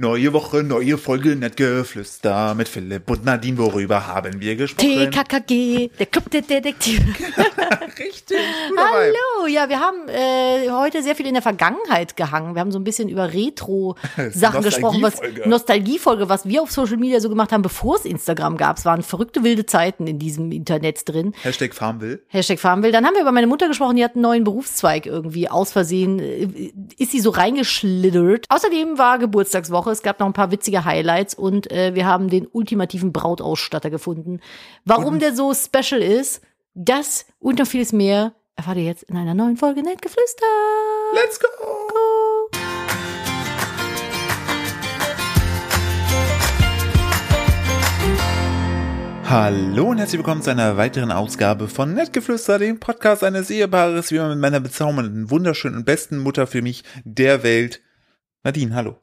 Neue 0.00 0.32
Woche, 0.32 0.62
neue 0.62 0.96
Folge, 0.96 1.34
nett 1.34 1.56
geflüster 1.56 2.54
mit 2.54 2.68
Philipp 2.68 3.10
und 3.10 3.24
Nadine. 3.24 3.58
Worüber 3.58 4.06
haben 4.06 4.40
wir 4.40 4.54
gesprochen? 4.54 5.10
TKKG, 5.10 5.90
der 5.98 6.06
Club 6.06 6.30
der 6.30 6.42
Detektive. 6.42 7.02
Richtig. 7.98 8.36
Hallo, 8.76 9.48
ja, 9.48 9.68
wir 9.68 9.80
haben 9.80 10.08
äh, 10.08 10.70
heute 10.70 11.02
sehr 11.02 11.16
viel 11.16 11.26
in 11.26 11.34
der 11.34 11.42
Vergangenheit 11.42 12.16
gehangen. 12.16 12.54
Wir 12.54 12.60
haben 12.60 12.70
so 12.70 12.78
ein 12.78 12.84
bisschen 12.84 13.08
über 13.08 13.32
Retro-Sachen 13.32 14.62
gesprochen, 14.62 15.02
was 15.02 15.14
Nostalgiefolge. 15.14 15.48
Nostalgiefolge, 15.48 16.28
was 16.28 16.46
wir 16.46 16.62
auf 16.62 16.70
Social 16.70 16.96
Media 16.96 17.18
so 17.18 17.28
gemacht 17.28 17.50
haben, 17.50 17.62
bevor 17.62 17.96
es 17.96 18.04
Instagram 18.04 18.56
gab. 18.56 18.78
Es 18.78 18.84
waren 18.84 19.02
verrückte 19.02 19.42
wilde 19.42 19.66
Zeiten 19.66 20.06
in 20.06 20.20
diesem 20.20 20.52
Internet 20.52 21.08
drin. 21.08 21.34
Hashtag 21.42 21.74
Farmville. 21.74 22.20
Hashtag 22.28 22.60
Farmville. 22.60 22.92
Dann 22.92 23.04
haben 23.04 23.14
wir 23.14 23.22
über 23.22 23.32
meine 23.32 23.48
Mutter 23.48 23.66
gesprochen, 23.66 23.96
die 23.96 24.04
hat 24.04 24.14
einen 24.14 24.22
neuen 24.22 24.44
Berufszweig 24.44 25.06
irgendwie 25.06 25.48
aus 25.48 25.72
Versehen, 25.72 26.20
äh, 26.20 26.72
ist 26.98 27.10
sie 27.10 27.20
so 27.20 27.30
reingeschlittert. 27.30 28.46
Außerdem 28.48 28.96
war 28.96 29.18
Geburtstagswoche, 29.18 29.87
es 29.90 30.02
gab 30.02 30.20
noch 30.20 30.26
ein 30.26 30.32
paar 30.32 30.50
witzige 30.50 30.84
Highlights 30.84 31.34
und 31.34 31.70
äh, 31.70 31.94
wir 31.94 32.06
haben 32.06 32.28
den 32.28 32.46
ultimativen 32.46 33.12
Brautausstatter 33.12 33.90
gefunden. 33.90 34.40
Warum 34.84 35.14
Und- 35.14 35.22
der 35.22 35.34
so 35.34 35.52
special 35.54 36.02
ist, 36.02 36.42
das 36.74 37.26
und 37.38 37.58
noch 37.58 37.66
vieles 37.66 37.92
mehr 37.92 38.32
erfahrt 38.56 38.76
ihr 38.78 38.84
jetzt 38.84 39.04
in 39.04 39.16
einer 39.16 39.34
neuen 39.34 39.56
Folge 39.56 39.82
Nettgeflüster. 39.82 40.46
Let's 41.14 41.38
go! 41.40 41.46
Hallo 49.24 49.90
und 49.90 49.98
herzlich 49.98 50.18
willkommen 50.18 50.40
zu 50.42 50.50
einer 50.50 50.76
weiteren 50.78 51.12
Ausgabe 51.12 51.68
von 51.68 51.92
Nettgeflüster, 51.92 52.58
dem 52.58 52.80
Podcast 52.80 53.22
eines 53.22 53.50
Ehepaares, 53.50 54.10
wie 54.10 54.18
man 54.18 54.30
mit 54.30 54.38
meiner 54.38 54.60
bezaubernden, 54.60 55.30
wunderschönen 55.30 55.76
und 55.76 55.84
besten 55.84 56.18
Mutter 56.18 56.46
für 56.46 56.62
mich 56.62 56.82
der 57.04 57.42
Welt. 57.42 57.82
Nadine, 58.42 58.74
hallo. 58.74 58.96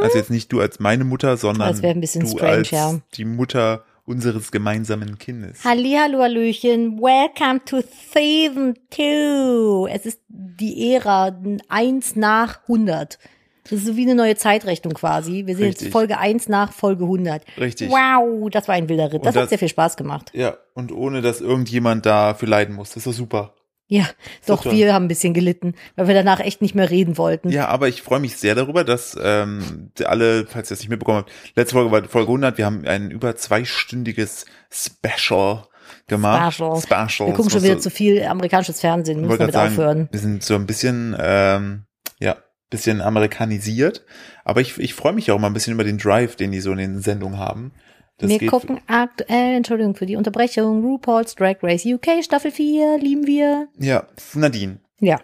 Also 0.00 0.18
jetzt 0.18 0.30
nicht 0.30 0.52
du 0.52 0.60
als 0.60 0.78
meine 0.80 1.04
Mutter, 1.04 1.36
sondern 1.36 1.68
Das 1.68 1.82
ein 1.82 2.00
bisschen 2.00 2.22
du 2.22 2.28
strange, 2.28 2.52
als 2.52 2.70
ja. 2.70 3.00
die 3.14 3.24
Mutter 3.24 3.84
unseres 4.04 4.50
gemeinsamen 4.50 5.18
Kindes. 5.18 5.64
Hallihallo, 5.64 6.20
Hallöchen. 6.20 6.98
Welcome 7.00 7.60
to 7.64 7.80
Season 8.12 8.74
2. 8.90 9.90
Es 9.92 10.06
ist 10.06 10.20
die 10.28 10.92
Ära 10.94 11.36
1 11.68 12.16
nach 12.16 12.62
100. 12.62 13.18
Das 13.64 13.72
ist 13.80 13.86
so 13.86 13.96
wie 13.96 14.02
eine 14.04 14.14
neue 14.14 14.34
Zeitrechnung 14.34 14.94
quasi. 14.94 15.44
Wir 15.44 15.54
sind 15.54 15.66
Richtig. 15.66 15.82
jetzt 15.86 15.92
Folge 15.92 16.16
1 16.18 16.48
nach 16.48 16.72
Folge 16.72 17.04
100. 17.04 17.42
Richtig. 17.58 17.90
Wow, 17.90 18.48
das 18.50 18.66
war 18.66 18.76
ein 18.76 18.88
wilder 18.88 19.12
Ritt. 19.12 19.26
Das, 19.26 19.34
das- 19.34 19.42
hat 19.42 19.48
sehr 19.50 19.58
viel 19.58 19.68
Spaß 19.68 19.98
gemacht. 19.98 20.30
Ja, 20.32 20.56
und 20.72 20.90
ohne 20.90 21.20
dass 21.20 21.42
irgendjemand 21.42 22.06
dafür 22.06 22.48
leiden 22.48 22.74
muss. 22.74 22.88
Das 22.90 22.98
ist 22.98 23.06
doch 23.08 23.12
super. 23.12 23.52
Ja, 23.90 24.06
doch, 24.46 24.62
toll. 24.62 24.72
wir 24.72 24.92
haben 24.92 25.06
ein 25.06 25.08
bisschen 25.08 25.32
gelitten, 25.32 25.74
weil 25.96 26.08
wir 26.08 26.14
danach 26.14 26.40
echt 26.40 26.60
nicht 26.60 26.74
mehr 26.74 26.90
reden 26.90 27.16
wollten. 27.16 27.48
Ja, 27.48 27.68
aber 27.68 27.88
ich 27.88 28.02
freue 28.02 28.20
mich 28.20 28.36
sehr 28.36 28.54
darüber, 28.54 28.84
dass 28.84 29.16
ähm, 29.20 29.90
alle, 30.04 30.46
falls 30.46 30.70
ihr 30.70 30.74
es 30.74 30.80
nicht 30.80 30.90
mitbekommen 30.90 31.18
habt, 31.18 31.32
letzte 31.56 31.72
Folge 31.72 31.90
war 31.90 32.04
Folge 32.04 32.28
100, 32.28 32.58
wir 32.58 32.66
haben 32.66 32.86
ein 32.86 33.10
über 33.10 33.34
zweistündiges 33.34 34.44
Special 34.70 35.64
gemacht. 36.06 36.54
Special. 36.54 36.80
Special. 36.80 37.28
wir 37.28 37.34
gucken 37.34 37.50
schon 37.50 37.62
wieder 37.62 37.78
zu 37.78 37.90
viel 37.90 38.22
amerikanisches 38.22 38.80
Fernsehen. 38.80 39.22
Müssen 39.22 39.38
damit 39.38 39.54
sagen, 39.54 39.72
aufhören. 39.72 40.08
wir 40.10 40.20
sind 40.20 40.42
so 40.42 40.54
ein 40.54 40.66
bisschen, 40.66 41.16
ähm, 41.18 41.84
ja, 42.20 42.36
bisschen 42.68 43.00
amerikanisiert. 43.00 44.04
Aber 44.44 44.60
ich, 44.60 44.78
ich 44.78 44.92
freue 44.92 45.14
mich 45.14 45.30
auch 45.30 45.38
mal 45.38 45.46
ein 45.46 45.54
bisschen 45.54 45.72
über 45.72 45.84
den 45.84 45.96
Drive, 45.96 46.36
den 46.36 46.52
die 46.52 46.60
so 46.60 46.72
in 46.72 46.78
den 46.78 47.00
Sendungen 47.00 47.38
haben. 47.38 47.72
Das 48.18 48.30
wir 48.30 48.46
gucken 48.48 48.80
aktuell, 48.88 49.54
Entschuldigung 49.56 49.94
für 49.94 50.06
die 50.06 50.16
Unterbrechung, 50.16 50.82
RuPaul's 50.82 51.36
Drag 51.36 51.56
Race 51.62 51.86
UK 51.86 52.22
Staffel 52.22 52.50
4, 52.50 52.98
lieben 52.98 53.26
wir. 53.26 53.68
Ja, 53.78 54.06
Nadine. 54.34 54.80
Ja, 55.00 55.20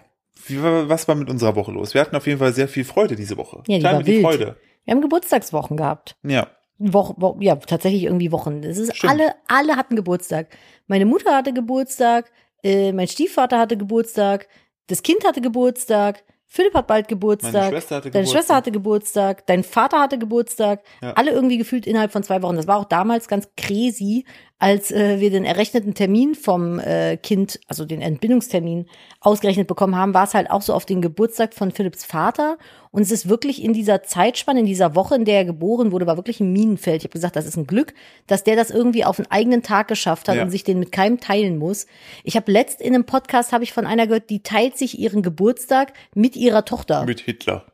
Wie, 0.46 0.62
was 0.62 1.08
war 1.08 1.16
mit 1.16 1.28
unserer 1.28 1.56
Woche 1.56 1.72
los? 1.72 1.94
Wir 1.94 2.00
hatten 2.00 2.14
auf 2.14 2.26
jeden 2.26 2.38
Fall 2.38 2.52
sehr 2.52 2.68
viel 2.68 2.84
Freude 2.84 3.16
diese 3.16 3.36
Woche. 3.36 3.62
Ja, 3.66 3.78
die 3.78 3.82
Teilen 3.82 3.98
war 3.98 3.98
wir 3.98 4.04
die 4.04 4.12
wild. 4.12 4.22
Freude. 4.22 4.56
wir 4.84 4.94
haben 4.94 5.00
Geburtstagswochen 5.00 5.76
gehabt. 5.76 6.16
Ja. 6.22 6.46
Woche, 6.78 7.14
wo, 7.16 7.36
ja, 7.40 7.56
tatsächlich 7.56 8.04
irgendwie 8.04 8.30
Wochen. 8.30 8.62
Es 8.62 8.78
ist 8.78 8.96
Stimmt. 8.96 9.12
alle, 9.12 9.34
alle 9.48 9.76
hatten 9.76 9.96
Geburtstag. 9.96 10.48
Meine 10.86 11.06
Mutter 11.06 11.34
hatte 11.34 11.52
Geburtstag, 11.52 12.30
äh, 12.62 12.92
mein 12.92 13.08
Stiefvater 13.08 13.58
hatte 13.58 13.76
Geburtstag, 13.76 14.48
das 14.86 15.02
Kind 15.02 15.24
hatte 15.24 15.40
Geburtstag, 15.40 16.22
Philipp 16.54 16.74
hat 16.74 16.86
bald 16.86 17.08
Geburtstag, 17.08 17.52
Meine 17.52 17.70
Schwester 17.72 17.96
hatte 17.96 18.10
deine 18.12 18.22
Geburtstag. 18.22 18.38
Schwester 18.38 18.54
hatte 18.54 18.70
Geburtstag, 18.70 19.46
dein 19.46 19.64
Vater 19.64 19.98
hatte 19.98 20.18
Geburtstag, 20.18 20.84
Ja. 21.02 21.14
alle 21.14 21.32
irgendwie 21.32 21.58
gefühlt 21.58 21.84
innerhalb 21.84 22.12
von 22.12 22.22
zwei 22.22 22.42
Wochen. 22.42 22.54
Das 22.54 22.68
war 22.68 22.78
auch 22.78 22.84
damals 22.84 23.26
ganz 23.26 23.48
crazy, 23.56 24.24
als 24.60 24.92
äh, 24.92 25.18
wir 25.18 25.30
den 25.30 25.44
errechneten 25.44 25.94
Termin 25.94 26.36
vom 26.36 26.78
äh, 26.78 27.16
Kind, 27.16 27.58
also 27.66 27.84
den 27.84 28.00
Entbindungstermin, 28.00 28.86
ausgerechnet 29.18 29.66
bekommen 29.66 29.96
haben, 29.96 30.14
war 30.14 30.22
es 30.24 30.34
halt 30.34 30.48
auch 30.48 30.62
so 30.62 30.74
auf 30.74 30.86
den 30.86 31.02
Geburtstag 31.02 31.54
von 31.54 31.72
Philipps 31.72 32.04
Vater. 32.04 32.56
Und 32.94 33.02
es 33.02 33.10
ist 33.10 33.28
wirklich 33.28 33.60
in 33.60 33.72
dieser 33.72 34.04
Zeitspanne, 34.04 34.60
in 34.60 34.66
dieser 34.66 34.94
Woche, 34.94 35.16
in 35.16 35.24
der 35.24 35.38
er 35.38 35.44
geboren 35.44 35.90
wurde, 35.90 36.06
war 36.06 36.16
wirklich 36.16 36.38
ein 36.38 36.52
Minenfeld. 36.52 36.98
Ich 36.98 37.04
habe 37.06 37.12
gesagt, 37.12 37.34
das 37.34 37.44
ist 37.44 37.56
ein 37.56 37.66
Glück, 37.66 37.92
dass 38.28 38.44
der 38.44 38.54
das 38.54 38.70
irgendwie 38.70 39.04
auf 39.04 39.18
einen 39.18 39.28
eigenen 39.32 39.64
Tag 39.64 39.88
geschafft 39.88 40.28
hat 40.28 40.36
Ja. 40.36 40.44
und 40.44 40.50
sich 40.50 40.62
den 40.62 40.78
mit 40.78 40.92
keinem 40.92 41.18
teilen 41.18 41.58
muss. 41.58 41.88
Ich 42.22 42.36
habe 42.36 42.52
letzt 42.52 42.80
in 42.80 42.94
einem 42.94 43.04
Podcast 43.04 43.52
habe 43.52 43.64
ich 43.64 43.72
von 43.72 43.84
einer 43.84 44.06
gehört, 44.06 44.30
die 44.30 44.44
teilt 44.44 44.78
sich 44.78 44.96
ihren 44.96 45.22
Geburtstag 45.22 45.92
mit 46.14 46.36
ihrer 46.36 46.64
Tochter. 46.64 47.04
Mit 47.04 47.18
Hitler. 47.18 47.66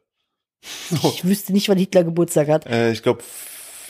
Ich 1.03 1.23
wüsste 1.27 1.53
nicht, 1.53 1.69
wann 1.69 1.77
Hitler 1.77 2.03
Geburtstag 2.05 2.49
hat. 2.49 2.65
Äh, 2.65 2.91
ich 2.93 3.03
glaube 3.03 3.23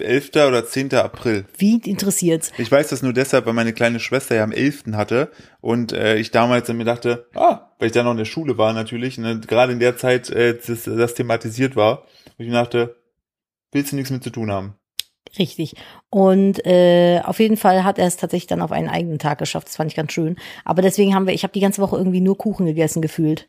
11. 0.00 0.31
oder 0.31 0.66
10. 0.66 0.94
April. 0.94 1.47
Wie 1.56 1.77
interessiert's? 1.77 2.53
Ich 2.59 2.71
weiß 2.71 2.88
das 2.88 3.03
nur 3.03 3.12
deshalb, 3.12 3.47
weil 3.47 3.53
meine 3.53 3.72
kleine 3.72 4.00
Schwester 4.00 4.34
ja 4.34 4.44
am 4.44 4.53
11. 4.53 4.84
hatte 4.93 5.31
und 5.61 5.93
äh, 5.93 6.16
ich 6.16 6.31
damals 6.31 6.66
dann 6.66 6.77
mir 6.77 6.84
dachte, 6.84 7.28
ah, 7.34 7.72
weil 7.78 7.87
ich 7.87 7.93
da 7.93 8.03
noch 8.03 8.12
in 8.12 8.19
der 8.19 8.25
Schule 8.25 8.59
war 8.59 8.72
natürlich, 8.72 9.19
ne, 9.19 9.41
gerade 9.41 9.72
in 9.72 9.81
der 9.81 9.97
Zeit 9.97 10.31
äh, 10.31 10.59
das, 10.66 10.84
das 10.84 11.15
thematisiert 11.15 11.77
war, 11.77 12.03
und 12.38 12.44
ich 12.44 12.49
mir 12.49 12.55
dachte, 12.55 12.97
willst 13.72 13.93
du 13.93 13.97
nichts 13.97 14.11
mit 14.11 14.25
zu 14.25 14.31
tun 14.31 14.50
haben? 14.50 14.75
Richtig. 15.38 15.75
Und 16.09 16.65
äh, 16.67 17.21
auf 17.25 17.38
jeden 17.38 17.56
Fall 17.56 17.84
hat 17.84 17.99
er 17.99 18.06
es 18.06 18.17
tatsächlich 18.17 18.49
dann 18.49 18.62
auf 18.62 18.72
einen 18.72 18.88
eigenen 18.88 19.19
Tag 19.19 19.38
geschafft. 19.38 19.69
Das 19.69 19.77
fand 19.77 19.91
ich 19.91 19.97
ganz 19.97 20.12
schön. 20.12 20.37
Aber 20.65 20.82
deswegen 20.82 21.15
haben 21.15 21.27
wir, 21.27 21.34
ich 21.34 21.44
habe 21.44 21.53
die 21.53 21.61
ganze 21.61 21.81
Woche 21.81 21.97
irgendwie 21.97 22.21
nur 22.21 22.37
Kuchen 22.37 22.67
gegessen 22.67 23.00
gefühlt. 23.00 23.49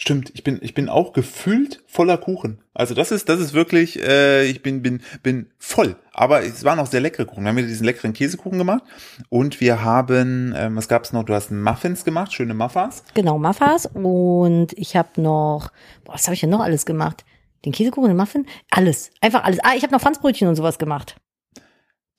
Stimmt, 0.00 0.30
ich 0.32 0.44
bin 0.44 0.60
ich 0.62 0.74
bin 0.74 0.88
auch 0.88 1.12
gefüllt 1.12 1.82
voller 1.88 2.18
Kuchen. 2.18 2.60
Also 2.72 2.94
das 2.94 3.10
ist 3.10 3.28
das 3.28 3.40
ist 3.40 3.52
wirklich 3.52 4.00
äh, 4.00 4.44
ich 4.44 4.62
bin 4.62 4.80
bin 4.80 5.02
bin 5.24 5.50
voll, 5.58 5.96
aber 6.12 6.44
es 6.44 6.62
waren 6.62 6.78
auch 6.78 6.86
sehr 6.86 7.00
leckere 7.00 7.26
Kuchen. 7.26 7.42
Wir 7.42 7.48
haben 7.48 7.56
wieder 7.56 7.66
diesen 7.66 7.84
leckeren 7.84 8.12
Käsekuchen 8.12 8.58
gemacht 8.58 8.84
und 9.28 9.60
wir 9.60 9.82
haben 9.82 10.54
ähm, 10.56 10.76
was 10.76 10.86
gab's 10.86 11.12
noch? 11.12 11.24
Du 11.24 11.34
hast 11.34 11.50
Muffins 11.50 12.04
gemacht, 12.04 12.32
schöne 12.32 12.54
Muffas. 12.54 13.02
Genau, 13.14 13.40
Muffas. 13.40 13.86
Und 13.86 14.72
ich 14.74 14.94
habe 14.94 15.20
noch, 15.20 15.72
boah, 16.04 16.14
was 16.14 16.26
habe 16.26 16.34
ich 16.34 16.40
denn 16.42 16.50
noch 16.50 16.60
alles 16.60 16.86
gemacht? 16.86 17.24
Den 17.64 17.72
Käsekuchen, 17.72 18.08
den 18.08 18.16
Muffin? 18.16 18.46
Alles. 18.70 19.10
Einfach 19.20 19.42
alles. 19.42 19.58
Ah, 19.64 19.72
ich 19.76 19.82
habe 19.82 19.92
noch 19.92 20.00
Franzbrötchen 20.00 20.46
und 20.46 20.54
sowas 20.54 20.78
gemacht. 20.78 21.16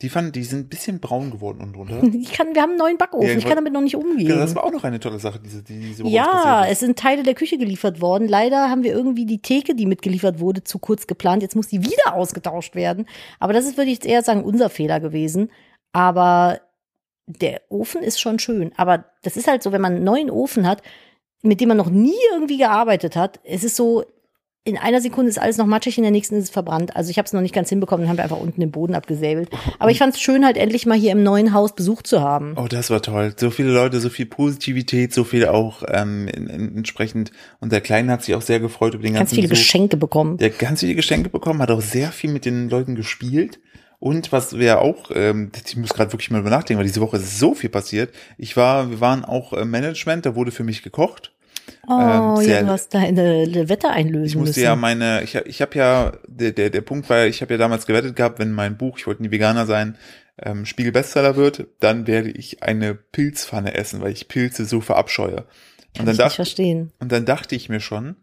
Die 0.02 0.08
fanden, 0.08 0.32
die 0.32 0.44
sind 0.46 0.60
ein 0.60 0.70
bisschen 0.70 1.02
braun 1.02 1.30
geworden 1.30 1.60
unten 1.62 1.74
drunter. 1.74 2.02
Ich 2.20 2.32
kann, 2.32 2.56
wir 2.56 2.62
haben 2.62 2.72
einen 2.72 2.80
neuen 2.80 2.98
Backofen. 2.98 3.28
Ja, 3.28 3.36
ich 3.36 3.44
kann 3.44 3.56
damit 3.56 3.74
noch 3.74 3.82
nicht 3.82 3.98
umgehen. 3.98 4.30
Ja, 4.30 4.38
das 4.38 4.56
war 4.56 4.64
auch 4.64 4.72
noch 4.72 4.86
eine 4.86 5.00
tolle 5.02 5.20
Sache, 5.20 5.40
diese, 5.44 5.62
die 5.62 5.78
diese 5.78 6.06
Woche 6.06 6.14
Ja, 6.14 6.66
es 6.68 6.80
sind 6.80 6.98
Teile 6.98 7.24
der 7.24 7.34
Küche 7.34 7.58
geliefert 7.58 8.00
worden. 8.00 8.28
Leider 8.30 8.70
haben 8.70 8.84
wir 8.84 8.94
irgendwie 8.94 9.26
die 9.26 9.42
Theke, 9.42 9.76
die 9.76 9.86
mitgeliefert 9.86 10.40
wurde, 10.40 10.64
zu 10.64 10.80
kurz 10.80 11.06
geplant. 11.06 11.42
Jetzt 11.42 11.58
muss 11.58 11.68
die 11.68 11.84
wieder 11.84 12.14
ausgetauscht 12.14 12.76
werden. 12.76 13.08
Aber 13.40 13.52
das 13.52 13.66
ist, 13.66 13.76
würde 13.78 13.92
ich 13.92 13.98
jetzt 13.98 14.08
eher 14.08 14.24
sagen, 14.24 14.44
unser 14.44 14.70
Fehler 14.70 15.02
gewesen. 15.02 15.52
Aber 15.92 16.62
der 17.28 17.62
Ofen 17.68 18.02
ist 18.02 18.22
schon 18.22 18.40
schön. 18.40 18.72
Aber 18.78 19.04
das 19.24 19.36
ist 19.36 19.48
halt 19.48 19.64
so, 19.64 19.74
wenn 19.74 19.82
man 19.82 19.96
einen 19.96 20.06
neuen 20.06 20.30
Ofen 20.32 20.66
hat, 20.66 20.82
mit 21.42 21.60
dem 21.60 21.68
man 21.68 21.78
noch 21.78 21.90
nie 21.90 22.16
irgendwie 22.34 22.58
gearbeitet 22.58 23.18
hat, 23.18 23.40
es 23.44 23.66
ist 23.66 23.76
so, 23.76 24.06
in 24.66 24.78
einer 24.78 25.02
Sekunde 25.02 25.30
ist 25.30 25.40
alles 25.40 25.58
noch 25.58 25.66
matschig, 25.66 25.98
in 25.98 26.04
der 26.04 26.12
nächsten 26.12 26.36
ist 26.36 26.46
es 26.46 26.50
verbrannt. 26.50 26.96
Also 26.96 27.10
ich 27.10 27.18
habe 27.18 27.26
es 27.26 27.34
noch 27.34 27.42
nicht 27.42 27.56
ganz 27.56 27.70
hinbekommen, 27.70 28.04
dann 28.04 28.10
haben 28.10 28.18
wir 28.18 28.24
einfach 28.24 28.40
unten 28.40 28.60
den 28.60 28.72
Boden 28.72 28.94
abgesäbelt. 28.94 29.50
Aber 29.80 29.90
ich 29.90 29.98
fand 29.98 30.14
es 30.14 30.22
schön, 30.22 30.46
halt 30.46 30.58
endlich 30.58 30.86
mal 30.86 30.98
hier 30.98 31.12
im 31.12 31.24
neuen 31.24 31.54
Haus 31.54 31.74
Besuch 31.74 32.02
zu 32.02 32.22
haben. 32.22 32.56
Oh, 32.58 32.68
das 32.68 32.90
war 32.90 33.02
toll. 33.02 33.34
So 33.38 33.50
viele 33.52 33.72
Leute, 33.72 34.00
so 34.00 34.10
viel 34.10 34.26
Positivität, 34.26 35.14
so 35.14 35.24
viel 35.24 35.48
auch 35.48 35.84
ähm, 35.88 36.28
in, 36.28 36.48
in, 36.48 36.78
entsprechend. 36.78 37.32
Und 37.60 37.72
der 37.72 37.82
Kleine 37.82 38.12
hat 38.12 38.24
sich 38.24 38.36
auch 38.36 38.42
sehr 38.42 38.60
gefreut 38.60 38.94
über 38.94 39.04
den 39.04 39.14
Ganz 39.14 39.30
ganzen 39.30 39.36
viele 39.36 39.48
Besuch. 39.48 39.64
Geschenke 39.64 39.98
bekommen. 39.98 40.38
Der 40.38 40.52
hat 40.52 40.60
ganz 40.60 40.82
viele 40.82 40.96
Geschenke 40.96 41.30
bekommen, 41.30 41.62
hat 41.62 41.72
auch 41.72 41.82
sehr 41.82 42.12
viel 42.12 42.32
mit 42.32 42.46
den 42.46 42.70
Leuten 42.70 42.96
gespielt. 42.96 43.60
Und 44.00 44.32
was 44.32 44.58
wir 44.58 44.80
auch, 44.82 45.12
ähm, 45.14 45.52
ich 45.66 45.76
muss 45.78 45.94
gerade 45.94 46.14
wirklich 46.14 46.32
mal 46.32 46.40
über 46.40 46.50
nachdenken, 46.50 46.80
weil 46.80 46.88
diese 46.88 47.02
Woche 47.02 47.18
ist 47.18 47.40
so 47.40 47.54
viel 47.54 47.70
passiert. 47.70 48.14
Ich 48.38 48.56
war, 48.56 48.90
wir 48.90 49.02
waren 49.02 49.26
auch 49.26 49.52
im 49.54 49.72
Management, 49.72 50.26
da 50.26 50.36
wurde 50.36 50.52
für 50.52 50.64
mich 50.64 50.84
gekocht. 50.84 51.34
Oh, 51.88 52.00
Ähm, 52.38 52.44
sehr- 52.46 52.56
ja, 52.58 52.62
du 52.64 52.68
hast 52.70 52.94
deine 52.94 53.70
Wette 53.70 53.90
einlösen 53.90 54.26
Ich 54.26 54.36
musste 54.36 54.50
müssen. 54.60 54.64
ja 54.64 54.76
meine, 54.76 55.24
ich, 55.24 55.36
ich 55.36 55.62
habe 55.62 55.78
ja, 55.78 56.14
der, 56.28 56.52
der, 56.52 56.70
der 56.70 56.82
Punkt 56.82 57.10
war, 57.10 57.26
ich 57.26 57.42
habe 57.42 57.54
ja 57.54 57.58
damals 57.58 57.86
gewettet 57.86 58.16
gehabt, 58.16 58.40
wenn 58.40 58.52
mein 58.54 58.78
Buch, 58.78 58.98
ich 58.98 59.08
wollte 59.08 59.22
nie 59.24 59.32
Veganer 59.32 59.66
sein, 59.66 59.98
ähm, 60.42 60.66
Spiegel 60.66 60.92
Bestseller 60.92 61.36
wird, 61.36 61.68
dann 61.80 62.08
werde 62.08 62.30
ich 62.30 62.64
eine 62.64 62.96
Pilzpfanne 62.96 63.74
essen, 63.76 64.02
weil 64.02 64.12
ich 64.12 64.28
Pilze 64.28 64.66
so 64.66 64.82
verabscheue. 64.82 65.38
Und 65.38 65.46
Kann 65.96 66.06
dann, 66.06 66.06
ich 66.06 66.08
nicht 66.08 66.20
dachte, 66.20 66.36
verstehen. 66.36 66.92
und 67.00 67.12
dann 67.12 67.26
dachte 67.26 67.56
ich 67.56 67.68
mir 67.70 67.80
schon, 67.80 68.16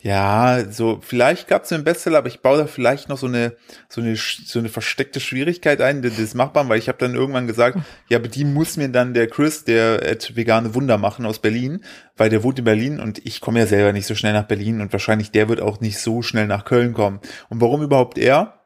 Ja, 0.00 0.70
so 0.70 1.00
vielleicht 1.02 1.48
gab 1.48 1.64
es 1.64 1.72
einen 1.72 1.82
Bestseller, 1.82 2.18
aber 2.18 2.28
ich 2.28 2.40
baue 2.40 2.58
da 2.58 2.66
vielleicht 2.68 3.08
noch 3.08 3.18
so 3.18 3.26
eine 3.26 3.56
so 3.88 4.00
eine 4.00 4.14
so 4.14 4.60
eine 4.60 4.68
versteckte 4.68 5.18
Schwierigkeit 5.18 5.80
ein, 5.80 6.02
das 6.02 6.20
ist 6.20 6.36
machbar, 6.36 6.68
weil 6.68 6.78
ich 6.78 6.86
habe 6.86 6.98
dann 6.98 7.16
irgendwann 7.16 7.48
gesagt, 7.48 7.78
ja, 8.08 8.18
aber 8.18 8.28
die 8.28 8.44
muss 8.44 8.76
mir 8.76 8.90
dann 8.90 9.12
der 9.12 9.26
Chris, 9.26 9.64
der 9.64 10.00
at 10.08 10.36
vegane 10.36 10.76
Wunder 10.76 10.98
machen 10.98 11.26
aus 11.26 11.40
Berlin, 11.40 11.82
weil 12.16 12.30
der 12.30 12.44
wohnt 12.44 12.60
in 12.60 12.64
Berlin 12.64 13.00
und 13.00 13.26
ich 13.26 13.40
komme 13.40 13.58
ja 13.58 13.66
selber 13.66 13.92
nicht 13.92 14.06
so 14.06 14.14
schnell 14.14 14.34
nach 14.34 14.46
Berlin 14.46 14.80
und 14.80 14.92
wahrscheinlich 14.92 15.32
der 15.32 15.48
wird 15.48 15.60
auch 15.60 15.80
nicht 15.80 15.98
so 15.98 16.22
schnell 16.22 16.46
nach 16.46 16.64
Köln 16.64 16.92
kommen. 16.92 17.18
Und 17.48 17.60
warum 17.60 17.82
überhaupt 17.82 18.18
er? 18.18 18.57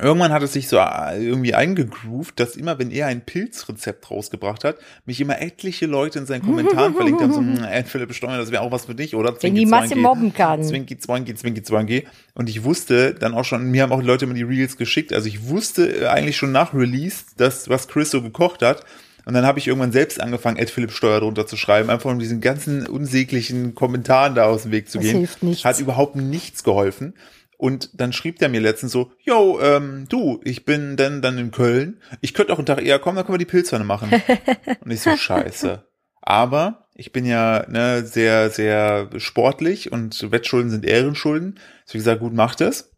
Irgendwann 0.00 0.32
hat 0.32 0.42
es 0.42 0.54
sich 0.54 0.68
so 0.68 0.78
äh, 0.78 1.22
irgendwie 1.22 1.54
eingegroovt, 1.54 2.40
dass 2.40 2.56
immer, 2.56 2.78
wenn 2.78 2.90
er 2.90 3.08
ein 3.08 3.20
Pilzrezept 3.20 4.10
rausgebracht 4.10 4.64
hat, 4.64 4.78
mich 5.04 5.20
immer 5.20 5.42
etliche 5.42 5.84
Leute 5.84 6.18
in 6.18 6.24
seinen 6.24 6.42
Kommentaren 6.42 6.94
verlinkt 6.94 7.20
haben, 7.20 7.32
so, 7.32 7.62
ey, 7.62 7.84
Philipp 7.84 8.14
Steuer, 8.14 8.38
das 8.38 8.50
wäre 8.50 8.62
auch 8.62 8.72
was 8.72 8.86
für 8.86 8.94
dich, 8.94 9.14
oder? 9.14 9.34
Wenn 9.42 9.54
die 9.54 9.66
Masse 9.66 9.94
mobben 9.94 10.32
kann. 10.32 10.64
Zwinki, 10.64 10.96
Zwangi, 10.96 11.34
Zwinki, 11.34 11.62
Zwangi. 11.62 12.04
Und 12.32 12.48
ich 12.48 12.64
wusste 12.64 13.12
dann 13.12 13.34
auch 13.34 13.44
schon, 13.44 13.70
mir 13.70 13.82
haben 13.82 13.92
auch 13.92 14.00
die 14.00 14.06
Leute 14.06 14.24
immer 14.24 14.32
die 14.34 14.44
Reels 14.44 14.78
geschickt, 14.78 15.12
also 15.12 15.28
ich 15.28 15.48
wusste 15.48 16.10
eigentlich 16.10 16.38
schon 16.38 16.52
nach 16.52 16.72
Release, 16.72 17.24
dass, 17.36 17.68
was 17.68 17.86
Chris 17.86 18.10
so 18.10 18.22
gekocht 18.22 18.62
hat. 18.62 18.84
Und 19.24 19.34
dann 19.34 19.44
habe 19.46 19.58
ich 19.58 19.68
irgendwann 19.68 19.92
selbst 19.92 20.20
angefangen, 20.20 20.56
Ed 20.56 20.70
Philipp 20.70 20.90
Steuer 20.90 21.20
drunter 21.20 21.46
zu 21.46 21.56
schreiben, 21.56 21.90
einfach 21.90 22.10
um 22.10 22.18
diesen 22.18 22.40
ganzen 22.40 22.86
unsäglichen 22.86 23.74
Kommentaren 23.74 24.34
da 24.34 24.46
aus 24.46 24.62
dem 24.62 24.72
Weg 24.72 24.90
zu 24.90 24.98
Das 24.98 25.06
gehen. 25.06 25.18
hilft 25.18 25.42
nichts. 25.42 25.64
Hat 25.64 25.78
überhaupt 25.78 26.16
nichts 26.16 26.64
geholfen. 26.64 27.14
Und 27.62 27.90
dann 28.00 28.12
schrieb 28.12 28.40
der 28.40 28.48
mir 28.48 28.60
letztens 28.60 28.90
so, 28.90 29.12
yo, 29.20 29.60
ähm, 29.60 30.06
du, 30.08 30.40
ich 30.42 30.64
bin 30.64 30.96
dann, 30.96 31.22
dann 31.22 31.38
in 31.38 31.52
Köln. 31.52 32.00
Ich 32.20 32.34
könnte 32.34 32.52
auch 32.52 32.58
einen 32.58 32.66
Tag 32.66 32.82
eher 32.82 32.98
kommen, 32.98 33.14
dann 33.14 33.24
können 33.24 33.34
wir 33.34 33.38
die 33.38 33.44
Pilzpfanne 33.44 33.84
machen. 33.84 34.10
Und 34.84 34.90
ich 34.90 35.00
so, 35.00 35.16
scheiße. 35.16 35.86
Aber 36.20 36.88
ich 36.96 37.12
bin 37.12 37.24
ja 37.24 37.64
ne, 37.68 38.04
sehr, 38.04 38.50
sehr 38.50 39.10
sportlich 39.18 39.92
und 39.92 40.32
Wettschulden 40.32 40.72
sind 40.72 40.84
Ehrenschulden. 40.84 41.60
So 41.84 41.94
wie 41.94 41.98
gesagt, 41.98 42.18
gut, 42.18 42.32
macht 42.32 42.60
es. 42.60 42.90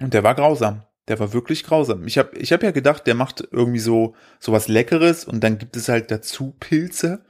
Und 0.00 0.14
der 0.14 0.22
war 0.22 0.36
grausam. 0.36 0.84
Der 1.08 1.18
war 1.18 1.32
wirklich 1.32 1.64
grausam. 1.64 2.06
Ich 2.06 2.16
habe 2.16 2.36
ich 2.38 2.52
hab 2.52 2.62
ja 2.62 2.70
gedacht, 2.70 3.08
der 3.08 3.16
macht 3.16 3.48
irgendwie 3.50 3.80
so 3.80 4.14
so 4.38 4.52
was 4.52 4.68
Leckeres 4.68 5.24
und 5.24 5.42
dann 5.42 5.58
gibt 5.58 5.76
es 5.76 5.88
halt 5.88 6.12
dazu 6.12 6.54
Pilze. 6.60 7.24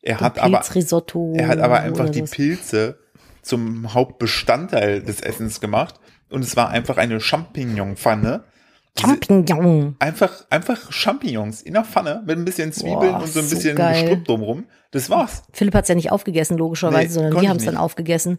Er 0.00 0.20
hat 0.20 0.38
aber 0.38 0.62
er 1.34 1.48
hat 1.48 1.58
aber 1.58 1.80
einfach 1.80 2.08
die 2.08 2.22
was. 2.22 2.30
Pilze 2.30 3.00
zum 3.42 3.94
Hauptbestandteil 3.94 5.02
des 5.02 5.20
Essens 5.20 5.60
gemacht 5.60 5.94
und 6.30 6.42
es 6.44 6.56
war 6.56 6.68
einfach 6.70 6.96
eine 6.96 7.20
Champignonpfanne. 7.20 8.44
Champignon. 8.98 9.94
Einfach, 10.00 10.44
einfach 10.50 10.90
Champignons 10.90 11.62
in 11.62 11.74
der 11.74 11.84
Pfanne 11.84 12.22
mit 12.26 12.36
ein 12.36 12.44
bisschen 12.44 12.72
Zwiebeln 12.72 13.12
Boah, 13.12 13.20
und 13.22 13.28
so 13.28 13.40
ein 13.40 13.46
so 13.46 13.54
bisschen 13.54 13.76
geil. 13.76 14.02
Gestrüpp 14.02 14.24
drumrum. 14.24 14.64
Das 14.90 15.08
war's. 15.08 15.42
Philipp 15.52 15.74
hat's 15.74 15.88
ja 15.88 15.94
nicht 15.94 16.10
aufgegessen, 16.10 16.58
logischerweise, 16.58 17.06
Nee, 17.06 17.12
sondern 17.14 17.32
wir 17.34 17.42
ich 17.42 17.48
haben 17.48 17.56
es 17.58 17.64
dann 17.64 17.74
nicht. 17.74 17.82
aufgegessen. 17.82 18.38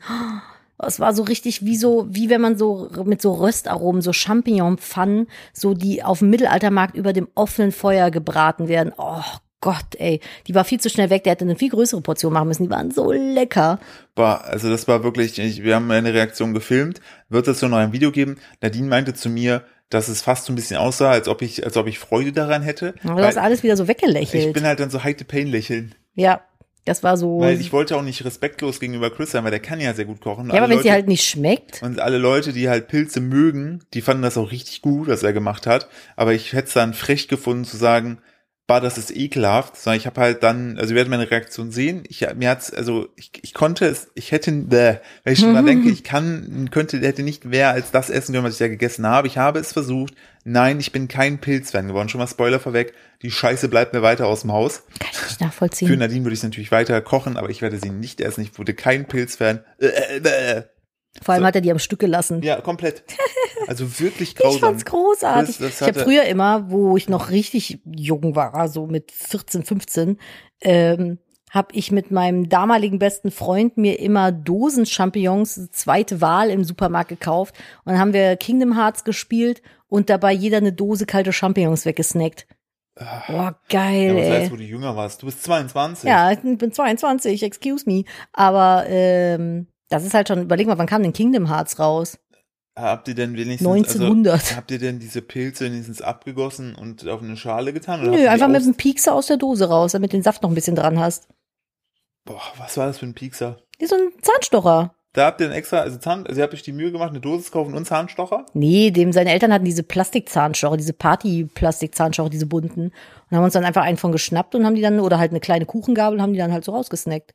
Es 0.78 1.00
war 1.00 1.14
so 1.14 1.24
richtig 1.24 1.64
wie 1.66 1.76
so, 1.78 2.08
wie 2.10 2.30
wenn 2.30 2.42
man 2.42 2.58
so 2.58 2.90
mit 3.06 3.22
so 3.22 3.34
Röstaromen, 3.34 4.02
so 4.02 4.12
Champignonpfannen, 4.14 5.28
so 5.54 5.74
die 5.74 6.04
auf 6.04 6.20
dem 6.20 6.30
Mittelaltermarkt 6.30 6.96
über 6.96 7.14
dem 7.14 7.28
offenen 7.36 7.72
Feuer 7.72 8.12
gebraten 8.12 8.68
werden. 8.68 8.94
Oh 8.98 9.22
Gott, 9.62 9.96
ey. 9.98 10.22
Die 10.48 10.56
war 10.56 10.64
viel 10.64 10.80
zu 10.80 10.90
schnell 10.90 11.10
weg. 11.10 11.24
Der 11.26 11.32
hätte 11.32 11.44
eine 11.44 11.56
viel 11.58 11.70
größere 11.70 12.02
Portion 12.02 12.32
machen 12.34 12.48
müssen. 12.48 12.64
Die 12.64 12.70
waren 12.70 12.92
so 12.92 13.12
lecker. 13.12 13.80
War, 14.16 14.46
also 14.46 14.70
das 14.70 14.88
war 14.88 15.04
wirklich, 15.04 15.38
ich, 15.38 15.64
wir 15.64 15.76
haben 15.76 15.90
eine 15.92 16.14
Reaktion 16.14 16.54
gefilmt. 16.54 17.02
Wird 17.28 17.48
es 17.48 17.60
so 17.60 17.68
noch 17.68 17.78
ein 17.78 17.92
Video 17.92 18.12
geben? 18.12 18.38
Nadine 18.62 18.88
meinte 18.88 19.14
zu 19.14 19.30
mir, 19.30 19.64
dass 19.90 20.08
es 20.08 20.22
fast 20.22 20.46
so 20.46 20.54
ein 20.54 20.56
bisschen 20.56 20.78
aussah, 20.78 21.12
als 21.12 21.28
ob 21.28 21.42
ich, 21.42 21.66
als 21.66 21.76
ob 21.76 21.88
ich 21.88 22.00
Freude 22.00 22.32
daran 22.32 22.62
hätte. 22.62 22.94
Du 23.04 23.16
hast 23.18 23.38
alles 23.38 23.64
wieder 23.64 23.76
so 23.76 23.84
ich 23.84 23.90
weggelächelt. 23.90 24.54
bin 24.54 24.64
halt 24.64 24.80
dann 24.80 24.90
so 24.92 25.04
high 25.04 25.18
to 25.18 25.26
pain 25.26 25.48
lächeln. 25.48 25.96
ja, 26.16 26.42
das 26.86 27.04
war 27.04 27.18
so. 27.18 27.40
Weil 27.42 27.60
ich 27.60 27.72
wollte 27.74 27.96
auch 27.98 28.02
nicht 28.02 28.24
respektlos 28.26 28.80
gegenüber 28.80 29.12
Chris 29.12 29.32
sein, 29.32 29.44
weil 29.44 29.52
der 29.52 29.60
kann 29.60 29.80
ja 29.80 29.94
sehr 29.94 30.06
gut 30.06 30.22
kochen. 30.22 30.48
ja, 30.50 30.56
aber 30.56 30.70
wenn 30.70 30.78
Leute- 30.78 30.92
halt 30.92 31.08
nicht 31.08 31.24
schmeckt. 31.28 31.84
Und 31.84 32.00
alle 32.00 32.18
Leute, 32.18 32.54
die 32.54 32.70
halt 32.70 32.88
Pilze 32.88 33.20
mögen, 33.20 33.84
die 33.94 34.02
fanden 34.02 34.24
das 34.24 34.38
auch 34.38 34.52
richtig 34.52 34.82
gut, 34.82 35.08
was 35.08 35.22
er 35.22 35.34
gemacht 35.34 35.68
hat. 35.68 35.88
Aber 36.16 36.34
ich 36.34 36.54
hätte 36.54 36.68
es 36.70 36.74
dann 36.74 36.94
frech 36.94 37.28
gefunden 37.28 37.66
zu 37.66 37.78
sagen, 37.78 38.20
bah, 38.70 38.80
das 38.80 39.00
ist 39.00 39.10
ekelhaft. 39.10 39.76
Sondern 39.76 39.98
ich 39.98 40.06
habe 40.06 40.22
halt 40.22 40.44
dann, 40.44 40.78
also 40.78 40.94
ihr 40.94 40.96
werdet 40.96 41.10
meine 41.10 41.30
Reaktion 41.30 41.72
sehen. 41.72 42.04
Ich 42.08 42.26
mir 42.36 42.50
hat's, 42.52 42.72
also 42.72 43.10
ich, 43.16 43.32
ich 43.42 43.56
konnte 43.56 43.86
es, 43.86 44.10
ich 44.14 44.32
hätte, 44.32 44.52
bäh, 44.52 44.98
wenn 45.24 45.34
ich 45.34 45.40
schon 45.40 45.54
mal 45.54 45.66
denke, 45.66 45.90
ich 45.92 46.04
kann, 46.04 46.70
könnte, 46.72 47.00
hätte 47.00 47.24
nicht 47.24 47.46
mehr 47.46 47.72
als 47.72 47.90
das 47.90 48.12
essen 48.12 48.34
können, 48.34 48.46
was 48.46 48.54
ich 48.54 48.60
ja 48.60 48.68
gegessen 48.68 49.08
habe. 49.08 49.28
Ich 49.28 49.40
habe 49.40 49.60
es 49.60 49.74
versucht. 49.74 50.14
Nein, 50.46 50.80
ich 50.80 50.92
bin 50.92 51.08
kein 51.08 51.40
Pilzfan 51.40 51.88
geworden. 51.88 52.10
Schon 52.10 52.20
mal 52.20 52.28
Spoiler 52.28 52.60
vorweg. 52.60 52.94
Die 53.24 53.32
Scheiße 53.32 53.70
bleibt 53.70 53.94
mir 53.94 54.04
weiter 54.04 54.28
aus 54.28 54.42
dem 54.42 54.52
Haus. 54.52 54.84
Kann 55.00 55.10
ich 55.12 55.22
nicht 55.22 55.38
Für 55.38 55.44
nachvollziehen. 55.44 56.00
Nadine 56.00 56.24
würde 56.24 56.34
ich 56.34 56.40
es 56.40 56.44
natürlich 56.44 56.72
weiter 56.72 57.02
kochen, 57.02 57.38
aber 57.38 57.50
ich 57.50 57.64
werde 57.64 57.80
sie 57.80 57.90
nicht 57.90 58.22
essen. 58.22 58.42
Ich 58.42 58.58
wurde 58.58 58.76
kein 58.76 59.06
Pilzfan. 59.06 59.62
Äh, 59.80 59.88
äh, 59.88 60.58
äh. 60.58 60.64
Vor 61.22 61.34
allem 61.34 61.42
so. 61.42 61.48
hat 61.48 61.56
er 61.56 61.62
die 61.62 61.72
am 61.72 61.80
Stück 61.80 62.00
gelassen. 62.00 62.42
Ja, 62.44 62.62
komplett. 62.62 63.04
Also 63.68 64.00
wirklich 64.00 64.30
Ich 64.34 64.36
grausam. 64.36 64.60
fand's 64.60 64.86
großartig. 64.86 65.58
Das- 65.58 65.78
das 65.80 65.82
ich 65.82 65.88
habe 65.88 66.00
früher 66.02 66.24
immer, 66.24 66.70
wo 66.72 66.96
ich 66.98 67.10
noch 67.10 67.30
richtig 67.32 67.80
jung 67.86 68.36
war, 68.36 68.68
so 68.70 68.86
mit 68.88 69.12
14, 69.12 69.64
15, 69.64 70.18
ähm, 70.62 71.18
habe 71.52 71.70
ich 71.74 71.92
mit 71.92 72.12
meinem 72.12 72.48
damaligen 72.48 73.00
besten 73.00 73.32
Freund 73.32 73.76
mir 73.76 74.00
immer 74.00 74.32
Dosen 74.32 74.86
Champignons, 74.86 75.72
zweite 75.72 76.22
Wahl 76.22 76.52
im 76.52 76.64
Supermarkt 76.64 77.10
gekauft. 77.10 77.56
Und 77.86 77.94
dann 77.94 78.00
haben 78.00 78.14
wir 78.14 78.36
Kingdom 78.38 78.78
Hearts 78.78 79.04
gespielt 79.04 79.64
und 79.88 80.12
dabei 80.12 80.32
jeder 80.32 80.58
eine 80.58 80.74
Dose 80.74 81.08
kalte 81.08 81.34
Champignons 81.34 81.86
weggesnackt. 81.86 82.46
Boah, 83.28 83.60
geil, 83.70 84.12
Ah. 84.12 84.14
Ja, 84.14 84.30
was 84.30 84.38
heißt, 84.42 84.52
wo 84.52 84.58
du 84.58 84.64
jünger 84.64 84.96
warst? 84.96 85.22
Du 85.24 85.26
bist 85.26 85.42
22. 85.44 86.08
Ja, 86.08 86.32
ich 86.32 86.40
bin 86.40 86.72
22, 86.72 87.42
excuse 87.42 87.90
me. 87.90 88.04
Aber 88.32 88.86
ähm, 88.88 89.68
das 89.90 90.06
ist 90.06 90.14
halt 90.14 90.28
schon, 90.28 90.44
überleg 90.44 90.68
mal, 90.68 90.78
wann 90.78 90.88
kam 90.88 91.04
denn 91.04 91.14
Kingdom 91.14 91.48
Hearts 91.48 91.80
raus? 91.80 92.18
Habt 92.76 93.08
ihr 93.10 93.16
denn 93.16 93.36
wenigstens 93.36 93.68
1900. 93.68 94.34
Also, 94.34 94.56
habt 94.56 94.72
ihr 94.72 94.80
denn 94.80 95.00
diese 95.00 95.22
Pilze 95.22 95.66
wenigstens 95.66 96.02
abgegossen 96.02 96.76
und 96.76 97.06
auf 97.08 97.22
eine 97.22 97.36
Schale 97.36 97.74
getan? 97.74 98.10
Nö, 98.10 98.28
einfach 98.28 98.48
mit 98.48 98.64
dem 98.64 98.76
Piekser 98.76 99.14
aus 99.14 99.28
der 99.28 99.38
Dose 99.38 99.68
raus, 99.68 99.92
damit 99.92 100.14
du 100.14 100.18
den 100.18 100.24
Saft 100.24 100.44
noch 100.44 100.50
ein 100.50 100.56
bisschen 100.56 100.76
dran 100.76 101.00
hast. 101.00 101.28
Boah, 102.24 102.42
was 102.58 102.78
war 102.78 102.88
das 102.88 103.00
für 103.00 103.06
ein 103.06 103.16
Piekser? 103.16 103.58
Wie 103.80 103.86
so 103.86 103.96
ein 103.96 104.12
Zahnstocher. 104.22 104.94
Da 105.14 105.26
habt 105.26 105.42
ihr 105.42 105.48
einen 105.48 105.56
extra, 105.56 105.80
also 105.80 105.98
Zahn, 105.98 106.28
also 106.28 106.40
ihr 106.40 106.44
habt 106.44 106.54
euch 106.54 106.62
die 106.62 106.72
Mühe 106.72 106.92
gemacht, 106.92 107.10
eine 107.10 107.20
Dose 107.20 107.46
zu 107.46 107.52
kaufen 107.52 107.74
und 107.74 107.86
Zahnstocher? 107.86 108.46
Nee, 108.54 108.92
dem 108.92 109.12
seine 109.12 109.32
Eltern 109.32 109.52
hatten 109.52 109.66
diese 109.66 109.82
Plastikzahnstocher, 109.82 110.78
diese 110.78 110.94
Party-Plastikzahnstocher, 110.94 112.30
diese 112.30 112.46
bunten. 112.46 112.92
Und 113.30 113.38
haben 113.38 113.44
uns 113.44 113.54
dann 113.54 113.66
einfach 113.66 113.82
einen 113.82 113.98
von 113.98 114.12
geschnappt 114.12 114.54
und 114.54 114.66
haben 114.66 114.76
die 114.76 114.84
dann, 114.84 115.00
oder 115.00 115.18
halt 115.18 115.32
eine 115.32 115.40
kleine 115.40 115.66
Kuchengabel, 115.66 116.22
haben 116.22 116.34
die 116.34 116.40
dann 116.40 116.54
halt 116.54 116.64
so 116.64 116.74
rausgesnackt. 116.74 117.34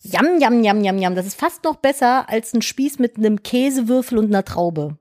Jam, 0.00 0.40
jam, 0.40 0.62
jam, 0.62 0.82
jam, 0.82 0.98
jam. 0.98 1.14
Das 1.14 1.26
ist 1.26 1.38
fast 1.38 1.64
noch 1.64 1.76
besser 1.76 2.28
als 2.28 2.54
ein 2.54 2.62
Spieß 2.62 2.98
mit 2.98 3.16
einem 3.16 3.42
Käsewürfel 3.42 4.18
und 4.18 4.26
einer 4.26 4.44
Traube. 4.44 4.96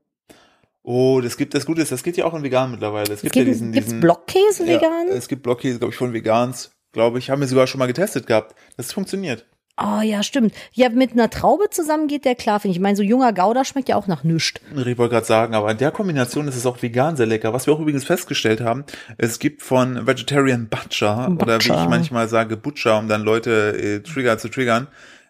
Oh, 0.83 1.21
das 1.21 1.38
gibt, 1.38 1.54
das 1.54 1.66
Gute 1.66 1.81
ist, 1.81 1.92
das 1.92 2.04
geht 2.04 2.18
ja 2.18 2.25
auch 2.25 2.33
in 2.33 2.44
vegan 2.44 2.71
mittlerweile. 2.71 3.13
Es 3.13 3.21
gibt 3.21 3.33
Gibt, 3.33 3.48
ja 3.48 3.54
diesen, 3.54 3.71
diesen, 3.71 4.00
Blockkäse 4.00 4.66
ja, 4.66 4.77
vegan? 4.77 5.07
Es 5.10 5.27
gibt 5.27 5.44
Blockkäse, 5.44 5.77
glaube 5.77 5.94
ich, 5.94 5.98
von 5.98 6.13
Vegans. 6.13 6.71
Glaube 6.92 7.19
ich, 7.19 7.30
haben 7.30 7.42
wir 7.42 7.48
sogar 7.48 7.68
schon 7.68 7.80
mal 7.80 7.86
getestet 7.86 8.25
gehabt. 8.25 8.56
Das 8.75 8.92
funktioniert. 8.92 9.45
Oh 9.81 10.02
ja, 10.02 10.24
stimmt. 10.24 10.54
Ja, 10.74 10.90
mit 10.90 11.14
einer 11.14 11.30
Traube 11.30 11.70
zusammen 11.70 12.08
geht 12.08 12.26
der 12.26 12.36
klar, 12.36 12.60
finde 12.60 12.72
ich. 12.72 12.78
Ich 12.78 12.81
meine, 12.81 12.98
so 12.98 13.04
junger 13.04 13.31
Gouda 13.31 13.64
schmeckt 13.64 13.88
ja 13.88 13.96
auch 13.96 14.08
nach 14.08 14.24
nüscht. 14.26 14.60
Ich 14.76 14.98
wollte 14.98 15.14
gerade 15.14 15.26
sagen, 15.26 15.54
aber 15.54 15.72
in 15.72 15.78
der 15.78 15.92
Kombination 15.92 16.48
ist 16.48 16.58
es 16.58 16.66
auch 16.66 16.81
vegan 16.81 17.16
sehr 17.16 17.26
lecker. 17.26 17.54
Was 17.54 17.66
wir 17.66 17.74
auch 17.74 17.80
übrigens 17.80 18.04
festgestellt 18.04 18.59
haben, 18.59 18.83
es 19.18 19.40
gibt 19.40 19.62
von 19.62 20.06
Vegetarian 20.06 20.68
Butcher, 20.68 21.30
oder 21.30 21.59
wie 21.59 21.68
Butcher. 21.69 21.81
ich 21.83 21.90
manchmal 21.90 22.28
sage 22.28 22.57
Butcher, 22.57 23.00
um 23.00 23.07
dann 23.07 23.21
Leute 23.21 23.78
äh, 23.78 24.00
Trigger 24.02 24.38
zu 24.38 24.50
triggern. 24.50 24.88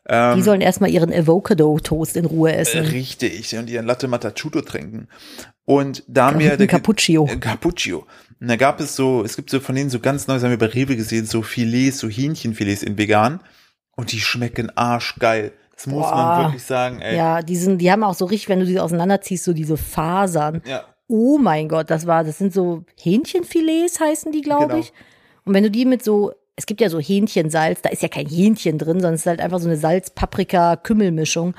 Ähm, 0.08 0.38
Die 0.38 0.42
sollen 0.42 0.62
erstmal 0.62 0.90
ihren 0.90 1.14
Avocado-Toast 1.14 2.18
in 2.18 2.26
Ruhe 2.26 2.54
essen. 2.54 2.86
Richtig, 2.86 3.56
und 3.56 3.70
ihren 3.70 3.86
Latte 3.86 4.08
Matachuto 4.08 4.62
trinken. 4.62 5.08
Und 5.66 6.04
da 6.08 6.28
haben 6.28 6.40
wir... 6.40 6.54
Ein 6.60 6.68
Cappuccino. 6.68 7.28
Äh, 7.28 7.38
Cappuccino. 7.38 8.08
Und 8.42 8.48
da 8.48 8.56
gab 8.56 8.80
es 8.80 8.96
so, 8.96 9.24
es 9.24 9.36
gibt 9.36 9.52
so 9.52 9.60
von 9.60 9.76
denen 9.76 9.92
so 9.92 10.00
ganz 10.00 10.26
neu, 10.26 10.34
das 10.34 10.44
haben 10.44 10.50
wir 10.50 10.58
bei 10.58 10.66
Rewe 10.66 10.96
gesehen, 10.96 11.28
so 11.28 11.44
Filets, 11.44 12.00
so 12.00 12.10
Hähnchenfilets 12.10 12.82
in 12.82 12.98
vegan. 12.98 13.42
Und 14.00 14.12
die 14.14 14.20
schmecken 14.22 14.72
arschgeil. 14.78 15.52
Das 15.76 15.88
muss 15.88 16.08
Boah. 16.08 16.16
man 16.16 16.44
wirklich 16.46 16.64
sagen, 16.64 17.02
ey. 17.02 17.18
Ja, 17.18 17.42
die 17.42 17.56
sind, 17.58 17.80
die 17.80 17.92
haben 17.92 18.04
auch 18.04 18.14
so 18.14 18.26
richtig, 18.26 18.48
wenn 18.50 18.60
du 18.62 18.66
die 18.66 18.80
auseinanderziehst, 18.80 19.44
so 19.44 19.52
diese 19.54 19.76
Fasern. 19.78 20.62
ja. 20.66 20.84
Oh 21.12 21.38
mein 21.40 21.68
Gott, 21.68 21.90
das 21.90 22.06
war, 22.06 22.24
das 22.24 22.38
sind 22.38 22.54
so 22.54 22.84
Hähnchenfilets 23.02 24.00
heißen 24.00 24.32
die, 24.32 24.42
glaube 24.42 24.68
Genau. 24.68 24.80
ich. 24.80 24.94
Und 25.44 25.56
wenn 25.56 25.64
du 25.64 25.72
die 25.72 25.86
mit 25.86 26.04
so, 26.04 26.34
es 26.56 26.66
gibt 26.68 26.82
ja 26.82 26.90
so 26.90 27.00
Hähnchensalz, 27.00 27.82
da 27.82 27.90
ist 27.90 28.04
ja 28.04 28.10
kein 28.10 28.28
Hähnchen 28.28 28.78
drin, 28.78 28.98
sondern 29.00 29.16
es 29.16 29.22
ist 29.22 29.26
halt 29.26 29.40
einfach 29.42 29.58
so 29.60 29.68
eine 29.68 29.78
Salz-Paprika-Kümmelmischung. 29.78 31.56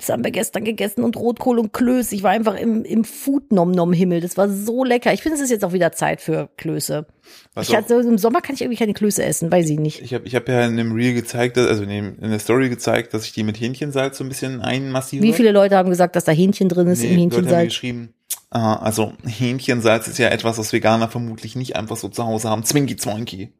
Das 0.00 0.08
haben 0.08 0.24
wir 0.24 0.30
gestern 0.30 0.64
gegessen 0.64 1.04
und 1.04 1.14
Rotkohl 1.18 1.58
und 1.58 1.74
Klöße. 1.74 2.14
Ich 2.14 2.22
war 2.22 2.30
einfach 2.30 2.54
im, 2.56 2.86
im 2.86 3.04
Food-Nom-Nom-Himmel. 3.04 4.22
Das 4.22 4.38
war 4.38 4.48
so 4.48 4.82
lecker. 4.82 5.12
Ich 5.12 5.20
finde, 5.20 5.36
es 5.36 5.42
ist 5.42 5.50
jetzt 5.50 5.62
auch 5.62 5.74
wieder 5.74 5.92
Zeit 5.92 6.22
für 6.22 6.48
Klöße. 6.56 7.06
Was 7.52 7.68
ich 7.68 7.76
hatte, 7.76 7.96
Im 7.96 8.16
Sommer 8.16 8.40
kann 8.40 8.54
ich 8.54 8.62
irgendwie 8.62 8.78
keine 8.78 8.94
Klöße 8.94 9.22
essen, 9.22 9.52
weiß 9.52 9.68
ich 9.68 9.78
nicht. 9.78 10.00
Ich 10.00 10.14
habe 10.14 10.26
ich 10.26 10.34
hab 10.34 10.48
ja 10.48 10.64
in 10.64 10.78
dem 10.78 10.92
Reel 10.92 11.12
gezeigt, 11.12 11.58
also 11.58 11.82
in, 11.82 11.90
dem, 11.90 12.18
in 12.18 12.30
der 12.30 12.38
Story 12.38 12.70
gezeigt, 12.70 13.12
dass 13.12 13.26
ich 13.26 13.32
die 13.32 13.42
mit 13.42 13.60
Hähnchensalz 13.60 14.16
so 14.16 14.24
ein 14.24 14.28
bisschen 14.28 14.62
einmassiere. 14.62 15.22
Wie 15.22 15.34
viele 15.34 15.52
Leute 15.52 15.76
haben 15.76 15.90
gesagt, 15.90 16.16
dass 16.16 16.24
da 16.24 16.32
Hähnchen 16.32 16.70
drin 16.70 16.86
ist 16.86 17.02
nee, 17.02 17.08
im 17.08 17.16
Leute 17.16 17.36
haben 17.36 17.44
mir 17.44 17.50
Hähnchensalz? 17.50 17.68
geschrieben, 17.68 18.14
ah, 18.48 18.76
also 18.76 19.12
Hähnchensalz 19.26 20.08
ist 20.08 20.16
ja 20.18 20.28
etwas, 20.28 20.56
was 20.56 20.72
Veganer 20.72 21.08
vermutlich 21.08 21.56
nicht 21.56 21.76
einfach 21.76 21.98
so 21.98 22.08
zu 22.08 22.24
Hause 22.24 22.48
haben. 22.48 22.64
Zwinki 22.64 22.96
Zwoinki. 22.96 23.52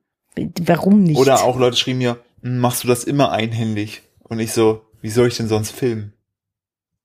Warum 0.64 1.02
nicht? 1.02 1.18
Oder 1.18 1.44
auch 1.44 1.58
Leute 1.58 1.76
schrieben 1.76 1.98
mir, 1.98 2.16
"Hm, 2.42 2.60
machst 2.60 2.82
du 2.82 2.88
das 2.88 3.04
immer 3.04 3.30
einhändig? 3.30 4.02
Und 4.22 4.38
ich 4.38 4.52
so, 4.52 4.86
Wie 5.02 5.10
soll 5.10 5.28
ich 5.28 5.36
denn 5.36 5.48
sonst 5.48 5.72
filmen? 5.72 6.12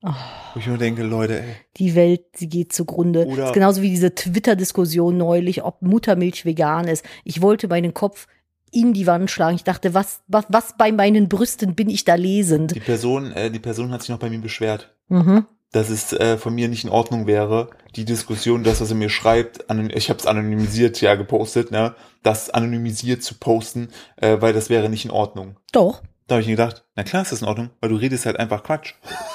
Oh. 0.05 0.11
Wo 0.53 0.59
ich 0.59 0.67
nur 0.67 0.77
denke, 0.77 1.01
Leute, 1.03 1.39
ey. 1.41 1.55
Die 1.77 1.95
Welt, 1.95 2.21
sie 2.35 2.47
geht 2.47 2.71
zugrunde. 2.73 3.25
Oder- 3.25 3.37
Das 3.37 3.45
ist 3.49 3.53
genauso 3.53 3.81
wie 3.81 3.89
diese 3.89 4.13
Twitter-Diskussion 4.13 5.17
neulich, 5.17 5.63
ob 5.63 5.81
Muttermilch 5.81 6.45
vegan 6.45 6.87
ist. 6.87 7.03
Ich 7.23 7.41
wollte 7.41 7.67
meinen 7.67 7.93
Kopf 7.93 8.27
in 8.71 8.93
die 8.93 9.07
Wand 9.07 9.31
schlagen. 9.31 9.55
Ich 9.55 9.63
dachte, 9.63 9.93
was, 9.93 10.21
was, 10.27 10.45
was 10.49 10.75
bei 10.77 10.91
meinen 10.91 11.27
Brüsten 11.29 11.75
bin 11.75 11.89
ich 11.89 12.03
da 12.05 12.15
lesend? 12.15 12.75
Die 12.75 12.79
Person, 12.81 13.31
äh, 13.31 13.49
die 13.49 13.59
Person 13.59 13.91
hat 13.91 14.01
sich 14.01 14.09
noch 14.09 14.19
bei 14.19 14.29
mir 14.29 14.39
beschwert, 14.39 14.93
Mhm. 15.07 15.45
dass 15.71 15.89
es 15.89 16.13
äh, 16.13 16.37
von 16.37 16.53
mir 16.53 16.67
nicht 16.67 16.83
in 16.83 16.89
Ordnung 16.89 17.25
wäre, 17.25 17.69
die 17.95 18.05
Diskussion, 18.05 18.63
das, 18.63 18.81
was 18.81 18.89
er 18.89 18.95
mir 18.97 19.09
schreibt, 19.09 19.65
ich 19.93 20.09
habe 20.09 20.19
es 20.19 20.25
anonymisiert 20.27 20.99
ja 21.01 21.15
gepostet, 21.15 21.71
ne, 21.71 21.95
das 22.21 22.49
anonymisiert 22.49 23.23
zu 23.23 23.35
posten, 23.35 23.89
äh, 24.17 24.37
weil 24.39 24.53
das 24.53 24.69
wäre 24.69 24.89
nicht 24.89 25.05
in 25.05 25.11
Ordnung. 25.11 25.57
Doch. 25.71 26.01
Da 26.27 26.35
habe 26.35 26.41
ich 26.41 26.47
mir 26.47 26.53
gedacht, 26.55 26.83
na 26.95 27.03
klar 27.03 27.21
ist 27.21 27.31
das 27.31 27.41
in 27.43 27.47
Ordnung, 27.47 27.69
weil 27.81 27.89
du 27.89 27.97
redest 27.97 28.25
halt 28.25 28.39
einfach 28.39 28.63
Quatsch. 28.63 28.93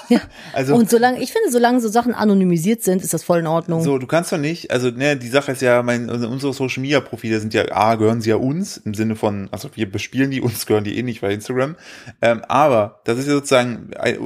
Ja. 0.09 0.21
Also 0.53 0.75
Und 0.75 0.91
solange, 0.91 1.23
ich 1.23 1.31
finde, 1.31 1.53
solange 1.53 1.81
so 1.81 1.89
Sachen 1.89 2.13
anonymisiert 2.15 2.83
sind, 2.83 3.01
ist 3.01 3.15
das 3.15 3.23
voll 3.23 3.39
in 3.39 3.47
Ordnung. 3.47 3.81
So, 3.85 3.97
du 3.99 4.09
kannst 4.09 4.33
doch 4.33 4.39
nicht, 4.39 4.73
also 4.73 4.91
ne, 4.91 5.17
die 5.17 5.29
Sache 5.29 5.53
ist 5.53 5.63
ja, 5.63 5.85
mein, 5.85 6.11
also 6.11 6.27
unsere 6.29 6.53
Social 6.53 6.81
Media 6.81 6.99
Profile 6.99 7.39
sind 7.39 7.55
ja, 7.55 7.71
A, 7.71 7.95
gehören 7.95 8.21
sie 8.21 8.31
ja 8.31 8.37
uns, 8.37 8.77
im 8.79 8.95
Sinne 8.95 9.15
von, 9.15 9.49
also 9.53 9.71
wir 9.75 9.89
bespielen 9.89 10.33
die, 10.33 10.41
uns 10.41 10.67
gehören 10.67 10.83
die 10.83 10.99
eh 10.99 11.05
nicht 11.05 11.21
bei 11.21 11.33
Instagram. 11.33 11.77
Ähm, 12.21 12.43
aber 12.49 13.01
das 13.05 13.19
ist 13.19 13.29
ja 13.29 13.35
sozusagen 13.35 13.91
ein- 13.97 14.19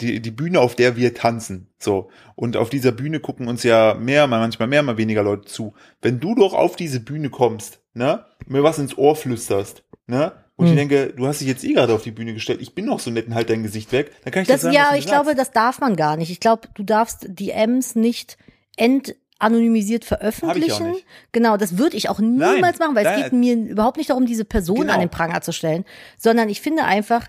die, 0.00 0.20
die 0.22 0.30
Bühne, 0.30 0.60
auf 0.60 0.76
der 0.76 0.94
wir 0.96 1.12
tanzen. 1.14 1.66
So. 1.80 2.08
Und 2.36 2.56
auf 2.56 2.70
dieser 2.70 2.92
Bühne 2.92 3.18
gucken 3.18 3.48
uns 3.48 3.64
ja 3.64 3.94
mehr, 3.94 4.28
mal 4.28 4.38
manchmal 4.38 4.68
mehr, 4.68 4.84
mal 4.84 4.96
weniger 4.98 5.24
Leute 5.24 5.46
zu. 5.46 5.74
Wenn 6.00 6.20
du 6.20 6.36
doch 6.36 6.54
auf 6.54 6.76
diese 6.76 7.00
Bühne 7.00 7.30
kommst, 7.30 7.80
ne, 7.94 8.24
mir 8.46 8.62
was 8.62 8.78
ins 8.78 8.96
Ohr 8.96 9.16
flüsterst, 9.16 9.82
ne? 10.06 10.30
Und 10.62 10.68
ich 10.68 10.70
Hm. 10.72 10.88
denke, 10.88 11.12
du 11.16 11.26
hast 11.26 11.40
dich 11.40 11.48
jetzt 11.48 11.64
eh 11.64 11.72
gerade 11.72 11.92
auf 11.94 12.02
die 12.02 12.10
Bühne 12.10 12.32
gestellt, 12.34 12.60
ich 12.62 12.74
bin 12.74 12.84
noch 12.86 13.00
so 13.00 13.10
nett 13.10 13.26
und 13.26 13.34
halt 13.34 13.50
dein 13.50 13.62
Gesicht 13.62 13.92
weg, 13.92 14.12
dann 14.24 14.32
kann 14.32 14.42
ich 14.42 14.48
das, 14.48 14.62
Das, 14.62 14.62
sagen, 14.62 14.74
ja, 14.74 14.94
ich 14.96 15.06
glaube, 15.06 15.34
das 15.34 15.50
darf 15.50 15.80
man 15.80 15.96
gar 15.96 16.16
nicht. 16.16 16.30
Ich 16.30 16.40
glaube, 16.40 16.68
du 16.74 16.82
darfst 16.82 17.26
DMs 17.28 17.94
nicht 17.94 18.36
entanonymisiert 18.76 20.04
veröffentlichen. 20.04 20.90
nicht. 20.92 21.04
Genau, 21.32 21.56
das 21.56 21.78
würde 21.78 21.96
ich 21.96 22.08
auch 22.08 22.18
niemals 22.20 22.78
machen, 22.78 22.94
weil 22.94 23.06
es 23.06 23.12
nein. 23.12 23.22
geht 23.24 23.32
mir 23.32 23.54
überhaupt 23.56 23.96
nicht 23.96 24.10
darum, 24.10 24.26
diese 24.26 24.44
Person 24.44 24.80
Genau. 24.80 24.92
an 24.94 25.00
den 25.00 25.10
Pranger 25.10 25.40
zu 25.40 25.52
stellen, 25.52 25.84
sondern 26.18 26.48
ich 26.48 26.60
finde 26.60 26.84
einfach, 26.84 27.26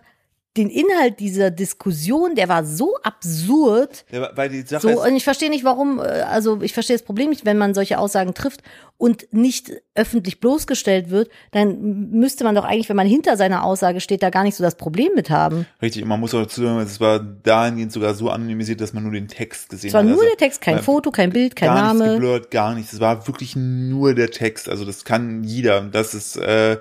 den 0.55 0.69
Inhalt 0.69 1.19
dieser 1.19 1.49
Diskussion, 1.49 2.35
der 2.35 2.47
war 2.47 2.63
so 2.63 2.95
absurd. 3.01 4.05
Ja, 4.11 4.29
weil 4.35 4.49
die 4.49 4.61
Sache 4.61 4.81
So, 4.93 5.03
und 5.03 5.15
ich 5.15 5.23
verstehe 5.23 5.49
nicht, 5.49 5.63
warum, 5.63 5.99
äh, 5.99 6.03
also 6.03 6.61
ich 6.61 6.73
verstehe 6.73 6.95
das 6.95 7.03
Problem 7.03 7.29
nicht, 7.29 7.43
wenn 7.45 7.57
man 7.57 7.73
solche 7.73 7.97
Aussagen 7.97 8.35
trifft 8.35 8.61
und 8.97 9.27
nicht 9.33 9.71
öffentlich 9.95 10.39
bloßgestellt 10.39 11.09
wird, 11.09 11.29
dann 11.51 12.09
müsste 12.11 12.43
man 12.43 12.53
doch 12.53 12.65
eigentlich, 12.65 12.87
wenn 12.87 12.95
man 12.95 13.07
hinter 13.07 13.35
seiner 13.35 13.63
Aussage 13.63 13.99
steht, 13.99 14.21
da 14.21 14.29
gar 14.29 14.43
nicht 14.43 14.55
so 14.55 14.63
das 14.63 14.75
Problem 14.75 15.13
mit 15.15 15.31
haben. 15.31 15.65
Richtig, 15.81 16.03
und 16.03 16.09
man 16.09 16.19
muss 16.19 16.35
auch 16.35 16.43
dazu 16.43 16.61
sagen, 16.61 16.79
es 16.81 16.99
war 16.99 17.19
dahingehend 17.19 17.91
sogar 17.91 18.13
so 18.13 18.29
anonymisiert, 18.29 18.79
dass 18.79 18.93
man 18.93 19.03
nur 19.03 19.13
den 19.13 19.27
Text 19.27 19.69
gesehen 19.69 19.87
Es 19.87 19.93
war 19.95 20.01
hat. 20.01 20.07
nur 20.07 20.19
Also 20.19 20.29
der 20.29 20.37
Text, 20.37 20.61
kein 20.61 20.83
Foto, 20.83 21.09
kein 21.09 21.31
Bild, 21.31 21.55
kein 21.55 21.69
gar 21.69 21.81
Name. 21.81 21.99
nichts 21.99 22.13
geblurrt, 22.13 22.51
gar 22.51 22.75
nichts. 22.75 22.93
Es 22.93 22.99
war 22.99 23.25
wirklich 23.27 23.55
nur 23.55 24.13
der 24.13 24.29
Text. 24.29 24.69
Also 24.69 24.85
das 24.85 25.03
kann 25.03 25.43
jeder. 25.43 25.81
Das 25.81 26.13
ist 26.13 26.37
äh, 26.37 26.77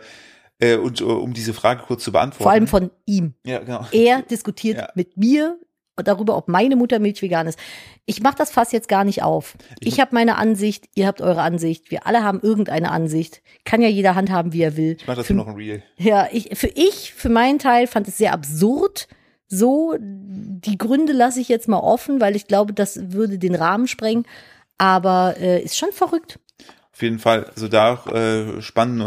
äh, 0.63 0.77
und 0.77 1.01
äh, 1.01 1.05
um 1.05 1.33
diese 1.35 1.53
Frage 1.53 1.83
kurz 1.87 2.05
zu 2.05 2.13
beantworten. 2.13 2.43
Vor 2.45 2.53
allem 2.53 2.67
von 2.67 2.91
ihm. 3.07 3.35
ja, 3.45 3.59
genau. 3.59 3.87
Er 3.93 4.23
diskutiert 4.31 4.79
Ja. 4.79 4.89
mit 4.95 5.17
mir 5.17 5.59
darüber, 5.97 6.37
ob 6.39 6.49
meine 6.49 6.75
Muttermilch 6.75 7.21
vegan 7.21 7.47
ist. 7.47 7.59
Ich 8.07 8.23
mache 8.23 8.35
das 8.37 8.51
Fass 8.51 8.73
jetzt 8.73 8.89
gar 8.89 9.05
nicht 9.05 9.23
auf. 9.23 9.55
Ich 9.79 10.01
habe 10.01 10.15
meine 10.15 10.37
Ansicht, 10.37 10.87
ihr 10.95 11.07
habt 11.07 11.21
eure 11.21 11.43
Ansicht, 11.43 11.91
wir 11.91 12.07
alle 12.07 12.25
haben 12.25 12.41
irgendeine 12.41 12.91
Ansicht. 12.91 13.43
Kann 13.65 13.83
ja 13.83 13.89
jeder 13.89 14.15
handhaben, 14.15 14.53
wie 14.55 14.63
er 14.63 14.77
will. 14.79 14.97
Ich 14.99 15.07
mach 15.07 15.17
das 15.17 15.27
Für- 15.27 15.35
nur 15.35 15.45
noch 15.45 15.53
ein 15.53 15.57
Real. 15.59 15.83
Ja, 15.99 16.29
ich, 16.33 16.57
für 16.59 16.69
ich, 16.75 17.13
für 17.15 17.29
meinen 17.29 17.59
Teil, 17.59 17.87
fand 17.87 18.09
es 18.09 18.17
sehr 18.19 18.33
absurd. 18.33 19.07
So, 19.49 19.95
die 20.01 20.79
Gründe 20.79 21.13
lasse 21.13 21.41
ich 21.41 21.49
jetzt 21.49 21.69
mal 21.69 21.79
offen, 21.81 22.21
weil 22.23 22.37
ich 22.37 22.47
glaube, 22.47 22.73
das 22.73 23.13
würde 23.13 23.39
den 23.39 23.55
Rahmen 23.55 23.87
sprengen. 23.87 24.25
Aber 24.79 25.37
äh, 25.39 25.63
ist 25.63 25.77
schon 25.77 25.93
verrückt. 25.93 26.41
Auf 27.03 27.05
jeden 27.05 27.19
Fall, 27.19 27.47
also 27.53 27.67
da 27.67 27.95
auch 27.95 28.07
äh, 28.07 28.63
spannend, 28.63 29.03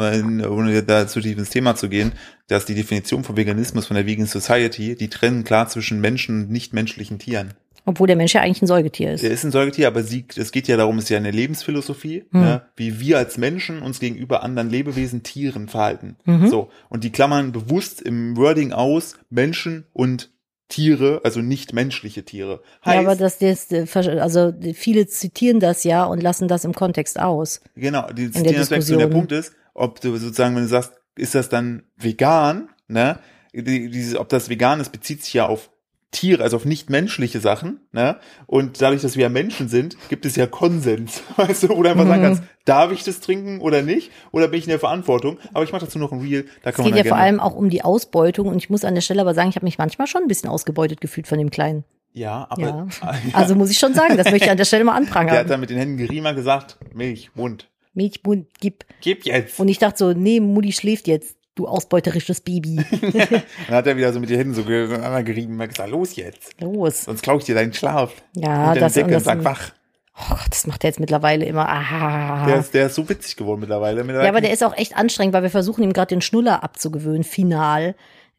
ohne 0.45 0.83
da 0.83 1.07
zu 1.07 1.21
tief 1.21 1.37
ins 1.37 1.49
Thema 1.49 1.75
zu 1.75 1.87
gehen, 1.87 2.11
dass 2.49 2.65
die 2.65 2.75
Definition 2.75 3.23
von 3.23 3.37
Veganismus 3.37 3.85
von 3.85 3.95
der 3.95 4.05
Vegan 4.05 4.25
Society, 4.25 4.97
die 4.97 5.07
trennen 5.07 5.45
klar 5.45 5.69
zwischen 5.69 6.01
Menschen 6.01 6.43
und 6.43 6.51
nichtmenschlichen 6.51 7.19
Tieren. 7.19 7.53
Obwohl 7.85 8.07
der 8.07 8.17
Mensch 8.17 8.33
ja 8.33 8.41
eigentlich 8.41 8.61
ein 8.61 8.67
Säugetier 8.67 9.13
ist. 9.13 9.23
Der 9.23 9.31
ist 9.31 9.45
ein 9.45 9.51
Säugetier, 9.51 9.87
aber 9.87 10.03
sie, 10.03 10.25
es 10.35 10.51
geht 10.51 10.67
ja 10.67 10.75
darum, 10.75 10.97
es 10.97 11.05
ist 11.05 11.09
ja 11.11 11.17
eine 11.17 11.31
Lebensphilosophie, 11.31 12.25
Hm. 12.31 12.41
ne, 12.41 12.61
wie 12.75 12.99
wir 12.99 13.17
als 13.17 13.37
Menschen 13.37 13.81
uns 13.81 14.01
gegenüber 14.01 14.43
anderen 14.43 14.69
Lebewesen, 14.69 15.23
Tieren 15.23 15.69
verhalten. 15.69 16.17
Mhm. 16.25 16.49
So. 16.49 16.69
Und 16.89 17.05
die 17.05 17.13
klammern 17.13 17.53
bewusst 17.53 18.01
im 18.01 18.35
Wording 18.35 18.73
aus 18.73 19.15
Menschen 19.29 19.85
und 19.93 20.31
Tiere, 20.67 21.21
also 21.23 21.41
nicht 21.41 21.73
menschliche 21.73 22.25
Tiere. 22.25 22.61
ja, 22.85 22.91
Heißt, 22.91 23.05
aber 23.05 23.15
das 23.15 23.39
jetzt, 23.39 23.71
äh, 23.71 23.85
also 24.19 24.53
viele 24.73 25.05
zitieren 25.07 25.59
das 25.59 25.83
ja 25.83 26.05
und 26.05 26.21
lassen 26.21 26.47
das 26.47 26.65
im 26.65 26.73
Kontext 26.73 27.19
aus. 27.19 27.61
genau, 27.75 28.07
die 28.07 28.31
der 28.31 28.31
zitieren 28.31 28.55
das 28.57 28.71
weg. 28.71 28.79
Und 28.81 28.99
der. 28.99 29.07
Punkt 29.07 29.31
ist, 29.31 29.53
ob 29.73 30.01
du 30.01 30.15
sozusagen, 30.17 30.55
wenn 30.55 30.63
du 30.63 30.69
sagst, 30.69 30.93
ist 31.15 31.35
das 31.35 31.49
dann 31.49 31.83
vegan, 31.97 32.69
ne, 32.87 33.19
die, 33.53 33.89
dieses, 33.89 34.15
ob 34.15 34.29
das 34.29 34.49
vegan 34.49 34.79
ist, 34.79 34.91
bezieht 34.91 35.23
sich 35.23 35.33
ja 35.33 35.45
auf 35.45 35.69
Tiere, 36.15 36.41
also 36.43 36.55
auf 36.57 36.65
nicht-menschliche 36.65 37.39
Sachen, 37.39 37.79
ne? 37.91 38.17
Und 38.47 38.81
dadurch, 38.81 39.01
dass 39.01 39.15
wir 39.15 39.23
ja 39.23 39.29
Menschen 39.29 39.67
sind, 39.67 39.97
gibt 40.09 40.25
es 40.25 40.35
ja 40.35 40.47
Konsens, 40.47 41.21
weißt 41.37 41.63
du, 41.63 41.69
wo 41.69 41.83
du 41.83 41.89
einfach 41.89 42.07
sagen 42.07 42.21
Mhm. 42.21 42.25
kannst, 42.25 42.43
darf 42.65 42.91
ich 42.91 43.03
das 43.03 43.19
trinken 43.19 43.59
oder 43.61 43.81
nicht? 43.81 44.11
Oder 44.31 44.47
bin 44.47 44.59
ich 44.59 44.65
in 44.65 44.69
der 44.69 44.79
Verantwortung? 44.79 45.37
Aber 45.53 45.63
ich 45.63 45.71
mache 45.71 45.85
dazu 45.85 45.99
noch 45.99 46.11
ein 46.11 46.21
Reel, 46.21 46.45
da 46.63 46.69
Es 46.71 46.75
kann 46.75 46.85
man 46.85 46.93
geht 46.93 47.05
ja 47.05 47.09
vor 47.09 47.17
allem 47.17 47.39
auch 47.39 47.55
um 47.55 47.69
die 47.69 47.83
Ausbeutung 47.83 48.47
und 48.47 48.57
ich 48.57 48.69
muss 48.69 48.83
an 48.85 48.95
der 48.95 49.01
Stelle 49.01 49.21
aber 49.21 49.33
sagen, 49.33 49.49
ich 49.49 49.55
habe 49.55 49.65
mich 49.65 49.77
manchmal 49.77 50.07
schon 50.07 50.21
ein 50.23 50.27
bisschen 50.27 50.49
ausgebeutet 50.49 51.01
gefühlt 51.01 51.27
von 51.27 51.37
dem 51.37 51.49
Kleinen. 51.51 51.83
ja, 52.13 52.47
aber 52.49 52.61
Ja. 52.61 52.87
ja. 53.01 53.15
Also 53.33 53.55
muss 53.55 53.69
ich 53.69 53.77
schon 53.77 53.93
sagen, 53.93 54.17
das 54.17 54.31
möchte 54.31 54.45
ich 54.45 54.51
an 54.51 54.57
der 54.57 54.65
Stelle 54.65 54.83
mal 54.83 54.93
der 54.93 55.01
hat 55.01 55.07
anprangern. 55.07 55.47
dann 55.47 55.59
mit 55.59 55.69
den 55.69 55.77
Händen 55.77 55.97
gerieben 55.97 56.25
und 56.25 56.35
gesagt, 56.35 56.77
Milch, 56.93 57.31
Mund, 57.35 57.69
Milchbund, 57.93 58.47
gib. 58.59 58.83
gib 59.01 59.25
jetzt. 59.25 59.57
Und 59.59 59.69
ich 59.69 59.77
dachte 59.79 59.97
so, 59.97 60.11
nee, 60.13 60.39
Mutti 60.41 60.73
schläft 60.73 61.07
jetzt, 61.07 61.34
du 61.55 61.67
ausbeuterisches 61.67 62.41
Baby. 62.41 62.75
Dann 63.01 63.75
hat 63.75 63.87
er 63.87 63.97
wieder 63.97 64.13
so 64.13 64.19
mit 64.19 64.29
den 64.29 64.37
Händen 64.37 64.53
so 64.53 64.63
gegeneinander 64.63 65.23
gerieben 65.23 65.55
und 65.55 65.61
hat 65.61 65.69
gesagt, 65.69 65.89
los 65.89 66.15
jetzt, 66.15 66.61
Los. 66.61 67.03
sonst 67.05 67.21
klaue 67.21 67.39
ich 67.39 67.45
dir 67.45 67.55
deinen 67.55 67.73
Schlaf. 67.73 68.13
Ja, 68.35 68.73
und 68.73 68.81
das- 68.81 68.93
Decke 68.93 69.07
und 69.07 69.15
und 69.15 69.23
sag 69.23 69.43
wach. 69.43 69.71
Oh 70.17 70.35
das 70.49 70.65
macht 70.65 70.83
er 70.85 70.89
jetzt 70.91 70.99
mittlerweile 71.01 71.43
immer. 71.45 71.67
Ah. 71.67 72.45
Der 72.45 72.59
ist, 72.59 72.73
der 72.73 72.85
ist 72.85 72.95
so 72.95 73.09
witzig 73.09 73.35
geworden 73.35 73.59
mittlerweile. 73.59 74.01
mittlerweile 74.03 74.23
Ja, 74.25 74.31
aber 74.31 74.39
der 74.39 74.53
ist 74.53 74.63
auch 74.63 74.75
echt 74.77 74.95
anstrengend, 74.95 75.33
weil 75.33 75.43
wir 75.43 75.49
versuchen 75.49 75.83
ihm 75.83 75.91
gerade 75.91 76.15
den 76.15 76.21
Schnuller 76.21 76.63
abzugewöhnen, 76.63 77.25
final. 77.25 77.95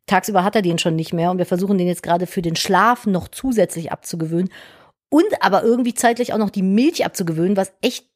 Tagsüber 0.06 0.42
hat 0.42 0.56
er 0.56 0.62
den 0.62 0.78
schon 0.78 0.96
nicht 0.96 1.12
mehr 1.12 1.30
und 1.30 1.38
wir 1.38 1.44
versuchen 1.44 1.76
den 1.76 1.86
jetzt 1.86 2.02
gerade 2.02 2.26
für 2.26 2.40
den 2.40 2.56
Schlaf 2.56 3.04
noch 3.06 3.28
zusätzlich 3.28 3.92
abzugewöhnen 3.92 4.50
und 5.10 5.26
aber 5.40 5.64
irgendwie 5.64 5.92
zeitlich 5.94 6.32
auch 6.32 6.38
noch 6.38 6.50
die 6.50 6.62
Milch 6.62 7.04
abzugewöhnen, 7.04 7.56
was 7.56 7.72
echt 7.82 8.06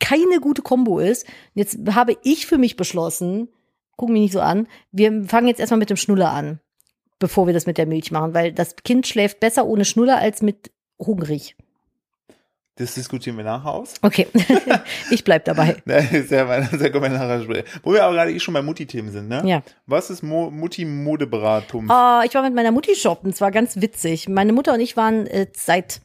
keine 0.00 0.40
gute 0.40 0.62
Kombo 0.62 0.98
ist. 0.98 1.24
Und 1.24 1.32
jetzt 1.56 1.78
habe 1.94 2.16
ich 2.22 2.46
für 2.46 2.58
mich 2.58 2.76
beschlossen, 2.76 3.48
guck 3.96 4.08
mich 4.08 4.22
nicht 4.22 4.32
so 4.32 4.40
an, 4.40 4.66
wir 4.90 5.24
fangen 5.24 5.48
jetzt 5.48 5.60
erstmal 5.60 5.78
mit 5.78 5.90
dem 5.90 5.96
Schnuller 5.96 6.30
an, 6.30 6.60
bevor 7.18 7.46
wir 7.46 7.54
das 7.54 7.66
mit 7.66 7.78
der 7.78 7.86
Milch 7.86 8.10
machen, 8.10 8.34
weil 8.34 8.52
das 8.52 8.76
Kind 8.76 9.06
schläft 9.06 9.40
besser 9.40 9.66
ohne 9.66 9.84
Schnuller 9.84 10.18
als 10.18 10.42
mit 10.42 10.70
hungrig. 10.98 11.56
Das 12.76 12.94
diskutieren 12.94 13.36
wir 13.36 13.44
nachher 13.44 13.70
aus. 13.70 13.94
Okay, 14.00 14.26
ich 15.10 15.24
bleib 15.24 15.44
dabei. 15.44 15.76
Ne, 15.84 16.08
ist 16.10 16.30
ja 16.30 16.46
mein, 16.46 16.62
das 16.62 16.80
können 16.80 17.02
wir 17.02 17.08
nachher 17.10 17.42
sprechen. 17.42 17.66
Wo 17.82 17.92
wir 17.92 18.02
aber 18.02 18.14
gerade 18.14 18.32
eh 18.32 18.40
schon 18.40 18.54
bei 18.54 18.62
Mutti-Themen 18.62 19.10
sind, 19.10 19.28
ne? 19.28 19.42
Ja. 19.44 19.62
Was 19.86 20.08
ist 20.08 20.22
Mo 20.22 20.50
Mutti-Modeberatung? 20.50 21.90
Oh, 21.90 22.20
ich 22.24 22.34
war 22.34 22.42
mit 22.42 22.54
meiner 22.54 22.72
Mutti 22.72 22.94
shoppen. 22.94 23.30
Es 23.30 23.42
war 23.42 23.50
ganz 23.50 23.80
witzig. 23.80 24.28
Meine 24.28 24.54
Mutter 24.54 24.72
und 24.72 24.80
ich 24.80 24.96
waren 24.96 25.26
äh, 25.26 25.48
seit 25.54 26.00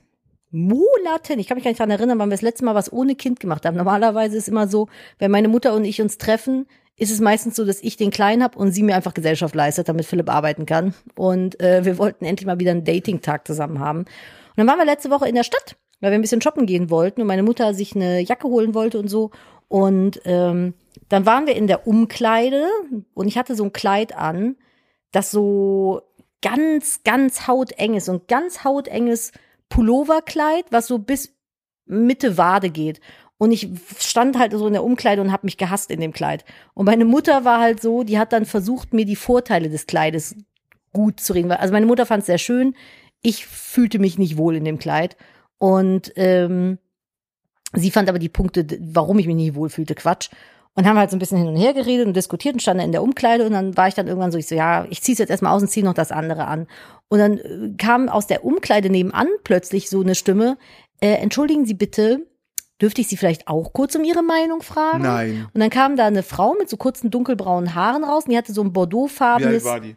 Monaten, 0.51 1.39
ich 1.39 1.47
kann 1.47 1.55
mich 1.55 1.63
gar 1.63 1.71
nicht 1.71 1.79
daran 1.79 1.91
erinnern, 1.91 2.19
wann 2.19 2.29
wir 2.29 2.35
das 2.35 2.41
letzte 2.41 2.65
Mal 2.65 2.75
was 2.75 2.91
ohne 2.91 3.15
Kind 3.15 3.39
gemacht 3.39 3.65
haben. 3.65 3.77
Normalerweise 3.77 4.35
ist 4.35 4.49
immer 4.49 4.67
so, 4.67 4.87
wenn 5.19 5.31
meine 5.31 5.47
Mutter 5.47 5.73
und 5.73 5.85
ich 5.85 6.01
uns 6.01 6.17
treffen, 6.17 6.67
ist 6.97 7.11
es 7.11 7.21
meistens 7.21 7.55
so, 7.55 7.63
dass 7.63 7.81
ich 7.81 7.95
den 7.95 8.09
Kleinen 8.09 8.43
habe 8.43 8.57
und 8.57 8.71
sie 8.71 8.81
mir 8.81 8.95
einfach 8.95 9.13
Gesellschaft 9.13 9.53
leistet, 9.53 9.87
damit 9.87 10.05
Philipp 10.05 10.29
arbeiten 10.29 10.65
kann. 10.65 10.95
Und 11.15 11.59
äh, 11.61 11.85
wir 11.85 11.99
wollten 11.99 12.25
endlich 12.25 12.47
mal 12.47 12.59
wieder 12.59 12.71
einen 12.71 12.83
Dating-Tag 12.83 13.45
zusammen 13.45 13.79
haben. 13.79 13.99
Und 13.99 14.07
dann 14.57 14.67
waren 14.67 14.79
wir 14.79 14.85
letzte 14.85 15.11
Woche 15.11 15.29
in 15.29 15.35
der 15.35 15.43
Stadt, 15.43 15.77
weil 16.01 16.11
wir 16.11 16.17
ein 16.17 16.21
bisschen 16.21 16.41
shoppen 16.41 16.65
gehen 16.65 16.89
wollten 16.89 17.21
und 17.21 17.27
meine 17.27 17.43
Mutter 17.43 17.75
sich 17.75 17.95
eine 17.95 18.19
Jacke 18.21 18.47
holen 18.47 18.73
wollte 18.73 18.97
und 18.97 19.09
so. 19.09 19.29
Und 19.67 20.21
ähm, 20.25 20.73
dann 21.09 21.27
waren 21.27 21.45
wir 21.45 21.55
in 21.55 21.67
der 21.67 21.85
Umkleide 21.85 22.65
und 23.13 23.27
ich 23.27 23.37
hatte 23.37 23.55
so 23.55 23.65
ein 23.65 23.73
Kleid 23.73 24.17
an, 24.17 24.55
das 25.11 25.29
so 25.29 26.01
ganz, 26.41 27.03
ganz 27.03 27.47
hauteng 27.47 27.93
ist. 27.93 28.05
So 28.05 28.13
ein 28.13 28.21
ganz 28.27 28.63
hautenges 28.63 29.33
Pulloverkleid, 29.69 30.65
was 30.71 30.87
so 30.87 30.97
bis 30.97 31.33
Mitte 31.85 32.37
Wade 32.37 32.71
geht. 32.71 33.01
Und 33.37 33.51
ich 33.51 33.69
stand 33.99 34.37
halt 34.37 34.51
so 34.53 34.65
in 34.65 34.73
der 34.73 34.83
Umkleide 34.83 35.21
und 35.21 35.31
habe 35.31 35.45
mich 35.45 35.57
gehasst 35.57 35.91
in 35.91 35.99
dem 35.99 36.11
Kleid. 36.11 36.43
Und 36.73 36.85
meine 36.85 37.05
Mutter 37.05 37.45
war 37.45 37.59
halt 37.59 37.81
so, 37.81 38.03
die 38.03 38.17
hat 38.17 38.33
dann 38.33 38.45
versucht, 38.45 38.93
mir 38.93 39.05
die 39.05 39.15
Vorteile 39.15 39.69
des 39.69 39.85
Kleides 39.85 40.35
gut 40.91 41.19
zu 41.19 41.33
reden. 41.33 41.51
Also 41.51 41.71
meine 41.71 41.85
Mutter 41.85 42.07
fand 42.07 42.21
es 42.21 42.27
sehr 42.27 42.39
schön. 42.39 42.75
Ich 43.21 43.45
fühlte 43.45 43.99
mich 43.99 44.17
nicht 44.17 44.37
wohl 44.37 44.55
in 44.55 44.65
dem 44.65 44.79
Kleid. 44.79 45.17
Und 45.59 46.11
ähm, 46.15 46.79
sie 47.73 47.91
fand 47.91 48.09
aber 48.09 48.19
die 48.19 48.29
Punkte, 48.29 48.65
warum 48.79 49.19
ich 49.19 49.27
mich 49.27 49.35
nicht 49.35 49.55
wohl 49.55 49.69
fühlte, 49.69 49.93
Quatsch. 49.93 50.29
Und 50.73 50.85
haben 50.85 50.97
halt 50.97 51.09
so 51.09 51.15
ein 51.15 51.19
bisschen 51.19 51.39
hin 51.39 51.47
und 51.47 51.55
her 51.55 51.73
geredet 51.73 52.05
und 52.05 52.15
diskutiert 52.15 52.53
und 52.53 52.59
standen 52.59 52.83
in 52.83 52.91
der 52.91 53.01
Umkleide 53.01 53.47
und 53.47 53.53
dann 53.53 53.75
war 53.75 53.87
ich 53.87 53.95
dann 53.95 54.07
irgendwann 54.07 54.31
so, 54.31 54.37
ich 54.37 54.45
so, 54.45 54.53
ja, 54.53 54.85
ich 54.91 55.01
zieh's 55.01 55.17
jetzt 55.17 55.31
erstmal 55.31 55.53
aus 55.53 55.63
und 55.63 55.69
zieh 55.69 55.81
noch 55.81 55.95
das 55.95 56.11
andere 56.11 56.45
an. 56.45 56.67
Und 57.07 57.17
dann 57.17 57.37
äh, 57.39 57.73
kam 57.79 58.09
aus 58.09 58.27
der 58.27 58.45
Umkleide 58.45 58.91
nebenan 58.91 59.27
plötzlich 59.43 59.89
so 59.89 60.01
eine 60.01 60.13
Stimme, 60.13 60.59
äh, 61.01 61.13
entschuldigen 61.13 61.65
Sie 61.65 61.73
bitte, 61.73 62.27
dürfte 62.81 63.01
ich 63.01 63.07
Sie 63.07 63.17
vielleicht 63.17 63.47
auch 63.47 63.73
kurz 63.73 63.95
um 63.95 64.03
Ihre 64.03 64.23
Meinung 64.23 64.61
fragen? 64.61 65.03
Nein. 65.03 65.47
Und 65.53 65.59
dann 65.61 65.69
kam 65.69 65.95
da 65.95 66.05
eine 66.05 66.23
Frau 66.23 66.55
mit 66.57 66.69
so 66.69 66.77
kurzen 66.77 67.09
dunkelbraunen 67.11 67.75
Haaren 67.75 68.03
raus 68.03 68.25
und 68.25 68.31
die 68.31 68.37
hatte 68.37 68.53
so 68.53 68.61
ein 68.61 68.65
Wie 68.65 68.69
alt 68.69 68.73
bordeauxfarbenes, 68.73 69.63
war 69.63 69.79
die? 69.79 69.95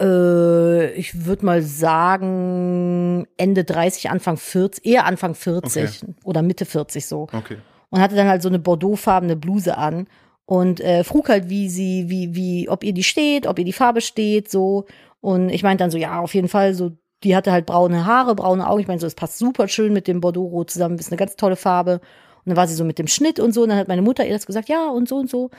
äh, 0.00 0.92
ich 0.92 1.26
würde 1.26 1.44
mal 1.44 1.62
sagen 1.62 3.26
Ende 3.36 3.64
30, 3.64 4.10
Anfang 4.10 4.36
40, 4.36 4.84
eher 4.84 5.04
Anfang 5.04 5.34
40 5.34 6.04
oder 6.24 6.42
Mitte 6.42 6.64
40 6.64 7.06
so. 7.06 7.28
Okay. 7.32 7.58
Und 7.90 8.00
hatte 8.00 8.14
dann 8.14 8.28
halt 8.28 8.42
so 8.42 8.48
eine 8.48 8.58
bordeauxfarbene 8.58 9.36
Bluse 9.36 9.76
an 9.76 10.06
und 10.46 10.80
äh, 10.80 11.04
frug 11.04 11.28
halt, 11.28 11.48
wie 11.48 11.68
sie, 11.68 12.08
wie, 12.08 12.34
wie, 12.34 12.68
ob 12.68 12.84
ihr 12.84 12.92
die 12.92 13.02
steht, 13.02 13.46
ob 13.46 13.58
ihr 13.58 13.64
die 13.64 13.72
Farbe 13.72 14.00
steht, 14.00 14.50
so. 14.50 14.86
Und 15.20 15.50
ich 15.50 15.62
meinte 15.62 15.84
dann 15.84 15.90
so, 15.90 15.98
ja, 15.98 16.20
auf 16.20 16.34
jeden 16.34 16.48
Fall, 16.48 16.74
so, 16.74 16.92
die 17.24 17.36
hatte 17.36 17.52
halt 17.52 17.66
braune 17.66 18.06
Haare, 18.06 18.34
braune 18.34 18.68
Augen. 18.68 18.80
Ich 18.80 18.88
meine 18.88 19.00
so, 19.00 19.06
es 19.06 19.14
passt 19.14 19.38
super 19.38 19.68
schön 19.68 19.92
mit 19.92 20.08
dem 20.08 20.20
Bordeaux-Rot 20.20 20.70
zusammen, 20.70 20.98
ist 20.98 21.10
eine 21.10 21.18
ganz 21.18 21.36
tolle 21.36 21.56
Farbe. 21.56 21.94
Und 21.94 22.46
dann 22.46 22.56
war 22.56 22.66
sie 22.66 22.74
so 22.74 22.84
mit 22.84 22.98
dem 22.98 23.06
Schnitt 23.06 23.38
und 23.38 23.52
so. 23.52 23.62
Und 23.62 23.68
dann 23.70 23.78
hat 23.78 23.88
meine 23.88 24.02
Mutter 24.02 24.24
ihr 24.24 24.32
das 24.32 24.46
gesagt, 24.46 24.68
ja, 24.68 24.88
und 24.88 25.08
so 25.08 25.16
und 25.16 25.28
so. 25.30 25.50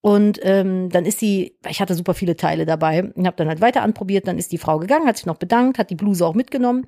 Und 0.00 0.38
ähm, 0.42 0.90
dann 0.90 1.06
ist 1.06 1.18
sie, 1.18 1.56
ich 1.68 1.80
hatte 1.80 1.94
super 1.94 2.12
viele 2.12 2.36
Teile 2.36 2.66
dabei 2.66 3.04
und 3.14 3.26
habe 3.26 3.36
dann 3.36 3.48
halt 3.48 3.60
weiter 3.60 3.82
anprobiert. 3.82 4.26
Dann 4.26 4.38
ist 4.38 4.52
die 4.52 4.58
Frau 4.58 4.78
gegangen, 4.78 5.06
hat 5.06 5.16
sich 5.16 5.26
noch 5.26 5.38
bedankt, 5.38 5.78
hat 5.78 5.90
die 5.90 5.94
Bluse 5.94 6.26
auch 6.26 6.34
mitgenommen. 6.34 6.86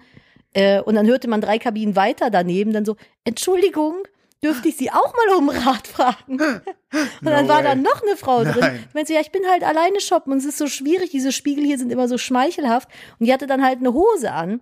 Äh, 0.52 0.80
und 0.80 0.96
dann 0.96 1.06
hörte 1.06 1.28
man 1.28 1.40
drei 1.40 1.58
Kabinen 1.58 1.96
weiter 1.96 2.30
daneben 2.30 2.72
dann 2.72 2.84
so, 2.84 2.96
Entschuldigung, 3.24 3.94
dürfte 4.42 4.68
ich 4.68 4.76
Sie 4.76 4.90
auch 4.90 5.12
mal 5.14 5.36
um 5.36 5.48
Rat 5.48 5.86
fragen? 5.86 6.38
Und 6.40 6.60
dann 7.22 7.46
No 7.46 7.48
war 7.52 7.58
way. 7.58 7.64
da 7.64 7.74
noch 7.74 8.02
eine 8.02 8.16
Frau 8.16 8.44
drin. 8.44 8.56
Nein. 8.60 8.84
Ich 8.88 8.94
meinte 8.94 9.12
ja, 9.12 9.20
ich 9.20 9.32
bin 9.32 9.42
halt 9.50 9.64
alleine 9.64 10.00
shoppen 10.00 10.32
und 10.32 10.38
es 10.38 10.44
ist 10.44 10.56
so 10.58 10.66
schwierig, 10.66 11.10
diese 11.10 11.32
Spiegel 11.32 11.64
hier 11.64 11.78
sind 11.78 11.90
immer 11.92 12.08
so 12.08 12.16
schmeichelhaft. 12.16 12.88
Und 13.18 13.26
die 13.26 13.32
hatte 13.32 13.46
dann 13.46 13.62
halt 13.64 13.78
eine 13.80 13.92
Hose 13.92 14.32
an. 14.32 14.60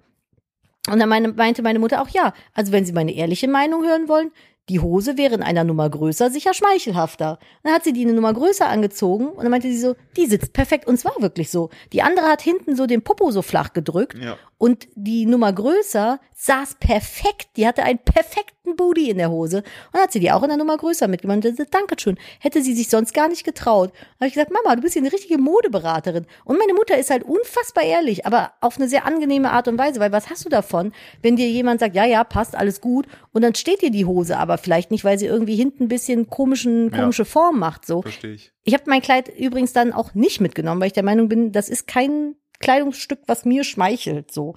Und 0.90 0.98
dann 0.98 1.08
meine, 1.08 1.28
meinte 1.28 1.62
meine 1.62 1.78
Mutter 1.78 2.02
auch, 2.02 2.08
ja, 2.08 2.32
also 2.54 2.72
wenn 2.72 2.84
Sie 2.84 2.92
meine 2.92 3.12
ehrliche 3.14 3.48
Meinung 3.48 3.84
hören 3.84 4.08
wollen, 4.08 4.30
die 4.70 4.80
Hose 4.80 5.18
wäre 5.18 5.34
in 5.34 5.42
einer 5.42 5.62
Nummer 5.64 5.90
größer 5.90 6.30
sicher 6.30 6.54
schmeichelhafter. 6.54 7.38
Dann 7.62 7.74
hat 7.74 7.84
sie 7.84 7.92
die 7.92 8.02
eine 8.02 8.14
Nummer 8.14 8.32
größer 8.32 8.66
angezogen 8.66 9.28
und 9.28 9.42
dann 9.42 9.50
meinte 9.50 9.68
sie 9.68 9.78
so, 9.78 9.94
die 10.16 10.24
sitzt 10.26 10.54
perfekt. 10.54 10.86
Und 10.86 10.94
es 10.94 11.04
war 11.04 11.12
wirklich 11.20 11.50
so. 11.50 11.68
Die 11.92 12.00
andere 12.00 12.26
hat 12.28 12.40
hinten 12.40 12.74
so 12.74 12.86
den 12.86 13.02
Popo 13.02 13.30
so 13.30 13.42
flach 13.42 13.74
gedrückt 13.74 14.16
Ja. 14.18 14.38
Und 14.64 14.88
die 14.94 15.26
Nummer 15.26 15.52
größer 15.52 16.18
saß 16.32 16.76
perfekt. 16.80 17.48
Die 17.58 17.66
hatte 17.66 17.82
einen 17.82 17.98
perfekten 17.98 18.76
Booty 18.76 19.10
in 19.10 19.18
der 19.18 19.30
Hose. 19.30 19.58
Und 19.58 19.64
dann 19.92 20.02
hat 20.04 20.12
sie 20.12 20.20
die 20.20 20.32
auch 20.32 20.42
in 20.42 20.48
der 20.48 20.56
Nummer 20.56 20.78
größer 20.78 21.06
mitgemacht. 21.06 21.44
Und 21.44 21.54
sagte, 21.54 21.66
Dankeschön. 21.70 22.16
Hätte 22.40 22.62
sie 22.62 22.72
sich 22.72 22.88
sonst 22.88 23.12
gar 23.12 23.28
nicht 23.28 23.44
getraut. 23.44 23.90
Dann 23.92 24.20
habe 24.20 24.28
ich 24.28 24.32
gesagt, 24.32 24.50
Mama, 24.50 24.74
du 24.74 24.80
bist 24.80 24.94
hier 24.94 25.02
eine 25.02 25.12
richtige 25.12 25.36
Modeberaterin. 25.36 26.24
Und 26.46 26.56
meine 26.56 26.72
Mutter 26.72 26.96
ist 26.96 27.10
halt 27.10 27.24
unfassbar 27.24 27.84
ehrlich, 27.84 28.24
aber 28.24 28.52
auf 28.62 28.78
eine 28.78 28.88
sehr 28.88 29.04
angenehme 29.04 29.50
Art 29.50 29.68
und 29.68 29.76
Weise. 29.78 30.00
Weil 30.00 30.12
was 30.12 30.30
hast 30.30 30.46
du 30.46 30.48
davon, 30.48 30.94
wenn 31.20 31.36
dir 31.36 31.46
jemand 31.50 31.80
sagt, 31.80 31.94
ja, 31.94 32.06
ja, 32.06 32.24
passt, 32.24 32.56
alles 32.56 32.80
gut. 32.80 33.06
Und 33.34 33.42
dann 33.42 33.54
steht 33.54 33.82
dir 33.82 33.90
die 33.90 34.06
Hose 34.06 34.38
aber 34.38 34.56
vielleicht 34.56 34.90
nicht, 34.90 35.04
weil 35.04 35.18
sie 35.18 35.26
irgendwie 35.26 35.56
hinten 35.56 35.84
ein 35.84 35.88
bisschen 35.88 36.30
komischen, 36.30 36.90
Ja. 36.90 37.00
komische 37.00 37.26
Form 37.26 37.58
macht. 37.58 37.84
So. 37.84 38.00
Verstehe 38.00 38.32
ich. 38.32 38.50
Ich 38.62 38.72
habe 38.72 38.84
mein 38.86 39.02
Kleid 39.02 39.28
übrigens 39.28 39.74
dann 39.74 39.92
auch 39.92 40.14
nicht 40.14 40.40
mitgenommen, 40.40 40.80
weil 40.80 40.86
ich 40.86 40.94
der 40.94 41.02
Meinung 41.02 41.28
bin, 41.28 41.52
das 41.52 41.68
ist 41.68 41.86
kein 41.86 42.36
Kleidungsstück, 42.64 43.20
was 43.26 43.44
mir 43.44 43.64
schmeichelt. 43.64 44.32
So 44.32 44.54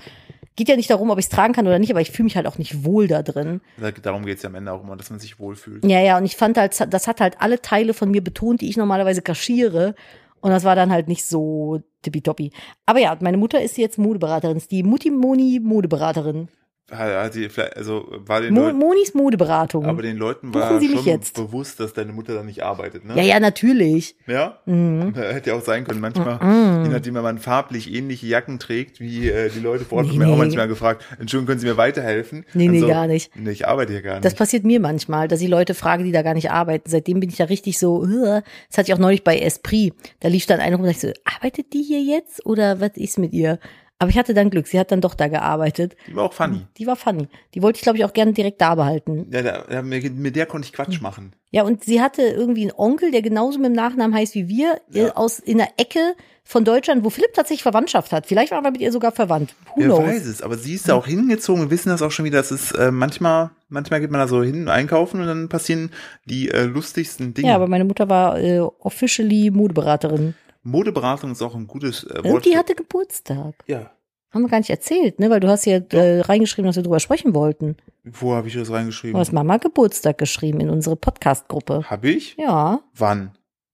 geht 0.56 0.70
ja 0.70 0.76
nicht 0.76 0.90
darum, 0.90 1.10
ob 1.10 1.20
ich 1.20 1.26
es 1.26 1.30
tragen 1.30 1.54
kann 1.54 1.68
oder 1.68 1.80
nicht, 1.80 1.92
aber 1.92 2.02
ich 2.02 2.12
fühle 2.12 2.26
mich 2.26 2.36
halt 2.36 2.48
auch 2.48 2.58
nicht 2.58 2.84
wohl 2.84 3.08
da 3.08 3.22
drin. 3.22 3.62
Darum 4.02 4.26
geht 4.26 4.38
es 4.38 4.44
ja 4.44 4.50
am 4.50 4.56
Ende 4.56 4.72
auch 4.72 4.84
immer, 4.84 4.98
dass 4.98 5.10
man 5.10 5.20
sich 5.20 5.40
wohlfühlt. 5.40 5.86
Ja, 5.86 6.02
ja, 6.02 6.18
und 6.18 6.26
ich 6.26 6.36
fand 6.36 6.58
halt, 6.58 6.76
das 6.92 7.08
hat 7.08 7.22
halt 7.22 7.40
alle 7.40 7.62
Teile 7.62 7.94
von 7.94 8.10
mir 8.10 8.24
betont, 8.24 8.62
die 8.62 8.70
ich 8.70 8.76
normalerweise 8.76 9.22
kaschiere. 9.22 9.94
Und 10.40 10.52
das 10.52 10.64
war 10.64 10.76
dann 10.76 10.92
halt 10.92 11.08
nicht 11.08 11.26
so 11.26 11.82
tippitoppi. 12.02 12.52
Aber 12.86 13.00
ja, 13.00 13.18
meine 13.22 13.38
Mutter 13.38 13.62
ist 13.62 13.78
jetzt 13.78 13.98
Modeberaterin, 13.98 14.58
ist 14.58 14.72
die 14.72 14.84
Mutti 14.84 15.10
Moni 15.10 15.60
Modeberaterin. 15.62 16.48
Hat 16.90 17.34
sie 17.34 17.50
vielleicht, 17.50 17.76
also 17.76 18.08
war 18.12 18.40
den 18.40 18.54
Mo 18.54 18.62
Leuten, 18.62 18.78
Monis 18.78 19.14
Modeberatung. 19.14 19.86
aber 19.86 20.02
den 20.02 20.16
Leuten 20.16 20.52
Buchen 20.52 20.62
war 20.62 20.80
Sie 20.80 20.88
mich 20.88 20.96
schon 20.98 21.06
jetzt. 21.06 21.36
bewusst, 21.36 21.82
dass 21.82 21.92
deine 21.92 22.14
Mutter 22.14 22.34
da 22.34 22.44
nicht 22.44 22.64
arbeitet, 22.64 23.04
ne? 23.04 23.14
ja, 23.18 23.24
ja, 23.24 23.40
natürlich. 23.42 24.16
Ja? 24.26 24.60
Mhm. 24.66 25.14
Hätte 25.16 25.50
ja 25.50 25.56
auch 25.58 25.62
sein 25.62 25.84
können. 25.84 26.00
Manchmal, 26.00 26.36
Mhm. 26.42 26.86
je 26.86 26.90
nachdem, 26.92 27.16
wenn 27.16 27.24
man 27.24 27.40
farblich 27.40 27.94
ähnliche 27.94 28.28
Jacken 28.28 28.58
trägt, 28.58 29.02
wie 29.02 29.28
äh, 29.30 29.50
die 29.50 29.60
Leute 29.60 29.84
vor 29.84 29.98
Ort, 29.98 30.08
Nee, 30.08 30.14
haben 30.14 30.20
mir 30.20 30.28
auch 30.28 30.32
nee. 30.32 30.38
manchmal 30.38 30.70
gefragt, 30.70 31.04
Entschuldigung, 31.20 31.48
können 31.48 31.60
Sie 31.60 31.68
mir 31.68 31.76
weiterhelfen? 31.76 32.46
Nee, 32.54 32.70
nee, 32.70 32.80
gar 32.88 33.08
nicht. 33.08 33.36
Nee, 33.36 33.52
ich 33.52 33.68
arbeite 33.68 33.92
hier 33.92 34.02
gar 34.02 34.14
nicht. 34.14 34.24
Das 34.26 34.36
passiert 34.36 34.64
mir 34.64 34.80
manchmal, 34.80 35.28
dass 35.28 35.42
ich 35.42 35.50
Leute 35.50 35.74
frage, 35.74 36.06
die 36.06 36.14
da 36.14 36.22
gar 36.22 36.36
nicht 36.36 36.52
arbeiten. 36.52 36.90
Seitdem 36.90 37.20
bin 37.20 37.30
ich 37.30 37.38
ja 37.40 37.46
richtig 37.48 37.80
so, 37.80 38.02
"Ugh." 38.02 38.42
das 38.70 38.78
hatte 38.78 38.90
ich 38.92 38.94
auch 38.94 39.00
neulich 39.00 39.26
bei 39.26 39.38
Esprit. 39.40 39.94
Da 40.22 40.30
lief 40.30 40.46
dann 40.46 40.62
einer 40.62 40.78
rum 40.78 40.86
und 40.86 40.92
ich 40.92 41.00
so, 41.00 41.12
arbeitet 41.26 41.74
die 41.74 41.82
hier 41.84 42.02
jetzt 42.02 42.46
oder 42.46 42.80
was 42.80 42.92
ist 42.96 43.20
mit 43.20 43.34
ihr? 43.34 43.60
Aber 44.00 44.12
ich 44.12 44.18
hatte 44.18 44.34
dann 44.36 44.52
Glück, 44.52 44.68
sie 44.68 44.80
hat 44.80 44.92
dann 44.92 45.02
doch 45.02 45.16
da 45.16 45.28
gearbeitet. 45.28 45.96
die 46.08 46.16
war 46.16 46.26
auch 46.26 46.34
funny. 46.34 46.68
Die 46.78 46.86
war 46.86 46.96
funny. 46.96 47.28
Die 47.56 47.64
wollte 47.64 47.78
ich, 47.78 47.82
glaube 47.84 47.98
ich, 47.98 48.06
auch 48.06 48.14
gerne 48.14 48.32
direkt 48.34 48.62
da 48.62 48.76
behalten. 48.76 49.28
Ja, 49.32 49.42
da, 49.42 49.64
da, 49.68 49.82
mit 49.82 50.36
der 50.36 50.46
konnte 50.46 50.68
ich 50.72 50.78
Hm. 50.78 50.86
Quatsch 50.86 51.02
machen. 51.02 51.34
Ja, 51.50 51.64
und 51.64 51.84
sie 51.84 52.00
hatte 52.02 52.22
irgendwie 52.22 52.62
einen 52.62 52.74
Onkel, 52.78 53.10
der 53.12 53.22
genauso 53.24 53.58
mit 53.58 53.68
dem 53.68 53.74
Nachnamen 53.74 54.16
heißt 54.16 54.36
wie 54.36 54.48
wir, 54.48 54.80
Ja. 54.92 55.08
äh, 55.08 55.12
aus 55.12 55.40
in 55.40 55.58
der 55.58 55.70
Ecke 55.78 56.14
von 56.44 56.64
Deutschland, 56.64 57.04
wo 57.04 57.10
Philipp 57.10 57.34
tatsächlich 57.34 57.64
Verwandtschaft 57.64 58.12
hat. 58.12 58.26
Vielleicht 58.28 58.52
waren 58.52 58.64
wir 58.64 58.72
mit 58.72 58.80
ihr 58.82 58.92
sogar 58.92 59.12
verwandt. 59.12 59.56
Who 59.76 59.82
Wer 59.82 59.86
knows? 59.88 60.00
weiß 60.06 60.26
es, 60.28 60.42
aber 60.44 60.58
sie 60.58 60.76
ist 60.76 60.88
da 60.88 60.94
auch 60.94 61.08
hingezogen. 61.08 61.64
Wir 61.64 61.72
wissen 61.72 61.90
das 61.90 62.02
auch 62.04 62.12
schon 62.12 62.24
wieder. 62.26 62.38
Das 62.38 62.52
ist 62.52 62.72
äh, 62.74 62.92
manchmal, 62.92 63.50
manchmal 63.68 64.00
geht 64.00 64.12
man 64.12 64.22
da 64.22 64.28
so 64.28 64.44
hin, 64.44 64.68
einkaufen 64.70 65.20
und 65.22 65.28
dann 65.28 65.50
passieren 65.50 65.90
die 66.26 66.50
äh, 66.52 66.64
lustigsten 66.66 67.34
Dinge. 67.34 67.50
Ja, 67.50 67.56
aber 67.56 67.68
meine 67.68 67.84
Mutter 67.86 68.08
war 68.10 68.40
äh, 68.40 68.60
officially 68.60 69.50
Modeberaterin. 69.52 70.36
Modeberatung 70.68 71.32
ist 71.32 71.42
auch 71.42 71.56
ein 71.56 71.68
gutes 71.68 72.04
äh, 72.04 72.16
Wort. 72.24 72.26
Und 72.26 72.46
die 72.46 72.52
für- 72.52 72.58
hatte 72.58 72.76
Geburtstag. 72.76 73.56
ja. 73.68 73.92
Haben 74.30 74.42
wir 74.44 74.50
gar 74.50 74.58
nicht 74.60 74.70
erzählt, 74.70 75.20
ne? 75.22 75.30
Weil 75.30 75.40
du 75.40 75.48
hast 75.48 75.66
ja 75.66 75.78
äh, 75.78 76.20
reingeschrieben, 76.20 76.68
dass 76.68 76.76
wir 76.76 76.84
drüber 76.84 77.00
sprechen 77.00 77.34
wollten. 77.34 77.78
Wo 78.04 78.34
habe 78.36 78.50
ich 78.50 78.56
das 78.56 78.68
Du 78.68 78.74
reingeschrieben? 78.74 79.18
hast 79.18 79.32
Mama 79.32 79.56
Geburtstag 79.56 80.18
geschrieben 80.18 80.60
in 80.60 80.70
unsere 80.70 80.98
Podcast-Gruppe. 80.98 81.90
Habe 81.90 82.10
ich? 82.10 82.36
Ja, 82.38 82.82
Wann? 82.94 83.32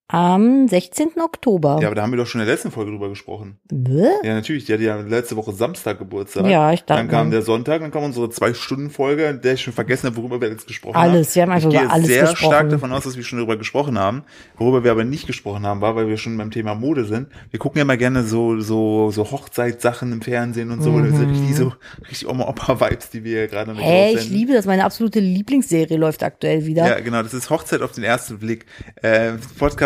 Am 0.10 0.68
16. 0.68 1.12
Oktober. 1.24 1.80
Ja, 1.82 1.88
aber 1.88 1.96
da 1.96 2.04
haben 2.04 2.12
wir 2.12 2.18
doch 2.18 2.28
schon 2.28 2.42
in 2.42 2.46
der 2.46 2.54
letzten 2.56 2.72
Folge 2.72 2.92
drüber 2.92 3.10
gesprochen. 3.10 3.58
Bäh? 3.72 4.10
Ja, 4.24 4.34
natürlich. 4.36 4.66
Die 4.66 4.74
hatte 4.74 4.84
ja 4.84 4.98
letzte 4.98 5.36
Woche 5.38 5.54
Samstag 5.54 5.98
Geburtstag. 5.98 6.46
Ja, 6.46 6.72
ich 6.72 6.82
dachte. 6.84 7.02
Dann 7.02 7.10
kam 7.10 7.32
der 7.32 7.42
Sonntag, 7.42 7.82
dann 7.82 7.90
kam 7.90 8.04
unsere 8.04 8.30
Zwei-Stunden-Folge, 8.30 9.26
in 9.26 9.42
der 9.42 9.54
ich 9.54 9.62
schon 9.62 9.74
vergessen 9.74 10.08
habe, 10.08 10.18
worüber 10.18 10.42
wir 10.42 10.50
jetzt 10.50 10.68
gesprochen 10.68 10.96
Alles, 10.96 11.30
haben. 11.30 11.36
wir 11.36 11.42
haben 11.44 11.52
einfach 11.52 11.70
ich 11.70 11.76
gehe 11.76 11.84
über 11.86 11.94
alles 11.94 12.08
sehr 12.08 12.22
gesprochen. 12.22 12.52
stark 12.52 12.70
davon 12.70 12.92
aus, 12.92 13.04
dass 13.06 13.16
wir 13.18 13.24
schon 13.24 13.40
darüber 13.40 13.58
gesprochen 13.58 13.98
haben. 13.98 14.24
Worüber 14.58 14.84
wir 14.84 14.92
aber 14.92 15.04
nicht 15.04 15.26
gesprochen 15.26 15.66
haben, 15.66 15.82
war, 15.82 15.96
weil 15.96 16.08
wir 16.08 16.18
schon 16.18 16.38
beim 16.38 16.52
Thema 16.52 16.76
Mode 16.76 17.06
sind. 17.06 17.30
Wir 17.50 17.60
gucken 17.60 17.80
ja 17.80 17.86
mal 17.86 17.98
gerne 17.98 18.24
so, 18.24 18.60
so, 18.60 19.10
so 19.10 19.32
Hochzeitssachen 19.32 20.12
im 20.12 20.22
Fernsehen 20.22 20.70
und 20.72 20.84
so. 20.84 20.92
Mhm. 20.92 21.10
Das 21.10 21.18
sind 21.18 21.30
richtig 21.32 21.56
so, 21.56 21.74
richtig 22.02 22.28
Oma-Opa-Vibes, 22.28 23.10
die 23.10 23.24
wir 23.24 23.48
gerade 23.48 23.74
mit 23.74 23.82
Hä, 23.82 24.14
ich 24.14 24.30
liebe 24.30 24.54
das. 24.54 24.66
Meine 24.66 24.84
absolute 24.86 25.20
Lieblingsserie 25.20 25.98
läuft 25.98 26.24
aktuell 26.24 26.66
wieder. 26.66 26.88
Ja, 26.88 27.00
genau, 27.00 27.24
das 27.24 27.34
ist 27.34 27.50
Hochzeit 27.50 27.82
auf 27.82 27.94
den 27.94 28.04
ersten 28.04 28.38
Blick. 28.40 28.66
Äh, 29.02 29.34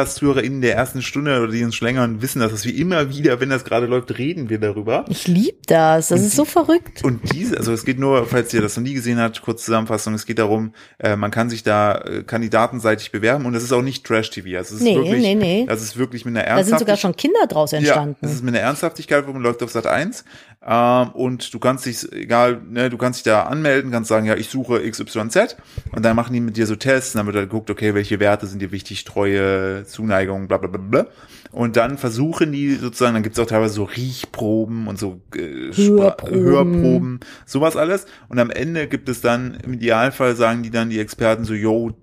Podcast-HörerInnen 0.08 0.62
der 0.62 0.76
ersten 0.76 1.02
Stunde 1.02 1.42
oder 1.42 1.52
die 1.52 1.64
uns 1.64 1.76
schon 1.76 1.88
länger 1.88 2.08
wissen 2.22 2.40
das, 2.40 2.52
dass 2.52 2.66
wir 2.66 2.74
immer 2.76 3.10
wieder, 3.10 3.40
wenn 3.42 3.50
das 3.50 3.66
gerade 3.66 3.88
läuft, 3.88 4.18
reden 4.18 4.50
wir 4.50 4.58
darüber. 4.60 5.04
Ich 5.10 5.28
liebe 5.28 5.58
das. 5.68 6.08
Das 6.08 6.20
Und 6.22 6.28
ist 6.28 6.36
so 6.36 6.46
verrückt. 6.46 7.04
Und 7.04 7.34
diese, 7.34 7.58
also 7.58 7.74
es 7.74 7.84
geht 7.84 8.00
nur, 8.00 8.26
falls 8.26 8.54
ihr 8.54 8.62
das 8.62 8.78
noch 8.78 8.84
nie 8.84 8.94
gesehen 8.94 9.20
habt, 9.20 9.42
kurz 9.42 9.66
Zusammenfassung, 9.66 10.14
es 10.14 10.26
geht 10.26 10.40
darum, 10.40 10.74
äh, 11.00 11.16
man 11.18 11.30
kann 11.32 11.50
sich 11.50 11.64
da 11.64 11.98
äh, 12.00 12.24
kandidatenseitig 12.24 13.12
bewerben 13.12 13.46
und 13.46 13.54
das 13.54 13.64
ist 13.64 13.74
auch 13.74 13.82
nicht 13.82 14.06
Trash-TV. 14.06 14.58
Also 14.58 14.76
es 14.76 14.82
ist 14.82 14.86
Nee, 14.88 14.96
wirklich, 14.96 15.22
nee, 15.22 15.36
nee. 15.36 15.66
Das 15.68 15.82
ist 15.84 15.98
wirklich 15.98 16.24
mit 16.24 16.38
einer 16.38 16.46
Da 16.46 16.64
sind 16.64 16.80
sogar 16.80 16.96
Ernsthaftigkeit. 16.96 17.00
schon 17.00 17.16
Kinder 17.16 17.48
draus 17.48 17.74
entstanden. 17.74 18.16
Ja, 18.22 18.28
das 18.28 18.32
ist 18.36 18.44
mit 18.44 18.56
einer 18.56 18.64
Ernsthaftigkeit, 18.64 19.28
wo 19.28 19.34
man 19.34 19.42
läuft 19.42 19.62
auf 19.62 19.72
Sat 19.72 19.88
1. 19.88 20.24
Ähm, 20.66 21.10
und 21.12 21.54
du 21.54 21.60
kannst 21.60 21.86
dich, 21.86 22.12
egal, 22.12 22.62
ne, 22.68 22.90
du 22.90 22.98
kannst 22.98 23.20
dich 23.20 23.24
da 23.24 23.44
anmelden, 23.44 23.92
kannst 23.92 24.10
sagen, 24.10 24.26
ja, 24.26 24.36
ich 24.36 24.50
suche 24.50 24.90
XYZ 24.90 25.56
und 25.92 26.04
dann 26.04 26.16
machen 26.16 26.34
die 26.34 26.40
mit 26.40 26.58
dir 26.58 26.66
so 26.66 26.76
Tests, 26.76 27.14
dann 27.14 27.26
wird 27.26 27.36
da 27.36 27.42
geguckt, 27.42 27.70
okay, 27.70 27.94
welche 27.94 28.20
Werte 28.20 28.48
sind 28.48 28.62
dir 28.62 28.72
wichtig, 28.72 29.04
Treue, 29.04 29.86
Zuneigung, 29.86 30.48
bla 30.48 30.58
bla 30.58 30.70
bla 30.70 30.82
bla. 30.82 31.08
Und 31.52 31.78
dann 31.78 31.98
versuchen 31.98 32.52
die 32.52 32.76
sozusagen, 32.76 33.14
dann 33.14 33.24
gibt's 33.24 33.40
auch 33.40 33.46
teilweise 33.46 33.76
so 33.76 33.84
Riechproben 33.86 34.88
und 34.88 35.00
so 35.00 35.22
äh, 35.36 35.72
Hörproben. 35.74 36.44
Hörproben, 36.44 37.20
sowas 37.46 37.78
alles. 37.78 38.06
Und 38.28 38.40
am 38.40 38.50
Ende 38.50 38.88
gibt 38.88 39.10
es 39.10 39.22
dann, 39.22 39.56
im 39.64 39.74
Idealfall 39.74 40.36
sagen 40.36 40.64
die 40.64 40.70
dann 40.70 40.90
die 40.90 41.00
Experten 41.00 41.46
so, 41.46 41.54
yo, 41.54 41.94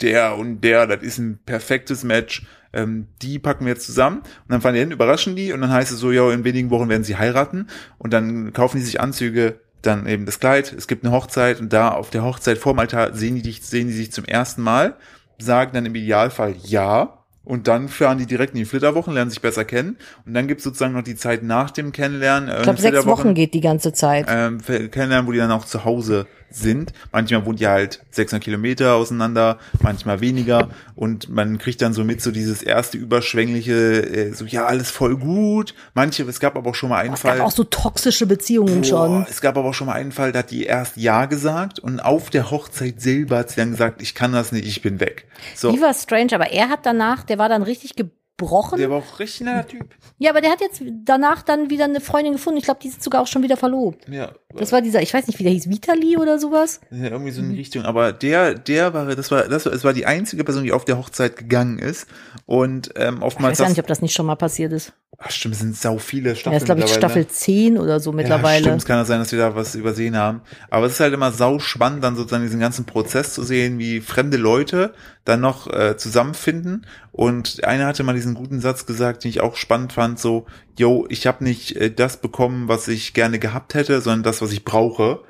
der 0.00 0.36
und 0.36 0.62
der, 0.62 0.86
das 0.86 1.02
ist 1.02 1.18
ein 1.18 1.38
perfektes 1.44 2.04
Match. 2.04 2.46
Ähm, 2.74 3.06
die 3.22 3.38
packen 3.38 3.64
wir 3.64 3.72
jetzt 3.72 3.86
zusammen 3.86 4.18
und 4.18 4.48
dann 4.48 4.60
fahren 4.60 4.74
die 4.74 4.80
hin, 4.80 4.90
überraschen 4.90 5.36
die 5.36 5.52
und 5.52 5.60
dann 5.60 5.70
heißt 5.70 5.92
es 5.92 5.98
so, 5.98 6.10
ja, 6.12 6.30
in 6.30 6.44
wenigen 6.44 6.70
Wochen 6.70 6.88
werden 6.88 7.04
sie 7.04 7.16
heiraten 7.16 7.68
und 7.98 8.12
dann 8.12 8.52
kaufen 8.52 8.78
die 8.78 8.82
sich 8.82 9.00
Anzüge, 9.00 9.60
dann 9.82 10.06
eben 10.06 10.26
das 10.26 10.40
Kleid, 10.40 10.72
es 10.72 10.86
gibt 10.86 11.04
eine 11.04 11.14
Hochzeit 11.14 11.60
und 11.60 11.72
da 11.72 11.90
auf 11.90 12.10
der 12.10 12.24
Hochzeit 12.24 12.58
vorm 12.58 12.78
Altar 12.78 13.14
sehen 13.14 13.36
die 13.36 13.42
dich, 13.42 13.62
sehen 13.62 13.88
die 13.88 13.92
sich 13.92 14.12
zum 14.12 14.24
ersten 14.24 14.62
Mal, 14.62 14.96
sagen 15.38 15.72
dann 15.74 15.86
im 15.86 15.94
Idealfall 15.94 16.54
ja 16.62 17.18
und 17.44 17.68
dann 17.68 17.88
fahren 17.88 18.18
die 18.18 18.26
direkt 18.26 18.54
in 18.54 18.60
die 18.60 18.64
Flitterwochen, 18.64 19.12
lernen 19.12 19.30
sich 19.30 19.42
besser 19.42 19.64
kennen 19.64 19.98
und 20.26 20.34
dann 20.34 20.48
gibt's 20.48 20.64
sozusagen 20.64 20.94
noch 20.94 21.02
die 21.02 21.16
Zeit 21.16 21.42
nach 21.42 21.70
dem 21.70 21.92
Kennenlernen. 21.92 22.48
Äh, 22.48 22.56
ich 22.56 22.62
glaube, 22.62 22.80
sechs 22.80 23.06
Wochen 23.06 23.34
geht 23.34 23.52
die 23.54 23.60
ganze 23.60 23.92
Zeit. 23.92 24.26
ähm, 24.28 24.60
kennenlernen, 24.62 25.26
wo 25.26 25.32
die 25.32 25.38
dann 25.38 25.50
auch 25.50 25.66
zu 25.66 25.84
Hause 25.84 26.26
sind. 26.56 26.92
Manchmal 27.12 27.44
wohnt 27.46 27.60
ihr 27.60 27.70
halt 27.70 28.00
600 28.10 28.42
Kilometer 28.44 28.94
auseinander, 28.94 29.58
manchmal 29.80 30.20
weniger 30.20 30.68
und 30.94 31.28
man 31.28 31.58
kriegt 31.58 31.82
dann 31.82 31.92
so 31.92 32.04
mit 32.04 32.20
so 32.22 32.30
dieses 32.30 32.62
erste 32.62 32.96
überschwängliche, 32.98 33.72
äh, 34.02 34.32
so 34.32 34.44
ja, 34.44 34.66
alles 34.66 34.90
voll 34.90 35.16
gut. 35.16 35.74
Manche, 35.94 36.22
es 36.24 36.40
gab 36.40 36.56
aber 36.56 36.70
auch 36.70 36.74
schon 36.74 36.88
mal 36.90 36.98
einen 36.98 37.14
Es 37.14 37.20
Fall. 37.20 37.38
gab 37.38 37.46
auch 37.46 37.50
so 37.52 37.64
toxische 37.64 38.26
Beziehungen 38.26 38.82
Boah, 38.82 38.86
schon. 38.88 39.26
Es 39.28 39.40
gab 39.40 39.56
aber 39.56 39.68
auch 39.68 39.74
schon 39.74 39.86
mal 39.86 39.94
einen 39.94 40.12
Fall, 40.12 40.32
da 40.32 40.40
hat 40.40 40.50
die 40.50 40.64
erst 40.64 40.96
Ja 40.96 41.26
gesagt 41.26 41.78
und 41.78 42.00
auf 42.00 42.30
der 42.30 42.50
Hochzeit 42.50 43.00
selber 43.00 43.38
hat 43.38 43.50
sie 43.50 43.56
dann 43.56 43.70
gesagt, 43.72 44.00
ich 44.02 44.14
kann 44.14 44.32
das 44.32 44.52
nicht, 44.52 44.66
ich 44.66 44.82
bin 44.82 45.00
weg. 45.00 45.26
So, 45.54 45.72
Die 45.72 45.80
war 45.80 45.94
strange, 45.94 46.32
aber 46.34 46.50
er 46.52 46.68
hat 46.68 46.86
danach, 46.86 47.24
der 47.24 47.38
war 47.38 47.48
dann 47.48 47.62
richtig 47.62 47.94
gebrochen. 48.36 48.78
der 48.78 48.90
war 48.90 48.98
auch 48.98 49.18
richtig 49.18 49.42
netter 49.42 49.66
Typ. 49.68 49.94
Ja, 50.18 50.30
aber 50.30 50.40
der 50.40 50.50
hat 50.50 50.60
jetzt 50.60 50.82
danach 51.04 51.42
dann 51.42 51.70
wieder 51.70 51.84
eine 51.84 52.00
Freundin 52.00 52.32
gefunden. 52.34 52.58
Ich 52.58 52.64
glaube, 52.64 52.80
die 52.82 52.88
sind 52.88 53.02
sogar 53.02 53.22
auch 53.22 53.26
schon 53.26 53.42
wieder 53.42 53.56
verlobt. 53.56 54.08
Ja, 54.08 54.32
Das 54.54 54.72
war 54.72 54.82
dieser, 54.82 55.02
ich 55.02 55.14
weiß 55.14 55.26
nicht, 55.26 55.38
wie 55.38 55.44
der 55.44 55.52
hieß, 55.52 55.68
Vitali 55.68 56.16
oder 56.16 56.38
sowas. 56.38 56.80
Ja, 56.90 57.04
irgendwie 57.10 57.30
so 57.30 57.40
in 57.42 57.50
die 57.50 57.56
Richtung. 57.56 57.84
Aber 57.84 58.12
der, 58.12 58.54
der 58.54 58.92
war, 58.94 59.06
das 59.14 59.30
war, 59.30 59.48
das 59.48 59.66
war, 59.66 59.72
es 59.72 59.84
war 59.84 59.92
die 59.92 60.06
einzige 60.06 60.44
Person, 60.44 60.64
die 60.64 60.72
auf 60.72 60.84
der 60.84 60.98
Hochzeit 60.98 61.36
gegangen 61.36 61.78
ist. 61.78 62.06
Und 62.46 62.90
ähm, 62.96 63.16
Ich 63.18 63.22
oftmals. 63.22 63.52
weiß 63.52 63.58
gar 63.58 63.64
das- 63.66 63.72
nicht, 63.76 63.80
ob 63.80 63.86
das 63.86 64.02
nicht 64.02 64.14
schon 64.14 64.26
mal 64.26 64.36
passiert 64.36 64.72
ist. 64.72 64.92
Ach, 65.26 65.30
stimmt, 65.30 65.54
es 65.54 65.60
sind 65.60 65.74
sau 65.74 65.96
viele 65.96 66.36
Staffeln. 66.36 66.52
Ja, 66.52 66.58
ist, 66.58 66.64
glaube 66.66 66.80
ich. 66.82 66.92
Staffel 66.92 67.26
10 67.26 67.78
oder 67.78 67.98
so 67.98 68.10
Ja, 68.10 68.16
mittlerweile. 68.16 68.60
stimmt, 68.64 68.76
es 68.76 68.84
kann 68.84 68.98
ja 68.98 69.06
sein, 69.06 69.20
dass 69.20 69.32
wir 69.32 69.38
da 69.38 69.54
was 69.54 69.74
übersehen 69.74 70.16
haben. 70.18 70.42
Aber 70.68 70.84
es 70.84 70.92
ist 70.92 71.00
halt 71.00 71.14
immer 71.14 71.32
sau 71.32 71.58
spannend, 71.58 72.04
dann 72.04 72.14
sozusagen 72.14 72.44
diesen 72.44 72.60
ganzen 72.60 72.84
Prozess 72.84 73.32
zu 73.32 73.42
sehen, 73.42 73.78
wie 73.78 74.02
fremde 74.02 74.36
Leute 74.36 74.92
dann 75.24 75.40
noch 75.40 75.66
äh, 75.72 75.96
zusammenfinden. 75.96 76.86
Und 77.10 77.64
einer 77.64 77.86
hatte 77.86 78.02
mal 78.02 78.14
diesen 78.14 78.34
guten 78.34 78.60
Satz 78.60 78.84
gesagt, 78.84 79.24
den 79.24 79.30
ich 79.30 79.40
auch 79.40 79.56
spannend 79.56 79.94
fand, 79.94 80.18
so, 80.18 80.44
yo, 80.78 81.06
ich 81.08 81.26
habe 81.26 81.42
nicht 81.42 81.74
äh, 81.76 81.90
das 81.90 82.18
bekommen, 82.18 82.68
was 82.68 82.86
ich 82.88 83.14
gerne 83.14 83.38
gehabt 83.38 83.72
hätte, 83.72 84.02
sondern 84.02 84.24
das, 84.24 84.42
was 84.42 84.52
ich 84.52 84.64
brauche. 84.64 85.20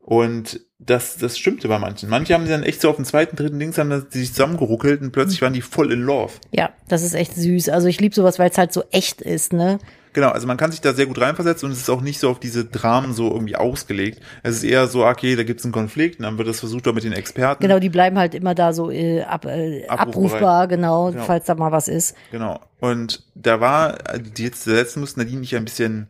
Und 0.00 0.60
das, 0.86 1.16
das 1.16 1.38
stimmte 1.38 1.68
bei 1.68 1.78
manchen. 1.78 2.08
Manche 2.10 2.34
haben 2.34 2.48
dann 2.48 2.62
echt 2.62 2.80
so 2.80 2.90
auf 2.90 2.96
dem 2.96 3.04
zweiten, 3.04 3.36
dritten 3.36 3.58
Dings 3.58 3.78
haben 3.78 4.06
die 4.12 4.18
sich 4.18 4.32
zusammengeruckelt 4.32 5.00
und 5.00 5.12
plötzlich 5.12 5.40
waren 5.42 5.52
die 5.52 5.62
voll 5.62 5.92
in 5.92 6.00
love. 6.02 6.32
ja, 6.52 6.70
das 6.88 7.02
ist 7.02 7.14
echt 7.14 7.34
süß. 7.34 7.68
Also 7.70 7.88
ich 7.88 8.00
liebe 8.00 8.14
sowas, 8.14 8.38
weil 8.38 8.50
es 8.50 8.58
halt 8.58 8.72
so 8.72 8.84
echt 8.90 9.20
ist, 9.22 9.52
ne? 9.52 9.78
Genau, 10.12 10.28
also 10.28 10.46
man 10.46 10.56
kann 10.56 10.70
sich 10.70 10.80
da 10.80 10.92
sehr 10.92 11.06
gut 11.06 11.20
reinversetzen 11.20 11.66
und 11.66 11.72
es 11.72 11.80
ist 11.80 11.90
auch 11.90 12.00
nicht 12.00 12.20
so 12.20 12.30
auf 12.30 12.38
diese 12.38 12.64
Dramen 12.64 13.12
so 13.14 13.32
irgendwie 13.32 13.56
ausgelegt. 13.56 14.20
Es 14.44 14.56
ist 14.56 14.62
eher 14.62 14.86
so, 14.86 15.04
okay, 15.04 15.34
da 15.34 15.42
gibt's 15.42 15.64
einen 15.64 15.72
Konflikt 15.72 16.20
und 16.20 16.24
dann 16.24 16.38
wird 16.38 16.46
das 16.46 16.60
versucht 16.60 16.86
auch 16.86 16.92
mit 16.94 17.02
den 17.02 17.12
Experten. 17.12 17.60
Genau, 17.60 17.80
die 17.80 17.88
bleiben 17.88 18.16
halt 18.16 18.34
immer 18.36 18.54
da 18.54 18.72
so 18.72 18.92
äh, 18.92 19.22
ab, 19.22 19.44
äh, 19.46 19.84
abrufbar, 19.88 20.68
genau, 20.68 21.10
Genau. 21.10 21.24
falls 21.24 21.46
da 21.46 21.56
mal 21.56 21.72
was 21.72 21.88
ist. 21.88 22.14
Genau. 22.30 22.60
Und 22.78 23.24
da 23.34 23.60
war, 23.60 23.98
die 24.36 24.44
jetzt 24.44 24.62
zuletzt 24.62 24.96
mussten 24.98 25.18
Nadine 25.18 25.40
nicht 25.40 25.56
ein 25.56 25.64
bisschen 25.64 26.06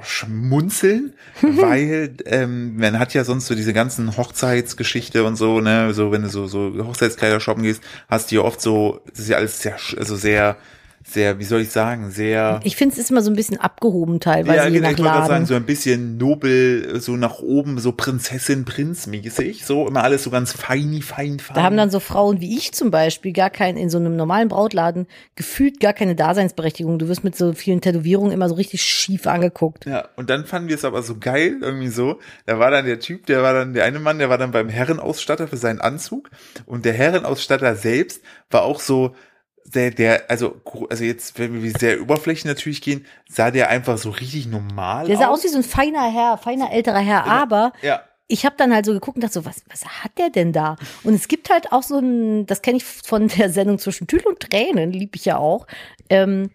schmunzeln, 0.00 1.12
weil 1.42 2.14
ähm, 2.26 2.76
man 2.76 2.98
hat 2.98 3.14
ja 3.14 3.24
sonst 3.24 3.46
so 3.46 3.54
diese 3.54 3.72
ganzen 3.72 4.16
Hochzeitsgeschichte 4.16 5.24
und 5.24 5.36
so, 5.36 5.60
ne, 5.60 5.92
so 5.92 6.12
wenn 6.12 6.22
du 6.22 6.28
so 6.28 6.46
so 6.46 6.72
Hochzeitskleider 6.78 7.40
shoppen 7.40 7.62
gehst, 7.62 7.82
hast 8.08 8.30
du 8.30 8.36
ja 8.36 8.40
oft 8.42 8.60
so, 8.60 9.00
das 9.10 9.20
ist 9.20 9.28
ja 9.28 9.36
alles 9.36 9.60
sehr, 9.60 9.76
also 9.96 10.16
sehr, 10.16 10.56
sehr, 11.04 11.38
wie 11.38 11.44
soll 11.44 11.62
ich 11.62 11.70
sagen, 11.70 12.10
sehr 12.10 12.60
Ich 12.64 12.76
finde, 12.76 12.92
es 12.94 12.98
ist 12.98 13.10
immer 13.10 13.22
so 13.22 13.30
ein 13.30 13.36
bisschen 13.36 13.58
abgehoben 13.58 14.20
teilweise, 14.20 14.56
ja, 14.56 14.66
je 14.66 14.74
genau, 14.74 14.90
nach 14.90 14.98
ich 14.98 15.04
gerade 15.04 15.26
sagen, 15.26 15.46
so 15.46 15.54
ein 15.54 15.64
bisschen 15.64 16.16
nobel, 16.16 17.00
so 17.00 17.16
nach 17.16 17.40
oben, 17.40 17.78
so 17.78 17.92
Prinzessin, 17.92 18.64
Prinz 18.64 19.06
mäßig, 19.06 19.64
so 19.64 19.86
immer 19.86 20.04
alles 20.04 20.22
so 20.22 20.30
ganz 20.30 20.52
feini, 20.52 21.02
fein, 21.02 21.38
fein. 21.38 21.54
Da 21.54 21.62
haben 21.62 21.76
dann 21.76 21.90
so 21.90 22.00
Frauen 22.00 22.40
wie 22.40 22.56
ich 22.56 22.72
zum 22.72 22.90
Beispiel 22.90 23.32
gar 23.32 23.50
kein, 23.50 23.76
in 23.76 23.90
so 23.90 23.98
einem 23.98 24.16
normalen 24.16 24.48
Brautladen 24.48 25.06
gefühlt 25.34 25.80
gar 25.80 25.92
keine 25.92 26.14
Daseinsberechtigung. 26.14 26.98
Du 26.98 27.08
wirst 27.08 27.24
mit 27.24 27.36
so 27.36 27.52
vielen 27.52 27.80
Tätowierungen 27.80 28.32
immer 28.32 28.48
so 28.48 28.54
richtig 28.54 28.82
schief 28.82 29.26
angeguckt. 29.26 29.86
Ja, 29.86 30.08
und 30.16 30.30
dann 30.30 30.44
fanden 30.44 30.68
wir 30.68 30.76
es 30.76 30.84
aber 30.84 31.02
so 31.02 31.16
geil, 31.18 31.56
irgendwie 31.60 31.88
so. 31.88 32.20
Da 32.46 32.58
war 32.58 32.70
dann 32.70 32.86
der 32.86 33.00
Typ, 33.00 33.26
der 33.26 33.42
war 33.42 33.52
dann, 33.52 33.74
der 33.74 33.84
eine 33.84 33.98
Mann, 33.98 34.18
der 34.18 34.30
war 34.30 34.38
dann 34.38 34.52
beim 34.52 34.68
Herrenausstatter 34.68 35.48
für 35.48 35.56
seinen 35.56 35.80
Anzug. 35.80 36.30
Und 36.66 36.84
der 36.84 36.92
Herrenausstatter 36.92 37.74
selbst 37.76 38.22
war 38.50 38.62
auch 38.62 38.80
so, 38.80 39.14
der, 39.64 39.90
der, 39.90 40.30
also, 40.30 40.60
also 40.90 41.04
jetzt, 41.04 41.38
wenn 41.38 41.62
wir 41.62 41.70
sehr 41.72 42.00
oberflächlich 42.02 42.44
natürlich 42.44 42.82
gehen, 42.82 43.06
sah 43.28 43.50
der 43.50 43.68
einfach 43.70 43.98
so 43.98 44.10
richtig 44.10 44.46
normal 44.46 45.06
Der 45.06 45.16
sah 45.16 45.28
aus. 45.28 45.38
aus 45.38 45.44
wie 45.44 45.48
so 45.48 45.56
ein 45.58 45.62
feiner 45.62 46.10
Herr, 46.12 46.38
feiner 46.38 46.72
älterer 46.72 46.98
Herr, 46.98 47.26
aber 47.26 47.72
Ja. 47.82 48.02
ich 48.28 48.44
habe 48.44 48.56
dann 48.58 48.74
halt 48.74 48.84
so 48.86 48.92
geguckt 48.92 49.16
und 49.16 49.22
dachte 49.24 49.34
so, 49.34 49.44
was, 49.44 49.62
was 49.70 49.84
hat 49.86 50.12
der 50.18 50.30
denn 50.30 50.52
da? 50.52 50.76
Und 51.04 51.14
es 51.14 51.28
gibt 51.28 51.48
halt 51.50 51.72
auch 51.72 51.82
so 51.82 51.98
ein, 51.98 52.46
das 52.46 52.62
kenne 52.62 52.78
ich 52.78 52.84
von 52.84 53.28
der 53.28 53.50
Sendung 53.50 53.78
zwischen 53.78 54.06
Tüll 54.06 54.22
und 54.26 54.40
Tränen, 54.40 54.92
lieb 54.92 55.16
ich 55.16 55.24
ja 55.24 55.38
auch. 55.38 55.66
Ähm, 56.10 56.50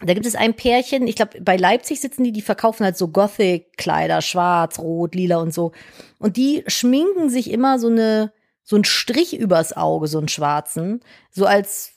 da 0.00 0.14
gibt 0.14 0.26
es 0.26 0.36
ein 0.36 0.54
Pärchen, 0.54 1.08
ich 1.08 1.16
glaube, 1.16 1.40
bei 1.40 1.56
Leipzig 1.56 2.00
sitzen 2.00 2.22
die, 2.22 2.30
die 2.30 2.40
verkaufen 2.42 2.84
halt 2.84 2.96
so 2.96 3.08
Gothic-Kleider, 3.08 4.22
schwarz, 4.22 4.78
rot, 4.78 5.14
lila 5.16 5.38
und 5.38 5.52
so. 5.52 5.72
Und 6.20 6.36
die 6.36 6.62
schminken 6.68 7.30
sich 7.30 7.50
immer 7.50 7.80
so 7.80 7.88
eine, 7.88 8.32
so 8.68 8.76
einen 8.76 8.84
Strich 8.84 9.34
übers 9.34 9.74
Auge, 9.74 10.08
so 10.08 10.18
einen 10.18 10.28
schwarzen, 10.28 11.00
so 11.30 11.46
als 11.46 11.94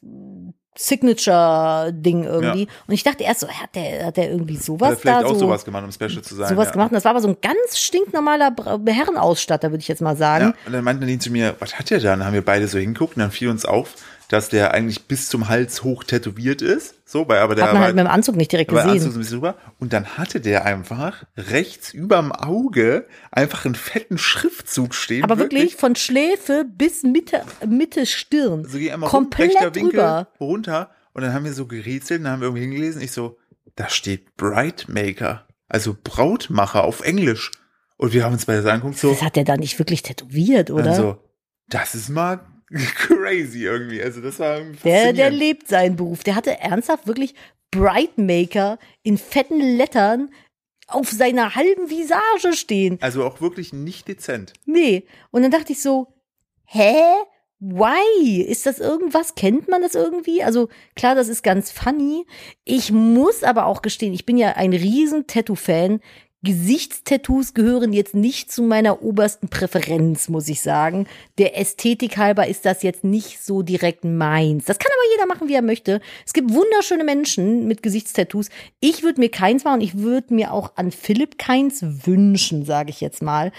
Signature-Ding 0.78 2.24
irgendwie. 2.24 2.70
Und 2.88 2.94
ich 2.94 3.04
dachte 3.04 3.26
erst 3.26 3.42
so, 3.42 3.50
hat 3.50 3.76
der, 3.76 4.06
hat 4.06 4.16
der 4.16 4.32
irgendwie 4.32 4.56
Hat 4.56 4.64
sowas 4.64 4.92
er 4.92 4.98
vielleicht 4.98 5.22
da 5.24 5.26
auch 5.26 5.34
so 5.34 5.40
sowas 5.40 5.66
gemacht, 5.66 5.84
um 5.84 5.92
special 5.92 6.22
zu 6.22 6.34
sein. 6.34 6.48
sowas 6.48 6.68
ja. 6.68 6.72
gemacht. 6.72 6.92
Und 6.92 6.96
das 6.96 7.04
war 7.04 7.12
aber 7.12 7.20
so 7.20 7.28
ein 7.28 7.36
ganz 7.42 7.78
stinknormaler 7.78 8.56
Herrenausstatter, 8.88 9.72
würde 9.72 9.82
ich 9.82 9.90
jetzt 9.90 10.02
mal 10.02 10.16
sagen. 10.16 10.46
Ja, 10.46 10.54
und 10.66 10.72
dann 10.72 10.86
meinten 10.86 11.06
die 11.06 11.20
zu 11.20 11.30
mir, 11.30 11.58
was 11.60 11.78
hat 11.78 11.90
der 11.90 12.00
da? 12.00 12.14
Und 12.14 12.20
dann 12.20 12.28
haben 12.28 12.36
wir 12.36 12.46
beide 12.46 12.70
so 12.70 12.80
hinguckt 12.80 13.18
und 13.18 13.20
dann 13.20 13.32
fiel 13.32 13.50
uns 13.50 13.66
auf, 13.66 13.96
dass 14.32 14.48
der 14.48 14.74
eigentlich 14.74 15.08
bis 15.08 15.28
zum 15.28 15.50
Hals 15.50 15.84
hoch 15.84 16.06
tätowiert 16.06 16.62
ist. 16.62 16.96
So, 17.06 17.28
weil 17.28 17.40
aber 17.40 17.54
der 17.54 17.66
Hat 17.66 17.74
man 17.74 17.84
halt 17.84 17.96
mit 17.96 18.06
dem 18.06 18.10
Anzug 18.10 18.38
nicht 18.38 18.50
direkt 18.50 18.72
Anzug 18.72 18.94
gesehen. 18.94 19.12
so 19.12 19.18
ein 19.18 19.20
bisschen 19.20 19.36
rüber. 19.40 19.56
Und 19.78 19.92
dann 19.92 20.18
hatte 20.18 20.40
der 20.40 20.64
einfach 20.64 21.26
rechts 21.36 21.94
überm 21.94 22.32
Auge 22.32 23.08
einfach 23.30 23.66
einen 23.66 23.76
fetten 23.76 24.18
Schriftzug 24.18 24.96
stehen. 24.96 25.26
Aber 25.26 25.38
wirklich 25.38 25.76
von 25.76 25.98
Schläfe 25.98 26.64
bis 26.66 27.04
Mitte, 27.04 27.44
Mitte 27.68 28.06
Stirn. 28.06 28.64
So 28.64 28.78
geh 28.78 28.92
einmal 28.94 29.10
rum, 29.10 29.24
komplett 29.24 29.50
rechter 29.50 29.76
Winkel 29.76 29.92
drüber. 30.00 30.28
runter. 30.40 30.92
Und 31.12 31.24
dann 31.24 31.34
haben 31.34 31.44
wir 31.44 31.52
so 31.52 31.68
gerätselt 31.68 32.20
und 32.20 32.24
dann 32.24 32.34
haben 32.34 32.40
wir 32.40 32.48
irgendwie 32.48 32.62
hingelesen. 32.64 33.02
Ich 33.02 33.12
so, 33.12 33.38
da 33.76 33.90
steht 33.90 34.38
Bridemaker. 34.38 35.46
Also 35.68 35.94
Brautmacher 36.02 36.86
auf 36.86 37.02
Englisch. 37.02 37.52
Und 37.98 38.14
wir 38.14 38.24
haben 38.24 38.32
uns 38.34 38.46
beide 38.46 38.62
so 38.62 38.70
angeguckt, 38.70 38.98
so, 38.98 39.12
Das 39.12 39.22
hat 39.24 39.36
der 39.36 39.44
da 39.44 39.58
nicht 39.58 39.78
wirklich 39.78 40.04
tätowiert, 40.04 40.72
oder? 40.72 40.96
so, 40.96 41.18
das 41.68 41.96
ist 41.96 42.08
mal 42.08 42.40
crazy 42.96 43.64
irgendwie. 43.64 44.02
Also 44.02 44.22
das 44.22 44.40
war 44.40 44.62
der, 44.84 45.14
der 45.14 45.30
lebt 45.30 45.68
seinen 45.68 45.96
Beruf. 45.96 46.24
Der 46.24 46.36
hatte 46.36 46.60
ernsthaft 46.60 47.08
wirklich 47.08 47.36
Brightmaker 47.72 48.80
in 49.04 49.18
fetten 49.18 49.60
Lettern 49.60 50.30
auf 50.88 51.10
seiner 51.10 51.56
halben 51.56 51.90
Visage 51.90 52.54
stehen. 52.54 52.98
Also 53.02 53.24
auch 53.26 53.42
wirklich 53.42 53.74
nicht 53.74 54.08
dezent. 54.08 54.54
Nee. 54.66 55.06
Und 55.32 55.42
dann 55.44 55.52
dachte 55.52 55.72
ich 55.72 55.82
so, 55.82 56.08
hä? 56.66 57.02
Why? 57.60 58.42
Ist 58.42 58.66
das 58.66 58.80
irgendwas? 58.80 59.36
Kennt 59.36 59.68
man 59.70 59.84
das 59.84 59.94
irgendwie? 59.94 60.44
Also 60.44 60.70
klar, 60.96 61.14
das 61.14 61.28
ist 61.28 61.44
ganz 61.44 61.72
funny. 61.72 62.26
Ich 62.66 62.92
muss 62.92 63.44
aber 63.44 63.68
auch 63.68 63.84
gestehen, 63.84 64.14
ich 64.14 64.26
bin 64.26 64.38
ja 64.38 64.54
ein 64.54 64.74
riesen 64.74 65.28
Tattoo-Fan. 65.28 66.00
Gesichtstattoos 66.44 67.54
gehören 67.54 67.94
jetzt 67.94 68.16
nicht 68.16 68.52
zu 68.52 68.64
meiner 68.64 69.04
obersten 69.04 69.48
Präferenz, 69.48 70.28
muss 70.28 70.48
ich 70.48 70.62
sagen. 70.62 71.08
Der 71.38 71.60
Ästhetik 71.60 72.18
halber 72.18 72.48
ist 72.48 72.66
das 72.66 72.82
jetzt 72.82 73.04
nicht 73.04 73.44
so 73.44 73.62
direkt 73.62 74.04
meins. 74.04 74.66
Das 74.66 74.80
kann 74.80 74.92
aber 74.92 75.12
jeder 75.14 75.28
machen, 75.28 75.48
wie 75.48 75.54
er 75.54 75.62
möchte. 75.62 76.02
Es 76.26 76.34
gibt 76.34 76.52
wunderschöne 76.52 77.04
Menschen 77.04 77.68
mit 77.68 77.84
Gesichtstattoos. 77.84 78.50
Ich 78.80 79.04
würde 79.04 79.20
mir 79.20 79.30
keins 79.30 79.64
machen 79.64 79.82
ich 79.82 79.98
würde 79.98 80.34
mir 80.34 80.54
auch 80.54 80.74
an 80.76 80.92
Philipp 80.92 81.38
keins 81.38 81.82
wünschen, 81.82 82.66
sage 82.66 82.90
ich 82.90 83.02
jetzt 83.02 83.22
mal. 83.22 83.52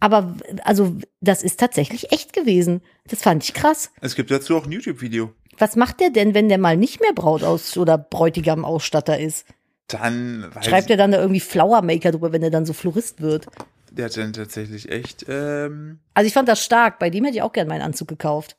Aber 0.00 0.36
also, 0.64 0.96
das 1.20 1.42
ist 1.42 1.58
tatsächlich 1.58 2.12
echt 2.12 2.32
gewesen. 2.32 2.82
Das 3.08 3.22
fand 3.22 3.42
ich 3.42 3.52
krass. 3.52 3.90
Es 4.00 4.14
gibt 4.14 4.30
dazu 4.30 4.56
auch 4.56 4.64
ein 4.64 4.72
YouTube-Video. 4.72 5.32
Was 5.58 5.74
macht 5.74 5.98
der 5.98 6.10
denn, 6.10 6.34
wenn 6.34 6.48
der 6.48 6.58
mal 6.58 6.76
nicht 6.76 7.00
mehr 7.00 7.12
Braut 7.12 7.42
aus 7.42 7.76
oder 7.76 7.98
Bräutigam 7.98 8.64
Ausstatter 8.64 9.18
ist? 9.18 9.44
Dann 9.88 10.46
weiß 10.54 10.66
Schreibt 10.66 10.90
er 10.90 10.96
dann 10.96 11.12
da 11.12 11.18
irgendwie 11.18 11.40
Flower 11.40 11.82
Maker 11.82 12.12
drüber, 12.12 12.32
wenn 12.32 12.42
er 12.42 12.50
dann 12.50 12.66
so 12.66 12.72
Florist 12.72 13.20
wird? 13.20 13.46
der 13.90 14.04
hat 14.04 14.16
dann 14.18 14.32
tatsächlich 14.34 14.90
echt, 14.90 15.24
ähm, 15.28 15.98
Also 16.14 16.28
ich 16.28 16.34
fand 16.34 16.46
das 16.48 16.62
stark. 16.62 16.98
Bei 16.98 17.08
dem 17.10 17.24
hätte 17.24 17.36
ich 17.38 17.42
auch 17.42 17.52
gern 17.52 17.66
meinen 17.68 17.80
Anzug 17.82 18.06
gekauft. 18.06 18.56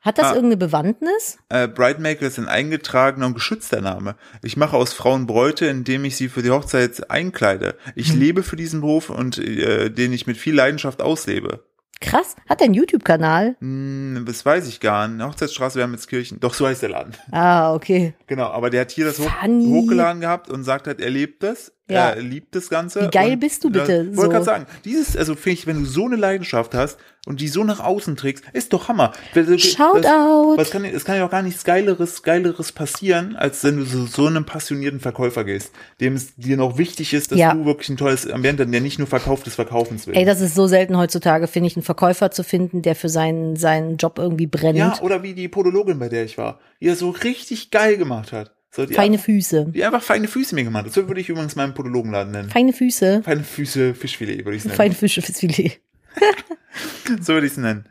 Hat 0.00 0.18
das 0.18 0.26
Ah. 0.26 0.34
irgendeine 0.34 0.56
Bewandtnis? 0.56 1.38
äh, 1.48 1.68
Bridemaker 1.68 2.26
ist 2.26 2.38
ein 2.38 2.48
eingetragener 2.48 3.26
und 3.26 3.34
geschützter 3.34 3.80
Name. 3.80 4.16
Ich 4.42 4.56
mache 4.56 4.76
aus 4.76 4.92
Frauen 4.92 5.26
Bräute, 5.26 5.66
indem 5.66 6.04
ich 6.04 6.16
sie 6.16 6.28
für 6.28 6.42
die 6.42 6.50
Hochzeit 6.50 7.10
einkleide. 7.10 7.76
Ich 7.96 8.12
lebe 8.14 8.42
für 8.42 8.56
diesen 8.56 8.80
Beruf 8.80 9.10
und 9.10 9.38
äh, 9.38 9.90
den 9.90 10.12
ich 10.12 10.26
mit 10.26 10.36
viel 10.36 10.54
Leidenschaft 10.54 11.02
auslebe. 11.02 11.64
Krass. 12.02 12.36
Hat 12.48 12.60
er 12.60 12.66
einen 12.66 12.74
YouTube-Kanal? 12.74 13.56
Hm, 13.60 14.24
das 14.26 14.44
weiß 14.44 14.68
ich 14.68 14.80
gar 14.80 15.08
nicht. 15.08 15.24
Hochzeitsstraße 15.24 15.78
Wermelskirchen. 15.78 16.40
Doch, 16.40 16.52
so 16.52 16.66
heißt 16.66 16.82
der 16.82 16.90
Laden. 16.90 17.14
Ah, 17.30 17.74
okay. 17.74 18.14
Genau, 18.26 18.48
aber 18.48 18.70
der 18.70 18.82
hat 18.82 18.90
hier 18.90 19.04
das 19.04 19.18
hoch 19.18 19.30
hochgeladen 19.42 20.20
gehabt 20.20 20.50
und 20.50 20.64
sagt 20.64 20.88
halt, 20.88 21.00
er 21.00 21.10
lebt 21.10 21.42
das. 21.42 21.72
Ja. 21.90 22.10
Er 22.10 22.22
liebt 22.22 22.54
das 22.54 22.70
Ganze. 22.70 23.02
Wie 23.02 23.10
geil 23.10 23.32
Und, 23.32 23.40
bist 23.40 23.64
du 23.64 23.70
bitte? 23.70 23.92
Ja, 24.10 24.16
wollte 24.16 24.22
So. 24.22 24.28
gerade 24.28 24.44
sagen, 24.44 24.66
dieses, 24.84 25.16
also 25.16 25.34
finde 25.34 25.58
ich, 25.58 25.66
wenn 25.66 25.80
du 25.80 25.84
so 25.84 26.06
eine 26.06 26.16
Leidenschaft 26.16 26.74
hast 26.74 26.96
und 27.26 27.40
die 27.40 27.48
so 27.48 27.64
nach 27.64 27.80
außen 27.80 28.16
trägst, 28.16 28.44
ist 28.52 28.72
doch 28.72 28.88
Hammer. 28.88 29.12
Also, 29.34 29.58
Shout 29.58 30.06
out. 30.06 30.56
Was 30.58 30.70
kann, 30.70 30.84
es 30.84 31.04
kann 31.04 31.16
ja 31.16 31.26
auch 31.26 31.30
gar 31.30 31.42
nichts 31.42 31.64
Geileres, 31.64 32.22
Geileres 32.22 32.72
passieren, 32.72 33.36
als 33.36 33.62
wenn 33.64 33.76
du 33.78 33.84
so, 33.84 34.06
so 34.06 34.26
einem 34.26 34.46
passionierten 34.46 35.00
Verkäufer 35.00 35.44
gehst, 35.44 35.72
dem 36.00 36.14
es 36.14 36.34
dir 36.36 36.56
noch 36.56 36.78
wichtig 36.78 37.12
ist, 37.14 37.32
dass 37.32 37.38
Ja. 37.38 37.52
du 37.52 37.64
wirklich 37.66 37.88
ein 37.90 37.96
tolles 37.96 38.30
Ambiente, 38.30 38.64
der 38.66 38.80
nicht 38.80 38.98
nur 38.98 39.08
verkauft 39.08 39.44
des 39.46 39.56
Verkaufens 39.56 40.06
will. 40.06 40.16
Ey, 40.16 40.24
das 40.24 40.40
ist 40.40 40.54
so 40.54 40.66
selten 40.68 40.96
heutzutage, 40.96 41.46
finde 41.48 41.66
ich, 41.66 41.76
einen 41.76 41.82
Verkäufer 41.84 42.30
zu 42.30 42.44
finden, 42.44 42.82
der 42.82 42.94
für 42.94 43.08
seinen, 43.08 43.56
seinen 43.56 43.96
Job 43.98 44.18
irgendwie 44.18 44.46
brennt. 44.46 44.78
ja, 44.78 44.98
oder 45.02 45.22
wie 45.22 45.34
die 45.34 45.48
Podologin, 45.48 45.98
bei 45.98 46.08
der 46.08 46.24
ich 46.24 46.38
war, 46.38 46.60
die 46.80 46.86
das 46.86 47.00
so 47.00 47.10
richtig 47.10 47.70
geil 47.70 47.96
gemacht 47.98 48.32
hat. 48.32 48.52
So, 48.74 48.86
die, 48.86 48.94
Feine 48.94 49.18
Füße. 49.18 49.66
die 49.74 49.84
einfach 49.84 50.02
feine 50.02 50.28
Füße 50.28 50.54
mir 50.54 50.64
gemacht 50.64 50.86
hat. 50.86 50.92
So 50.94 51.06
würde 51.06 51.20
ich 51.20 51.28
übrigens 51.28 51.56
meinen 51.56 51.74
Podologenladen 51.74 52.32
nennen. 52.32 52.48
Feine 52.48 52.72
Füße. 52.72 53.22
Feine 53.22 53.44
Füße, 53.44 53.94
Fischfilet 53.94 54.44
würde 54.46 54.56
ich 54.56 54.60
es 54.60 54.64
nennen. 54.64 54.76
Feine 54.76 54.94
Fische 54.94 55.20
fürs 55.20 55.38
Filet. 55.38 55.80
So 57.20 57.34
würde 57.34 57.46
ich 57.46 57.52
es 57.52 57.58
nennen. 57.58 57.84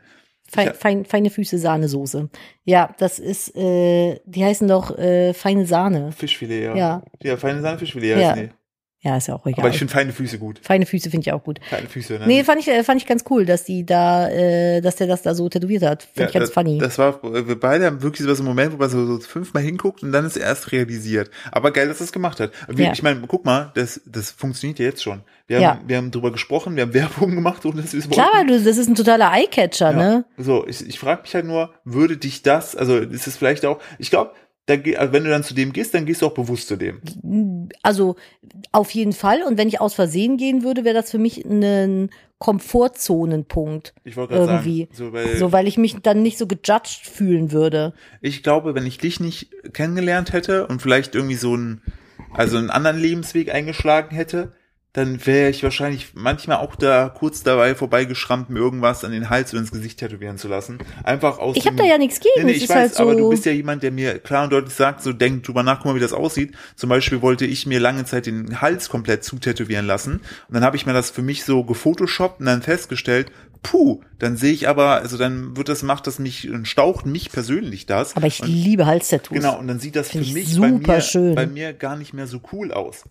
Fein, 0.50 0.74
fein, 0.74 1.04
feine 1.04 1.30
Füße 1.30 1.56
Sahnesoße. 1.56 2.28
Ja, 2.64 2.94
das 2.98 3.20
ist, 3.20 3.56
äh, 3.56 4.18
die 4.24 4.44
heißen 4.44 4.66
doch 4.66 4.98
äh, 4.98 5.32
feine 5.34 5.66
Sahne. 5.66 6.10
Fischfilet, 6.10 6.64
ja. 6.64 6.76
Ja. 6.76 7.02
Ja, 7.22 7.36
feine 7.36 7.62
Sahne, 7.62 7.78
Fischfilet, 7.78 8.10
Ja, 8.10 8.18
ja. 8.18 8.36
Nee. 8.36 8.50
Ja, 9.04 9.16
ist 9.16 9.26
ja 9.26 9.34
auch 9.34 9.44
egal. 9.46 9.64
Aber 9.64 9.68
ich 9.70 9.78
finde 9.78 9.92
feine 9.92 10.12
Füße 10.12 10.38
gut. 10.38 10.60
feine 10.62 10.86
Füße 10.86 11.10
finde 11.10 11.26
ich 11.26 11.32
auch 11.32 11.42
gut. 11.42 11.58
Feine 11.68 11.88
Füße, 11.88 12.20
ne? 12.20 12.26
Nee, 12.28 12.44
fand 12.44 12.60
ich, 12.60 12.68
äh, 12.68 12.84
fand 12.84 13.00
ich 13.00 13.06
ganz 13.08 13.24
cool, 13.30 13.44
dass 13.44 13.64
die 13.64 13.84
da, 13.84 14.28
äh, 14.30 14.80
dass 14.80 14.94
der 14.94 15.08
das 15.08 15.22
da 15.22 15.34
so 15.34 15.48
tätowiert 15.48 15.82
hat. 15.82 16.04
Fand 16.14 16.28
ich 16.28 16.34
ganz 16.34 16.46
das, 16.46 16.54
funny. 16.54 16.78
Das 16.78 16.98
war, 16.98 17.20
wir 17.20 17.58
beide 17.58 17.86
haben 17.86 18.00
wirklich 18.00 18.24
so 18.28 18.32
einen 18.32 18.44
Moment, 18.44 18.72
wo 18.72 18.76
man 18.76 18.88
so, 18.88 19.04
so 19.04 19.18
fünfmal 19.18 19.64
hinguckt 19.64 20.04
und 20.04 20.12
dann 20.12 20.24
ist 20.24 20.36
er 20.36 20.46
erst 20.46 20.70
realisiert. 20.70 21.30
Aber 21.50 21.72
geil, 21.72 21.88
dass 21.88 22.00
er 22.00 22.04
es 22.04 22.12
gemacht 22.12 22.38
hat. 22.38 22.52
Wir, 22.68 22.86
Ja. 22.86 22.92
Ich 22.92 23.02
meine, 23.02 23.20
guck 23.26 23.44
mal, 23.44 23.72
das, 23.74 24.00
das 24.06 24.30
funktioniert 24.30 24.78
ja 24.78 24.84
jetzt 24.84 25.02
schon. 25.02 25.22
Wir 25.48 25.56
haben, 25.56 25.62
Ja. 25.62 25.80
wir 25.84 25.96
haben 25.96 26.10
drüber 26.12 26.30
gesprochen, 26.30 26.76
wir 26.76 26.82
haben 26.84 26.94
Werbung 26.94 27.34
gemacht, 27.34 27.64
dass 27.64 27.92
wir 27.92 27.98
es 28.00 28.08
Klar, 28.08 28.44
du, 28.46 28.52
das 28.62 28.76
ist 28.76 28.86
ein 28.88 28.94
totaler 28.94 29.32
Eyecatcher, 29.32 29.90
Ja. 29.90 29.96
ne? 29.96 30.24
So, 30.38 30.64
ich, 30.68 30.86
ich 30.86 31.00
frage 31.00 31.22
mich 31.22 31.34
halt 31.34 31.44
nur, 31.46 31.74
würde 31.84 32.16
dich 32.18 32.42
das, 32.42 32.76
also 32.76 32.98
ist 32.98 33.26
es 33.26 33.36
vielleicht 33.36 33.66
auch, 33.66 33.80
ich 33.98 34.10
glaube, 34.10 34.30
da, 34.66 34.74
also 34.96 35.12
wenn 35.12 35.24
du 35.24 35.30
dann 35.30 35.42
zu 35.42 35.54
dem 35.54 35.72
gehst, 35.72 35.92
dann 35.92 36.06
gehst 36.06 36.22
du 36.22 36.26
auch 36.26 36.34
bewusst 36.34 36.68
zu 36.68 36.76
dem. 36.76 37.00
Also 37.82 38.16
auf 38.70 38.90
jeden 38.92 39.12
Fall. 39.12 39.42
Und 39.42 39.58
wenn 39.58 39.68
ich 39.68 39.80
aus 39.80 39.94
Versehen 39.94 40.36
gehen 40.36 40.62
würde, 40.62 40.84
wäre 40.84 40.94
das 40.94 41.10
für 41.10 41.18
mich 41.18 41.44
ein 41.44 42.10
Komfortzonenpunkt. 42.38 43.94
Ich 44.04 44.16
wollte 44.16 44.34
gerade 44.34 44.46
sagen, 44.46 44.66
Irgendwie. 44.68 44.88
so, 44.92 45.12
weil 45.12 45.36
So, 45.36 45.52
weil 45.52 45.66
ich 45.68 45.78
mich 45.78 45.96
dann 46.02 46.22
nicht 46.22 46.38
so 46.38 46.46
gejudged 46.46 47.06
fühlen 47.06 47.52
würde. 47.52 47.94
ich 48.20 48.42
glaube, 48.42 48.74
wenn 48.74 48.86
ich 48.86 48.98
dich 48.98 49.20
nicht 49.20 49.50
kennengelernt 49.72 50.32
hätte 50.32 50.66
und 50.66 50.82
vielleicht 50.82 51.14
irgendwie 51.14 51.36
so 51.36 51.54
einen, 51.54 51.82
also 52.32 52.56
einen 52.56 52.70
anderen 52.70 52.98
Lebensweg 52.98 53.52
eingeschlagen 53.54 54.14
hätte, 54.14 54.52
dann 54.92 55.24
wäre 55.24 55.48
ich 55.48 55.62
wahrscheinlich 55.62 56.08
manchmal 56.14 56.58
auch 56.58 56.76
da 56.76 57.08
kurz 57.08 57.42
dabei 57.42 57.74
vorbeigeschrammt, 57.74 58.50
mir 58.50 58.58
irgendwas 58.58 59.04
an 59.04 59.12
den 59.12 59.30
Hals 59.30 59.52
oder 59.52 59.60
ins 59.60 59.72
Gesicht 59.72 59.98
tätowieren 59.98 60.36
zu 60.36 60.48
lassen. 60.48 60.78
Einfach 61.02 61.38
aus 61.38 61.56
Ich 61.56 61.66
habe 61.66 61.76
da 61.76 61.84
ja 61.84 61.96
nichts 61.96 62.20
gegen. 62.20 62.32
Nee, 62.36 62.44
nee, 62.44 62.52
ich 62.52 62.64
ist 62.64 62.68
weiß, 62.68 62.76
halt 62.76 62.94
so. 62.94 63.02
aber 63.04 63.14
du 63.14 63.30
bist 63.30 63.46
ja 63.46 63.52
jemand, 63.52 63.82
der 63.82 63.90
mir 63.90 64.18
klar 64.18 64.44
und 64.44 64.52
deutlich 64.52 64.74
sagt, 64.74 65.02
so 65.02 65.14
denk 65.14 65.44
drüber 65.44 65.62
nach, 65.62 65.78
guck 65.78 65.86
mal, 65.86 65.94
wie 65.94 66.00
das 66.00 66.12
aussieht. 66.12 66.52
Zum 66.76 66.90
Beispiel 66.90 67.22
wollte 67.22 67.46
ich 67.46 67.66
mir 67.66 67.80
lange 67.80 68.04
Zeit 68.04 68.26
den 68.26 68.60
Hals 68.60 68.90
komplett 68.90 69.24
zutätowieren 69.24 69.86
lassen. 69.86 70.20
Und 70.48 70.54
dann 70.54 70.64
habe 70.64 70.76
ich 70.76 70.84
mir 70.84 70.92
das 70.92 71.10
für 71.10 71.22
mich 71.22 71.44
so 71.44 71.64
gefotoshoppt 71.64 72.40
und 72.40 72.46
dann 72.46 72.60
festgestellt, 72.60 73.32
puh, 73.62 74.00
dann 74.18 74.36
sehe 74.36 74.52
ich 74.52 74.68
aber, 74.68 74.96
also 74.96 75.16
dann 75.16 75.56
wird 75.56 75.68
das, 75.68 75.82
macht 75.82 76.06
das 76.06 76.18
mich, 76.18 76.48
staucht 76.64 77.06
mich 77.06 77.30
persönlich 77.30 77.86
das. 77.86 78.16
aber 78.16 78.26
ich 78.26 78.42
und, 78.42 78.48
liebe 78.48 78.86
Halstattoos. 78.86 79.36
Genau, 79.36 79.58
und 79.58 79.68
dann 79.68 79.78
sieht 79.78 79.96
das 79.96 80.08
für 80.08 80.18
Find 80.18 80.26
ich 80.26 80.34
mich 80.34 80.58
bei 80.58 80.68
super 80.68 80.94
mir, 80.94 81.00
schön. 81.00 81.34
bei 81.34 81.46
mir 81.46 81.72
gar 81.72 81.96
nicht 81.96 82.12
mehr 82.12 82.26
so 82.26 82.40
cool 82.52 82.72
aus. 82.72 83.04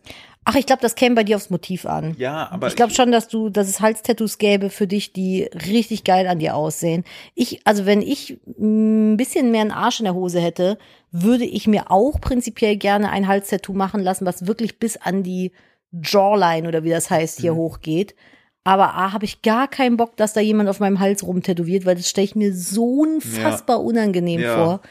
Ach, 0.43 0.55
ich 0.55 0.65
glaube, 0.65 0.81
das 0.81 0.95
käme 0.95 1.13
bei 1.15 1.23
dir 1.23 1.35
aufs 1.35 1.51
Motiv 1.51 1.85
an. 1.85 2.15
Ja, 2.17 2.49
aber 2.51 2.67
ich 2.67 2.75
glaube 2.75 2.93
schon, 2.93 3.11
dass 3.11 3.27
du, 3.27 3.49
dass 3.49 3.67
es 3.69 3.79
Halstattoos 3.79 4.39
gäbe 4.39 4.71
für 4.71 4.87
dich, 4.87 5.13
die 5.13 5.43
richtig 5.43 6.03
geil 6.03 6.25
an 6.27 6.39
dir 6.39 6.55
aussehen. 6.55 7.03
Ich, 7.35 7.61
also 7.65 7.85
wenn 7.85 8.01
ich 8.01 8.39
ein 8.59 9.17
bisschen 9.17 9.51
mehr 9.51 9.61
einen 9.61 9.71
Arsch 9.71 9.99
in 9.99 10.05
der 10.05 10.15
Hose 10.15 10.39
hätte, 10.41 10.79
würde 11.11 11.45
ich 11.45 11.67
mir 11.67 11.91
auch 11.91 12.19
prinzipiell 12.19 12.75
gerne 12.75 13.11
ein 13.11 13.27
Halstattoo 13.27 13.73
machen 13.73 14.01
lassen, 14.01 14.25
was 14.25 14.47
wirklich 14.47 14.79
bis 14.79 14.97
an 14.97 15.21
die 15.21 15.51
Jawline 15.91 16.67
oder 16.67 16.83
wie 16.83 16.89
das 16.89 17.11
heißt 17.11 17.37
Mhm. 17.37 17.41
hier 17.41 17.55
hochgeht. 17.55 18.15
Aber 18.63 18.93
A, 18.95 19.11
habe 19.11 19.25
ich 19.25 19.41
gar 19.43 19.67
keinen 19.67 19.97
Bock, 19.97 20.15
dass 20.17 20.33
da 20.33 20.39
jemand 20.41 20.69
auf 20.69 20.79
meinem 20.79 20.99
Hals 20.99 21.23
rumtätowiert, 21.23 21.85
weil 21.85 21.95
das 21.95 22.09
stelle 22.09 22.25
ich 22.25 22.35
mir 22.35 22.53
so 22.55 23.01
unfassbar 23.01 23.83
unangenehm 23.83 24.41
Ja. 24.41 24.53
vor. 24.55 24.81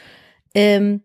Ähm, 0.55 1.03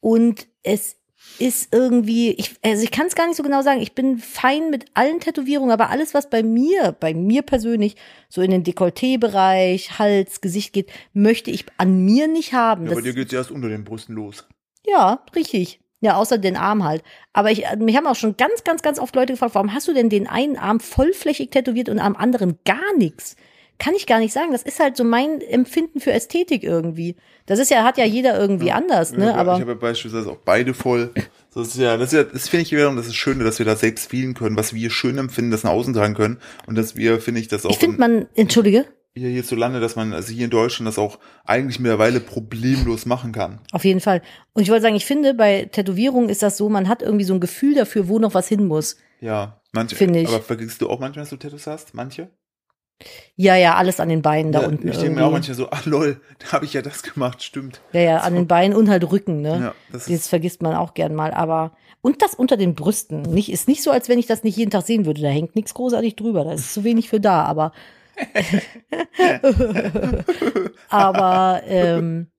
und 0.00 0.46
es 0.62 0.96
ist 1.40 1.74
irgendwie, 1.74 2.30
ich, 2.32 2.54
also 2.62 2.82
ich 2.82 2.90
kann 2.90 3.06
es 3.06 3.14
gar 3.14 3.26
nicht 3.26 3.36
so 3.36 3.42
genau 3.42 3.62
sagen. 3.62 3.80
Ich 3.80 3.94
bin 3.94 4.18
fein 4.18 4.70
mit 4.70 4.84
allen 4.94 5.20
Tätowierungen, 5.20 5.72
aber 5.72 5.90
alles, 5.90 6.12
was 6.14 6.28
bei 6.28 6.42
mir, 6.42 6.94
bei 7.00 7.14
mir 7.14 7.42
persönlich, 7.42 7.96
so 8.28 8.42
in 8.42 8.50
den 8.50 8.62
Dekolleté-Bereich, 8.64 9.98
Hals, 9.98 10.40
Gesicht 10.40 10.72
geht, 10.72 10.90
möchte 11.12 11.50
ich 11.50 11.64
an 11.78 12.04
mir 12.04 12.28
nicht 12.28 12.52
haben. 12.52 12.84
ja, 12.84 12.90
Das- 12.90 12.98
bei 12.98 13.02
dir 13.02 13.14
geht's 13.14 13.32
erst 13.32 13.50
unter 13.50 13.68
den 13.68 13.84
Brüsten 13.84 14.14
los. 14.14 14.46
ja, 14.86 15.24
richtig. 15.34 15.80
Ja, 16.02 16.16
außer 16.16 16.38
den 16.38 16.56
Arm 16.56 16.84
halt. 16.84 17.02
Aber 17.34 17.50
ich, 17.50 17.64
mich 17.76 17.94
haben 17.94 18.06
auch 18.06 18.14
schon 18.16 18.34
ganz, 18.38 18.64
ganz, 18.64 18.80
ganz 18.80 18.98
oft 18.98 19.14
Leute 19.14 19.34
gefragt, 19.34 19.54
warum 19.54 19.74
hast 19.74 19.86
du 19.86 19.92
denn 19.92 20.08
den 20.08 20.26
einen 20.26 20.56
Arm 20.56 20.80
vollflächig 20.80 21.50
tätowiert 21.50 21.90
und 21.90 21.98
am 21.98 22.16
anderen 22.16 22.58
gar 22.64 22.96
nichts? 22.96 23.36
Kann 23.80 23.94
ich 23.94 24.06
gar 24.06 24.20
nicht 24.20 24.32
sagen. 24.32 24.52
Das 24.52 24.62
ist 24.62 24.78
halt 24.78 24.96
so 24.96 25.02
mein 25.02 25.40
Empfinden 25.40 25.98
für 25.98 26.12
Ästhetik 26.12 26.62
irgendwie. 26.62 27.16
Das 27.46 27.58
ist 27.58 27.70
ja, 27.70 27.82
hat 27.82 27.98
ja 27.98 28.04
jeder 28.04 28.38
irgendwie 28.38 28.70
anders, 28.70 29.10
ne? 29.12 29.26
Ja, 29.26 29.34
Aber 29.34 29.54
ich 29.54 29.60
habe 29.62 29.72
ja 29.72 29.78
beispielsweise 29.78 30.30
auch 30.30 30.36
beide 30.44 30.74
voll. 30.74 31.10
Das 31.52 31.66
ist 31.68 31.78
ja, 31.78 31.96
das 31.96 32.12
ist 32.12 32.16
ja, 32.16 32.22
das 32.24 32.48
finde 32.48 32.62
ich 32.62 32.70
wiederum, 32.70 32.94
das 32.96 33.06
ist 33.08 33.16
schön, 33.16 33.40
dass 33.40 33.58
wir 33.58 33.66
da 33.66 33.74
selbst 33.74 34.10
fühlen 34.10 34.34
können, 34.34 34.56
was 34.56 34.72
wir 34.74 34.90
schön 34.90 35.18
empfinden, 35.18 35.50
das 35.50 35.64
nach 35.64 35.72
außen 35.72 35.94
tragen 35.94 36.14
können 36.14 36.38
und 36.66 36.76
dass 36.78 36.94
wir, 36.94 37.20
finde 37.20 37.40
ich, 37.40 37.48
das 37.48 37.66
auch 37.66 37.70
ich 37.70 37.78
finde 37.78 37.94
in- 37.96 38.00
man, 38.00 38.26
entschuldige, 38.36 38.84
hier 39.16 39.30
hierzulande, 39.30 39.80
dass 39.80 39.96
man, 39.96 40.12
also 40.12 40.32
hier 40.32 40.44
in 40.44 40.50
Deutschland 40.50 40.86
das 40.86 40.98
auch 40.98 41.18
eigentlich 41.44 41.80
mittlerweile 41.80 42.20
problemlos 42.20 43.06
machen 43.06 43.32
kann. 43.32 43.60
Auf 43.72 43.84
jeden 43.84 43.98
Fall. 44.00 44.22
Und 44.52 44.62
ich 44.62 44.70
wollte 44.70 44.82
sagen, 44.82 44.94
ich 44.94 45.06
finde, 45.06 45.34
bei 45.34 45.64
Tätowierungen 45.64 46.28
ist 46.28 46.42
das 46.44 46.56
so, 46.56 46.68
man 46.68 46.88
hat 46.88 47.02
irgendwie 47.02 47.24
so 47.24 47.34
ein 47.34 47.40
Gefühl 47.40 47.74
dafür, 47.74 48.06
wo 48.08 48.18
noch 48.20 48.34
was 48.34 48.46
hin 48.46 48.66
muss. 48.66 48.96
Ja, 49.20 49.60
manche. 49.72 49.96
Finde 49.96 50.20
ich. 50.20 50.28
Aber 50.28 50.40
vergisst 50.40 50.80
du 50.82 50.88
auch 50.88 51.00
manchmal, 51.00 51.24
dass 51.24 51.30
du 51.30 51.36
Tattoos 51.36 51.66
hast? 51.66 51.94
Manche? 51.94 52.30
Ja, 53.36 53.56
ja, 53.56 53.76
alles 53.76 54.00
an 54.00 54.08
den 54.08 54.22
Beinen 54.22 54.52
da 54.52 54.62
ja, 54.62 54.68
unten 54.68 54.88
ich 54.88 54.98
denke 54.98 55.18
mir 55.18 55.24
auch 55.24 55.32
manchmal 55.32 55.56
so, 55.56 55.70
ah 55.70 55.80
lol, 55.84 56.20
da 56.38 56.52
habe 56.52 56.66
ich 56.66 56.74
ja 56.74 56.82
das 56.82 57.02
gemacht, 57.02 57.42
stimmt. 57.42 57.80
ja, 57.92 58.00
ja, 58.00 58.16
an 58.18 58.34
den 58.34 58.46
Beinen 58.46 58.76
und 58.76 58.90
halt 58.90 59.10
Rücken, 59.10 59.40
ne? 59.40 59.60
Ja, 59.60 59.74
das 59.90 60.06
Das 60.06 60.28
vergisst 60.28 60.62
man 60.62 60.74
auch 60.74 60.94
gern 60.94 61.14
mal, 61.14 61.32
aber 61.32 61.72
und 62.02 62.22
das 62.22 62.34
unter 62.34 62.56
den 62.56 62.74
Brüsten. 62.74 63.22
Nicht, 63.22 63.50
ist 63.50 63.68
nicht 63.68 63.82
so, 63.82 63.90
als 63.90 64.08
wenn 64.08 64.18
ich 64.18 64.26
das 64.26 64.42
nicht 64.42 64.56
jeden 64.56 64.70
Tag 64.70 64.86
sehen 64.86 65.04
würde. 65.04 65.20
Da 65.20 65.28
hängt 65.28 65.54
nichts 65.54 65.74
großartig 65.74 66.16
drüber. 66.16 66.44
Da 66.44 66.52
ist 66.52 66.72
zu 66.72 66.82
wenig 66.84 67.10
für 67.10 67.20
da, 67.20 67.44
aber. 67.44 67.72
aber 70.88 71.62
ähm, 71.66 72.30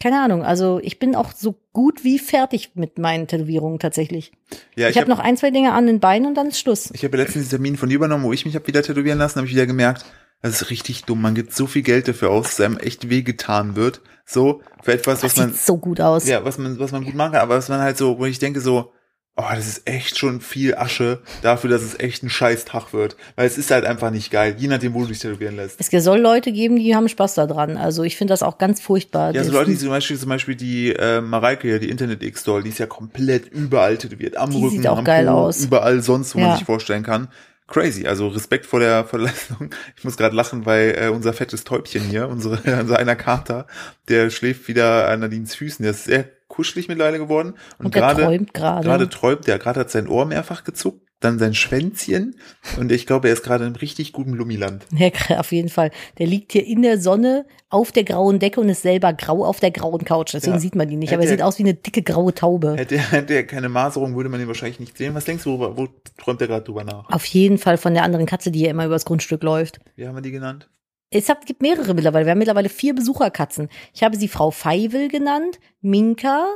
keine 0.00 0.20
Ahnung. 0.22 0.44
Also 0.44 0.78
ich 0.82 0.98
bin 0.98 1.14
auch 1.14 1.32
so 1.32 1.54
gut 1.72 2.04
wie 2.04 2.18
fertig 2.18 2.72
mit 2.74 2.98
meinen 2.98 3.26
Tätowierungen 3.26 3.78
tatsächlich. 3.78 4.32
ja, 4.74 4.88
Ich, 4.88 4.98
habe 4.98 5.08
noch 5.08 5.18
ein, 5.18 5.36
zwei 5.36 5.50
Dinge 5.50 5.72
an 5.72 5.86
den 5.86 6.00
Beinen 6.00 6.26
und 6.26 6.34
dann 6.34 6.48
ist 6.48 6.60
Schluss. 6.60 6.90
Ich 6.92 7.04
habe 7.04 7.16
ja 7.16 7.24
letztens 7.24 7.46
den 7.46 7.50
Termin 7.50 7.76
von 7.76 7.88
dir 7.88 7.94
übernommen, 7.96 8.24
wo 8.24 8.32
ich 8.32 8.44
mich 8.44 8.54
habe 8.54 8.66
wieder 8.66 8.82
tätowieren 8.82 9.18
lassen, 9.18 9.36
habe 9.36 9.46
ich 9.46 9.54
wieder 9.54 9.66
gemerkt, 9.66 10.04
das 10.42 10.62
ist 10.62 10.70
richtig 10.70 11.04
dumm. 11.04 11.22
Man 11.22 11.34
gibt 11.34 11.54
so 11.54 11.66
viel 11.66 11.82
Geld 11.82 12.08
dafür 12.08 12.30
aus, 12.30 12.56
dass 12.56 12.60
einem 12.60 12.78
echt 12.78 13.08
wehgetan 13.08 13.74
wird. 13.74 14.00
So, 14.26 14.60
für 14.82 14.92
etwas, 14.92 15.20
Das 15.20 15.32
was 15.32 15.36
man, 15.36 15.54
so 15.54 15.78
gut 15.78 16.00
aus. 16.00 16.26
ja, 16.26 16.44
was 16.44 16.58
man, 16.58 16.78
was 16.78 16.92
man 16.92 17.04
gut 17.04 17.14
machen 17.14 17.32
kann, 17.32 17.42
aber 17.42 17.56
was 17.56 17.68
man 17.68 17.80
halt 17.80 17.96
so, 17.96 18.18
wo 18.18 18.26
ich 18.26 18.38
denke 18.38 18.60
so, 18.60 18.92
oh, 19.36 19.44
das 19.54 19.66
ist 19.66 19.82
echt 19.88 20.18
schon 20.18 20.40
viel 20.40 20.74
Asche 20.74 21.20
dafür, 21.42 21.70
dass 21.70 21.82
es 21.82 21.98
echt 22.00 22.22
ein 22.22 22.30
scheiß 22.30 22.64
Tag 22.64 22.92
wird. 22.92 23.16
Weil 23.36 23.46
es 23.46 23.58
ist 23.58 23.70
halt 23.70 23.84
einfach 23.84 24.10
nicht 24.10 24.30
geil, 24.30 24.54
je 24.58 24.68
nachdem, 24.68 24.94
wo 24.94 25.02
du 25.02 25.08
dich 25.08 25.18
tätowieren 25.18 25.56
lässt. 25.56 25.78
Es 25.80 26.04
soll 26.04 26.18
Leute 26.20 26.52
geben, 26.52 26.76
die 26.76 26.94
haben 26.94 27.08
Spaß 27.08 27.34
daran. 27.34 27.76
Also 27.76 28.02
ich 28.02 28.16
finde 28.16 28.32
das 28.32 28.42
auch 28.42 28.58
ganz 28.58 28.80
furchtbar. 28.80 29.34
Ja, 29.34 29.44
so 29.44 29.52
Leute, 29.52 29.70
die 29.70 29.78
zum 29.78 29.90
Beispiel, 29.90 30.18
zum 30.18 30.28
Beispiel 30.30 30.56
die 30.56 30.92
äh, 30.92 31.20
Mareike, 31.20 31.68
ja, 31.70 31.78
die 31.78 31.90
Internet 31.90 32.22
X-Doll, 32.22 32.62
die 32.62 32.70
ist 32.70 32.78
ja 32.78 32.86
komplett 32.86 33.46
überall 33.48 33.96
tätowiert. 33.98 34.36
Am 34.36 34.50
Die 34.50 34.56
Rücken, 34.56 34.70
sieht 34.78 34.86
auch 34.86 34.98
am 34.98 35.04
geil 35.04 35.26
Po, 35.26 35.32
aus. 35.32 35.62
überall 35.64 36.00
sonst, 36.02 36.34
wo 36.34 36.38
man 36.40 36.50
Ja. 36.50 36.56
sich 36.56 36.64
vorstellen 36.64 37.02
kann. 37.02 37.28
Crazy, 37.68 38.06
also 38.06 38.28
Respekt 38.28 38.64
vor 38.64 38.78
der, 38.78 39.04
vor 39.04 39.18
der 39.18 39.28
Leistung. 39.28 39.70
Ich 39.96 40.04
muss 40.04 40.16
gerade 40.16 40.36
lachen, 40.36 40.66
weil 40.66 40.96
äh, 40.98 41.08
unser 41.08 41.32
fettes 41.32 41.64
Täubchen 41.64 42.02
hier, 42.02 42.28
unsere, 42.28 42.58
unser 42.80 42.98
einer 42.98 43.16
Kater, 43.16 43.66
der 44.08 44.30
schläft 44.30 44.68
wieder 44.68 45.08
an 45.08 45.20
Nadines 45.20 45.56
Füßen. 45.56 45.82
Der 45.82 45.90
ist 45.90 46.04
sehr 46.04 46.24
kuschelig 46.56 46.88
mittlerweile 46.88 47.18
geworden. 47.18 47.54
Und, 47.78 47.86
Und 47.86 47.94
gerade 47.94 48.22
träumt 48.22 48.54
gerade. 48.54 48.84
gerade 48.88 49.08
träumt, 49.10 49.46
der 49.46 49.58
gerade 49.58 49.80
hat 49.80 49.90
sein 49.90 50.08
Ohr 50.08 50.24
mehrfach 50.24 50.64
gezuckt, 50.64 51.02
dann 51.20 51.38
sein 51.38 51.54
Schwänzchen 51.54 52.36
und 52.78 52.92
ich 52.92 53.06
glaube, 53.06 53.28
er 53.28 53.34
ist 53.34 53.42
gerade 53.42 53.64
in 53.66 53.74
richtig 53.76 54.12
gutem 54.12 54.34
Lummiland. 54.34 54.84
Ja, 54.96 55.10
auf 55.38 55.50
jeden 55.52 55.68
Fall. 55.70 55.90
Der 56.18 56.26
liegt 56.26 56.52
hier 56.52 56.66
in 56.66 56.82
der 56.82 56.98
Sonne 57.00 57.46
auf 57.70 57.90
der 57.90 58.04
grauen 58.04 58.38
Decke 58.38 58.60
und 58.60 58.68
ist 58.68 58.82
selber 58.82 59.12
grau 59.14 59.44
auf 59.44 59.58
der 59.60 59.70
grauen 59.70 60.04
Couch. 60.04 60.34
Deswegen 60.34 60.54
Ja. 60.56 60.60
sieht 60.60 60.74
man 60.74 60.88
die 60.88 60.96
nicht. 60.96 61.10
Hätte 61.10 61.16
Aber 61.20 61.24
er 61.24 61.30
er- 61.30 61.36
sieht 61.38 61.42
aus 61.42 61.58
wie 61.58 61.62
eine 61.64 61.74
dicke 61.74 62.02
graue 62.02 62.34
Taube. 62.34 62.74
Hätte 62.76 62.96
er, 62.96 63.10
hätte 63.12 63.34
er 63.34 63.44
keine 63.46 63.68
Maserung, 63.70 64.14
würde 64.14 64.28
man 64.28 64.40
ihn 64.40 64.46
wahrscheinlich 64.48 64.78
nicht 64.80 64.96
sehen. 64.98 65.14
Was 65.14 65.24
denkst 65.24 65.44
du, 65.44 65.58
wo, 65.58 65.76
wo 65.76 65.88
träumt 66.18 66.40
er 66.42 66.48
gerade 66.48 66.64
drüber 66.64 66.84
nach? 66.84 67.08
Auf 67.10 67.24
jeden 67.26 67.58
Fall 67.58 67.76
von 67.78 67.94
der 67.94 68.02
anderen 68.02 68.26
Katze, 68.26 68.50
die 68.50 68.58
hier 68.60 68.70
immer 68.70 68.84
übers 68.86 69.04
Grundstück 69.06 69.42
läuft. 69.42 69.80
Wie 69.96 70.06
haben 70.06 70.14
wir 70.14 70.22
die 70.22 70.32
genannt? 70.32 70.68
Es 71.10 71.28
hat, 71.28 71.46
gibt 71.46 71.62
mehrere 71.62 71.94
mittlerweile. 71.94 72.24
Wir 72.26 72.32
haben 72.32 72.38
mittlerweile 72.38 72.68
vier 72.68 72.94
Besucherkatzen. 72.94 73.68
Ich 73.94 74.02
habe 74.02 74.16
sie 74.16 74.28
Frau 74.28 74.50
Feivel 74.50 75.08
genannt, 75.08 75.58
Minka, 75.80 76.46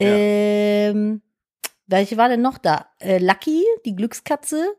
Ja. 0.00 0.08
ähm, 0.08 1.20
welche 1.86 2.16
war 2.16 2.28
denn 2.28 2.40
noch 2.42 2.58
da? 2.58 2.86
Äh, 3.00 3.18
Lucky, 3.18 3.62
die 3.84 3.94
Glückskatze. 3.94 4.74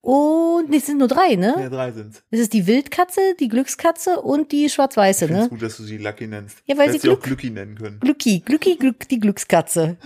Und, 0.00 0.70
nee, 0.70 0.76
es 0.76 0.86
sind 0.86 0.98
nur 0.98 1.08
drei, 1.08 1.34
ne? 1.34 1.54
Ja, 1.58 1.68
drei 1.68 1.90
sind's. 1.90 2.22
Es 2.30 2.38
ist 2.38 2.52
die 2.52 2.66
Wildkatze, 2.68 3.20
die 3.40 3.48
Glückskatze 3.48 4.20
und 4.20 4.52
die 4.52 4.70
schwarz-weiße, 4.70 5.26
ne? 5.28 5.48
gut, 5.50 5.60
dass 5.60 5.76
du 5.76 5.82
sie 5.82 5.98
Lucky 5.98 6.28
nennst. 6.28 6.58
Ja, 6.66 6.78
weil 6.78 6.86
Hättest 6.88 7.02
sie 7.02 7.08
auch 7.10 7.14
Glück- 7.14 7.24
Glücki 7.40 7.50
nennen 7.50 7.74
können. 7.76 7.98
Glücki, 7.98 8.38
Glücki, 8.40 8.76
Glück, 8.76 9.08
die 9.08 9.18
Glückskatze. 9.18 9.96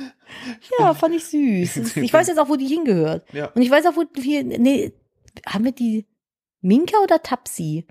Ja, 0.79 0.95
fand 0.95 1.15
ich 1.15 1.25
süß. 1.27 1.97
Ich 1.97 2.13
weiß 2.13 2.27
jetzt 2.29 2.39
auch, 2.39 2.49
wo 2.49 2.57
die 2.57 2.67
hingehört. 2.67 3.31
Ja. 3.35 3.49
Und 3.55 3.61
ich 3.61 3.71
weiß 3.71 3.85
auch, 3.87 3.97
wo 3.97 4.05
wir, 4.15 4.43
nee, 4.45 4.93
haben 5.47 5.65
wir 5.67 5.73
die 5.73 6.07
Minka 6.63 6.97
oder 7.03 7.23
Tapsi? 7.23 7.85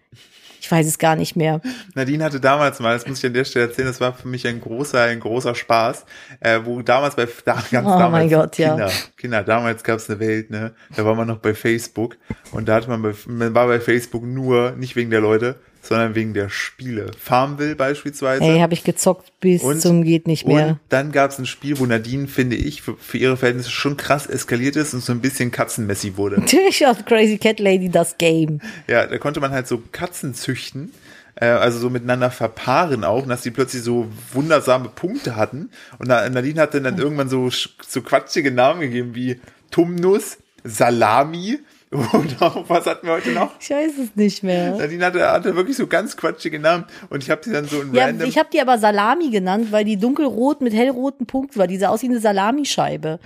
Ich 0.61 0.71
weiß 0.71 0.85
es 0.85 0.99
gar 0.99 1.15
nicht 1.15 1.35
mehr. 1.35 1.59
Nadine 1.95 2.23
hatte 2.23 2.39
damals 2.39 2.79
mal, 2.79 2.93
das 2.93 3.07
muss 3.07 3.19
ich 3.19 3.25
an 3.25 3.33
der 3.33 3.45
Stelle 3.45 3.67
erzählen, 3.67 3.87
das 3.87 3.99
war 3.99 4.13
für 4.13 4.27
mich 4.27 4.47
ein 4.47 4.61
großer, 4.61 5.01
ein 5.01 5.19
großer 5.19 5.55
Spaß, 5.55 6.05
äh, 6.39 6.59
wo 6.63 6.81
damals 6.81 7.15
bei, 7.15 7.27
da, 7.45 7.63
ganz 7.71 7.87
Oh 7.87 7.97
damals, 7.97 8.11
mein 8.11 8.29
Gott, 8.29 8.57
ja. 8.57 8.69
Kinder, 8.69 8.91
Kinder, 9.17 9.43
damals 9.43 9.83
gab's 9.83 10.09
eine 10.09 10.19
Welt, 10.19 10.51
ne, 10.51 10.73
da 10.95 11.03
war 11.03 11.15
man 11.15 11.27
noch 11.27 11.39
bei 11.39 11.55
Facebook 11.55 12.17
und 12.51 12.67
da 12.67 12.75
hat 12.75 12.87
man, 12.87 13.01
bei, 13.01 13.13
man 13.25 13.53
war 13.55 13.67
bei 13.67 13.79
Facebook 13.79 14.23
nur, 14.23 14.71
nicht 14.71 14.95
wegen 14.95 15.09
der 15.09 15.21
Leute, 15.21 15.59
sondern 15.81 16.13
wegen 16.15 16.33
der 16.33 16.49
Spiele. 16.49 17.11
Farmville 17.19 17.75
beispielsweise. 17.75 18.43
Ey, 18.43 18.59
habe 18.59 18.73
ich 18.73 18.83
gezockt 18.83 19.31
bis 19.39 19.61
Und- 19.63 19.81
zum 19.81 20.03
geht 20.03 20.27
nicht 20.27 20.45
mehr. 20.47 20.67
Und 20.67 20.79
dann 20.89 21.11
gab's 21.11 21.39
ein 21.39 21.45
Spiel, 21.45 21.79
wo 21.79 21.85
Nadine, 21.85 22.27
finde 22.27 22.55
ich, 22.55 22.81
für, 22.81 22.95
für 22.97 23.17
ihre 23.17 23.35
Verhältnisse 23.37 23.71
schon 23.71 23.97
krass 23.97 24.27
eskaliert 24.27 24.75
ist 24.75 24.93
und 24.93 25.01
so 25.03 25.11
ein 25.11 25.21
bisschen 25.21 25.51
katzenmäßig 25.51 26.17
wurde. 26.17 26.35
Natürlich 26.39 26.83
hat 26.85 27.05
Crazy 27.05 27.37
Cat 27.37 27.59
Lady 27.59 27.89
das 27.89 28.17
Game. 28.17 28.61
Ja, 28.87 29.05
da 29.07 29.17
konnte 29.17 29.39
man 29.39 29.51
halt 29.51 29.67
so 29.67 29.81
Katzen 29.91 30.33
züchten, 30.35 30.91
äh, 31.35 31.45
also 31.45 31.79
so 31.79 31.89
miteinander 31.89 32.29
verpaaren 32.29 33.03
auch, 33.03 33.25
dass 33.27 33.41
die 33.41 33.51
plötzlich 33.51 33.81
so 33.83 34.07
wundersame 34.33 34.89
Punkte 34.89 35.35
hatten. 35.35 35.71
Und 35.97 36.07
Na- 36.07 36.29
Nadine 36.29 36.61
hat 36.61 36.73
dann, 36.73 36.83
dann 36.83 36.97
irgendwann 36.99 37.29
so, 37.29 37.49
so 37.49 38.01
quatschige 38.01 38.51
Namen 38.51 38.81
gegeben 38.81 39.15
wie 39.15 39.39
Tumnus, 39.71 40.37
Salami 40.63 41.59
und 41.91 42.41
auch, 42.41 42.69
was 42.69 42.85
hatten 42.85 43.05
wir 43.05 43.13
heute 43.15 43.31
noch? 43.31 43.51
Ich 43.59 43.69
weiß 43.69 43.91
es 44.01 44.15
nicht 44.15 44.43
mehr. 44.43 44.77
Nadine 44.77 45.05
hatte, 45.05 45.29
hatte 45.29 45.55
wirklich 45.57 45.75
so 45.75 45.87
ganz 45.87 46.15
quatschige 46.15 46.57
Namen 46.57 46.85
und 47.09 47.21
ich 47.21 47.29
habe 47.29 47.41
sie 47.43 47.51
dann 47.51 47.65
so 47.65 47.81
in 47.81 47.93
Ja, 47.93 48.05
random... 48.05 48.29
ich 48.29 48.37
habe 48.37 48.47
die 48.51 48.61
aber 48.61 48.77
Salami 48.77 49.29
genannt, 49.29 49.73
weil 49.73 49.83
die 49.83 49.97
dunkelrot 49.97 50.61
mit 50.61 50.73
hellroten 50.73 51.25
Punkten 51.25 51.59
war. 51.59 51.67
Die 51.67 51.77
sah 51.77 51.89
aus 51.89 52.01
wie 52.01 52.07
eine 52.07 52.21
Salamischeibe. 52.21 53.19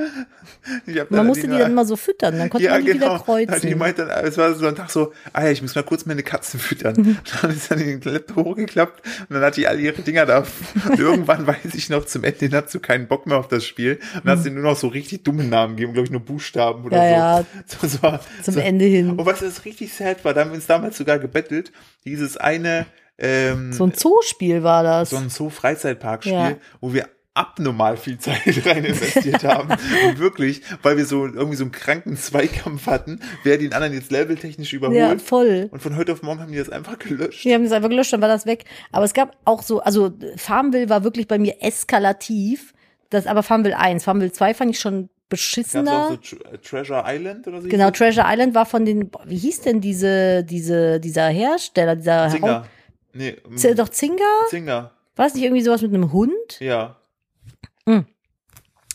Man 1.09 1.27
musste 1.27 1.43
die 1.43 1.47
Nadine- 1.49 1.63
dann 1.63 1.71
immer 1.73 1.85
so 1.85 1.95
füttern, 1.95 2.39
dann 2.39 2.49
konnte 2.49 2.65
ja, 2.65 2.71
man 2.71 2.85
die 2.85 2.93
genau. 2.93 3.05
wieder 3.05 3.19
kreuzen. 3.19 3.61
Die 3.61 3.75
meinte 3.75 4.07
dann, 4.07 4.25
es 4.25 4.35
war 4.37 4.51
so 4.55 4.65
ein 4.65 4.75
Tag 4.75 4.89
so, 4.89 5.13
ah 5.31 5.43
ja, 5.43 5.51
ich 5.51 5.61
muss 5.61 5.75
mal 5.75 5.83
kurz 5.83 6.07
meine 6.07 6.23
Katzen 6.23 6.59
füttern. 6.59 6.95
Mhm. 6.97 7.17
Dann 7.41 7.51
ist 7.51 7.69
dann 7.69 7.79
den 7.79 8.01
Laptop 8.01 8.45
hochgeklappt 8.45 9.01
und 9.29 9.35
dann 9.35 9.43
hat 9.43 9.57
die 9.57 9.67
alle 9.67 9.79
ihre 9.79 10.01
Dinger 10.01 10.25
da. 10.25 10.43
Und 10.89 10.99
irgendwann 10.99 11.45
weiß 11.47 11.75
ich 11.75 11.89
noch, 11.89 12.05
zum 12.05 12.23
Ende 12.23 12.39
hin 12.39 12.55
hat 12.55 12.71
so 12.71 12.79
keinen 12.79 13.07
Bock 13.07 13.27
mehr 13.27 13.37
auf 13.37 13.47
das 13.47 13.65
Spiel. 13.65 13.99
Und 14.23 14.29
hat 14.29 14.41
sie 14.41 14.49
nur 14.49 14.63
noch 14.63 14.75
so 14.75 14.87
richtig 14.87 15.23
dumme 15.23 15.43
Namen 15.43 15.75
gegeben, 15.75 15.93
glaube 15.93 16.05
ich, 16.05 16.11
nur 16.11 16.21
Buchstaben 16.21 16.83
oder. 16.85 17.07
Ja, 17.07 17.45
so. 17.67 17.87
so, 17.87 17.97
so 18.41 18.51
Zum 18.54 18.54
so. 18.55 18.65
Ende 18.65 18.85
hin. 18.85 19.09
Und 19.11 19.25
was 19.25 19.39
das 19.39 19.65
richtig 19.65 19.93
sad 19.93 20.23
war, 20.25 20.33
da 20.33 20.41
haben 20.41 20.49
wir 20.51 20.55
uns 20.55 20.67
damals 20.67 20.97
sogar 20.97 21.19
gebettelt, 21.19 21.71
dieses 22.05 22.37
eine, 22.37 22.85
ähm, 23.17 23.71
So 23.73 23.85
ein 23.85 23.93
Zoospiel 23.93 24.63
war 24.63 24.83
das. 24.83 25.09
so 25.11 25.17
ein 25.17 25.29
Zoo-Freizeitparkspiel, 25.29 26.33
Ja. 26.33 26.55
wo 26.81 26.93
wir 26.93 27.07
abnormal 27.37 27.97
viel 27.97 28.17
Zeit 28.17 28.39
rein 28.65 28.85
investiert 28.85 29.43
haben. 29.43 29.69
Und 30.07 30.19
wirklich, 30.19 30.61
weil 30.83 30.95
wir 30.95 31.05
so 31.05 31.25
irgendwie 31.25 31.57
so 31.57 31.65
einen 31.65 31.73
kranken 31.73 32.15
Zweikampf 32.15 32.87
hatten, 32.87 33.19
wer 33.43 33.57
den 33.57 33.73
anderen 33.73 33.93
jetzt 33.93 34.09
leveltechnisch 34.09 34.71
überholt. 34.71 34.97
ja, 34.97 35.17
voll. 35.17 35.67
Und 35.71 35.81
von 35.81 35.97
heute 35.97 36.13
auf 36.13 36.23
morgen 36.23 36.39
haben 36.39 36.51
die 36.53 36.57
das 36.57 36.69
einfach 36.69 36.97
gelöscht. 36.97 37.43
Wir 37.43 37.55
haben 37.55 37.63
das 37.63 37.73
einfach 37.73 37.89
gelöscht, 37.89 38.13
dann 38.13 38.21
war 38.21 38.29
das 38.29 38.45
weg. 38.45 38.63
Aber 38.93 39.03
es 39.03 39.13
gab 39.13 39.35
auch 39.43 39.63
so, 39.63 39.81
also 39.81 40.13
Farmville 40.37 40.87
war 40.87 41.03
wirklich 41.03 41.27
bei 41.27 41.37
mir 41.37 41.55
eskalativ. 41.61 42.73
Das, 43.09 43.27
aber 43.27 43.43
Farmville 43.43 43.77
1, 43.77 44.05
Farmville 44.05 44.31
2 44.31 44.53
fand 44.53 44.71
ich 44.71 44.79
schon 44.79 45.09
beschissener. 45.29 46.07
auch 46.07 46.17
so 46.23 46.37
äh, 46.37 46.57
Treasure 46.57 47.03
Island 47.05 47.47
oder 47.47 47.61
so? 47.61 47.67
Genau, 47.67 47.91
Treasure 47.91 48.25
Island 48.27 48.55
war 48.55 48.65
von 48.65 48.85
den, 48.85 49.09
wie 49.25 49.37
hieß 49.37 49.61
denn 49.61 49.81
diese, 49.81 50.43
diese, 50.43 50.99
dieser 50.99 51.27
Hersteller, 51.27 51.95
dieser 51.95 52.29
Zinger. 52.29 52.65
Nee, 53.13 53.37
Z 53.55 53.79
doch 53.79 53.89
Zinga? 53.89 54.23
Zinger. 54.49 54.91
War 55.15 55.27
es 55.27 55.33
nicht 55.33 55.43
irgendwie 55.43 55.63
sowas 55.63 55.81
mit 55.81 55.93
einem 55.93 56.11
Hund? 56.11 56.59
Ja. 56.59 56.97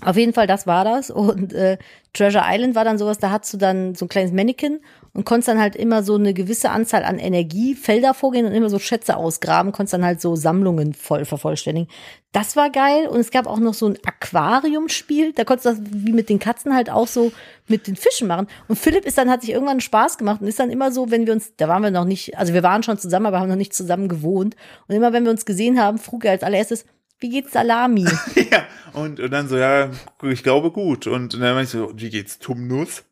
Auf 0.03 0.17
jeden 0.17 0.33
Fall, 0.33 0.47
das 0.47 0.67
war 0.67 0.85
das. 0.85 1.11
Und 1.11 1.53
äh, 1.53 1.79
Treasure 2.13 2.45
Island 2.47 2.75
war 2.75 2.85
dann 2.85 2.99
sowas, 2.99 3.19
da 3.19 3.31
hattest 3.31 3.55
du 3.55 3.59
dann 3.59 3.95
so 3.95 4.07
ein 4.07 4.09
kleines 4.09 4.33
Mannequin 4.33 4.81
und 5.13 5.25
konntest 5.25 5.49
dann 5.49 5.61
halt 5.61 5.77
immer 5.77 6.03
so 6.03 6.15
eine 6.15 6.35
gewisse 6.35 6.71
Anzahl 6.71 7.03
an 7.05 7.19
Energiefelder 7.19 8.15
vorgehen 8.15 8.47
und 8.47 8.53
immer 8.53 8.71
so 8.71 8.79
Schätze 8.79 9.17
ausgraben, 9.17 9.73
konntest 9.73 9.95
dann 9.95 10.05
halt 10.05 10.21
so 10.21 10.37
Sammlungen 10.37 10.95
voll 10.95 11.25
vervollständigen. 11.25 11.89
Das 12.33 12.55
war 12.55 12.71
geil. 12.71 13.09
Und 13.09 13.19
es 13.19 13.31
gab 13.31 13.47
auch 13.47 13.59
noch 13.59 13.75
so 13.75 13.89
ein 13.89 13.99
Aquariumspiel, 14.05 15.33
da 15.33 15.45
konntest 15.45 15.67
du 15.67 15.71
das 15.71 15.93
wie 15.93 16.13
mit 16.13 16.29
den 16.29 16.39
Katzen 16.39 16.75
halt 16.75 16.91
auch 16.91 17.09
so 17.09 17.33
mit 17.67 17.87
den 17.87 17.97
Fischen 17.97 18.29
machen. 18.29 18.47
Und 18.69 18.79
Philipp 18.79 19.05
ist 19.05 19.19
dann, 19.19 19.31
hat 19.31 19.41
sich 19.41 19.51
irgendwann 19.51 19.81
Spaß 19.81 20.17
gemacht 20.17 20.41
und 20.41 20.47
ist 20.47 20.61
dann 20.61 20.71
immer 20.71 20.93
so, 20.93 21.11
wenn 21.11 21.27
wir 21.27 21.33
uns, 21.33 21.55
da 21.57 21.69
waren 21.69 21.83
wir 21.83 21.91
noch 21.91 22.05
nicht, 22.05 22.39
also 22.39 22.55
wir 22.55 22.63
waren 22.63 22.83
schon 22.83 22.99
zusammen, 22.99 23.27
aber 23.27 23.41
haben 23.41 23.49
noch 23.49 23.57
nicht 23.57 23.75
zusammen 23.75 24.09
gewohnt. 24.09 24.55
Und 24.87 24.95
immer 24.95 25.13
wenn 25.13 25.25
wir 25.25 25.31
uns 25.31 25.45
gesehen 25.45 25.81
haben, 25.81 25.99
frug 25.99 26.25
er 26.25 26.33
als 26.33 26.43
allererstes, 26.43 26.85
wie 27.19 27.29
geht's 27.29 27.53
Salami? 27.53 28.05
ja. 28.51 28.65
Und, 28.93 29.21
und 29.21 29.31
dann 29.31 29.49
so, 29.49 29.57
ja, 29.57 29.91
ich 30.23 30.43
glaube 30.43 30.71
gut. 30.71 31.07
Und 31.07 31.35
dann 31.35 31.41
meinte 31.41 31.63
ich 31.63 31.71
so, 31.71 31.93
wie 31.95 32.11
geht's? 32.11 32.39
Tumnus? 32.39 33.05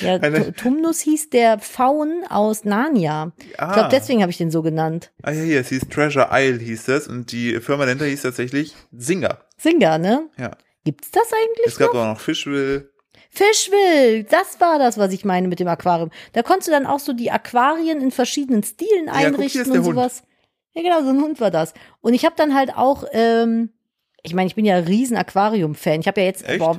Ja, 0.00 0.18
Tumnus 0.52 1.00
hieß 1.00 1.30
der 1.30 1.58
Faun 1.58 2.24
aus 2.28 2.64
Narnia. 2.64 3.32
Ich 3.38 3.58
Ah. 3.60 3.72
glaube, 3.72 3.88
deswegen 3.90 4.20
habe 4.22 4.30
ich 4.30 4.38
den 4.38 4.50
so 4.50 4.62
genannt. 4.62 5.12
Ah 5.22 5.30
ja, 5.32 5.42
hier, 5.42 5.60
es 5.60 5.68
hieß 5.68 5.88
Treasure 5.88 6.28
Isle 6.32 6.58
hieß 6.58 6.84
das. 6.84 7.08
Und 7.08 7.32
die 7.32 7.60
Firma 7.60 7.84
dahinter 7.84 8.04
hieß 8.06 8.22
tatsächlich 8.22 8.74
Singer. 8.92 9.38
Singer, 9.56 9.98
ne? 9.98 10.28
Ja. 10.38 10.50
Gibt's 10.84 11.10
das 11.10 11.30
eigentlich? 11.32 11.66
Es 11.66 11.78
gab 11.78 11.94
auch 11.94 12.04
noch 12.06 12.20
Fishville. 12.20 12.90
Fischwill, 13.30 14.24
das 14.24 14.60
war 14.60 14.78
das, 14.78 14.96
was 14.98 15.12
ich 15.12 15.24
meine 15.24 15.48
mit 15.48 15.60
dem 15.60 15.68
Aquarium. 15.68 16.10
Da 16.32 16.42
konntest 16.42 16.68
du 16.68 16.72
dann 16.72 16.86
auch 16.86 17.00
so 17.00 17.12
die 17.12 17.30
Aquarien 17.30 18.00
in 18.00 18.10
verschiedenen 18.10 18.62
Stilen 18.62 19.06
guck, 19.06 19.14
einrichten 19.14 19.60
ist 19.62 19.68
der 19.72 19.80
und 19.80 19.86
Hund. 19.86 19.94
sowas. 19.96 20.22
Ja, 20.74 20.82
genau, 20.82 21.02
so 21.02 21.10
ein 21.10 21.20
Hund 21.22 21.40
war 21.40 21.50
das. 21.50 21.74
Und 22.00 22.14
ich 22.14 22.24
habe 22.24 22.34
dann 22.36 22.54
halt 22.54 22.74
auch, 22.76 23.04
ähm, 23.12 23.70
ich 24.22 24.34
meine, 24.34 24.46
ich 24.46 24.54
bin 24.54 24.64
ja 24.64 24.76
ein 24.76 24.84
riesen 24.84 25.16
Aquarium-Fan. 25.16 26.00
Ich 26.00 26.06
habe 26.06 26.20
ja 26.20 26.26
jetzt, 26.26 26.46
Echt? 26.48 26.58
boah, 26.58 26.78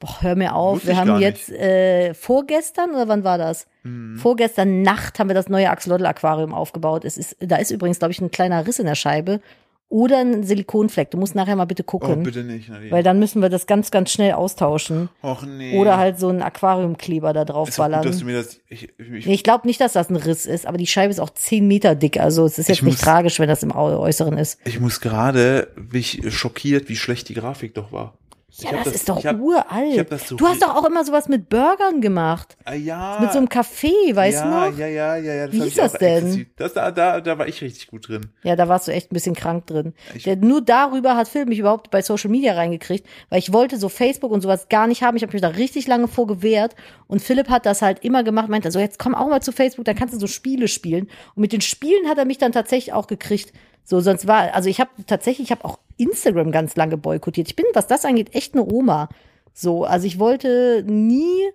boah, 0.00 0.22
hör 0.22 0.34
mir 0.34 0.54
auf, 0.56 0.76
Wusste 0.76 0.88
wir 0.88 0.96
haben 0.96 1.20
jetzt 1.20 1.50
äh, 1.52 2.12
vorgestern 2.14 2.90
oder 2.90 3.06
wann 3.06 3.22
war 3.22 3.38
das? 3.38 3.66
Hm. 3.84 4.16
Vorgestern 4.18 4.82
Nacht 4.82 5.18
haben 5.20 5.28
wir 5.28 5.34
das 5.34 5.48
neue 5.48 5.70
Axolotl 5.70 6.06
Aquarium 6.06 6.52
aufgebaut. 6.54 7.04
Es 7.04 7.16
ist, 7.16 7.36
da 7.38 7.56
ist 7.56 7.70
übrigens, 7.70 7.98
glaube 8.00 8.12
ich, 8.12 8.20
ein 8.20 8.30
kleiner 8.32 8.66
Riss 8.66 8.78
in 8.78 8.86
der 8.86 8.94
Scheibe 8.96 9.40
oder 9.88 10.18
ein 10.18 10.44
Silikonfleck. 10.44 11.10
Du 11.10 11.18
musst 11.18 11.34
nachher 11.34 11.56
mal 11.56 11.64
bitte 11.64 11.82
Oh, 11.82 11.98
gucken, 11.98 12.22
bitte 12.22 12.44
nicht, 12.44 12.68
Nadine. 12.68 12.92
weil 12.92 13.02
dann 13.02 13.18
müssen 13.18 13.42
wir 13.42 13.48
das 13.48 13.66
ganz, 13.66 13.90
ganz 13.90 14.12
schnell 14.12 14.34
austauschen. 14.34 15.08
Och 15.22 15.42
nee. 15.44 15.76
Oder 15.78 15.96
halt 15.98 16.18
so 16.20 16.28
einen 16.28 16.42
Aquariumkleber 16.42 17.32
da 17.32 17.44
drauf 17.44 17.68
ist 17.70 17.80
auch 17.80 17.86
gut, 17.86 17.94
dass 18.04 18.18
du 18.20 18.24
ballern. 18.24 18.26
mir 18.26 18.36
das. 18.36 18.60
Ich, 18.68 18.88
ich, 18.98 19.26
ich 19.26 19.42
glaube 19.42 19.66
nicht, 19.66 19.80
dass 19.80 19.94
das 19.94 20.08
ein 20.08 20.14
Riss 20.16 20.46
ist, 20.46 20.66
aber 20.66 20.78
die 20.78 20.86
Scheibe 20.86 21.10
ist 21.10 21.18
auch 21.18 21.30
10 21.30 21.66
Meter 21.66 21.96
dick. 21.96 22.20
Also 22.20 22.44
es 22.46 22.58
ist 22.58 22.68
jetzt 22.68 22.78
Ich 22.78 22.82
nicht 22.84 22.94
muss- 22.98 23.00
tragisch, 23.00 23.40
wenn 23.40 23.48
das 23.48 23.64
im 23.64 23.72
Äußeren 23.74 24.38
ist. 24.38 24.60
ich 24.64 24.78
muss 24.78 25.00
gerade, 25.00 25.68
bin 25.76 25.98
ich 26.00 26.22
schockiert, 26.32 26.88
wie 26.88 26.96
schlecht 26.96 27.28
die 27.28 27.34
Grafik 27.34 27.74
doch 27.74 27.90
war. 27.90 28.14
Ja, 28.58 28.72
hab 28.72 28.84
das, 28.84 28.94
ist 28.94 29.08
doch 29.08 29.24
hab, 29.24 29.38
uralt. 29.38 30.10
das 30.10 30.28
so 30.28 30.36
du 30.36 30.46
hast 30.46 30.60
doch 30.62 30.74
auch 30.74 30.84
immer 30.84 31.04
sowas 31.04 31.28
mit 31.28 31.48
Burgern 31.48 32.00
gemacht. 32.00 32.56
Ah, 32.64 32.74
ja. 32.74 33.18
Mit 33.20 33.32
so 33.32 33.38
einem 33.38 33.46
Café, 33.48 33.92
weißt 34.14 34.38
ja, 34.38 34.44
du 34.44 34.70
noch? 34.70 34.78
Ja, 34.78 34.86
ja, 34.86 35.16
ja, 35.16 35.34
ja. 35.34 35.52
Wie 35.52 35.62
auch 35.62 35.74
das 35.74 35.92
denn? 35.94 36.46
Das, 36.56 36.74
da, 36.74 36.90
da, 36.90 37.20
da 37.20 37.38
war 37.38 37.46
ich 37.46 37.62
richtig 37.62 37.86
gut 37.86 38.08
drin. 38.08 38.26
Ja, 38.42 38.56
da 38.56 38.68
warst 38.68 38.88
du 38.88 38.92
echt 38.92 39.10
ein 39.10 39.14
bisschen 39.14 39.34
krank 39.34 39.66
drin. 39.66 39.94
Ich- 40.14 40.24
Der, 40.24 40.36
nur 40.36 40.62
darüber 40.62 41.16
hat 41.16 41.28
Phil 41.28 41.46
mich 41.46 41.58
überhaupt 41.60 41.90
bei 41.90 42.02
Social 42.02 42.30
Media 42.30 42.54
reingekriegt, 42.54 43.06
weil 43.28 43.38
ich 43.38 43.52
wollte 43.52 43.76
so 43.78 43.88
Facebook 43.88 44.32
und 44.32 44.40
sowas 44.40 44.68
gar 44.68 44.86
nicht 44.86 45.02
haben. 45.02 45.16
Ich 45.16 45.22
habe 45.22 45.32
mich 45.32 45.42
da 45.42 45.48
richtig 45.48 45.86
lange 45.86 46.08
vor 46.08 46.26
gewehrt. 46.26 46.74
Und 47.06 47.22
Philipp 47.22 47.48
hat 47.48 47.66
das 47.66 47.82
halt 47.82 48.04
immer 48.04 48.24
gemacht, 48.24 48.48
meinte 48.48 48.70
so, 48.70 48.78
jetzt 48.78 48.98
komm 48.98 49.14
auch 49.14 49.28
mal 49.28 49.42
zu 49.42 49.52
Facebook, 49.52 49.84
dann 49.84 49.96
kannst 49.96 50.14
du 50.14 50.18
so 50.18 50.26
Spiele 50.26 50.68
spielen. 50.68 51.08
Und 51.34 51.40
mit 51.42 51.52
den 51.52 51.60
Spielen 51.60 52.08
hat 52.08 52.18
er 52.18 52.24
mich 52.24 52.38
dann 52.38 52.52
tatsächlich 52.52 52.92
auch 52.92 53.06
gekriegt. 53.06 53.52
So, 53.84 54.00
sonst 54.00 54.26
war, 54.26 54.54
also 54.54 54.68
ich 54.68 54.80
habe 54.80 54.90
tatsächlich, 55.06 55.48
ich 55.48 55.50
habe 55.50 55.64
auch 55.64 55.78
Instagram 55.96 56.52
ganz 56.52 56.76
lange 56.76 56.96
boykottiert. 56.96 57.48
Ich 57.48 57.56
bin, 57.56 57.66
was 57.74 57.86
das 57.86 58.04
angeht, 58.04 58.34
echt 58.34 58.54
eine 58.54 58.64
Oma. 58.64 59.08
So, 59.52 59.84
also 59.84 60.06
ich 60.06 60.18
wollte 60.18 60.84
nie 60.86 61.50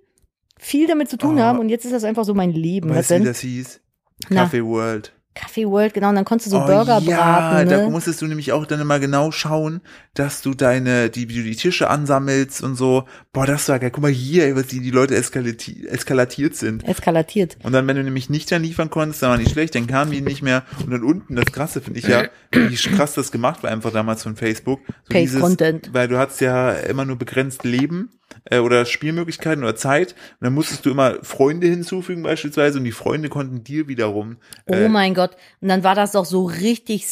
viel 0.59 0.87
damit 0.87 1.09
zu 1.09 1.17
tun 1.17 1.37
Oh. 1.37 1.41
haben 1.41 1.59
und 1.59 1.69
jetzt 1.69 1.85
ist 1.85 1.93
das 1.93 2.03
einfach 2.03 2.25
so 2.25 2.33
mein 2.33 2.51
Leben. 2.51 2.89
Was 2.89 2.97
Weißt 2.97 3.11
du, 3.11 3.19
wie 3.21 3.25
das 3.25 3.39
hieß? 3.39 3.81
Na. 4.29 4.45
Café 4.45 4.63
World. 4.65 5.13
Café 5.35 5.67
World, 5.69 5.93
genau, 5.93 6.09
und 6.09 6.15
dann 6.15 6.23
konntest 6.25 6.47
du 6.47 6.57
so 6.57 6.63
Oh 6.63 6.65
Burger 6.65 6.99
ja, 6.99 7.17
braten. 7.17 7.69
da 7.69 7.77
Ne? 7.81 7.89
musstest 7.89 8.21
du 8.21 8.25
nämlich 8.27 8.53
auch 8.53 8.65
dann 8.65 8.79
immer 8.79 8.99
genau 8.99 9.31
schauen, 9.31 9.81
dass 10.13 10.41
du 10.41 10.53
deine, 10.53 11.09
die, 11.09 11.27
wie 11.29 11.35
du 11.35 11.43
die 11.43 11.55
Tische 11.55 11.89
ansammelst 11.89 12.63
und 12.63 12.75
so. 12.75 13.03
Boah, 13.33 13.45
das 13.45 13.67
war 13.67 13.79
geil. 13.79 13.91
Guck 13.91 14.01
mal 14.01 14.11
hier, 14.11 14.55
was 14.55 14.67
die, 14.67 14.79
die 14.79 14.91
Leute 14.91 15.15
eskalati 15.15 15.87
eskalatiert 15.87 16.55
sind. 16.55 16.87
Eskalatiert. 16.87 17.57
Und 17.63 17.73
dann, 17.73 17.85
wenn 17.87 17.97
du 17.97 18.03
nämlich 18.03 18.29
nicht 18.29 18.49
dann 18.51 18.63
liefern 18.63 18.89
konntest, 18.89 19.21
dann 19.23 19.31
war 19.31 19.37
nicht 19.37 19.51
schlecht, 19.51 19.75
dann 19.75 19.87
kamen 19.87 20.11
die 20.11 20.21
nicht 20.21 20.41
mehr. 20.41 20.63
Und 20.83 20.91
dann 20.91 21.03
unten, 21.03 21.35
das 21.35 21.47
Krasse 21.51 21.81
finde 21.81 21.99
ich 21.99 22.07
ja, 22.07 22.23
wie 22.51 22.75
krass 22.75 23.13
das 23.13 23.31
gemacht 23.31 23.61
war 23.61 23.71
einfach 23.71 23.91
damals 23.91 24.23
von 24.23 24.37
Facebook. 24.37 24.79
So 24.87 24.93
Paid 25.09 25.39
Content. 25.39 25.89
Weil 25.93 26.07
du 26.07 26.17
hattest 26.17 26.39
ja 26.41 26.71
immer 26.71 27.03
nur 27.03 27.17
begrenzt 27.17 27.63
Leben 27.65 28.09
äh, 28.45 28.59
oder 28.59 28.85
Spielmöglichkeiten 28.85 29.63
oder 29.63 29.75
Zeit. 29.75 30.13
Und 30.39 30.45
dann 30.45 30.53
musstest 30.53 30.85
du 30.85 30.91
immer 30.91 31.23
Freunde 31.23 31.67
hinzufügen 31.67 32.23
beispielsweise 32.23 32.79
und 32.79 32.85
die 32.85 32.91
Freunde 32.91 33.29
konnten 33.29 33.63
dir 33.63 33.87
wiederum 33.87 34.37
Oh 34.67 34.73
äh, 34.73 34.89
mein 34.89 35.13
Gott. 35.13 35.35
Und 35.61 35.69
dann 35.69 35.83
war 35.83 35.95
das 35.95 36.13
doch 36.13 36.25
so 36.25 36.45
richtig 36.45 37.05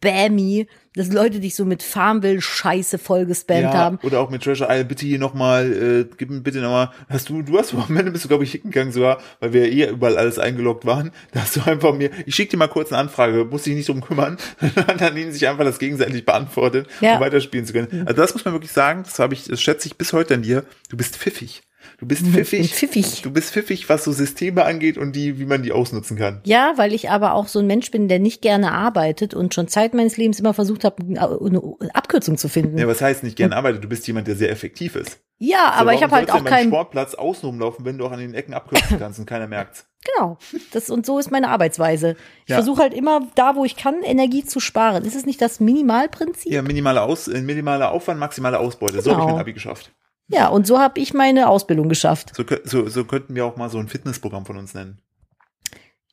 Spammy, 0.00 0.66
dass 0.94 1.12
Leute 1.12 1.40
dich 1.40 1.54
so 1.54 1.64
mit 1.64 1.82
Farmville-Scheiße 1.82 2.98
vollgespammt 2.98 3.62
ja, 3.62 3.72
haben. 3.72 3.98
oder 4.02 4.20
auch 4.20 4.30
mit 4.30 4.42
Treasure 4.42 4.68
Island, 4.70 4.88
bitte 4.88 5.06
hier 5.06 5.18
nochmal, 5.18 5.72
äh, 5.72 6.14
gib 6.16 6.30
mir 6.30 6.40
bitte 6.40 6.58
nochmal, 6.60 6.90
hast 7.08 7.28
du, 7.28 7.42
du 7.42 7.58
hast 7.58 7.74
am 7.74 7.96
Ende 7.96 8.10
bist 8.12 8.24
du, 8.24 8.28
glaube 8.28 8.44
ich, 8.44 8.52
hingegangen 8.52 8.92
sogar, 8.92 9.20
weil 9.40 9.52
wir 9.52 9.68
ja 9.68 9.88
eh 9.88 9.90
überall 9.90 10.16
alles 10.16 10.38
eingeloggt 10.38 10.86
waren, 10.86 11.10
da 11.32 11.42
hast 11.42 11.56
du 11.56 11.62
einfach 11.62 11.94
mir, 11.94 12.10
ich 12.26 12.34
schick 12.34 12.50
dir 12.50 12.56
mal 12.56 12.68
kurz 12.68 12.92
eine 12.92 12.98
Anfrage, 13.00 13.44
musst 13.44 13.66
dich 13.66 13.74
nicht 13.74 13.88
drum 13.88 14.00
kümmern, 14.00 14.38
dann 14.98 15.14
nehmen 15.14 15.32
sich 15.32 15.46
einfach 15.48 15.64
das 15.64 15.78
gegenseitig 15.78 16.24
beantwortet, 16.24 16.88
Ja. 17.00 17.14
um 17.16 17.20
weiterspielen 17.20 17.66
zu 17.66 17.72
können. 17.72 18.04
Also 18.06 18.20
das 18.20 18.34
muss 18.34 18.44
man 18.44 18.54
wirklich 18.54 18.72
sagen, 18.72 19.02
das 19.04 19.18
habe 19.18 19.34
ich, 19.34 19.44
das 19.44 19.60
schätze 19.60 19.88
ich 19.88 19.96
bis 19.96 20.12
heute 20.12 20.34
an 20.34 20.42
dir, 20.42 20.64
du 20.90 20.96
bist 20.96 21.16
pfiffig. 21.16 21.62
Du 21.98 22.06
bist 22.06 22.24
pfiffig. 22.24 22.72
pfiffig. 22.72 23.22
Du 23.22 23.32
bist 23.32 23.50
pfiffig, 23.50 23.88
was 23.88 24.04
so 24.04 24.12
Systeme 24.12 24.64
angeht 24.64 24.96
und 24.96 25.16
die, 25.16 25.40
wie 25.40 25.46
man 25.46 25.64
die 25.64 25.72
ausnutzen 25.72 26.16
kann. 26.16 26.40
Ja, 26.44 26.74
weil 26.76 26.94
ich 26.94 27.10
aber 27.10 27.34
auch 27.34 27.48
so 27.48 27.58
ein 27.58 27.66
Mensch 27.66 27.90
bin, 27.90 28.06
der 28.06 28.20
nicht 28.20 28.40
gerne 28.40 28.70
arbeitet 28.70 29.34
und 29.34 29.52
schon 29.52 29.66
Zeit 29.66 29.94
meines 29.94 30.16
Lebens 30.16 30.38
immer 30.38 30.54
versucht 30.54 30.84
habe, 30.84 31.02
eine 31.02 31.60
Abkürzung 31.94 32.38
zu 32.38 32.48
finden. 32.48 32.78
Ja, 32.78 32.86
was 32.86 33.00
heißt 33.02 33.24
nicht 33.24 33.36
gerne 33.36 33.56
arbeitet? 33.56 33.82
Du 33.82 33.88
bist 33.88 34.06
jemand, 34.06 34.28
der 34.28 34.36
sehr 34.36 34.50
effektiv 34.50 34.94
ist. 34.94 35.18
Ja, 35.40 35.72
So, 35.74 35.80
aber 35.80 35.92
ich 35.92 36.02
habe 36.04 36.14
halt 36.14 36.30
auch 36.30 36.44
keinen. 36.44 36.68
Sportplatz 36.68 37.14
außen 37.14 37.48
rumlaufen, 37.48 37.84
wenn 37.84 37.98
du 37.98 38.06
auch 38.06 38.12
an 38.12 38.20
den 38.20 38.34
Ecken 38.34 38.54
abkürzen 38.54 38.96
kannst 39.00 39.18
und 39.18 39.26
keiner 39.26 39.48
merkt's. 39.48 39.84
Genau. 40.14 40.38
Das, 40.72 40.90
und 40.90 41.04
so 41.04 41.18
ist 41.18 41.32
meine 41.32 41.48
Arbeitsweise. 41.48 42.14
Ich 42.44 42.50
Ja. 42.50 42.56
versuche 42.56 42.82
halt 42.82 42.94
immer, 42.94 43.26
da 43.34 43.56
wo 43.56 43.64
ich 43.64 43.76
kann, 43.76 44.02
Energie 44.04 44.44
zu 44.44 44.60
sparen. 44.60 45.04
Ist 45.04 45.16
es 45.16 45.26
nicht 45.26 45.40
das 45.42 45.58
Minimalprinzip? 45.58 46.52
Ja, 46.52 46.62
minimaler 46.62 47.02
Aus, 47.02 47.26
äh, 47.26 47.40
minimaler 47.40 47.90
Aufwand, 47.90 48.20
maximale 48.20 48.58
Ausbeute. 48.60 49.00
So 49.02 49.10
habe 49.10 49.20
ich 49.20 49.26
Genau. 49.26 49.34
mein 49.34 49.40
Abi 49.40 49.52
geschafft. 49.52 49.90
Ja, 50.28 50.48
und 50.48 50.66
so 50.66 50.78
habe 50.78 51.00
ich 51.00 51.14
meine 51.14 51.48
Ausbildung 51.48 51.88
geschafft. 51.88 52.32
So, 52.36 52.44
so, 52.64 52.88
so 52.88 53.04
könnten 53.04 53.34
wir 53.34 53.46
auch 53.46 53.56
mal 53.56 53.70
so 53.70 53.78
ein 53.78 53.88
Fitnessprogramm 53.88 54.44
von 54.44 54.58
uns 54.58 54.74
nennen. 54.74 55.00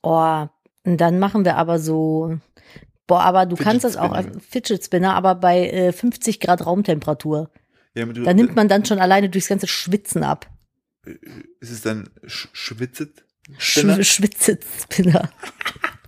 Oh, 0.02 0.48
und 0.86 0.98
dann 0.98 1.20
machen 1.20 1.46
wir 1.46 1.58
aber 1.58 1.80
so. 1.80 2.38
Boah, 3.08 3.22
aber 3.22 3.46
du 3.46 3.56
Fidget 3.56 3.72
kannst 3.72 3.84
das 3.84 3.98
auch 3.98 4.12
als 4.12 4.28
Fidget 4.50 4.84
Spinner, 4.84 5.14
aber 5.16 5.36
bei 5.36 5.70
äh, 5.70 5.92
50 5.92 6.40
Grad 6.40 6.66
Raumtemperatur. 6.66 7.52
Ja, 7.94 8.06
du, 8.06 8.24
Da 8.24 8.34
nimmt 8.34 8.56
man 8.56 8.68
dann 8.68 8.86
schon 8.86 9.00
alleine 9.00 9.30
durchs 9.30 9.48
ganze 9.48 9.68
Schwitzen 9.68 10.24
ab. 10.24 10.50
ist 11.60 11.72
es 11.72 11.82
dann 11.82 12.10
sch 12.26 12.50
schwitzet? 12.54 13.24
Sch 13.58 13.80
Spinner? 13.80 14.04
Schwitzet 14.04 14.64
Spinner. 14.82 15.30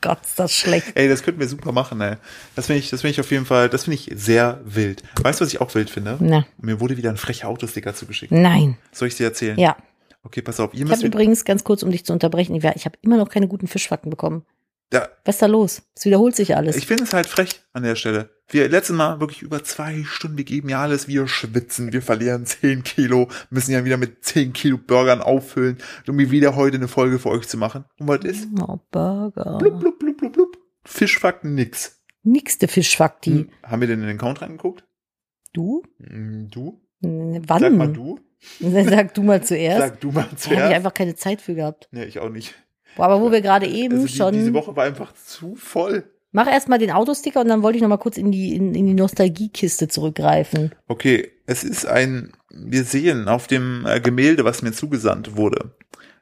Gott, 0.01 0.19
ist 0.23 0.39
das 0.39 0.53
schlecht. 0.53 0.87
Ey, 0.95 1.07
das 1.07 1.23
könnten 1.23 1.39
wir 1.39 1.47
super 1.47 1.71
machen, 1.71 1.99
ey. 2.01 2.15
Das 2.55 2.67
finde 2.67 2.79
ich, 2.79 2.89
das 2.89 3.01
finde 3.01 3.11
ich 3.11 3.19
auf 3.19 3.31
jeden 3.31 3.45
Fall, 3.45 3.69
das 3.69 3.85
finde 3.85 3.95
ich 3.95 4.11
sehr 4.15 4.61
wild. 4.65 5.03
Weißt 5.21 5.39
du, 5.39 5.45
was 5.45 5.53
ich 5.53 5.61
auch 5.61 5.73
wild 5.75 5.89
finde? 5.89 6.17
Na, 6.19 6.45
Mir 6.59 6.79
wurde 6.79 6.97
wieder 6.97 7.09
ein 7.09 7.17
frecher 7.17 7.47
Autosticker 7.47 7.93
zugeschickt. 7.93 8.31
nein. 8.31 8.77
Soll 8.91 9.07
ich 9.07 9.15
dir 9.15 9.25
erzählen? 9.25 9.59
Ja. 9.59 9.75
Okay, 10.23 10.41
pass 10.41 10.59
auf. 10.59 10.73
Ihr 10.73 10.85
Ich 10.85 10.91
habe 10.91 11.05
übrigens, 11.05 11.45
ganz 11.45 11.63
kurz, 11.63 11.83
um 11.83 11.91
dich 11.91 12.05
zu 12.05 12.11
unterbrechen, 12.11 12.53
ich, 12.55 12.63
habe 12.63 12.97
immer 13.01 13.17
noch 13.17 13.29
keine 13.29 13.47
guten 13.47 13.67
Fischfakten 13.67 14.09
bekommen. 14.09 14.43
Da, 14.89 15.09
Was 15.25 15.35
ist 15.35 15.41
da 15.41 15.45
los? 15.47 15.81
Es 15.95 16.05
wiederholt 16.05 16.35
sich 16.35 16.55
alles. 16.55 16.75
Ich 16.77 16.87
finde 16.87 17.03
es 17.03 17.13
halt 17.13 17.25
frech 17.27 17.61
an 17.73 17.83
der 17.83 17.95
Stelle. 17.95 18.29
Wir 18.49 18.69
letztes 18.69 18.95
Mal 18.95 19.19
wirklich 19.19 19.41
über 19.41 19.61
zwei 19.63 20.03
Stunden, 20.05 20.37
wir 20.37 20.45
geben 20.45 20.69
ja 20.69 20.81
alles, 20.81 21.07
wir 21.09 21.27
schwitzen, 21.27 21.91
wir 21.91 22.01
verlieren 22.01 22.45
10 22.45 22.83
Kilo, 22.83 23.27
müssen 23.49 23.71
ja 23.71 23.83
wieder 23.83 23.97
mit 23.97 24.23
10 24.23 24.53
Kilo 24.53 24.77
Burgern 24.77 25.21
auffüllen, 25.21 25.77
um 26.07 26.15
mir 26.15 26.31
wieder 26.31 26.55
heute 26.55 26.77
eine 26.77 26.87
Folge 26.87 27.19
für 27.19 27.29
euch 27.29 27.47
zu 27.47 27.57
machen. 27.57 27.83
Und 27.99 28.07
was 28.07 28.23
ist? 28.23 28.47
oh, 28.61 28.79
Burger. 28.91 29.57
Blub, 29.57 29.79
blub, 29.81 29.99
blub, 29.99 30.17
blub, 30.17 30.31
blub. 30.33 30.57
Fischfakten 30.85 31.55
nix. 31.55 32.01
Nix 32.23 32.57
der 32.57 32.69
Fischfakti. 32.69 33.31
Hm. 33.31 33.49
Haben 33.63 33.81
wir 33.81 33.87
denn 33.89 33.99
in 34.01 34.07
den 34.07 34.17
Account 34.17 34.41
reingeguckt? 34.41 34.85
Du? 35.53 35.83
Hm, 36.01 36.47
Du? 36.49 36.81
N- 37.01 37.43
Wann? 37.47 37.59
Sag 37.59 37.73
mal 37.73 37.91
du. 37.91 38.19
Sag 38.61 39.13
du 39.13 39.23
mal 39.23 39.43
zuerst. 39.43 39.79
Sag 39.79 39.99
du 39.99 40.11
mal 40.11 40.21
Da 40.21 40.25
habe 40.27 40.35
ich 40.35 40.39
zuerst. 40.41 40.73
einfach 40.73 40.93
keine 40.93 41.15
Zeit 41.15 41.41
für 41.41 41.55
gehabt. 41.55 41.89
Nee, 41.91 42.05
ich 42.05 42.19
auch 42.19 42.29
nicht. 42.29 42.55
Boah, 42.97 43.05
aber 43.05 43.21
wo 43.21 43.31
wir 43.31 43.41
gerade 43.41 43.67
eben 43.67 43.95
Also 43.95 44.07
die, 44.07 44.13
schon. 44.13 44.33
diese 44.33 44.53
Woche 44.53 44.75
war 44.75 44.85
einfach 44.85 45.13
zu 45.13 45.55
voll. 45.55 46.03
Mach 46.31 46.47
erstmal 46.47 46.79
den 46.79 46.91
Autosticker 46.91 47.41
und 47.41 47.47
dann 47.47 47.63
wollte 47.63 47.77
ich 47.77 47.81
noch 47.81 47.89
mal 47.89 47.97
kurz 47.97 48.17
in 48.17 48.31
die, 48.31 48.55
in, 48.55 48.75
in 48.75 48.85
die 48.85 48.93
Nostalgiekiste 48.93 49.87
zurückgreifen. 49.87 50.75
Okay, 50.87 51.31
es 51.45 51.63
ist 51.63 51.85
ein, 51.85 52.33
wir 52.49 52.83
sehen 52.83 53.27
auf 53.27 53.47
dem 53.47 53.85
äh, 53.87 54.01
Gemälde, 54.01 54.43
was 54.43 54.61
mir 54.61 54.73
zugesandt 54.73 55.37
wurde, 55.37 55.71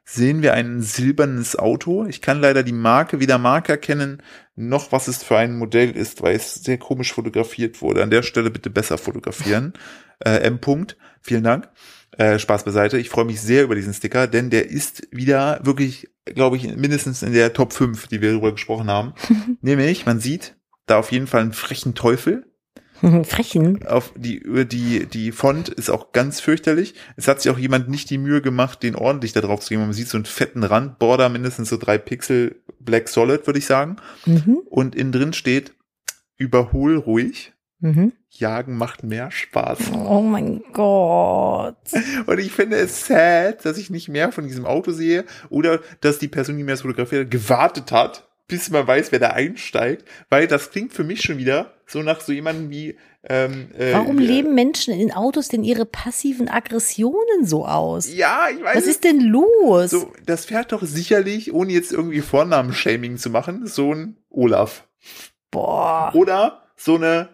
sehen 0.04 0.42
wir 0.42 0.54
ein 0.54 0.80
silbernes 0.80 1.56
Auto. 1.58 2.06
Ich 2.06 2.22
kann 2.22 2.40
leider 2.40 2.62
die 2.62 2.72
Marke 2.72 3.20
weder 3.20 3.38
Marke 3.38 3.72
erkennen, 3.72 4.22
noch 4.54 4.92
was 4.92 5.08
es 5.08 5.22
für 5.22 5.36
ein 5.36 5.58
Modell 5.58 5.90
ist, 5.90 6.22
weil 6.22 6.36
es 6.36 6.54
sehr 6.54 6.78
komisch 6.78 7.12
fotografiert 7.12 7.82
wurde. 7.82 8.02
An 8.02 8.10
der 8.10 8.22
Stelle 8.22 8.50
bitte 8.50 8.70
besser 8.70 8.98
fotografieren. 8.98 9.72
Äh, 10.18 10.38
M. 10.46 10.60
-Punkt. 10.60 10.96
Vielen 11.20 11.44
Dank. 11.44 11.68
Äh, 12.18 12.38
Spaß 12.38 12.64
beiseite. 12.64 12.98
Ich 12.98 13.10
freue 13.10 13.26
mich 13.26 13.40
sehr 13.40 13.64
über 13.64 13.74
diesen 13.74 13.92
Sticker, 13.92 14.26
denn 14.26 14.48
der 14.48 14.70
ist 14.70 15.06
wieder 15.10 15.60
wirklich, 15.64 16.08
glaube 16.24 16.56
ich, 16.56 16.74
mindestens 16.76 17.22
in 17.22 17.32
der 17.32 17.52
Top 17.52 17.72
5, 17.72 18.06
die 18.08 18.22
wir 18.22 18.30
darüber 18.30 18.52
gesprochen 18.52 18.88
haben. 18.88 19.12
Nämlich, 19.60 20.06
man 20.06 20.18
sieht 20.20 20.56
da 20.86 20.98
auf 20.98 21.12
jeden 21.12 21.26
Fall 21.26 21.42
einen 21.42 21.52
frechen 21.52 21.94
Teufel, 21.94 22.46
Frechen. 23.24 23.86
auf 23.86 24.12
die 24.16 24.42
die 24.66 25.06
die 25.06 25.32
Font 25.32 25.68
ist 25.68 25.90
auch 25.90 26.12
ganz 26.12 26.40
fürchterlich. 26.40 26.94
Es 27.16 27.28
hat 27.28 27.42
sich 27.42 27.52
auch 27.52 27.58
jemand 27.58 27.88
nicht 27.90 28.08
die 28.08 28.18
Mühe 28.18 28.40
gemacht, 28.40 28.82
den 28.82 28.94
ordentlich 28.94 29.32
da 29.32 29.40
drauf 29.42 29.60
zu 29.60 29.70
geben. 29.70 29.82
Man 29.82 29.92
sieht 29.92 30.08
so 30.08 30.16
einen 30.16 30.24
fetten 30.24 30.64
Randborder, 30.64 31.28
mindestens 31.28 31.68
so 31.68 31.76
drei 31.76 31.98
Pixel 31.98 32.62
Black 32.80 33.08
Solid, 33.08 33.46
würde 33.46 33.58
ich 33.58 33.66
sagen. 33.66 33.96
Mhm. 34.24 34.60
Und 34.70 34.94
innen 34.94 35.12
drin 35.12 35.32
steht 35.34 35.74
überhol 36.38 36.96
ruhig. 36.96 37.52
Mhm. 37.80 38.12
Jagen 38.40 38.76
macht 38.76 39.02
mehr 39.02 39.30
Spaß. 39.30 39.78
Oh 39.92 40.20
mein 40.20 40.62
Gott. 40.72 41.76
Und 42.26 42.38
ich 42.38 42.52
finde 42.52 42.76
es 42.76 43.06
sad, 43.06 43.64
dass 43.64 43.78
ich 43.78 43.90
nicht 43.90 44.08
mehr 44.08 44.32
von 44.32 44.46
diesem 44.46 44.66
Auto 44.66 44.92
sehe 44.92 45.24
oder 45.48 45.80
dass 46.00 46.18
die 46.18 46.28
Person, 46.28 46.56
die 46.56 46.64
mir 46.64 46.72
das 46.72 46.82
fotografiert 46.82 47.24
hat, 47.24 47.30
gewartet 47.30 47.92
hat, 47.92 48.28
bis 48.48 48.70
man 48.70 48.86
weiß, 48.86 49.12
wer 49.12 49.18
da 49.18 49.30
einsteigt, 49.30 50.04
weil 50.30 50.46
das 50.46 50.70
klingt 50.70 50.92
für 50.92 51.04
mich 51.04 51.22
schon 51.22 51.38
wieder 51.38 51.74
so 51.86 52.02
nach 52.02 52.20
so 52.20 52.32
jemandem 52.32 52.70
wie 52.70 52.96
ähm, 53.28 53.70
äh, 53.76 53.92
Warum 53.92 54.18
leben 54.18 54.54
Menschen 54.54 54.94
in 54.94 55.12
Autos 55.12 55.48
denn 55.48 55.64
ihre 55.64 55.84
passiven 55.84 56.48
Aggressionen 56.48 57.44
so 57.44 57.66
aus? 57.66 58.12
Ja, 58.12 58.46
ich 58.52 58.62
weiß 58.62 58.76
Was 58.76 58.86
ist 58.86 59.02
denn 59.02 59.20
los? 59.20 59.90
So, 59.90 60.12
das 60.24 60.44
fährt 60.44 60.70
doch 60.70 60.82
sicherlich, 60.82 61.52
ohne 61.52 61.72
jetzt 61.72 61.92
irgendwie 61.92 62.20
Vornamen-Shaming 62.20 63.16
zu 63.16 63.30
machen, 63.30 63.66
so 63.66 63.92
ein 63.92 64.16
Olaf. 64.30 64.86
Boah. 65.50 66.12
Oder 66.14 66.68
so 66.76 66.96
eine, 66.96 67.30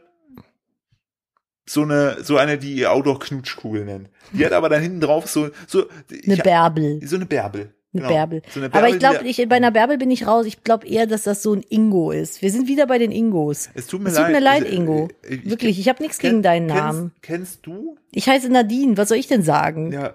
so 1.72 1.82
eine, 1.82 2.18
so 2.22 2.36
eine, 2.36 2.58
die 2.58 2.74
ihr 2.74 2.92
Auto 2.92 3.14
Knutschkugel 3.14 3.84
nennt. 3.84 4.08
Die 4.32 4.44
hat 4.44 4.52
aber 4.52 4.68
dann 4.68 4.82
hinten 4.82 5.00
drauf 5.00 5.28
so, 5.28 5.50
so, 5.66 5.86
Eine 6.26 6.36
Bärbel. 6.36 7.00
so 7.06 7.16
eine 7.16 7.26
Bärbel. 7.26 7.60
Eine 7.94 8.00
Genau. 8.02 8.08
Bärbel. 8.08 8.42
So 8.48 8.60
eine 8.60 8.72
Aber 8.72 8.88
ich 8.88 8.98
glaube, 8.98 9.18
ich, 9.24 9.36
bei 9.48 9.56
einer 9.56 9.70
Bärbel 9.70 9.98
bin 9.98 10.10
ich 10.10 10.26
raus. 10.26 10.46
Ich 10.46 10.64
glaube 10.64 10.86
eher, 10.86 11.06
dass 11.06 11.24
das 11.24 11.42
so 11.42 11.52
ein 11.54 11.62
Ingo 11.68 12.10
ist. 12.10 12.40
Wir 12.40 12.50
sind 12.50 12.66
wieder 12.66 12.86
bei 12.86 12.96
den 12.96 13.12
Ingos. 13.12 13.68
es 13.74 13.86
tut 13.86 14.00
mir 14.00 14.08
Es 14.08 14.14
tut 14.14 14.22
leid. 14.24 14.32
mir 14.32 14.40
leid, 14.40 14.62
Also, 14.64 14.74
Ingo. 14.74 15.08
äh, 15.28 15.34
ich- 15.34 15.50
Wirklich, 15.50 15.78
ich 15.78 15.88
habe 15.90 16.02
nichts 16.02 16.18
gegen 16.18 16.42
deinen 16.42 16.68
kennst, 16.68 16.82
Namen. 16.82 17.12
Kennst 17.20 17.66
du? 17.66 17.96
Ich 18.10 18.28
heiße 18.28 18.48
Nadine. 18.48 18.96
Was 18.96 19.08
soll 19.10 19.18
ich 19.18 19.26
denn 19.26 19.42
sagen? 19.42 19.92
Ja, 19.92 20.14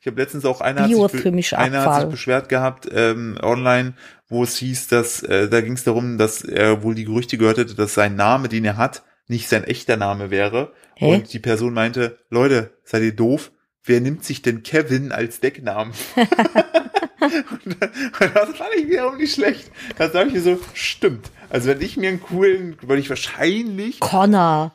ich 0.00 0.06
habe 0.08 0.20
letztens 0.20 0.44
auch 0.44 0.60
einer 0.60 0.80
hat, 0.82 0.88
sich, 1.12 1.56
einer 1.56 1.84
hat 1.84 2.00
sich 2.00 2.10
beschwert 2.10 2.48
gehabt 2.48 2.88
ähm, 2.92 3.38
online, 3.40 3.92
wo 4.28 4.42
es 4.42 4.56
hieß, 4.56 4.88
dass 4.88 5.22
äh, 5.22 5.48
da 5.48 5.60
ging 5.60 5.74
es 5.74 5.84
darum, 5.84 6.18
dass 6.18 6.42
er 6.42 6.82
wohl 6.82 6.96
die 6.96 7.04
Gerüchte 7.04 7.38
gehört 7.38 7.58
hätte, 7.58 7.76
dass 7.76 7.94
sein 7.94 8.16
Name, 8.16 8.48
den 8.48 8.64
er 8.64 8.76
hat, 8.78 9.04
nicht 9.28 9.48
sein 9.48 9.64
echter 9.64 9.96
Name 9.96 10.30
wäre. 10.30 10.72
Hä? 10.96 11.14
Und 11.14 11.32
die 11.32 11.38
Person 11.38 11.74
meinte, 11.74 12.18
Leute, 12.30 12.76
seid 12.84 13.02
ihr 13.02 13.14
doof? 13.14 13.52
Wer 13.84 14.00
nimmt 14.00 14.24
sich 14.24 14.42
denn 14.42 14.62
Kevin 14.62 15.10
als 15.10 15.40
Decknamen? 15.40 15.92
und 16.14 17.76
das 17.80 18.50
fand 18.50 18.70
ich 18.76 18.88
wiederum 18.88 19.16
nicht 19.16 19.34
schlecht. 19.34 19.70
Da 19.98 20.08
sage 20.08 20.28
ich 20.28 20.34
mir 20.34 20.40
so, 20.40 20.58
stimmt. 20.74 21.30
Also 21.50 21.68
wenn 21.68 21.80
ich 21.80 21.96
mir 21.96 22.08
einen 22.08 22.22
coolen, 22.22 22.76
würde 22.82 23.00
ich 23.00 23.08
wahrscheinlich 23.08 24.00
Connor. 24.00 24.72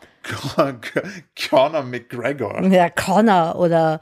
Conor 1.49 1.83
McGregor. 1.83 2.61
Ja, 2.63 2.89
Connor 2.89 3.57
oder 3.57 4.01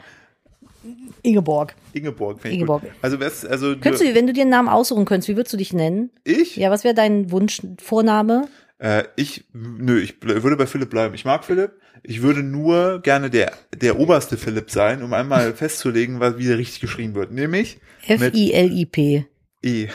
Ingeborg. 1.22 1.76
Ingeborg, 1.94 2.40
finde 2.40 2.50
ich 2.50 2.62
Ingeborg. 2.62 2.82
gut. 2.84 2.92
Also, 3.02 3.20
was, 3.20 3.46
also 3.46 3.76
Könntest 3.78 4.04
du, 4.04 4.16
wenn 4.16 4.28
du 4.28 4.34
dir 4.34 4.42
einen 4.42 4.52
Namen 4.52 4.70
aussuchen 4.70 5.06
könntest, 5.06 5.30
wie 5.30 5.36
würdest 5.36 5.54
du 5.54 5.58
dich 5.58 5.74
nennen? 5.74 6.12
ich? 6.24 6.56
Ja, 6.56 6.70
was 6.72 6.84
wäre 6.84 6.94
dein 6.94 7.32
Wunsch, 7.32 7.62
Vorname? 7.82 8.48
Äh, 8.78 9.04
ich, 9.16 9.46
nö, 9.54 10.00
ich 10.00 10.22
würde 10.22 10.58
bei 10.58 10.68
Philipp 10.68 10.90
bleiben. 10.90 11.16
Ich 11.16 11.26
mag 11.26 11.46
Philipp. 11.46 11.72
Ich 12.04 12.22
würde 12.22 12.44
nur 12.44 13.02
gerne 13.02 13.30
der, 13.30 13.54
der 13.74 14.00
oberste 14.00 14.38
Philipp 14.38 14.70
sein, 14.70 15.02
um 15.02 15.14
einmal 15.14 15.54
festzulegen, 15.56 16.20
was, 16.20 16.38
wie 16.38 16.46
der 16.46 16.58
richtig 16.58 16.82
geschrieben 16.82 17.16
wird. 17.16 17.32
Nämlich 17.32 17.80
F-I-L-I-P. 18.08 19.26
E. 19.62 19.88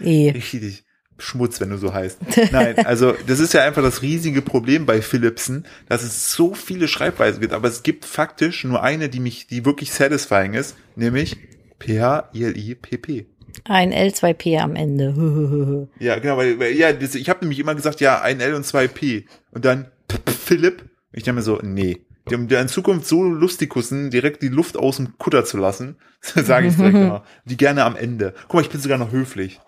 E. 0.00 0.30
Richtig 0.30 0.84
Schmutz, 1.18 1.60
wenn 1.60 1.70
du 1.70 1.78
so 1.78 1.92
heißt. 1.92 2.18
Nein, 2.52 2.78
also 2.86 3.14
das 3.26 3.40
ist 3.40 3.52
ja 3.52 3.64
einfach 3.64 3.82
das 3.82 4.02
riesige 4.02 4.40
Problem 4.40 4.86
bei 4.86 5.02
Philipsen, 5.02 5.66
dass 5.88 6.04
es 6.04 6.32
so 6.32 6.54
viele 6.54 6.86
Schreibweisen 6.86 7.40
gibt, 7.40 7.52
aber 7.52 7.68
es 7.68 7.82
gibt 7.82 8.04
faktisch 8.04 8.64
nur 8.64 8.82
eine, 8.82 9.08
die 9.08 9.20
mich, 9.20 9.48
die 9.48 9.64
wirklich 9.64 9.92
satisfying 9.92 10.54
ist, 10.54 10.76
nämlich 10.94 11.36
P-H-I-L-I-P-P. 11.80 13.26
Ein 13.64 13.92
L, 13.92 14.14
zwei 14.14 14.32
P 14.32 14.58
am 14.58 14.76
Ende. 14.76 15.88
Ja, 15.98 16.18
genau, 16.18 16.36
weil, 16.36 16.58
weil 16.58 16.72
ja, 16.72 16.92
das, 16.92 17.14
ich 17.14 17.28
habe 17.28 17.40
nämlich 17.40 17.58
immer 17.58 17.74
gesagt, 17.74 18.00
ja, 18.00 18.20
ein 18.20 18.40
L 18.40 18.54
und 18.54 18.64
zwei 18.64 18.88
P. 18.88 19.26
Und 19.50 19.64
dann 19.64 19.90
P 20.06 20.16
-P 20.16 20.30
Philipp. 20.30 20.84
Ich 21.12 21.24
denke 21.24 21.36
mir 21.36 21.42
so, 21.42 21.58
nee. 21.62 22.04
Die 22.28 22.34
haben 22.34 22.48
der 22.48 22.60
in 22.60 22.68
Zukunft 22.68 23.06
so 23.06 23.22
Lustikussen 23.22 24.10
direkt 24.10 24.42
die 24.42 24.48
Luft 24.48 24.76
aus 24.76 24.96
dem 24.96 25.16
Kutter 25.18 25.44
zu 25.44 25.56
lassen, 25.56 25.96
sage 26.20 26.68
ich 26.68 26.76
direkt 26.76 26.96
immer. 26.96 27.24
Die 27.44 27.56
gerne 27.56 27.84
am 27.84 27.96
Ende. 27.96 28.34
Guck 28.42 28.54
mal, 28.54 28.60
ich 28.60 28.70
bin 28.70 28.80
sogar 28.80 28.98
noch 28.98 29.12
höflich. 29.12 29.60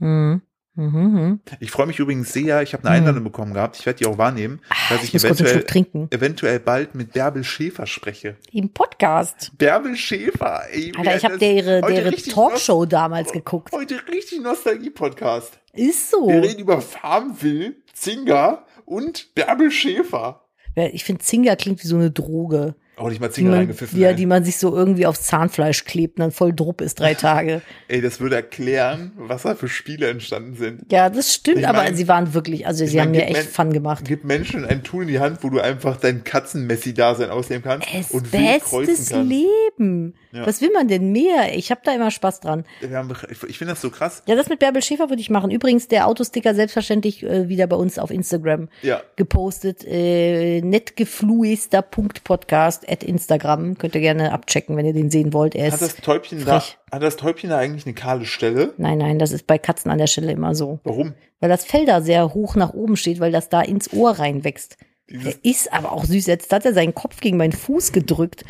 Hm. 0.00 0.42
Mhm. 0.76 1.40
Ich 1.60 1.70
freue 1.70 1.86
mich 1.86 2.00
übrigens 2.00 2.32
sehr, 2.32 2.62
ich 2.62 2.72
habe 2.72 2.84
eine. 2.84 2.96
Einladung 2.96 3.22
bekommen 3.22 3.54
gehabt, 3.54 3.76
ich 3.78 3.86
werde 3.86 3.98
die 3.98 4.06
auch 4.06 4.18
wahrnehmen, 4.18 4.60
dass 4.88 5.04
Ich 5.04 5.14
ich 5.14 5.24
eventuell, 5.24 5.64
eventuell 6.10 6.58
bald 6.58 6.94
mit 6.94 7.12
Bärbel 7.12 7.44
Schäfer 7.44 7.86
spreche. 7.86 8.36
Im 8.50 8.72
Podcast. 8.72 9.52
Bärbel 9.56 9.96
Schäfer, 9.96 10.62
ey. 10.72 10.92
Alter, 10.96 11.16
ich 11.16 11.24
habe 11.24 11.34
heute 11.34 11.38
deren 11.38 12.08
richtig 12.08 12.34
Talkshow 12.34 12.86
damals 12.86 13.30
geguckt. 13.32 13.72
Heute 13.72 14.00
richtig 14.08 14.40
Nostalgie-Podcast. 14.42 15.60
Ist 15.74 16.10
so. 16.10 16.28
Wir 16.28 16.42
reden 16.42 16.60
über 16.60 16.80
Farmville, 16.80 17.76
Zinger 17.92 18.64
und 18.84 19.34
Bärbel 19.34 19.70
Schäfer. 19.70 20.44
Ich 20.74 21.04
finde, 21.04 21.22
Zinger 21.22 21.54
klingt 21.54 21.82
wie 21.84 21.86
so 21.86 21.96
eine 21.96 22.10
Droge. 22.10 22.74
Oh, 22.96 23.08
nicht 23.08 23.20
mal 23.20 23.30
Zinger 23.30 23.54
reingepfiffen. 23.56 23.98
ja, 23.98 24.10
ey. 24.10 24.14
die 24.14 24.26
man 24.26 24.44
sich 24.44 24.56
so 24.56 24.74
irgendwie 24.74 25.06
aufs 25.06 25.22
Zahnfleisch 25.22 25.84
klebt 25.84 26.18
und 26.18 26.22
dann 26.22 26.30
voll 26.32 26.52
drupp 26.52 26.80
ist 26.80 27.00
drei 27.00 27.14
Tage. 27.14 27.60
Ey, 27.88 28.00
das 28.00 28.20
würde 28.20 28.36
erklären, 28.36 29.10
was 29.16 29.42
da 29.42 29.54
für 29.56 29.68
Spiele 29.68 30.08
entstanden 30.08 30.54
sind. 30.54 30.90
Ja, 30.92 31.10
das 31.10 31.34
stimmt, 31.34 31.58
Ich 31.58 31.68
aber 31.68 31.78
mein- 31.78 31.96
sie 31.96 32.06
waren 32.08 32.34
wirklich, 32.34 32.66
also 32.66 32.86
sie 32.86 32.96
mein, 32.96 33.06
haben 33.06 33.10
mir 33.12 33.26
echt 33.26 33.50
Fun 33.50 33.72
gemacht. 33.72 34.04
Gib 34.06 34.24
Menschen 34.24 34.64
ein 34.64 34.82
Tool 34.84 35.02
in 35.02 35.08
die 35.08 35.18
Hand, 35.18 35.38
wo 35.42 35.50
du 35.50 35.60
einfach 35.60 35.96
dein 35.96 36.22
Katzenmessi-Dasein 36.24 37.30
ausnehmen 37.30 37.64
kannst 37.64 37.88
Es 37.92 38.10
und 38.12 38.30
bestes 38.30 39.10
kannst. 39.10 39.28
Leben. 39.28 40.14
Ja. 40.32 40.46
Was 40.46 40.60
will 40.60 40.70
man 40.72 40.88
denn 40.88 41.12
mehr? 41.12 41.56
Ich 41.56 41.70
habe 41.70 41.80
da 41.84 41.94
immer 41.94 42.10
Spaß 42.10 42.40
dran. 42.40 42.64
Haben, 42.92 43.12
ich 43.30 43.40
ich 43.44 43.58
finde 43.58 43.72
das 43.74 43.80
so 43.80 43.90
krass. 43.90 44.22
Ja, 44.26 44.34
das 44.34 44.48
mit 44.48 44.58
Bärbel 44.58 44.82
Schäfer 44.82 45.08
würde 45.08 45.20
ich 45.20 45.30
machen. 45.30 45.50
Übrigens, 45.52 45.86
der 45.88 46.08
Autosticker 46.08 46.54
selbstverständlich 46.56 47.22
äh, 47.22 47.48
wieder 47.48 47.66
bei 47.68 47.76
uns 47.76 47.98
auf 47.98 48.10
Instagram 48.10 48.68
Ja. 48.82 49.00
gepostet. 49.16 49.84
Äh, 49.86 50.60
netgefluester.podcast 50.62 52.83
at 52.88 53.02
Instagram. 53.04 53.78
Könnt 53.78 53.94
ihr 53.94 54.00
gerne 54.00 54.32
abchecken, 54.32 54.76
wenn 54.76 54.86
ihr 54.86 54.92
den 54.92 55.10
sehen 55.10 55.32
wollt. 55.32 55.54
Er 55.54 55.70
Hat 55.72 55.80
das 55.80 55.96
Täubchen 55.96 56.40
frech. 56.40 56.78
da, 56.90 56.96
hat 56.96 57.02
das 57.02 57.16
Täubchen 57.16 57.50
da 57.50 57.58
eigentlich 57.58 57.86
eine 57.86 57.94
kahle 57.94 58.24
Stelle? 58.26 58.72
nein, 58.76 58.98
nein, 58.98 59.18
das 59.18 59.32
ist 59.32 59.46
bei 59.46 59.58
Katzen 59.58 59.90
an 59.90 59.98
der 59.98 60.06
Stelle 60.06 60.32
immer 60.32 60.54
so. 60.54 60.80
Warum? 60.84 61.14
Weil 61.40 61.48
das 61.50 61.64
Fell 61.64 61.84
da 61.86 62.00
sehr 62.00 62.32
hoch 62.34 62.54
nach 62.56 62.72
oben 62.72 62.96
steht, 62.96 63.20
weil 63.20 63.32
das 63.32 63.48
da 63.48 63.60
ins 63.60 63.92
Ohr 63.92 64.12
reinwächst. 64.12 64.76
Dieses, 65.10 65.24
Der 65.24 65.44
ist 65.50 65.72
aber 65.72 65.92
auch 65.92 66.04
süß. 66.04 66.26
Jetzt 66.26 66.52
hat 66.52 66.64
er 66.64 66.72
seinen 66.72 66.94
Kopf 66.94 67.20
gegen 67.20 67.36
meinen 67.36 67.52
Fuß 67.52 67.92
gedrückt. 67.92 68.44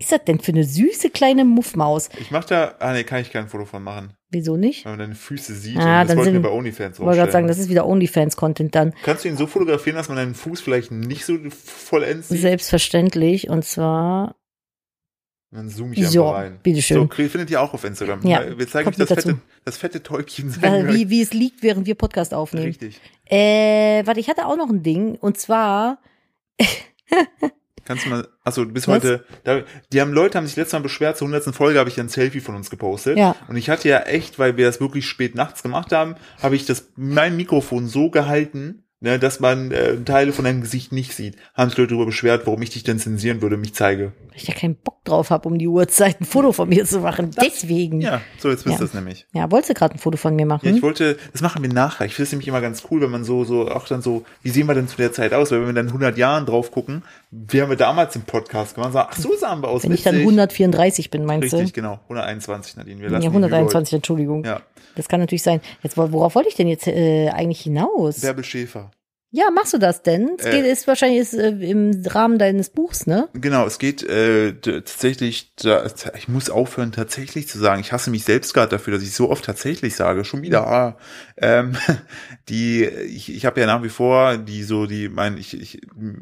Was 0.00 0.06
ist 0.06 0.12
das 0.12 0.24
denn 0.24 0.40
für 0.40 0.52
eine 0.52 0.64
süße 0.64 1.10
kleine 1.10 1.44
Muffmaus? 1.44 2.08
ich 2.18 2.30
mach 2.30 2.44
da, 2.44 2.74
ah 2.78 2.92
nee, 2.94 3.04
kann 3.04 3.20
ich 3.20 3.30
kein 3.30 3.48
Foto 3.48 3.66
von 3.66 3.82
machen. 3.82 4.14
Wieso 4.30 4.56
nicht? 4.56 4.84
Wenn 4.84 4.92
man 4.92 4.98
deine 5.00 5.14
Füße 5.14 5.54
sieht, 5.54 5.76
Ah, 5.76 6.00
das 6.02 6.08
dann 6.08 6.18
wollten 6.18 6.32
wir 6.34 6.42
bei 6.42 6.50
OnlyFans 6.50 6.98
Ich 6.98 7.04
wollte 7.04 7.18
gerade 7.18 7.32
sagen, 7.32 7.46
das 7.48 7.58
ist 7.58 7.68
wieder 7.68 7.84
OnlyFans-Content 7.86 8.74
dann. 8.74 8.94
Kannst 9.02 9.24
du 9.24 9.28
ihn 9.28 9.36
so 9.36 9.46
fotografieren, 9.46 9.96
dass 9.96 10.08
man 10.08 10.16
deinen 10.16 10.34
Fuß 10.34 10.60
vielleicht 10.60 10.90
nicht 10.90 11.24
so 11.24 11.36
vollends 11.50 12.28
sieht? 12.28 12.40
Selbstverständlich. 12.40 13.50
Und 13.50 13.64
zwar, 13.64 14.36
Dann 15.50 15.68
zoome 15.68 15.92
ich 15.94 15.98
einfach 15.98 16.12
so, 16.12 16.28
rein. 16.30 16.52
So, 16.52 16.58
bitteschön. 16.62 17.08
krieg- 17.08 17.30
findet 17.30 17.50
ihr 17.50 17.60
auch 17.60 17.74
auf 17.74 17.82
Instagram. 17.84 18.24
Ja, 18.24 18.56
Wir 18.56 18.68
zeigen 18.68 18.88
euch 18.88 18.96
das 18.96 19.08
fette, 19.08 19.38
das 19.64 19.76
fette 19.76 20.02
Täubchen 20.02 20.54
Äh, 20.62 20.94
wie, 20.94 21.10
wie 21.10 21.22
es 21.22 21.32
liegt, 21.34 21.62
während 21.64 21.86
wir 21.86 21.96
Podcast 21.96 22.32
aufnehmen. 22.32 22.66
Richtig. 22.66 23.00
Äh, 23.26 24.06
warte, 24.06 24.20
ich 24.20 24.28
hatte 24.30 24.46
auch 24.46 24.56
noch 24.56 24.70
ein 24.70 24.82
Ding. 24.84 25.16
Und 25.16 25.38
zwar, 25.38 25.98
Kannst 27.84 28.04
du 28.04 28.10
mal, 28.10 28.28
achso, 28.44 28.64
du 28.64 28.72
bist 28.72 28.88
Was? 28.88 28.96
heute, 28.96 29.24
da, 29.44 29.62
die 29.92 30.00
haben 30.00 30.12
Leute 30.12 30.38
haben 30.38 30.46
sich 30.46 30.56
letztes 30.56 30.74
Mal 30.74 30.82
beschwert, 30.82 31.16
zur 31.16 31.28
100. 31.28 31.54
Folge 31.54 31.78
habe 31.78 31.88
ich 31.88 31.98
ein 31.98 32.08
Selfie 32.08 32.40
von 32.40 32.54
uns 32.54 32.70
gepostet. 32.70 33.18
Ja. 33.18 33.36
Und 33.48 33.56
ich 33.56 33.70
hatte 33.70 33.88
ja 33.88 34.00
echt, 34.00 34.38
weil 34.38 34.56
wir 34.56 34.66
das 34.66 34.80
wirklich 34.80 35.06
spät 35.06 35.34
nachts 35.34 35.62
gemacht 35.62 35.92
haben, 35.92 36.16
habe 36.42 36.56
ich 36.56 36.66
das, 36.66 36.92
mein 36.96 37.36
Mikrofon 37.36 37.88
so 37.88 38.10
gehalten, 38.10 38.84
ne, 39.00 39.18
dass 39.18 39.40
man 39.40 39.70
äh, 39.72 39.96
Teile 40.04 40.32
von 40.32 40.44
deinem 40.44 40.60
Gesicht 40.60 40.92
nicht 40.92 41.14
sieht. 41.14 41.36
Haben 41.54 41.70
sich 41.70 41.78
Leute 41.78 41.88
darüber 41.90 42.06
beschwert, 42.06 42.46
warum 42.46 42.60
ich 42.62 42.70
dich 42.70 42.82
denn 42.84 42.98
zensieren 42.98 43.42
würde, 43.42 43.56
mich 43.56 43.74
zeige. 43.74 44.12
weil 44.28 44.36
ich 44.36 44.46
ja 44.46 44.54
keinen 44.54 44.76
Bock 44.76 45.02
drauf 45.04 45.30
habe, 45.30 45.48
um 45.48 45.58
die 45.58 45.66
Uhrzeit 45.68 46.20
ein 46.20 46.24
Foto 46.24 46.52
von 46.52 46.68
mir 46.68 46.84
zu 46.84 47.00
machen. 47.00 47.30
Deswegen. 47.42 48.00
Ja, 48.00 48.10
Ja, 48.14 48.20
so, 48.38 48.48
jetzt 48.50 48.64
wisst 48.66 48.78
Ja. 48.78 48.84
ihr 48.84 48.86
das 48.86 48.94
nämlich. 48.94 49.26
wolltest 49.32 49.70
du 49.70 49.74
gerade 49.74 49.94
ein 49.94 49.98
Foto 49.98 50.16
von 50.16 50.36
mir 50.36 50.46
machen? 50.46 50.66
Ja, 50.68 50.74
ich 50.74 50.82
wollte, 50.82 51.16
das 51.32 51.40
machen 51.42 51.62
wir 51.62 51.70
nachher. 51.72 52.06
Ich 52.06 52.14
finde 52.14 52.24
es 52.26 52.32
nämlich 52.32 52.48
immer 52.48 52.60
ganz 52.60 52.82
cool, 52.90 53.00
wenn 53.00 53.10
man 53.10 53.24
so, 53.24 53.44
so, 53.44 53.68
auch 53.70 53.86
dann 53.86 54.02
so, 54.02 54.24
wie 54.42 54.50
sehen 54.50 54.66
wir 54.66 54.74
denn 54.74 54.88
zu 54.88 54.96
der 54.96 55.12
Zeit 55.12 55.32
aus? 55.32 55.50
Weil 55.50 55.60
wenn 55.60 55.66
wir 55.68 55.74
dann 55.74 55.88
100 55.88 56.16
Jahren 56.18 56.46
drauf 56.46 56.70
gucken, 56.70 57.02
wie 57.30 57.62
haben 57.62 57.70
wir 57.70 57.76
damals 57.76 58.16
im 58.16 58.22
Podcast 58.22 58.74
gemacht? 58.74 58.92
Sagen, 58.92 59.08
ach, 59.12 59.16
so 59.16 59.34
sahen 59.36 59.62
wir 59.62 59.68
aus. 59.68 59.82
Wenn 59.84 59.92
ich 59.92 60.02
dann 60.02 60.14
witzig. 60.14 60.26
134 60.28 61.10
bin, 61.10 61.24
meinst 61.24 61.52
Richtig, 61.52 61.72
du? 61.72 61.80
genau. 61.80 62.00
121, 62.08 62.76
Nadine. 62.76 62.98
Wir 63.00 63.06
Ja, 63.06 63.12
lassen 63.12 63.22
die 63.22 63.28
121, 63.28 63.94
Entschuldigung. 63.94 64.44
Ja, 64.44 64.60
Das 64.96 65.08
kann 65.08 65.20
natürlich 65.20 65.42
sein. 65.42 65.60
Jetzt, 65.82 65.96
wo- 65.96 66.10
worauf 66.12 66.34
wollte 66.34 66.48
ich 66.48 66.54
denn 66.56 66.68
jetzt 66.68 66.86
äh, 66.86 67.28
eigentlich 67.30 67.60
hinaus? 67.60 68.20
Bärbel 68.20 68.44
Schäfer. 68.44 68.89
Ja, 69.32 69.50
machst 69.52 69.72
du 69.72 69.78
das 69.78 70.02
denn? 70.02 70.32
Es 70.38 70.44
Äh. 70.46 70.50
geht, 70.50 70.66
ist 70.66 70.88
wahrscheinlich 70.88 71.20
ist, 71.20 71.34
äh, 71.34 71.50
im 71.50 72.02
Rahmen 72.04 72.36
deines 72.38 72.70
Buchs, 72.70 73.06
ne? 73.06 73.28
Genau, 73.32 73.64
es 73.64 73.78
geht 73.78 74.02
äh, 74.02 74.54
tatsächlich, 74.54 75.54
da, 75.54 75.86
ich 76.16 76.26
muss 76.28 76.50
aufhören, 76.50 76.90
tatsächlich 76.90 77.46
zu 77.46 77.58
sagen. 77.58 77.80
Ich 77.80 77.92
hasse 77.92 78.10
mich 78.10 78.24
selbst 78.24 78.54
gerade 78.54 78.70
dafür, 78.70 78.94
dass 78.94 79.04
ich 79.04 79.14
so 79.14 79.30
oft 79.30 79.44
tatsächlich 79.44 79.94
sage. 79.94 80.24
Schon 80.24 80.42
wieder. 80.42 80.66
Ah, 80.66 80.96
ähm, 81.40 81.74
die, 82.48 82.84
ich, 82.84 83.34
ich 83.34 83.46
habe 83.46 83.60
ja 83.60 83.66
nach 83.66 83.82
wie 83.82 83.88
vor 83.88 84.36
die 84.36 84.62
so, 84.62 84.86
die, 84.86 85.08
mein, 85.08 85.38
ich, 85.38 85.58
ich, 85.58 85.80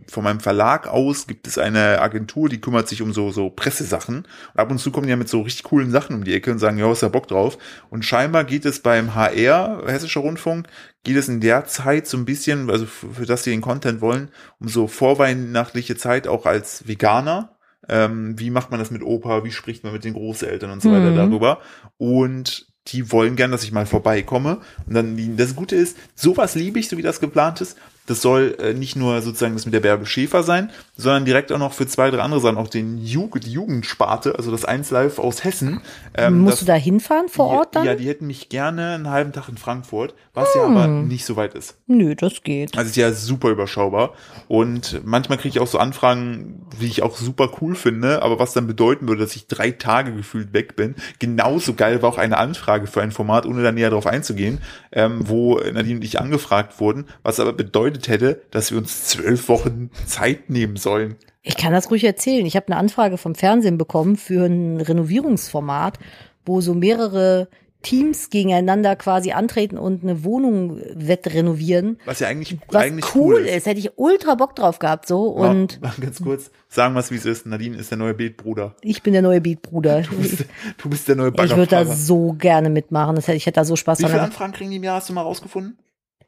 von 0.08 0.24
meinem 0.24 0.40
Verlag 0.40 0.86
aus 0.86 1.26
gibt 1.26 1.46
es 1.46 1.58
eine 1.58 2.00
Agentur, 2.00 2.48
die 2.48 2.60
kümmert 2.60 2.88
sich 2.88 3.02
um 3.02 3.12
so, 3.12 3.30
so 3.30 3.50
Pressesachen. 3.50 4.18
Und 4.18 4.60
ab 4.60 4.70
und 4.70 4.78
zu 4.78 4.90
kommen 4.92 5.06
die 5.06 5.10
ja 5.10 5.16
mit 5.16 5.28
so 5.28 5.42
richtig 5.42 5.64
coolen 5.64 5.90
Sachen 5.90 6.14
um 6.16 6.24
die 6.24 6.34
Ecke 6.34 6.52
und 6.52 6.60
sagen, 6.60 6.78
ja, 6.78 6.88
hast 6.88 7.02
da 7.02 7.08
Bock 7.08 7.26
drauf? 7.28 7.58
Und 7.90 8.04
scheinbar 8.04 8.44
geht 8.44 8.64
es 8.64 8.80
beim 8.80 9.14
HR, 9.14 9.82
Hessischer 9.86 10.20
Rundfunk, 10.20 10.68
geht 11.02 11.16
es 11.16 11.28
in 11.28 11.40
der 11.40 11.64
Zeit 11.66 12.06
so 12.06 12.16
ein 12.16 12.24
bisschen, 12.24 12.70
also 12.70 12.86
für, 12.86 13.10
für 13.10 13.26
das 13.26 13.42
sie 13.44 13.50
den 13.50 13.60
Content 13.60 14.00
wollen, 14.00 14.30
um 14.60 14.68
so 14.68 14.86
vorweihnachtliche 14.86 15.96
Zeit 15.96 16.28
auch 16.28 16.46
als 16.46 16.86
Veganer. 16.86 17.56
Ähm, 17.88 18.38
wie 18.38 18.50
macht 18.50 18.70
man 18.70 18.78
das 18.78 18.90
mit 18.90 19.02
Opa? 19.02 19.44
Wie 19.44 19.50
spricht 19.50 19.82
man 19.82 19.92
mit 19.94 20.04
den 20.04 20.12
Großeltern 20.14 20.70
und 20.70 20.82
so 20.82 20.90
weiter 20.92 21.10
Mhm. 21.10 21.16
darüber? 21.16 21.60
Und 21.96 22.67
die 22.92 23.12
wollen 23.12 23.36
gern, 23.36 23.50
dass 23.50 23.64
ich 23.64 23.72
mal 23.72 23.86
vorbeikomme. 23.86 24.58
Und 24.86 24.94
dann, 24.94 25.36
das 25.36 25.54
Gute 25.54 25.76
ist, 25.76 25.96
sowas 26.14 26.54
liebe 26.54 26.78
ich, 26.78 26.88
so 26.88 26.96
wie 26.96 27.02
das 27.02 27.20
geplant 27.20 27.60
ist. 27.60 27.76
Das 28.08 28.20
soll 28.20 28.56
äh, 28.60 28.74
nicht 28.74 28.96
nur 28.96 29.22
sozusagen 29.22 29.54
das 29.54 29.64
mit 29.64 29.74
der 29.74 29.80
Bärbel 29.80 30.06
Schäfer 30.06 30.42
sein, 30.42 30.70
sondern 30.96 31.24
direkt 31.24 31.52
auch 31.52 31.58
noch 31.58 31.72
für 31.72 31.86
zwei, 31.86 32.10
drei 32.10 32.20
andere 32.20 32.40
Sachen, 32.40 32.56
auch 32.58 32.68
den 32.68 32.98
Jugend, 32.98 33.46
die 33.46 33.52
Jugendsparte, 33.52 34.34
also 34.36 34.50
das 34.50 34.64
1 34.64 34.90
Live 34.90 35.18
aus 35.18 35.44
Hessen. 35.44 35.80
Ähm, 36.14 36.40
Musst 36.40 36.54
das- 36.54 36.60
du 36.60 36.66
da 36.66 36.74
hinfahren 36.74 37.28
vor 37.28 37.46
Ort 37.48 37.76
dann? 37.76 37.84
Ja, 37.84 37.94
die 37.94 38.08
hätten 38.08 38.26
mich 38.26 38.48
gerne 38.48 38.94
einen 38.94 39.10
halben 39.10 39.32
Tag 39.32 39.48
in 39.48 39.56
Frankfurt, 39.58 40.14
was 40.34 40.48
ja 40.56 40.62
aber 40.64 40.86
nicht 40.88 41.24
so 41.24 41.36
weit 41.36 41.54
ist. 41.54 41.76
Nö, 41.86 42.14
das 42.16 42.42
geht. 42.42 42.76
Also 42.76 42.88
ist 42.88 42.96
ja 42.96 43.12
super 43.12 43.50
überschaubar. 43.50 44.14
Und 44.48 45.00
manchmal 45.04 45.38
kriege 45.38 45.50
ich 45.50 45.60
auch 45.60 45.66
so 45.66 45.78
Anfragen, 45.78 46.66
die 46.80 46.86
ich 46.86 47.02
auch 47.02 47.16
super 47.16 47.50
cool 47.60 47.74
finde, 47.74 48.22
aber 48.22 48.38
was 48.38 48.54
dann 48.54 48.66
bedeuten 48.66 49.06
würde, 49.06 49.22
dass 49.22 49.36
ich 49.36 49.46
drei 49.46 49.70
Tage 49.70 50.12
gefühlt 50.14 50.52
weg 50.52 50.76
bin. 50.76 50.94
Genauso 51.18 51.74
geil 51.74 52.00
war 52.02 52.08
auch 52.08 52.18
eine 52.18 52.38
Anfrage 52.38 52.86
für 52.86 53.02
ein 53.02 53.12
Format, 53.12 53.44
ohne 53.46 53.62
da 53.62 53.70
näher 53.72 53.90
drauf 53.90 54.06
einzugehen, 54.06 54.60
ähm, 54.92 55.28
wo 55.28 55.58
Nadine 55.58 55.96
und 55.96 56.04
ich 56.04 56.18
angefragt 56.20 56.80
wurden, 56.80 57.04
was 57.22 57.38
aber 57.38 57.52
bedeutet 57.52 57.97
hätte, 58.06 58.42
dass 58.52 58.70
wir 58.70 58.78
uns 58.78 59.06
zwölf 59.06 59.48
Wochen 59.48 59.90
Zeit 60.06 60.48
nehmen 60.50 60.76
sollen. 60.76 61.16
Ich 61.42 61.56
kann 61.56 61.72
das 61.72 61.90
ruhig 61.90 62.04
erzählen. 62.04 62.46
Ich 62.46 62.54
habe 62.54 62.66
eine 62.68 62.76
Anfrage 62.76 63.16
vom 63.18 63.34
Fernsehen 63.34 63.78
bekommen 63.78 64.16
für 64.16 64.44
ein 64.44 64.80
Renovierungsformat, 64.80 65.98
wo 66.46 66.60
so 66.60 66.74
mehrere 66.74 67.48
Teams 67.80 68.28
gegeneinander 68.30 68.96
quasi 68.96 69.30
antreten 69.30 69.78
und 69.78 70.02
eine 70.02 70.24
Wohnung 70.24 70.80
wettrenovieren. 70.94 71.98
Was 72.06 72.18
ja 72.18 72.26
eigentlich, 72.26 72.58
Was 72.68 72.82
eigentlich 72.82 73.14
cool 73.14 73.38
ist. 73.42 73.66
Hätte 73.66 73.78
ich 73.78 73.92
ultra 73.96 74.34
Bock 74.34 74.56
drauf 74.56 74.80
gehabt 74.80 75.06
so 75.06 75.28
und 75.28 75.80
Mal, 75.80 75.88
mal 75.96 76.04
ganz 76.04 76.20
kurz, 76.20 76.50
sagen 76.68 76.94
wir 76.94 77.00
es, 77.00 77.10
wie 77.12 77.16
es 77.16 77.24
ist. 77.24 77.46
Nadine 77.46 77.76
ist 77.76 77.90
der 77.92 77.98
neue 77.98 78.14
Beetbruder. 78.14 78.74
ich 78.82 79.02
bin 79.04 79.12
der 79.12 79.22
neue 79.22 79.40
Beatbruder. 79.40 80.02
Du 80.02 80.16
bist, 80.16 80.44
du 80.76 80.88
bist 80.90 81.06
der 81.08 81.14
neue 81.16 81.28
Ich 81.28 81.34
würde 81.38 81.66
da 81.66 81.76
Baggerfahrer. 81.78 81.96
so 81.96 82.32
gerne 82.32 82.68
mitmachen. 82.68 83.14
Das 83.14 83.28
hätte, 83.28 83.36
ich 83.36 83.46
hätte 83.46 83.60
da 83.60 83.64
so 83.64 83.76
Spaß 83.76 84.00
Wie 84.00 84.04
viele 84.04 84.16
dran. 84.16 84.24
Anfragen 84.26 84.52
kriegen 84.52 84.70
die 84.70 84.76
im 84.76 84.82
Jahr, 84.84 84.96
hast 84.96 85.08
du 85.08 85.12
mal 85.12 85.22
rausgefunden? 85.22 85.78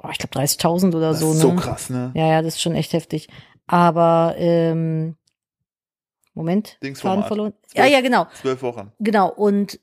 Oh, 0.02 0.08
ich 0.10 0.18
glaube 0.18 0.38
30.000 0.38 0.88
oder 0.96 1.10
Das 1.10 1.20
so. 1.20 1.30
ist 1.30 1.36
ne? 1.36 1.40
so 1.42 1.52
krass, 1.54 1.90
ne? 1.90 2.10
Ja, 2.14 2.26
ja, 2.26 2.42
das 2.42 2.54
ist 2.54 2.62
schon 2.62 2.74
echt 2.74 2.92
heftig. 2.92 3.28
Aber 3.66 4.34
ähm, 4.38 5.16
Moment, 6.34 6.78
Dingsformat. 6.82 7.18
Faden 7.18 7.28
verloren. 7.28 7.52
Zwölf. 7.66 7.86
Ja, 7.86 7.92
ja, 7.92 8.00
genau, 8.00 8.26
Zwölf 8.40 8.62
Wochen. 8.62 8.92
genau. 8.98 9.28
Und 9.30 9.80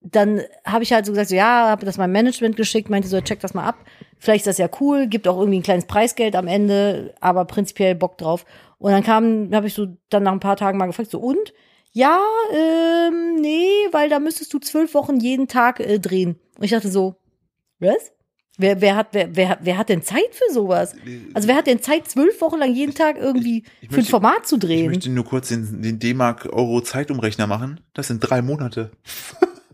dann 0.00 0.40
habe 0.64 0.82
ich 0.82 0.92
halt 0.92 1.06
so 1.06 1.12
gesagt, 1.12 1.28
so, 1.28 1.36
ja, 1.36 1.68
habe 1.68 1.86
das 1.86 1.96
meinem 1.96 2.10
Management 2.12 2.56
geschickt, 2.56 2.90
meinte 2.90 3.06
so, 3.06 3.20
check 3.20 3.38
das 3.40 3.54
mal 3.54 3.64
ab. 3.64 3.76
Vielleicht 4.18 4.40
ist 4.46 4.48
das 4.48 4.58
ja 4.58 4.68
cool, 4.80 5.06
gibt 5.06 5.28
auch 5.28 5.38
irgendwie 5.38 5.60
ein 5.60 5.62
kleines 5.62 5.84
Preisgeld 5.86 6.34
am 6.34 6.48
Ende, 6.48 7.14
aber 7.20 7.44
prinzipiell 7.44 7.94
Bock 7.94 8.18
drauf. 8.18 8.44
Und 8.78 8.90
dann 8.90 9.04
kam, 9.04 9.50
habe 9.54 9.68
ich 9.68 9.74
so 9.74 9.86
dann 10.08 10.24
nach 10.24 10.32
ein 10.32 10.40
paar 10.40 10.56
Tagen 10.56 10.76
mal 10.78 10.86
gefragt, 10.86 11.10
so 11.10 11.20
und? 11.20 11.52
Ja, 11.92 12.18
ähm, 12.52 13.36
nee, 13.40 13.68
weil 13.92 14.08
da 14.08 14.18
müsstest 14.18 14.52
du 14.54 14.58
zwölf 14.58 14.94
Wochen 14.94 15.20
jeden 15.20 15.46
Tag 15.46 15.78
äh, 15.78 16.00
drehen. 16.00 16.40
Und 16.58 16.64
ich 16.64 16.70
dachte 16.72 16.90
so, 16.90 17.14
was? 17.78 18.10
Wer, 18.58 18.80
wer, 18.82 18.96
hat, 18.96 19.08
wer, 19.12 19.34
wer, 19.34 19.58
wer 19.62 19.78
hat 19.78 19.88
denn 19.88 20.02
Zeit 20.02 20.32
für 20.32 20.52
sowas? 20.52 20.94
Also 21.32 21.48
wer 21.48 21.56
hat 21.56 21.66
denn 21.66 21.80
Zeit, 21.80 22.08
zwölf 22.10 22.38
Wochen 22.42 22.58
lang 22.58 22.74
jeden 22.74 22.94
Tag 22.94 23.16
irgendwie 23.16 23.64
ich 23.80 23.88
für 23.88 23.94
ein 23.94 23.96
möchte- 23.96 24.10
Format 24.10 24.46
zu 24.46 24.56
Ich 24.56 24.60
drehen? 24.62 24.90
möchte 24.90 25.10
nur 25.10 25.24
kurz 25.24 25.48
den, 25.48 25.80
den 25.80 25.98
D-Mark-Euro-Zeitumrechner 25.98 27.46
machen. 27.46 27.80
Das 27.94 28.08
sind 28.08 28.20
drei 28.20 28.42
Monate. 28.42 28.90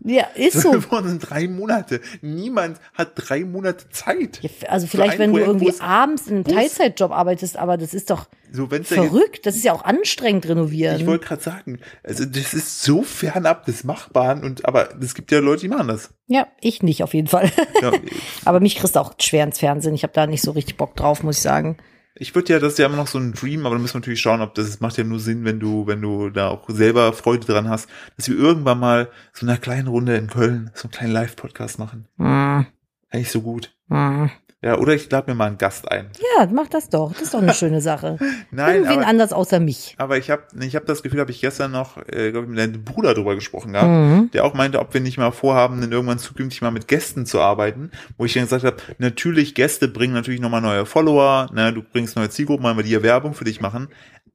Ja, 0.09 0.25
ist 0.35 0.59
so. 0.61 0.71
Das 0.89 1.03
sind 1.03 1.19
drei 1.19 1.47
Monate. 1.47 2.01
Niemand 2.21 2.79
hat 2.95 3.11
drei 3.15 3.45
Monate 3.45 3.89
Zeit. 3.89 4.39
Ja, 4.41 4.49
Also 4.69 4.87
vielleicht, 4.87 5.19
wenn 5.19 5.31
du 5.31 5.39
Projekt, 5.39 5.59
wo 5.61 5.65
irgendwie 5.67 5.81
abends 5.81 6.27
in 6.27 6.35
einem 6.37 6.43
Teilzeitjob 6.45 7.11
arbeitest, 7.11 7.57
aber 7.57 7.77
das 7.77 7.93
ist 7.93 8.09
doch 8.09 8.25
So, 8.51 8.65
da 8.65 8.77
jetzt, 8.77 8.87
verrückt. 8.91 9.45
Das 9.45 9.55
ist 9.55 9.63
ja 9.63 9.73
auch 9.73 9.85
anstrengend 9.85 10.47
renovieren. 10.47 10.99
ich 10.99 11.05
wollte 11.05 11.27
gerade 11.27 11.43
sagen, 11.43 11.79
also 12.03 12.25
das 12.25 12.53
ist 12.55 12.81
so 12.81 13.03
fernab 13.03 13.65
des 13.65 13.83
Machbaren 13.83 14.43
und 14.43 14.65
aber 14.65 14.89
es 14.99 15.13
gibt 15.13 15.31
ja 15.31 15.39
Leute, 15.39 15.61
die 15.61 15.67
machen 15.69 15.87
das. 15.89 16.09
ja, 16.27 16.47
ich 16.59 16.81
nicht 16.81 17.03
auf 17.03 17.13
jeden 17.13 17.27
Fall. 17.27 17.51
Ja, 17.81 17.91
aber 18.45 18.59
mich 18.59 18.75
kriegst 18.77 18.95
du 18.95 18.99
auch 18.99 19.13
schwer 19.21 19.43
ins 19.43 19.59
Fernsehen. 19.59 19.93
Ich 19.93 20.03
habe 20.03 20.13
da 20.13 20.25
nicht 20.25 20.41
so 20.41 20.51
richtig 20.51 20.77
Bock 20.77 20.95
drauf, 20.95 21.21
muss 21.21 21.37
ich 21.37 21.43
sagen. 21.43 21.77
Ich 22.19 22.35
würde 22.35 22.53
ja, 22.53 22.59
das 22.59 22.73
ist 22.73 22.79
ja 22.79 22.85
immer 22.85 22.97
noch 22.97 23.07
so 23.07 23.17
ein 23.17 23.31
Dream, 23.31 23.65
aber 23.65 23.75
da 23.75 23.81
müssen 23.81 23.95
wir 23.95 23.99
natürlich 23.99 24.19
schauen, 24.19 24.41
ob 24.41 24.53
das, 24.53 24.67
das 24.67 24.79
macht 24.81 24.97
ja 24.97 25.05
nur 25.05 25.19
Sinn, 25.19 25.45
wenn 25.45 25.59
du, 25.59 25.87
wenn 25.87 26.01
du 26.01 26.29
da 26.29 26.49
auch 26.49 26.69
selber 26.69 27.13
Freude 27.13 27.47
dran 27.47 27.69
hast, 27.69 27.89
dass 28.17 28.27
wir 28.27 28.37
irgendwann 28.37 28.79
mal 28.79 29.09
so 29.31 29.45
in 29.45 29.49
einer 29.49 29.57
kleinen 29.57 29.87
Runde 29.87 30.17
in 30.17 30.27
Köln 30.27 30.69
so 30.73 30.83
einen 30.83 30.91
kleinen 30.91 31.13
Live-Podcast 31.13 31.79
machen. 31.79 32.07
Mm, 32.17 32.61
Eigentlich 33.09 33.31
so 33.31 33.41
gut. 33.41 33.73
mm. 33.87 34.25
Ja, 34.61 34.77
oder 34.77 34.93
ich 34.93 35.09
lade 35.09 35.31
mir 35.31 35.35
mal 35.35 35.45
einen 35.45 35.57
Gast 35.57 35.89
ein. 35.89 36.09
Ja, 36.37 36.45
mach 36.51 36.67
das 36.67 36.89
doch. 36.89 37.13
Das 37.13 37.21
ist 37.21 37.33
doch 37.33 37.41
eine 37.41 37.53
schöne 37.55 37.79
Sache. 37.79 38.17
Nein, 38.51 38.75
Irgendwen 38.75 38.97
aber, 38.99 39.07
anders 39.07 39.31
außer 39.31 39.61
mich. 39.61 39.95
aber 39.97 40.17
ich 40.17 40.29
habe 40.29 40.43
ich 40.59 40.75
hab 40.75 40.85
das 40.85 41.01
Gefühl, 41.01 41.21
habe 41.21 41.31
ich 41.31 41.39
gestern 41.39 41.71
noch, 41.71 41.95
äh, 42.07 42.31
glaube 42.31 42.43
ich, 42.45 42.49
mit 42.49 42.59
deinem 42.59 42.83
Bruder 42.83 43.13
drüber 43.13 43.35
gesprochen 43.35 43.71
gehabt, 43.71 43.87
Mhm. 43.89 44.31
der 44.31 44.43
auch 44.43 44.53
meinte, 44.53 44.79
ob 44.79 44.93
wir 44.93 44.99
nicht 44.99 45.17
mal 45.17 45.31
vorhaben, 45.31 45.79
dann 45.79 45.93
irgendwann 45.93 46.19
zukünftig 46.19 46.61
mal 46.61 46.71
mit 46.71 46.89
Gästen 46.89 47.25
zu 47.25 47.39
arbeiten, 47.39 47.91
wo 48.17 48.25
ich 48.25 48.33
dann 48.33 48.43
gesagt 48.43 48.65
habe, 48.65 48.75
natürlich, 48.97 49.55
Gäste 49.55 49.87
bringen 49.87 50.13
natürlich 50.13 50.41
nochmal 50.41 50.61
neue 50.61 50.85
Follower, 50.85 51.49
ne, 51.53 51.71
du 51.71 51.81
bringst 51.81 52.17
neue 52.17 52.29
Zielgruppen, 52.29 52.65
weil 52.65 52.75
wir 52.75 52.83
die 52.83 53.01
Werbung 53.01 53.33
für 53.33 53.45
dich 53.45 53.61
machen, 53.61 53.87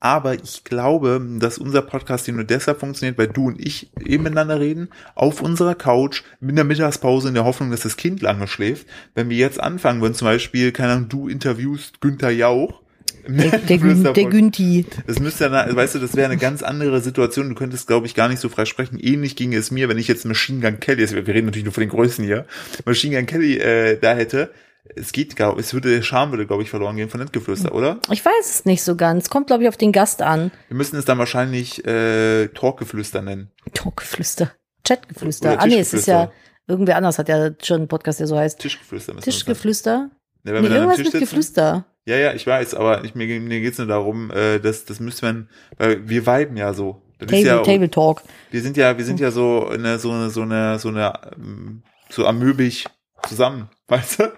aber 0.04 0.34
ich 0.34 0.64
glaube, 0.64 1.18
dass 1.40 1.56
unser 1.56 1.80
Podcast 1.80 2.26
hier 2.26 2.34
nur 2.34 2.44
deshalb 2.44 2.78
funktioniert, 2.78 3.16
weil 3.16 3.28
du 3.28 3.46
und 3.46 3.58
ich 3.58 3.90
eben 4.04 4.24
miteinander 4.24 4.60
reden, 4.60 4.90
auf 5.14 5.40
unserer 5.40 5.74
Couch, 5.74 6.22
mit 6.40 6.58
der 6.58 6.64
Mittagspause 6.64 7.28
in 7.28 7.34
der 7.34 7.46
Hoffnung, 7.46 7.70
dass 7.70 7.80
das 7.80 7.96
Kind 7.96 8.20
lange 8.20 8.46
schläft. 8.46 8.86
Wenn 9.14 9.30
wir 9.30 9.38
jetzt 9.38 9.58
anfangen 9.58 10.02
würden, 10.02 10.12
zum 10.12 10.26
Beispiel, 10.26 10.72
keine 10.72 10.92
Ahnung, 10.92 11.08
du 11.08 11.26
interviewst 11.26 12.02
Günther 12.02 12.30
Jauch, 12.30 12.82
Der, 13.26 13.58
der, 13.58 14.12
der 14.12 14.24
Günti. 14.26 14.84
das 15.06 15.20
müsste 15.20 15.48
dann, 15.48 15.74
weißt 15.74 15.94
du, 15.94 16.00
das 16.00 16.14
wäre 16.14 16.30
eine 16.30 16.36
ganz 16.38 16.62
andere 16.62 17.00
Situation. 17.00 17.48
Du 17.48 17.54
könntest, 17.54 17.86
glaube 17.86 18.06
ich, 18.06 18.14
gar 18.14 18.28
nicht 18.28 18.40
so 18.40 18.50
frei 18.50 18.66
sprechen. 18.66 18.98
Ähnlich 19.00 19.36
ginge 19.36 19.56
es 19.56 19.70
mir, 19.70 19.88
wenn 19.88 19.96
ich 19.96 20.08
jetzt 20.08 20.26
Machine 20.26 20.60
Gun 20.60 20.80
Kelly, 20.80 21.00
also 21.00 21.16
wir 21.16 21.26
reden 21.26 21.46
natürlich 21.46 21.64
nur 21.64 21.72
von 21.72 21.80
den 21.80 21.88
Größen 21.88 22.22
hier, 22.26 22.44
Machine 22.84 23.16
Gun 23.16 23.24
Kelly 23.24 23.56
äh, 23.56 23.98
da 23.98 24.14
hätte. 24.14 24.50
Es 24.96 25.12
geht, 25.12 25.34
glaube 25.36 25.60
es 25.60 25.72
würde, 25.72 25.90
der 25.90 26.02
Charme 26.02 26.32
würde, 26.32 26.46
glaube 26.46 26.62
ich, 26.62 26.70
verloren 26.70 26.96
gehen 26.96 27.08
von 27.08 27.20
Nettgeflüster, 27.20 27.74
oder? 27.74 28.00
Ich 28.10 28.24
weiß 28.24 28.50
es 28.50 28.64
nicht 28.66 28.82
so 28.82 28.96
ganz. 28.96 29.30
Kommt, 29.30 29.46
glaube 29.46 29.62
ich, 29.62 29.68
auf 29.68 29.76
den 29.78 29.92
Gast 29.92 30.20
an. 30.20 30.50
Wir 30.68 30.76
müssen 30.76 30.96
es 30.98 31.04
dann 31.06 31.18
wahrscheinlich 31.18 31.84
äh, 31.86 32.48
Talkgeflüster 32.48 33.22
nennen. 33.22 33.50
Talkgeflüster. 33.72 34.52
Chatgeflüster. 34.86 35.58
Ah, 35.58 35.66
nee, 35.66 35.78
es 35.78 35.94
ist 35.94 36.06
ja, 36.06 36.30
irgendwer 36.66 36.96
anders 36.96 37.18
hat 37.18 37.28
ja 37.28 37.50
schon 37.62 37.78
einen 37.78 37.88
Podcast, 37.88 38.20
der 38.20 38.26
so 38.26 38.36
heißt. 38.36 38.58
Tischgeflüster 38.60 39.14
müssen 39.14 39.26
wir 39.26 39.32
Tischgeflüster? 39.32 40.10
Ja, 40.44 40.52
wenn 40.52 40.62
Nee, 40.62 40.68
wir 40.68 40.76
irgendwas 40.76 40.98
mit 40.98 41.06
sitzen. 41.06 41.20
Geflüster. 41.20 41.86
Ja, 42.06 42.16
ja, 42.16 42.34
ich 42.34 42.46
weiß, 42.46 42.74
aber 42.74 43.02
ich, 43.04 43.14
mir, 43.14 43.26
mir 43.40 43.60
geht's 43.60 43.78
nur 43.78 43.86
darum, 43.86 44.30
äh, 44.30 44.58
dass 44.58 44.84
das 44.84 45.00
müsste 45.00 45.24
man, 45.24 45.48
weil 45.78 46.06
wir 46.06 46.26
viben 46.26 46.58
ja 46.58 46.74
so. 46.74 47.00
Das 47.18 47.28
Table, 47.30 47.46
ja, 47.46 47.62
Table 47.62 47.90
Talk. 47.90 48.22
wir 48.50 48.60
sind 48.60 48.76
ja, 48.76 48.98
wir 48.98 49.04
sind 49.06 49.20
ja 49.20 49.30
so 49.30 49.68
eine, 49.68 49.98
so 49.98 50.10
eine, 50.10 50.28
so 50.28 50.42
eine, 50.42 50.78
so 50.78 50.88
eine, 50.88 51.12
ähm, 51.36 51.82
so 52.10 52.26
amöbig 52.26 52.84
zusammen, 53.26 53.70
weißt 53.88 54.20
du? 54.20 54.32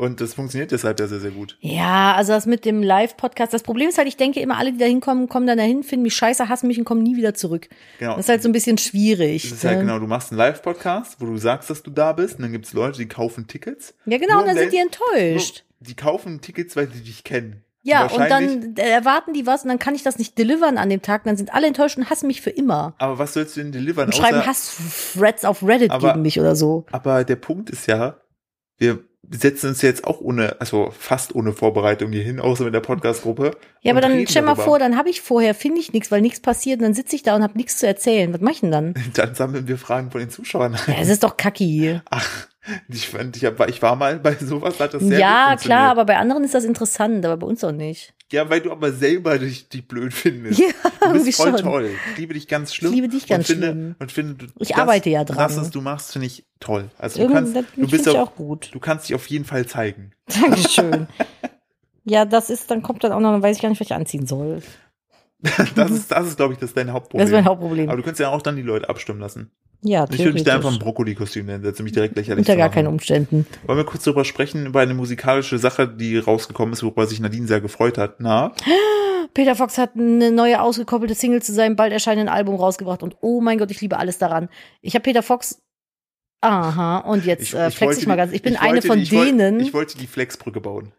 Und 0.00 0.22
das 0.22 0.32
funktioniert 0.32 0.70
deshalb 0.72 0.98
ja 0.98 1.06
sehr, 1.06 1.20
sehr 1.20 1.30
gut. 1.30 1.58
Ja, 1.60 2.14
also 2.14 2.32
das 2.32 2.46
mit 2.46 2.64
dem 2.64 2.82
Live-Podcast. 2.82 3.52
Das 3.52 3.62
Problem 3.62 3.90
ist 3.90 3.98
halt, 3.98 4.08
ich 4.08 4.16
denke 4.16 4.40
immer, 4.40 4.56
alle, 4.56 4.72
die 4.72 4.78
da 4.78 4.86
hinkommen, 4.86 5.28
kommen 5.28 5.46
dann 5.46 5.58
dahin, 5.58 5.82
finden 5.82 6.04
mich 6.04 6.14
scheiße, 6.14 6.48
hassen 6.48 6.68
mich 6.68 6.78
und 6.78 6.86
kommen 6.86 7.02
nie 7.02 7.18
wieder 7.18 7.34
zurück. 7.34 7.68
Genau. 7.98 8.12
Das 8.16 8.24
ist 8.24 8.28
halt 8.30 8.42
so 8.42 8.48
ein 8.48 8.52
bisschen 8.52 8.78
schwierig. 8.78 9.42
Das 9.42 9.52
ist 9.58 9.64
halt 9.64 9.76
ne? 9.76 9.84
genau, 9.84 9.98
du 9.98 10.06
machst 10.06 10.30
einen 10.30 10.38
Live-Podcast, 10.38 11.20
wo 11.20 11.26
du 11.26 11.36
sagst, 11.36 11.68
dass 11.68 11.82
du 11.82 11.90
da 11.90 12.14
bist, 12.14 12.36
und 12.36 12.42
dann 12.44 12.52
gibt's 12.52 12.72
Leute, 12.72 12.96
die 12.96 13.08
kaufen 13.08 13.46
Tickets. 13.46 13.94
Ja, 14.06 14.16
genau, 14.16 14.36
Nur 14.36 14.42
und 14.42 14.48
dann 14.48 14.56
sind 14.56 14.72
die 14.72 14.78
enttäuscht. 14.78 15.64
Nur, 15.80 15.88
die 15.88 15.96
kaufen 15.96 16.40
Tickets, 16.40 16.76
weil 16.76 16.90
sie 16.90 17.02
dich 17.02 17.22
kennen. 17.22 17.62
Ja, 17.82 18.04
und 18.04 18.18
wahrscheinlich- 18.18 18.74
dann 18.74 18.86
erwarten 18.86 19.34
die 19.34 19.46
was 19.46 19.64
und 19.64 19.68
dann 19.68 19.78
kann 19.78 19.94
ich 19.94 20.02
das 20.02 20.18
nicht 20.18 20.38
delivern 20.38 20.78
an 20.78 20.88
dem 20.88 21.02
Tag. 21.02 21.24
Dann 21.24 21.36
sind 21.36 21.52
alle 21.52 21.66
enttäuscht 21.66 21.98
und 21.98 22.08
hassen 22.08 22.26
mich 22.26 22.40
für 22.40 22.48
immer. 22.48 22.94
Aber 22.96 23.18
was 23.18 23.34
sollst 23.34 23.54
du 23.56 23.60
denn 23.60 23.72
delivern? 23.72 24.06
Und 24.06 24.14
schreiben 24.14 24.46
Hass-Threads 24.46 25.44
auf 25.44 25.62
Reddit 25.62 25.90
Aber- 25.90 26.08
gegen 26.12 26.22
mich 26.22 26.40
oder 26.40 26.56
so. 26.56 26.86
Aber 26.90 27.22
der 27.24 27.36
Punkt 27.36 27.68
ist 27.68 27.86
ja, 27.86 28.16
wir 28.78 29.04
setzen 29.28 29.68
uns 29.68 29.82
jetzt 29.82 30.04
auch 30.04 30.20
ohne, 30.20 30.60
also 30.60 30.90
fast 30.96 31.34
ohne 31.34 31.52
Vorbereitung 31.52 32.10
hier 32.12 32.22
hin, 32.22 32.40
außer 32.40 32.64
mit 32.64 32.74
der 32.74 32.80
Podcast-Gruppe. 32.80 33.52
Ja, 33.82 33.92
aber 33.92 34.00
dann 34.00 34.26
stell 34.26 34.42
mal 34.42 34.56
vor, 34.56 34.78
dann 34.78 34.96
habe 34.96 35.10
ich 35.10 35.20
vorher, 35.20 35.54
finde 35.54 35.80
ich 35.80 35.92
nichts, 35.92 36.10
weil 36.10 36.20
nichts 36.20 36.40
passiert 36.40 36.78
und 36.78 36.84
dann 36.84 36.94
sitze 36.94 37.16
ich 37.16 37.22
da 37.22 37.36
und 37.36 37.42
habe 37.42 37.56
nichts 37.56 37.78
zu 37.78 37.86
erzählen. 37.86 38.32
Was 38.32 38.40
mach 38.40 38.52
ich 38.52 38.60
denn 38.60 38.72
dann? 38.72 38.94
Dann 39.14 39.34
sammeln 39.34 39.68
wir 39.68 39.78
Fragen 39.78 40.10
von 40.10 40.20
den 40.20 40.30
Zuschauern. 40.30 40.76
Ja, 40.86 40.94
es 41.00 41.08
ist 41.08 41.22
doch 41.22 41.36
kacki. 41.36 42.00
Ach, 42.10 42.46
ich 42.88 43.08
fand, 43.08 43.36
ich, 43.36 43.44
hab, 43.44 43.68
ich 43.68 43.82
war 43.82 43.96
mal 43.96 44.18
bei 44.18 44.34
sowas, 44.34 44.80
hat 44.80 44.94
das 44.94 45.02
sehr 45.02 45.18
Ja, 45.18 45.56
klar, 45.56 45.90
aber 45.90 46.04
bei 46.04 46.16
anderen 46.16 46.44
ist 46.44 46.54
das 46.54 46.64
interessant, 46.64 47.24
aber 47.24 47.36
bei 47.36 47.46
uns 47.46 47.60
doch 47.60 47.72
nicht. 47.72 48.14
Ja, 48.32 48.48
weil 48.48 48.60
du 48.60 48.70
aber 48.70 48.92
selber 48.92 49.38
dich, 49.38 49.68
dich 49.68 49.86
blöd 49.88 50.14
findest. 50.14 50.60
Ja, 50.60 50.68
du 51.12 51.24
bist 51.24 51.36
voll 51.36 51.50
schon. 51.52 51.62
toll. 51.62 51.90
Ich 52.12 52.18
liebe 52.18 52.34
dich 52.34 52.46
ganz 52.46 52.72
schlimm. 52.74 52.90
Ich 52.92 52.96
liebe 52.96 53.08
dich 53.08 53.26
ganz 53.26 53.48
und 53.48 53.54
finde, 53.54 53.66
schlimm. 53.72 53.96
Und 53.98 54.12
finde, 54.12 54.34
du- 54.34 54.52
Ich 54.60 54.68
das, 54.68 54.78
arbeite 54.78 55.10
ja 55.10 55.24
dran. 55.24 55.36
Das, 55.38 55.56
was 55.56 55.70
du 55.70 55.80
machst, 55.80 56.12
finde 56.12 56.26
ich 56.28 56.44
toll. 56.60 56.90
Also 56.98 57.26
du 57.26 57.32
kannst, 57.32 57.56
das 57.56 57.64
du 57.76 57.88
bist 57.88 58.08
auch, 58.08 58.14
auch 58.28 58.34
gut. 58.36 58.70
du 58.72 58.78
kannst 58.78 59.08
dich 59.08 59.14
auf 59.16 59.26
jeden 59.26 59.44
Fall 59.44 59.66
zeigen. 59.66 60.12
Dankeschön. 60.40 61.08
ja, 62.04 62.24
das 62.24 62.50
ist, 62.50 62.70
dann 62.70 62.82
kommt 62.82 63.02
dann 63.04 63.12
auch 63.12 63.20
noch, 63.20 63.32
dann 63.32 63.42
weiß 63.42 63.56
ich 63.56 63.62
gar 63.62 63.68
nicht, 63.68 63.80
was 63.80 63.86
ich 63.86 63.94
anziehen 63.94 64.26
soll. 64.26 64.62
Das 65.74 65.90
ist, 65.90 66.10
das 66.12 66.26
ist, 66.28 66.36
glaube 66.36 66.52
ich, 66.52 66.60
das 66.60 66.70
ist 66.70 66.76
dein 66.76 66.92
Hauptproblem. 66.92 67.20
Das 67.24 67.30
ist 67.30 67.34
mein 67.34 67.46
Hauptproblem. 67.46 67.88
Aber 67.88 67.96
du 67.96 68.02
kannst 68.02 68.20
ja 68.20 68.28
auch 68.28 68.42
dann 68.42 68.56
die 68.56 68.62
Leute 68.62 68.88
abstimmen 68.88 69.20
lassen. 69.20 69.50
Ja, 69.82 70.06
Ich 70.10 70.18
würde 70.18 70.34
mich 70.34 70.44
da 70.44 70.56
einfach 70.56 70.72
ein. 70.72 70.78
Brokkoli-Kostüm 70.78 71.46
nennen, 71.46 71.64
setze 71.64 71.82
mich 71.82 71.92
direkt 71.92 72.14
lächerlich 72.16 72.40
Unter 72.46 72.56
gar 72.56 72.66
machen. 72.66 72.74
keinen 72.74 72.86
Umständen. 72.88 73.46
Wollen 73.66 73.78
wir 73.78 73.84
kurz 73.86 74.04
darüber 74.04 74.24
sprechen, 74.26 74.66
über 74.66 74.80
eine 74.80 74.92
musikalische 74.92 75.58
Sache, 75.58 75.88
die 75.88 76.18
rausgekommen 76.18 76.74
ist, 76.74 76.82
worüber 76.82 77.06
sich 77.06 77.18
Nadine 77.20 77.46
sehr 77.46 77.60
gefreut 77.62 77.96
hat. 77.96 78.16
Na? 78.20 78.52
Peter 79.34 79.54
Fox 79.54 79.78
hat 79.78 79.92
eine 79.96 80.30
neue 80.32 80.60
ausgekoppelte 80.60 81.14
Single 81.14 81.40
zu 81.40 81.52
seinem 81.54 81.76
bald 81.76 81.92
erscheinenden 81.92 82.28
Album 82.34 82.56
rausgebracht 82.56 83.02
und 83.02 83.16
oh 83.22 83.40
mein 83.40 83.58
Gott, 83.58 83.70
ich 83.70 83.80
liebe 83.80 83.96
alles 83.98 84.18
daran. 84.18 84.48
Ich 84.82 84.94
habe 84.94 85.02
Peter 85.04 85.22
Fox. 85.22 85.62
Aha, 86.42 86.98
und 86.98 87.24
jetzt 87.26 87.52
äh, 87.54 87.70
flex 87.70 87.80
wollte 87.82 88.00
ich 88.00 88.06
mal 88.06 88.16
ganz. 88.16 88.32
Ich 88.32 88.42
bin 88.42 88.54
ich 88.54 88.60
eine 88.60 88.72
wollte 88.74 88.88
von 88.88 88.98
ich 88.98 89.12
wollte- 89.12 89.32
denen. 89.36 89.60
Ich 89.60 89.74
wollte 89.74 89.98
die 89.98 90.06
Flexbrücke 90.06 90.60
bauen. 90.60 90.92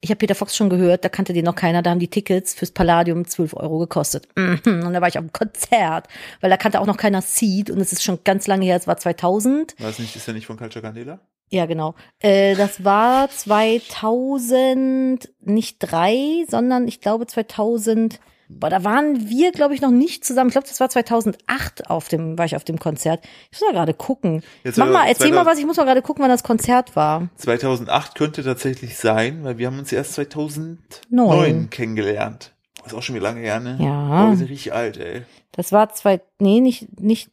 Ich 0.00 0.10
habe 0.10 0.18
Peter 0.18 0.34
Fox 0.34 0.54
schon 0.54 0.68
gehört, 0.68 1.04
da 1.04 1.08
kannte 1.08 1.32
den 1.32 1.44
noch 1.44 1.54
keiner, 1.54 1.82
da 1.82 1.90
haben 1.90 1.98
die 1.98 2.10
Tickets 2.10 2.54
fürs 2.54 2.70
Palladium 2.70 3.26
12 3.26 3.54
Euro 3.54 3.78
gekostet. 3.78 4.28
Mhm. 4.36 4.60
Und 4.64 4.92
da 4.92 5.00
war 5.00 5.08
ich 5.08 5.18
auf 5.18 5.24
dem 5.24 5.32
Konzert, 5.32 6.08
weil 6.40 6.50
da 6.50 6.56
kannte 6.56 6.80
auch 6.80 6.86
noch 6.86 6.98
keiner 6.98 7.22
Seed 7.22 7.70
und 7.70 7.80
es 7.80 7.92
ist 7.92 8.04
schon 8.04 8.18
ganz 8.22 8.46
lange 8.46 8.66
her, 8.66 8.76
es 8.76 8.86
war 8.86 8.98
2000. 8.98 9.74
War 9.80 9.90
es 9.90 9.98
nicht, 9.98 10.14
ist 10.14 10.26
ja 10.26 10.34
nicht 10.34 10.46
von 10.46 10.56
Culture 10.56 10.82
Candela? 10.82 11.20
Ja, 11.48 11.66
genau. 11.66 11.94
Äh, 12.20 12.56
das 12.56 12.84
war 12.84 13.30
2000, 13.30 15.28
nicht 15.40 15.78
drei, 15.78 16.44
sondern 16.48 16.88
ich 16.88 17.00
glaube 17.00 17.26
2000. 17.26 18.20
Boah, 18.48 18.70
da 18.70 18.84
waren 18.84 19.28
wir, 19.28 19.50
glaube 19.52 19.74
ich, 19.74 19.80
noch 19.80 19.90
nicht 19.90 20.24
zusammen. 20.24 20.48
Ich 20.48 20.54
glaube, 20.54 20.68
das 20.68 20.78
war 20.78 20.88
2008 20.88 21.90
auf 21.90 22.08
dem, 22.08 22.38
war 22.38 22.44
ich 22.44 22.54
auf 22.54 22.64
dem 22.64 22.78
Konzert. 22.78 23.24
Ich 23.50 23.60
muss 23.60 23.68
mal 23.68 23.74
gerade 23.74 23.94
gucken. 23.94 24.42
Jetzt 24.62 24.78
Mach 24.78 24.86
mal, 24.86 25.06
erzähl 25.06 25.28
2000 25.28 25.34
mal 25.34 25.46
was. 25.46 25.58
Ich 25.58 25.66
muss 25.66 25.76
mal 25.76 25.84
gerade 25.84 26.02
gucken, 26.02 26.22
wann 26.22 26.30
das 26.30 26.42
Konzert 26.44 26.94
war. 26.94 27.28
2008 27.36 28.14
könnte 28.14 28.44
tatsächlich 28.44 28.96
sein, 28.96 29.42
weil 29.42 29.58
wir 29.58 29.66
haben 29.66 29.78
uns 29.78 29.92
erst 29.92 30.14
2009 30.14 30.78
Neun. 31.10 31.70
kennengelernt. 31.70 32.52
Das 32.76 32.92
ist 32.92 32.98
auch 32.98 33.02
schon 33.02 33.16
wieder 33.16 33.24
lange 33.24 33.40
her, 33.40 33.58
ne? 33.58 33.78
Ja. 33.80 34.26
Oh, 34.26 34.30
wir 34.30 34.36
sind 34.36 34.48
richtig 34.48 34.72
alt, 34.72 34.96
ey. 34.96 35.22
Das 35.52 35.72
war 35.72 35.92
zwei, 35.92 36.20
nee, 36.38 36.60
nicht, 36.60 37.00
nicht 37.00 37.30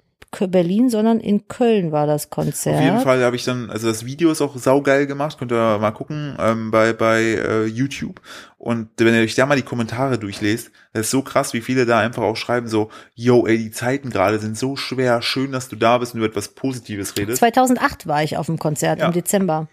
Berlin, 0.47 0.89
sondern 0.89 1.19
in 1.19 1.47
Köln 1.47 1.91
war 1.91 2.07
das 2.07 2.29
Konzert. 2.29 2.75
Auf 2.75 2.81
jeden 2.81 2.99
Fall 2.99 3.23
habe 3.23 3.36
ich 3.36 3.43
dann, 3.45 3.69
also 3.69 3.88
das 3.88 4.05
Video 4.05 4.31
ist 4.31 4.41
auch 4.41 4.55
saugeil 4.57 5.07
gemacht, 5.07 5.38
könnt 5.38 5.51
ihr 5.51 5.77
mal 5.79 5.91
gucken 5.91 6.36
ähm, 6.39 6.71
bei 6.71 6.93
bei 6.93 7.21
äh, 7.21 7.65
YouTube. 7.65 8.21
Und 8.57 8.89
wenn 8.97 9.13
ihr 9.13 9.21
euch 9.21 9.36
da 9.36 9.45
mal 9.45 9.55
die 9.55 9.61
Kommentare 9.61 10.17
durchlest, 10.17 10.71
das 10.93 11.01
ist 11.07 11.11
so 11.11 11.21
krass, 11.21 11.53
wie 11.53 11.61
viele 11.61 11.86
da 11.86 11.99
einfach 11.99 12.23
auch 12.23 12.38
schreiben 12.38 12.67
so, 12.67 12.89
yo, 13.15 13.45
ey, 13.45 13.57
die 13.57 13.71
Zeiten 13.71 14.09
gerade 14.09 14.39
sind 14.39 14.57
so 14.57 14.75
schwer, 14.75 15.21
schön, 15.21 15.51
dass 15.51 15.69
du 15.69 15.75
da 15.75 15.97
bist 15.97 16.13
und 16.13 16.19
über 16.19 16.27
etwas 16.27 16.49
Positives 16.49 17.17
redest. 17.17 17.39
2008 17.39 18.07
war 18.07 18.23
ich 18.23 18.38
auf 18.38 18.45
dem 18.45 18.59
Konzert 18.59 18.99
Ja. 18.99 19.07
im 19.07 19.11
Dezember. 19.13 19.67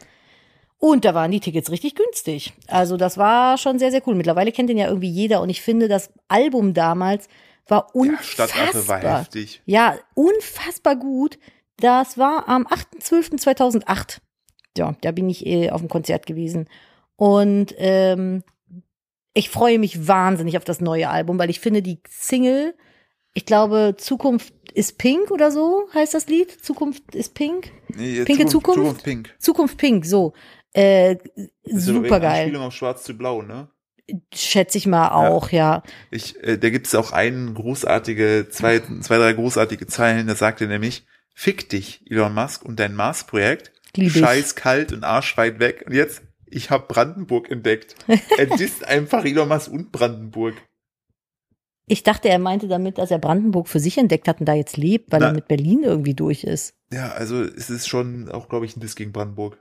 Und 0.78 1.04
da 1.04 1.14
waren 1.14 1.30
die 1.30 1.40
Tickets 1.40 1.70
richtig 1.70 1.94
günstig. 1.94 2.54
Also 2.66 2.96
das 2.96 3.18
war 3.18 3.58
schon 3.58 3.78
sehr, 3.78 3.90
sehr 3.90 4.00
cool. 4.06 4.14
Mittlerweile 4.14 4.50
kennt 4.50 4.70
den 4.70 4.78
ja 4.78 4.88
irgendwie 4.88 5.11
jeder 5.11 5.42
und 5.42 5.50
ich 5.50 5.61
finde, 5.61 5.88
das 5.88 6.11
Album 6.28 6.72
damals 6.72 7.28
war 7.66 7.88
Ja, 7.94 8.18
Stadtaffe 8.22 8.88
war 8.88 8.96
unfassbar. 8.98 9.18
heftig. 9.20 9.62
Ja, 9.66 9.98
unfassbar 10.14 10.96
gut. 10.96 11.38
Das 11.76 12.18
war 12.18 12.48
am 12.48 12.66
8.12.2008. 12.66 14.18
Ja, 14.76 14.94
da 15.00 15.11
bin 15.12 15.28
ich 15.28 15.46
äh, 15.46 15.70
auf 15.70 15.80
dem 15.80 15.88
Konzert 15.88 16.26
gewesen. 16.26 16.68
Und 17.16 17.74
ähm, 17.78 18.42
ich 19.34 19.50
freue 19.50 19.78
mich 19.78 20.06
wahnsinnig 20.08 20.56
auf 20.56 20.64
das 20.64 20.80
neue 20.80 21.08
Album, 21.08 21.38
weil 21.38 21.50
ich 21.50 21.61
finde 21.61 21.82
die 21.82 22.00
Single, 22.08 22.74
ich 23.34 23.46
glaube, 23.46 23.94
Zukunft 23.96 24.52
ist 24.74 24.98
pink 24.98 25.30
oder 25.30 25.50
so 25.50 25.88
heißt 25.94 26.14
das 26.14 26.26
Lied. 26.28 26.50
Zukunft 26.64 27.14
ist 27.14 27.34
pink. 27.34 27.72
Nee, 27.88 28.24
Pinke 28.24 28.46
Zukunft? 28.46 28.78
Zukunft 28.80 29.04
Pink. 29.04 29.34
Zukunft 29.38 29.78
pink, 29.78 30.04
so. 30.06 30.32
Äh, 30.72 31.16
Also 31.64 31.94
super 31.94 32.20
geil. 32.20 32.42
Anspielung 32.42 32.62
auf 32.64 32.72
Schwarz 32.74 33.02
zu 33.04 33.14
Blau, 33.14 33.42
ne? 33.42 33.68
Schätze 34.34 34.78
ich 34.78 34.86
mal 34.86 35.11
auch, 35.11 35.50
ja. 35.50 35.82
Ich, 36.11 36.42
äh, 36.42 36.58
da 36.58 36.70
gibt's 36.70 36.94
auch 36.94 37.12
einen 37.12 37.54
großartige, 37.54 38.48
zwei, 38.50 38.80
zwei, 39.00 39.18
drei 39.18 39.32
großartige 39.32 39.86
Zeilen, 39.86 40.26
da 40.26 40.34
sagt 40.34 40.61
er 40.61 40.68
nämlich, 40.68 41.04
Fick 41.34 41.70
dich, 41.70 42.02
Elon 42.11 42.34
Musk 42.34 42.64
und 42.66 42.78
dein 42.78 42.94
Mars-Projekt. 42.94 43.72
Scheiß 43.96 44.56
kalt 44.56 44.92
und 44.92 45.04
arschweit 45.04 45.58
weg. 45.58 45.84
Und 45.86 45.94
jetzt, 45.94 46.22
ich 46.46 46.70
habe 46.70 46.86
Brandenburg 46.86 47.50
entdeckt. 47.50 47.94
er 48.36 48.46
disst 48.58 48.86
einfach 48.86 49.24
Elon 49.24 49.48
Musk 49.48 49.70
und 49.70 49.90
Brandenburg. 49.90 50.54
Ich 51.86 52.02
dachte, 52.02 52.28
er 52.28 52.38
meinte 52.38 52.68
damit, 52.68 52.98
dass 52.98 53.11
er 53.11 53.18
Brandenburg 53.18 53.68
für 53.68 53.80
sich 53.80 53.98
entdeckt 53.98 54.28
hat 54.28 54.40
und 54.40 54.46
da 54.46 54.54
jetzt 54.54 54.76
lebt, 54.76 55.11
weil 55.11 55.20
Na. 55.20 55.26
er 55.28 55.32
mit 55.32 55.48
Berlin 55.48 55.82
irgendwie 55.82 56.14
durch 56.14 56.44
ist. 56.44 56.74
Ja, 56.92 57.11
also 57.12 57.42
es 57.42 57.70
ist 57.70 57.88
schon 57.88 58.28
auch, 58.28 58.48
glaube 58.48 58.66
ich, 58.66 58.76
ein 58.76 58.80
Diss 58.80 58.94
gegen 58.94 59.12
Brandenburg. 59.12 59.58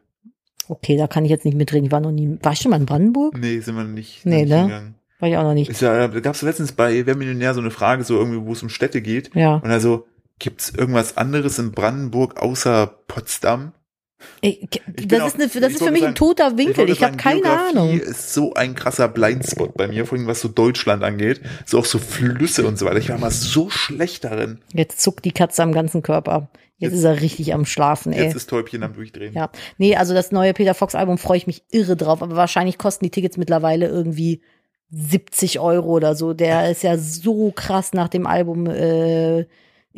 Okay, 0.69 0.95
da 0.97 1.07
kann 1.07 1.25
ich 1.25 1.31
jetzt 1.31 1.45
nicht 1.45 1.57
mitreden. 1.57 1.85
Ich 1.87 1.91
war 1.91 1.99
noch 1.99 2.11
nie. 2.11 2.37
War 2.41 2.53
ich 2.53 2.59
schon 2.59 2.69
mal 2.71 2.77
in 2.79 2.85
Brandenburg? 2.85 3.37
Nee, 3.37 3.59
sind 3.59 3.75
wir 3.75 3.83
nicht. 3.83 4.25
Nee, 4.25 4.43
nicht 4.43 4.49
ne? 4.49 4.93
War 5.19 5.27
ich 5.29 5.35
auch 5.35 5.43
noch 5.43 5.53
nicht. 5.53 5.81
Ja, 5.81 6.07
da 6.07 6.19
gab 6.21 6.35
es 6.35 6.41
letztens 6.43 6.71
bei 6.71 7.05
Wer 7.05 7.15
Millionär 7.17 7.53
so 7.53 7.59
eine 7.59 7.71
Frage, 7.71 8.03
so 8.05 8.15
irgendwie, 8.17 8.45
wo 8.45 8.53
es 8.53 8.63
um 8.63 8.69
Städte 8.69 9.01
geht. 9.01 9.31
Ja. 9.35 9.55
Und 9.55 9.69
also, 9.69 10.05
gibt's 10.37 10.69
irgendwas 10.69 11.17
anderes 11.17 11.59
in 11.59 11.71
Brandenburg 11.73 12.39
außer 12.41 12.87
Potsdam? 13.07 13.73
Ich, 14.41 14.61
Ich 14.95 15.07
das 15.07 15.21
auch- 15.21 15.27
ist, 15.27 15.35
eine, 15.35 15.45
das 15.47 15.55
ich 15.55 15.61
ist 15.75 15.83
für 15.83 15.91
mich 15.91 16.01
sagen- 16.01 16.11
ein 16.11 16.15
toter 16.15 16.57
Winkel. 16.57 16.77
wollte 16.77 16.91
Ich, 16.91 17.03
habe 17.03 17.17
keine 17.17 17.41
Geografie 17.41 17.77
Ahnung. 17.77 17.99
ist 17.99 18.33
so 18.33 18.53
ein 18.53 18.75
krasser 18.75 19.07
Blindspot 19.07 19.75
bei 19.75 19.87
mir, 19.87 20.05
vor 20.05 20.17
allem 20.17 20.27
was 20.27 20.41
so 20.41 20.49
Deutschland 20.49 21.03
angeht. 21.03 21.41
So 21.65 21.79
auch 21.79 21.85
so 21.85 21.99
Flüsse 21.99 22.67
und 22.67 22.77
so 22.77 22.85
weiter. 22.85 22.97
Ich 22.97 23.09
war 23.09 23.17
mal 23.17 23.31
so 23.31 23.69
schlecht 23.69 24.25
darin. 24.25 24.59
Jetzt 24.73 25.01
zuckt 25.01 25.23
die 25.25 25.31
Katze 25.31 25.63
am 25.63 25.71
ganzen 25.71 26.01
Körper. 26.03 26.49
Jetzt, 26.79 26.91
Jetzt- 26.93 26.99
ist 26.99 27.05
er 27.05 27.21
richtig 27.21 27.53
am 27.53 27.65
Schlafen, 27.65 28.13
ey. 28.13 28.23
Jetzt 28.23 28.35
ist 28.35 28.49
Täubchen 28.49 28.83
am 28.83 28.93
Durchdrehen. 28.93 29.33
Ja. 29.33 29.49
Nee, 29.77 29.95
also 29.95 30.13
das 30.13 30.31
neue 30.31 30.53
Peter 30.53 30.73
Fox 30.73 30.95
Album 30.95 31.17
freue 31.17 31.37
ich 31.37 31.45
mich 31.47 31.63
irre 31.71 31.95
drauf, 31.95 32.23
aber 32.23 32.35
wahrscheinlich 32.35 32.77
kosten 32.77 33.05
die 33.05 33.11
Tickets 33.11 33.37
mittlerweile 33.37 33.87
irgendwie 33.87 34.41
70 34.91 35.59
Euro 35.59 35.89
oder 35.89 36.15
so. 36.15 36.33
Der 36.33 36.71
ist 36.71 36.83
ja 36.83 36.97
so 36.97 37.51
krass 37.51 37.93
nach 37.93 38.07
dem 38.07 38.25
Album 38.25 38.65
äh, 38.67 39.45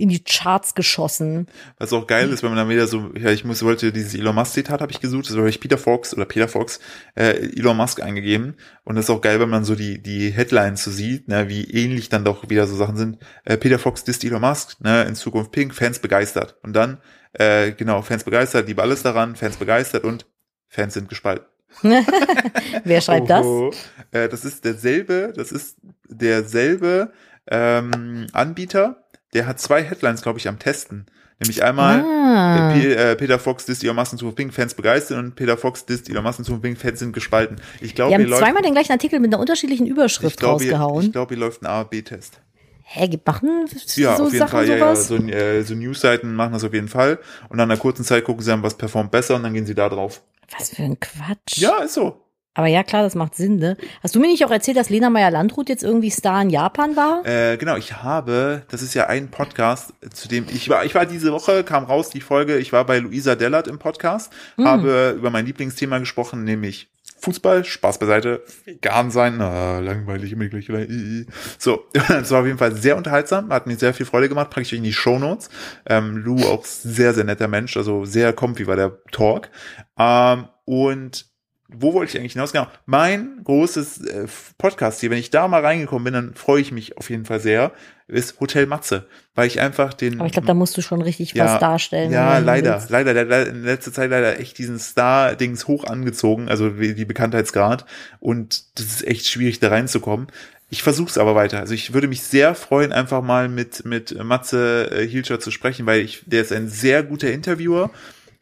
in 0.02 0.10
die 0.10 0.24
Charts 0.24 0.74
geschossen. 0.74 1.48
Was 1.78 1.94
auch 1.94 2.08
geil 2.08 2.30
ist, 2.30 2.42
wenn 2.42 2.50
man 2.50 2.58
dann 2.58 2.70
wieder 2.70 2.88
so, 2.88 3.12
ja, 3.16 3.30
ich 3.30 3.46
muss, 3.46 3.64
wollte 3.64 3.92
dieses 3.92 4.16
Elon 4.16 4.34
Musk 4.34 4.54
Zitat 4.54 4.82
habe 4.82 4.92
ich 4.92 5.00
gesucht, 5.00 5.30
das 5.30 5.38
habe 5.38 5.48
ich 5.48 5.60
Peter 5.60 5.78
Fox 5.78 6.14
oder 6.16 6.26
Peter 6.26 6.48
Fox, 6.48 6.80
äh, 7.16 7.52
Elon 7.56 7.78
Musk 7.78 8.02
eingegeben. 8.02 8.56
Und 8.84 8.96
das 8.96 9.06
ist 9.06 9.10
auch 9.12 9.22
geil, 9.22 9.40
wenn 9.40 9.50
man 9.50 9.64
so 9.64 9.76
die, 9.76 10.02
die 10.02 10.32
Headlines 10.32 10.84
so 10.84 10.90
sieht, 10.90 11.28
ne, 11.28 11.50
wie 11.50 11.66
ähnlich 11.66 12.10
dann 12.10 12.26
doch 12.26 12.50
wieder 12.50 12.66
so 12.66 12.76
Sachen 12.76 12.98
sind. 12.98 13.20
Äh, 13.46 13.58
Peter 13.58 13.78
Fox 13.78 14.04
disst 14.04 14.24
Elon 14.24 14.42
Musk, 14.42 14.82
ne, 14.82 15.04
in 15.04 15.14
Zukunft 15.14 15.52
Pink, 15.52 15.76
Fans 15.76 16.00
begeistert. 16.00 16.58
Und 16.64 16.74
dann, 16.74 16.98
äh, 17.34 17.72
genau, 17.72 18.02
Fans 18.02 18.24
begeistert, 18.24 18.68
liebe 18.68 18.82
alles 18.82 19.04
daran, 19.04 19.36
Fans 19.36 19.58
begeistert 19.58 20.04
und 20.04 20.26
Fans 20.68 20.96
sind 20.96 21.10
gespalten. 21.10 21.46
Wer 22.84 23.02
schreibt 23.02 23.30
das? 23.30 23.46
Oho. 23.46 23.72
Äh, 24.12 24.28
das 24.30 24.46
ist 24.46 24.66
derselbe, 24.66 25.32
das 25.36 25.52
ist 25.52 25.78
derselbe 26.10 27.14
ähm, 27.48 28.28
Anbieter, 28.34 29.01
der 29.34 29.48
hat 29.48 29.60
zwei 29.60 29.84
Headlines, 29.84 30.22
glaube 30.22 30.40
ich, 30.40 30.48
am 30.48 30.60
Testen. 30.60 31.06
Nämlich 31.40 31.64
einmal 31.64 32.02
Ah. 32.02 32.76
äh, 32.76 33.16
Peter 33.16 33.40
Fox 33.40 33.66
disst 33.66 33.84
Elon 33.84 33.96
Musk 33.96 34.16
zu 34.18 34.32
Pink, 34.32 34.54
Fans 34.54 34.76
begeistert 34.76 35.18
und 35.18 35.36
Peter 35.36 35.58
Fox 35.58 35.86
disst 35.88 36.08
Elon 36.08 36.24
Musk 36.24 36.44
zu 36.46 36.60
Pink, 36.60 36.78
Fans 36.78 37.00
sind 37.00 37.14
gespalten. 37.14 37.60
Ich 37.82 37.96
glaube, 37.96 38.10
hier 38.16 38.20
haben 38.20 38.30
läuft, 38.30 38.44
zweimal 38.44 38.62
den 38.62 38.74
gleichen 38.74 38.92
Artikel 38.92 39.20
mit 39.20 39.34
einer 39.34 39.40
unterschiedlichen 39.40 39.86
ich 39.86 39.92
Überschrift 39.92 40.38
glaube, 40.40 40.64
hier, 40.64 40.74
rausgehauen. 40.74 41.06
ich 41.06 41.12
glaube, 41.12 41.34
hier 41.34 41.44
läuft 41.44 41.64
ein 41.64 41.66
A-B-Test. 41.66 42.40
Hä, 42.84 43.08
gibt- 43.08 43.26
machen 43.26 43.66
Ja, 43.96 44.18
so 44.18 44.26
auf 44.26 44.34
jeden 44.34 44.40
Sachen 44.40 44.52
Fall. 44.52 44.68
Ja, 44.68 44.76
ja, 44.76 44.96
so, 44.96 45.16
äh, 45.16 45.64
so 45.64 45.74
Newsseiten 45.74 46.36
machen 46.36 46.54
das 46.54 46.64
auf 46.64 46.74
jeden 46.74 46.90
Fall. 46.90 47.18
Und 47.50 47.58
nach 47.58 47.64
einer 47.64 47.78
kurzen 47.78 48.04
Zeit 48.04 48.24
gucken 48.26 48.44
sie 48.44 48.52
an, 48.54 48.62
was 48.64 48.78
performt 48.78 49.10
besser 49.12 49.36
und 49.36 49.44
dann 49.44 49.54
gehen 49.54 49.66
sie 49.66 49.74
da 49.76 49.90
drauf. 49.90 50.22
Was 50.60 50.70
für 50.72 50.84
ein 50.84 51.00
Quatsch. 51.00 51.58
Ja, 51.58 51.78
ist 51.84 51.94
so. 51.96 52.22
Aber 52.54 52.68
ja, 52.68 52.84
klar, 52.84 53.04
das 53.04 53.16
macht 53.16 53.36
Sinn, 53.36 53.56
ne? 53.58 53.78
Hast 54.04 54.14
du 54.14 54.20
mir 54.20 54.28
nicht 54.28 54.44
auch 54.44 54.52
erzählt, 54.52 54.76
dass 54.76 54.90
Lena 54.90 55.10
Meyer-Landrut 55.10 55.70
jetzt 55.70 55.84
irgendwie 55.84 56.10
Star 56.10 56.42
in 56.42 56.50
Japan 56.50 56.98
war? 56.98 57.26
Äh, 57.26 57.56
genau, 57.56 57.78
ich 57.78 58.04
habe, 58.04 58.64
das 58.70 58.82
ist 58.82 58.94
ja 58.94 59.08
ein 59.08 59.32
Podcast, 59.32 59.94
zu 60.14 60.28
dem 60.28 60.46
ich 60.52 60.68
war, 60.68 60.84
ich 60.84 60.94
war 60.94 61.06
diese 61.06 61.32
Woche, 61.32 61.64
kam 61.64 61.86
raus 61.86 62.10
die 62.10 62.20
Folge, 62.20 62.58
ich 62.58 62.74
war 62.74 62.86
bei 62.86 63.00
Luisa 63.00 63.36
Dellert 63.36 63.68
im 63.68 63.80
Podcast, 63.80 64.34
Hm. 64.56 64.68
habe 64.68 65.16
über 65.18 65.30
mein 65.30 65.46
Lieblingsthema 65.46 66.00
gesprochen, 66.00 66.44
nämlich 66.44 66.92
Fußball, 67.22 67.64
Spaß 67.64 68.00
beiseite, 68.00 68.44
vegan 68.66 69.12
sein, 69.12 69.36
na, 69.38 69.80
langweilig, 69.80 70.34
immer 70.34 70.46
i, 70.46 71.22
i. 71.22 71.26
so, 71.58 71.86
das 71.94 72.32
war 72.32 72.42
auf 72.42 72.46
jeden 72.48 72.58
Fall 72.58 72.76
sehr 72.76 72.98
unterhaltsam, 72.98 73.50
hat 73.54 73.68
mir 73.68 73.78
sehr 73.78 73.94
viel 73.94 74.06
Freude 74.08 74.28
gemacht, 74.28 74.50
packe 74.50 74.64
ich 74.64 74.74
euch 74.74 74.80
in 74.80 74.84
die 74.84 74.92
Shownotes, 74.92 75.50
ähm, 75.86 76.18
Lou 76.18 76.44
auch 76.48 76.66
sehr, 76.66 77.14
sehr 77.14 77.24
netter 77.24 77.48
Mensch, 77.48 77.78
also 77.78 78.06
sehr 78.06 78.34
comfy 78.34 78.68
war 78.68 78.76
der 78.76 78.98
Talk, 79.12 79.50
ähm, 79.98 80.48
und 80.66 81.31
wo 81.74 81.94
wollte 81.94 82.12
ich 82.12 82.20
eigentlich 82.20 82.34
hinaus? 82.34 82.52
Genau, 82.52 82.68
mein 82.86 83.42
großes 83.44 84.06
äh, 84.06 84.28
Podcast 84.58 85.00
hier, 85.00 85.10
wenn 85.10 85.18
ich 85.18 85.30
da 85.30 85.48
mal 85.48 85.64
reingekommen 85.64 86.04
bin, 86.06 86.14
dann 86.14 86.34
freue 86.36 86.62
ich 86.62 86.72
mich 86.72 86.98
auf 86.98 87.10
jeden 87.10 87.26
Fall 87.26 87.40
sehr, 87.40 87.72
ist 88.08 88.40
Hotel 88.40 88.66
Matze, 88.66 89.08
weil 89.36 89.48
ich 89.48 89.62
einfach 89.62 89.94
den 89.94 90.20
Aber 90.20 90.26
ich 90.26 90.34
glaube, 90.34 90.48
da 90.48 90.54
musst 90.54 90.76
du 90.78 90.82
schon 90.82 91.02
richtig 91.02 91.34
Ja, 91.34 91.46
was 91.46 91.60
darstellen. 91.60 92.12
ja, 92.12 92.40
leider, 92.40 92.84
leider, 92.90 93.14
der, 93.14 93.26
der 93.26 93.48
in 93.48 93.64
letzter 93.64 93.94
Zeit 93.94 94.10
leider 94.10 94.40
echt 94.40 94.58
diesen 94.58 94.80
Star-Dings 94.80 95.68
hoch 95.68 95.86
angezogen, 95.86 96.50
also 96.50 96.78
wie 96.80 96.94
die 96.94 97.06
Bekanntheitsgrad. 97.06 97.86
Und 98.20 98.78
das 98.78 98.88
ist 98.88 99.08
echt 99.08 99.28
schwierig, 99.28 99.60
da 99.60 99.70
reinzukommen. 99.70 100.28
Ich 100.70 100.84
versuche 100.84 101.10
es 101.10 101.18
aber 101.18 101.36
weiter. 101.36 101.60
Also 101.60 101.74
ich 101.74 101.94
würde 101.94 102.08
mich 102.08 102.22
sehr 102.22 102.56
freuen, 102.56 102.92
einfach 102.92 103.22
mal 103.22 103.50
mit, 103.50 103.86
mit 103.86 104.22
Matze 104.24 104.90
äh, 104.92 105.08
Hilscher 105.08 105.40
zu 105.40 105.52
sprechen, 105.52 105.86
weil 105.86 106.02
ich, 106.02 106.24
der 106.26 106.42
ist 106.42 106.52
ein 106.52 106.70
sehr 106.70 107.04
guter 107.04 107.32
Interviewer. 107.32 107.92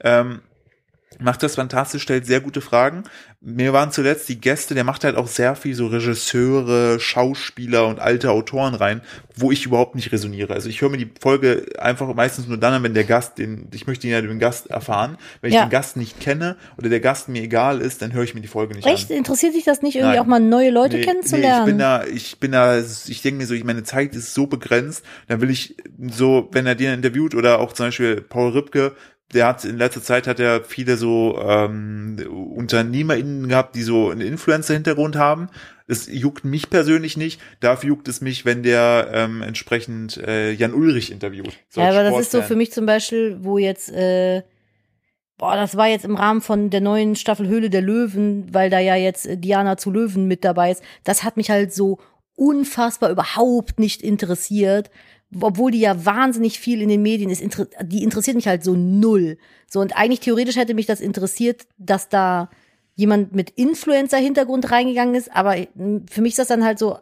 Ähm, 0.01 0.41
macht 1.17 1.41
das 1.43 1.55
fantastisch, 1.55 2.03
stellt 2.03 2.25
sehr 2.25 2.39
gute 2.39 2.61
Fragen. 2.61 3.03
Mir 3.41 3.73
waren 3.73 3.91
zuletzt 3.91 4.29
die 4.29 4.39
Gäste, 4.39 4.75
der 4.75 4.83
macht 4.83 5.03
halt 5.03 5.15
auch 5.15 5.27
sehr 5.27 5.55
viel 5.55 5.73
so 5.73 5.87
Regisseure, 5.87 6.99
Schauspieler 6.99 7.87
und 7.87 7.99
alte 7.99 8.31
Autoren 8.31 8.75
rein, 8.75 9.01
wo 9.35 9.51
ich 9.51 9.65
überhaupt 9.65 9.95
nicht 9.95 10.11
resoniere. 10.11 10.53
Also 10.53 10.69
ich 10.69 10.81
höre 10.81 10.89
mir 10.89 10.97
die 10.97 11.09
Folge 11.19 11.65
einfach 11.79 12.13
meistens 12.13 12.47
nur 12.47 12.57
dann 12.57 12.73
an, 12.73 12.83
wenn 12.83 12.93
der 12.93 13.05
Gast, 13.05 13.37
den, 13.37 13.67
ich 13.73 13.87
möchte 13.87 14.07
ihn 14.07 14.13
ja 14.13 14.21
den 14.21 14.39
Gast 14.39 14.69
erfahren. 14.69 15.17
Wenn 15.41 15.49
ich 15.49 15.55
Ja. 15.55 15.65
den 15.65 15.69
Gast 15.71 15.97
nicht 15.97 16.19
kenne 16.19 16.57
oder 16.77 16.89
der 16.89 16.99
Gast 16.99 17.29
mir 17.29 17.41
egal 17.41 17.81
ist, 17.81 18.01
dann 18.01 18.13
höre 18.13 18.23
ich 18.23 18.35
mir 18.35 18.41
die 18.41 18.47
Folge 18.47 18.75
nicht 18.75 18.85
Echt? 18.85 19.09
an. 19.09 19.17
Interessiert 19.17 19.55
dich 19.55 19.63
das 19.63 19.81
nicht, 19.81 19.95
irgendwie 19.95 20.15
Nein. 20.15 20.23
auch 20.23 20.27
mal 20.29 20.39
neue 20.39 20.69
Leute 20.69 20.97
Nee, 20.97 21.03
kennenzulernen? 21.03 21.55
Nee, 21.55 21.59
ich 21.59 21.65
bin 21.65 21.77
da, 21.79 22.03
ich 22.05 22.39
bin 22.39 22.51
da, 22.51 22.79
ich 22.79 23.21
denke 23.21 23.37
mir 23.39 23.47
so, 23.47 23.53
ich, 23.53 23.63
meine 23.63 23.83
Zeit 23.83 24.15
ist 24.15 24.33
so 24.33 24.47
begrenzt, 24.47 25.03
dann 25.27 25.41
will 25.41 25.49
ich 25.49 25.75
so, 26.09 26.49
wenn 26.51 26.67
er 26.67 26.75
den 26.75 26.93
interviewt 26.93 27.35
oder 27.35 27.59
auch 27.59 27.73
zum 27.73 27.87
Beispiel 27.87 28.21
Paul 28.21 28.51
Ripke, 28.51 28.95
der 29.33 29.45
hat 29.45 29.63
in 29.63 29.77
letzter 29.77 30.01
Zeit 30.01 30.27
hat 30.27 30.39
er 30.39 30.63
viele 30.63 30.97
so 30.97 31.39
ähm, 31.39 32.17
UnternehmerInnen 32.55 33.47
gehabt, 33.47 33.75
die 33.75 33.83
so 33.83 34.09
einen 34.09 34.21
Influencer-Hintergrund 34.21 35.15
haben. 35.15 35.49
Es 35.87 36.07
juckt 36.07 36.45
mich 36.45 36.69
persönlich 36.69 37.15
nicht. 37.17 37.39
Dafür 37.59 37.89
juckt 37.89 38.07
es 38.07 38.21
mich, 38.21 38.45
wenn 38.45 38.63
der 38.63 39.09
ähm, 39.13 39.41
entsprechend 39.41 40.17
äh, 40.17 40.51
Jan 40.51 40.73
Ulrich 40.73 41.11
interviewt. 41.11 41.57
So 41.69 41.81
ja, 41.81 41.89
aber 41.89 42.03
das 42.03 42.19
ist 42.19 42.31
so 42.31 42.41
für 42.41 42.55
mich 42.55 42.71
zum 42.71 42.85
Beispiel, 42.85 43.37
wo 43.41 43.57
jetzt, 43.57 43.91
äh, 43.91 44.43
boah, 45.37 45.55
das 45.55 45.77
war 45.77 45.87
jetzt 45.87 46.05
im 46.05 46.15
Rahmen 46.15 46.41
von 46.41 46.69
der 46.71 46.81
neuen 46.81 47.15
Staffel 47.15 47.47
Höhle 47.47 47.69
der 47.69 47.81
Löwen, 47.81 48.51
weil 48.51 48.69
da 48.69 48.79
ja 48.79 48.95
jetzt 48.95 49.27
äh, 49.27 49.37
Diana 49.37 49.77
zu 49.77 49.91
Löwen 49.91 50.27
mit 50.27 50.43
dabei 50.43 50.71
ist. 50.71 50.83
Das 51.03 51.23
hat 51.23 51.37
mich 51.37 51.51
halt 51.51 51.73
so 51.73 51.99
unfassbar 52.35 53.11
überhaupt 53.11 53.79
nicht 53.79 54.01
interessiert. 54.01 54.89
Obwohl 55.39 55.71
die 55.71 55.79
ja 55.79 56.05
wahnsinnig 56.05 56.59
viel 56.59 56.81
in 56.81 56.89
den 56.89 57.03
Medien 57.03 57.29
ist, 57.29 57.41
inter 57.41 57.67
die 57.83 58.03
interessiert 58.03 58.35
mich 58.35 58.47
halt 58.47 58.63
so 58.63 58.73
null. 58.73 59.37
So, 59.67 59.79
und 59.79 59.95
eigentlich 59.95 60.21
theoretisch 60.21 60.55
hätte 60.55 60.73
mich 60.73 60.87
das 60.87 61.01
interessiert, 61.01 61.67
dass 61.77 62.09
da 62.09 62.49
jemand 62.95 63.33
mit 63.33 63.51
Influencer-Hintergrund 63.51 64.71
reingegangen 64.71 65.15
ist, 65.15 65.33
aber 65.33 65.55
mm, 65.75 66.07
für 66.09 66.21
mich 66.21 66.31
ist 66.31 66.39
das 66.39 66.47
dann 66.47 66.65
halt 66.65 66.79
so, 66.79 66.97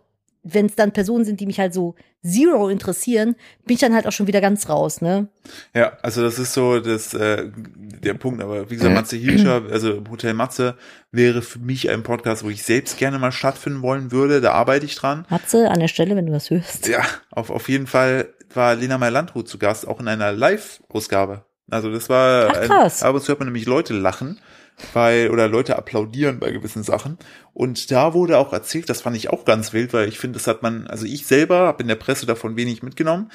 wenn 0.53 0.67
es 0.67 0.75
dann 0.75 0.91
Personen 0.91 1.25
sind, 1.25 1.39
die 1.39 1.45
mich 1.45 1.59
halt 1.59 1.73
so 1.73 1.95
zero 2.23 2.69
interessieren, 2.69 3.35
bin 3.65 3.75
ich 3.75 3.79
dann 3.79 3.93
halt 3.93 4.07
auch 4.07 4.11
schon 4.11 4.27
wieder 4.27 4.41
ganz 4.41 4.69
raus, 4.69 5.01
ne? 5.01 5.27
Ja, 5.73 5.97
also 6.01 6.21
das 6.21 6.39
ist 6.39 6.53
so 6.53 6.79
das, 6.79 7.13
äh, 7.13 7.49
der 7.55 8.13
Punkt, 8.15 8.41
aber 8.41 8.69
wie 8.69 8.75
gesagt, 8.75 8.93
Matze 8.93 9.17
Hilscher, 9.17 9.63
also 9.71 10.03
Hotel 10.09 10.33
Matze 10.33 10.75
wäre 11.11 11.41
für 11.41 11.59
mich 11.59 11.89
ein 11.89 12.03
Podcast, 12.03 12.43
wo 12.43 12.49
ich 12.49 12.63
selbst 12.63 12.97
gerne 12.97 13.19
mal 13.19 13.31
stattfinden 13.31 13.81
wollen 13.81 14.11
würde, 14.11 14.41
da 14.41 14.53
arbeite 14.53 14.85
ich 14.85 14.95
dran. 14.95 15.25
Matze, 15.29 15.69
an 15.69 15.79
der 15.79 15.87
Stelle, 15.87 16.15
wenn 16.15 16.25
du 16.25 16.33
das 16.33 16.49
hörst. 16.49 16.87
Ja, 16.87 17.03
auf, 17.31 17.49
auf 17.49 17.69
jeden 17.69 17.87
Fall 17.87 18.33
war 18.53 18.75
Lena 18.75 18.97
Meyer-Landrut 18.97 19.47
zu 19.47 19.57
Gast, 19.57 19.87
auch 19.87 19.99
in 19.99 20.07
einer 20.07 20.31
Live-Ausgabe. 20.31 21.45
Also 21.69 21.91
das 21.91 22.09
war, 22.09 22.49
Ach, 22.49 22.61
krass. 22.61 23.03
Ein, 23.03 23.09
ab 23.09 23.15
und 23.15 23.21
zu 23.21 23.29
hört 23.29 23.39
man 23.39 23.47
nämlich 23.47 23.65
Leute 23.65 23.93
lachen, 23.93 24.39
weil, 24.93 25.29
oder 25.31 25.47
Leute 25.47 25.75
applaudieren 25.75 26.39
bei 26.39 26.51
gewissen 26.51 26.83
Sachen. 26.83 27.17
Und 27.53 27.91
da 27.91 28.13
wurde 28.13 28.37
auch 28.37 28.53
erzählt, 28.53 28.89
das 28.89 29.01
fand 29.01 29.17
ich 29.17 29.29
auch 29.29 29.45
ganz 29.45 29.73
wild, 29.73 29.93
weil 29.93 30.07
ich 30.07 30.19
finde, 30.19 30.37
das 30.37 30.47
hat 30.47 30.61
man, 30.61 30.87
also 30.87 31.05
ich 31.05 31.25
selber 31.25 31.59
habe 31.67 31.81
in 31.81 31.87
der 31.87 31.95
Presse 31.95 32.25
davon 32.25 32.55
wenig 32.57 32.83
mitgenommen. 32.83 33.31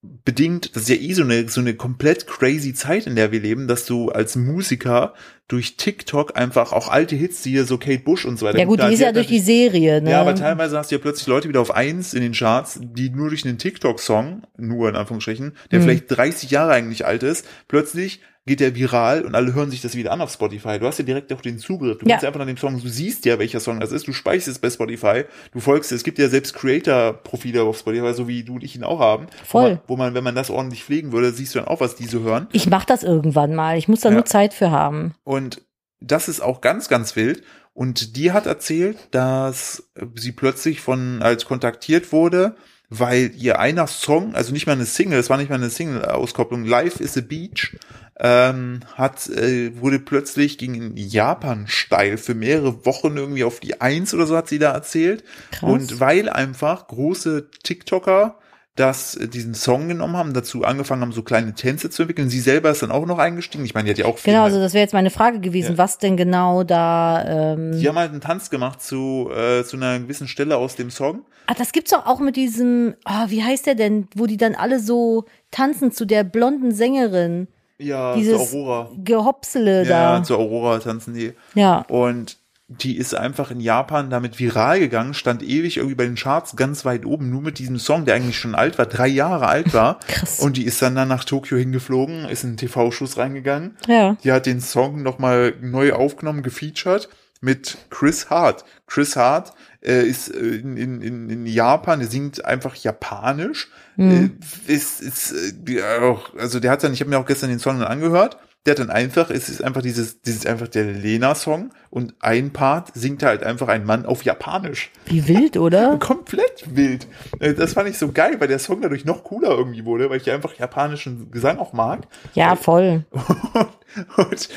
Bedingt, 0.00 0.76
das 0.76 0.84
ist 0.84 0.90
ja 0.90 0.94
eh 0.94 1.12
so 1.12 1.24
eine, 1.24 1.48
so 1.48 1.60
eine 1.60 1.74
komplett 1.74 2.28
crazy 2.28 2.72
Zeit, 2.72 3.08
in 3.08 3.16
der 3.16 3.32
wir 3.32 3.40
leben, 3.40 3.66
dass 3.66 3.84
du 3.84 4.10
als 4.10 4.36
Musiker 4.36 5.12
durch 5.48 5.76
TikTok 5.76 6.38
einfach 6.38 6.72
auch 6.72 6.88
alte 6.88 7.16
Hits, 7.16 7.42
die 7.42 7.50
hier 7.50 7.64
so 7.64 7.78
Kate 7.78 8.04
Bush 8.04 8.24
und 8.24 8.38
so 8.38 8.46
weiter. 8.46 8.60
Ja 8.60 8.64
gut, 8.66 8.80
die 8.80 8.92
ist 8.92 9.00
ja 9.00 9.10
durch 9.10 9.26
die 9.26 9.40
Serie, 9.40 10.00
ne? 10.00 10.12
Ja, 10.12 10.20
aber 10.20 10.36
teilweise 10.36 10.78
hast 10.78 10.92
du 10.92 10.94
ja 10.94 11.00
plötzlich 11.00 11.26
Leute 11.26 11.48
wieder 11.48 11.60
auf 11.60 11.74
eins 11.74 12.14
in 12.14 12.20
den 12.20 12.32
Charts, 12.32 12.78
die 12.80 13.10
nur 13.10 13.30
durch 13.30 13.44
einen 13.44 13.58
TikTok-Song, 13.58 14.42
nur 14.56 14.88
in 14.88 14.94
Anführungsstrichen, 14.94 15.56
der 15.72 15.80
Mhm. 15.80 15.82
vielleicht 15.82 16.04
30 16.16 16.52
Jahre 16.52 16.70
eigentlich 16.72 17.04
alt 17.04 17.24
ist, 17.24 17.44
plötzlich 17.66 18.20
geht 18.48 18.58
der 18.58 18.74
viral 18.74 19.22
und 19.24 19.36
alle 19.36 19.54
hören 19.54 19.70
sich 19.70 19.80
das 19.80 19.94
wieder 19.94 20.10
an 20.10 20.20
auf 20.20 20.32
Spotify. 20.32 20.80
Du 20.80 20.86
hast 20.86 20.98
ja 20.98 21.04
direkt 21.04 21.32
auch 21.32 21.40
den 21.40 21.60
Zugriff. 21.60 21.98
Du 21.98 22.06
Ja. 22.06 22.14
kannst 22.16 22.24
einfach 22.24 22.40
nach 22.40 22.46
dem 22.46 22.56
Song, 22.56 22.82
du 22.82 22.88
siehst 22.88 23.24
ja, 23.24 23.38
welcher 23.38 23.60
Song 23.60 23.78
das 23.78 23.92
ist, 23.92 24.08
du 24.08 24.12
speicherst 24.12 24.48
es 24.48 24.58
bei 24.58 24.70
Spotify, 24.70 25.22
du 25.52 25.60
folgst, 25.60 25.92
es 25.92 26.02
gibt 26.02 26.18
ja 26.18 26.28
selbst 26.28 26.54
Creator-Profile 26.54 27.62
auf 27.62 27.78
Spotify, 27.78 28.12
so 28.14 28.26
wie 28.26 28.42
du 28.42 28.54
und 28.56 28.64
ich 28.64 28.74
ihn 28.74 28.82
auch 28.84 28.98
haben. 28.98 29.26
Voll. 29.44 29.62
Wo 29.62 29.68
man, 29.68 29.80
wo 29.86 29.96
man, 29.96 30.14
wenn 30.14 30.24
man 30.24 30.34
das 30.34 30.50
ordentlich 30.50 30.82
pflegen 30.82 31.12
würde, 31.12 31.30
siehst 31.32 31.54
du 31.54 31.60
dann 31.60 31.68
auch, 31.68 31.80
was 31.80 31.94
diese 31.94 32.20
hören. 32.20 32.48
Ich 32.52 32.66
mach 32.68 32.84
das 32.84 33.02
irgendwann 33.04 33.54
mal. 33.54 33.78
Ich 33.78 33.86
muss 33.88 34.00
da 34.00 34.08
Ja. 34.08 34.14
nur 34.16 34.24
Zeit 34.24 34.54
für 34.54 34.70
haben. 34.70 35.14
Und 35.24 35.62
das 36.00 36.28
ist 36.28 36.40
auch 36.40 36.60
ganz, 36.60 36.88
ganz 36.88 37.14
wild. 37.16 37.42
Und 37.74 38.16
die 38.16 38.32
hat 38.32 38.46
erzählt, 38.46 38.96
dass 39.12 39.90
sie 40.16 40.32
plötzlich 40.32 40.80
von, 40.80 41.22
als 41.22 41.44
kontaktiert 41.44 42.12
wurde, 42.12 42.56
weil 42.90 43.32
ihr 43.36 43.58
einer 43.58 43.86
Song, 43.86 44.34
also 44.34 44.52
nicht 44.52 44.66
mal 44.66 44.72
eine 44.72 44.86
Single, 44.86 45.18
es 45.18 45.28
war 45.28 45.36
nicht 45.36 45.50
mal 45.50 45.56
eine 45.56 45.70
Single-Auskopplung, 45.70 46.64
Life 46.64 47.02
is 47.02 47.18
a 47.18 47.20
Beach, 47.20 47.76
ähm, 48.18 48.80
hat, 48.94 49.28
äh, 49.28 49.78
wurde 49.80 50.00
plötzlich 50.00 50.58
ging 50.58 50.74
in 50.74 50.96
Japan 50.96 51.66
steil 51.68 52.16
für 52.16 52.34
mehrere 52.34 52.84
Wochen 52.84 53.16
irgendwie 53.16 53.44
auf 53.44 53.60
die 53.60 53.80
Eins 53.80 54.12
oder 54.14 54.26
so 54.26 54.36
hat 54.36 54.48
sie 54.48 54.58
da 54.58 54.72
erzählt. 54.72 55.22
Krass. 55.52 55.70
Und 55.70 56.00
weil 56.00 56.28
einfach 56.28 56.88
große 56.88 57.48
TikToker 57.62 58.38
das, 58.78 59.14
äh, 59.16 59.28
diesen 59.28 59.54
Song 59.54 59.88
genommen 59.88 60.16
haben, 60.16 60.32
dazu 60.34 60.64
angefangen 60.64 61.02
haben, 61.02 61.12
so 61.12 61.22
kleine 61.22 61.54
Tänze 61.54 61.90
zu 61.90 62.02
entwickeln. 62.02 62.28
Sie 62.30 62.40
selber 62.40 62.70
ist 62.70 62.82
dann 62.82 62.90
auch 62.90 63.06
noch 63.06 63.18
eingestiegen. 63.18 63.64
Ich 63.64 63.74
meine, 63.74 63.84
die 63.86 63.90
hat 63.90 63.98
ja 63.98 64.06
auch 64.06 64.18
viel 64.18 64.32
Genau, 64.32 64.44
also 64.44 64.58
das 64.60 64.72
wäre 64.74 64.82
jetzt 64.82 64.92
meine 64.94 65.10
Frage 65.10 65.40
gewesen, 65.40 65.72
Ja. 65.72 65.78
was 65.78 65.98
denn 65.98 66.16
genau 66.16 66.62
da. 66.64 67.24
Ähm, 67.54 67.72
Die 67.78 67.88
haben 67.88 67.98
halt 67.98 68.12
einen 68.12 68.20
Tanz 68.20 68.50
gemacht 68.50 68.80
zu, 68.82 69.30
äh, 69.34 69.64
zu 69.64 69.76
einer 69.76 69.98
gewissen 69.98 70.28
Stelle 70.28 70.56
aus 70.56 70.76
dem 70.76 70.90
Song. 70.90 71.22
Ah, 71.46 71.54
das 71.54 71.72
gibt's 71.72 71.90
doch 71.90 72.06
auch 72.06 72.20
mit 72.20 72.36
diesem, 72.36 72.94
ah, 73.04 73.26
wie 73.28 73.42
heißt 73.42 73.66
der 73.66 73.74
denn, 73.74 74.06
wo 74.14 74.26
die 74.26 74.36
dann 74.36 74.54
alle 74.54 74.80
so 74.80 75.24
tanzen 75.50 75.92
zu 75.92 76.04
der 76.04 76.24
blonden 76.24 76.72
Sängerin. 76.72 77.48
Ja, 77.78 78.14
Dieses 78.16 78.50
zu 78.50 78.56
Aurora. 78.58 78.90
Gehopsele 79.04 79.84
Ja, 79.84 80.16
da. 80.18 80.22
zu 80.22 80.36
Aurora 80.36 80.78
tanzen 80.78 81.14
die. 81.14 81.32
Ja. 81.54 81.84
Und 81.88 82.38
die 82.68 82.98
ist 82.98 83.14
einfach 83.14 83.50
in 83.50 83.60
Japan 83.60 84.10
damit 84.10 84.38
viral 84.38 84.78
gegangen, 84.78 85.14
stand 85.14 85.42
ewig 85.42 85.78
irgendwie 85.78 85.94
bei 85.94 86.04
den 86.04 86.16
Charts 86.16 86.54
ganz 86.54 86.84
weit 86.84 87.06
oben, 87.06 87.30
nur 87.30 87.40
mit 87.40 87.58
diesem 87.58 87.78
Song, 87.78 88.04
der 88.04 88.14
eigentlich 88.14 88.38
schon 88.38 88.54
alt 88.54 88.76
war, 88.76 88.84
drei 88.84 89.08
Jahre 89.08 89.46
alt 89.46 89.72
war. 89.72 90.00
Krass. 90.06 90.38
Und 90.38 90.58
die 90.58 90.66
ist 90.66 90.82
dann, 90.82 90.94
dann 90.94 91.08
nach 91.08 91.24
Tokio 91.24 91.56
hingeflogen, 91.56 92.26
ist 92.26 92.44
in 92.44 92.50
einen 92.50 92.56
TV-Schuss 92.58 93.16
reingegangen. 93.16 93.78
Ja. 93.86 94.18
Die 94.22 94.32
hat 94.32 94.44
den 94.44 94.60
Song 94.60 95.02
nochmal 95.02 95.54
neu 95.62 95.94
aufgenommen, 95.94 96.42
gefeatured 96.42 97.08
mit 97.40 97.78
Chris 97.88 98.28
Hart. 98.28 98.64
Chris 98.86 99.16
Hart 99.16 99.54
äh, 99.80 100.02
ist 100.06 100.28
äh, 100.28 100.38
in, 100.38 100.76
in, 100.76 101.30
in, 101.30 101.46
Japan, 101.46 102.00
der 102.00 102.08
singt 102.08 102.44
einfach 102.44 102.74
Japanisch. 102.74 103.68
Mhm. 103.96 104.38
Äh, 104.66 104.72
ist, 104.72 105.00
ist, 105.00 105.34
äh, 105.68 105.82
auch, 106.02 106.34
also 106.36 106.60
der 106.60 106.70
hat 106.70 106.84
dann, 106.84 106.92
ich 106.92 107.00
habe 107.00 107.08
mir 107.08 107.18
auch 107.18 107.26
gestern 107.26 107.48
den 107.48 107.60
Song 107.60 107.78
dann 107.78 107.88
angehört. 107.88 108.36
Der 108.68 108.72
hat 108.74 108.80
dann 108.80 108.90
einfach, 108.90 109.30
es 109.30 109.48
ist 109.48 109.64
einfach 109.64 109.80
dieses, 109.80 110.20
dieses 110.20 110.44
einfach 110.44 110.68
der 110.68 110.84
Lena-Song 110.84 111.70
und 111.88 112.14
ein 112.20 112.52
Part 112.52 112.90
singt 112.92 113.22
halt 113.22 113.42
einfach 113.42 113.68
ein 113.68 113.86
Mann 113.86 114.04
auf 114.04 114.24
Japanisch. 114.24 114.90
Wie 115.06 115.26
wild, 115.26 115.56
oder? 115.56 115.96
Komplett 116.00 116.64
wild. 116.76 117.06
Äh, 117.40 117.54
Das 117.54 117.72
fand 117.72 117.88
ich 117.88 117.96
so 117.96 118.12
geil, 118.12 118.36
weil 118.40 118.48
der 118.48 118.58
Song 118.58 118.82
dadurch 118.82 119.06
noch 119.06 119.24
cooler 119.24 119.52
irgendwie 119.52 119.86
wurde, 119.86 120.10
weil 120.10 120.18
ich 120.18 120.30
einfach 120.30 120.52
japanischen 120.58 121.30
Gesang 121.30 121.56
auch 121.56 121.72
mag. 121.72 122.06
Ja, 122.34 122.56
voll. 122.56 123.06
Und 124.18 124.50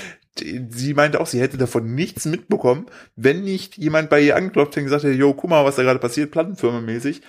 sie 0.70 0.94
meinte 0.94 1.22
auch, 1.22 1.26
sie 1.28 1.40
hätte 1.40 1.58
davon 1.58 1.96
nichts 1.96 2.26
mitbekommen, 2.26 2.88
wenn 3.16 3.46
nicht 3.46 3.78
jemand 3.78 4.10
bei 4.10 4.20
ihr 4.20 4.36
angeklopft 4.36 4.74
hätte 4.74 4.82
und 4.82 4.86
gesagt 4.88 5.04
hätte, 5.06 5.16
yo, 5.16 5.34
guck 5.34 5.50
mal, 5.50 5.64
was 5.64 5.78
da 5.78 5.84
gerade 5.84 6.00
passiert, 6.00 6.32
Plattenfirmenmäßig. 6.32 7.22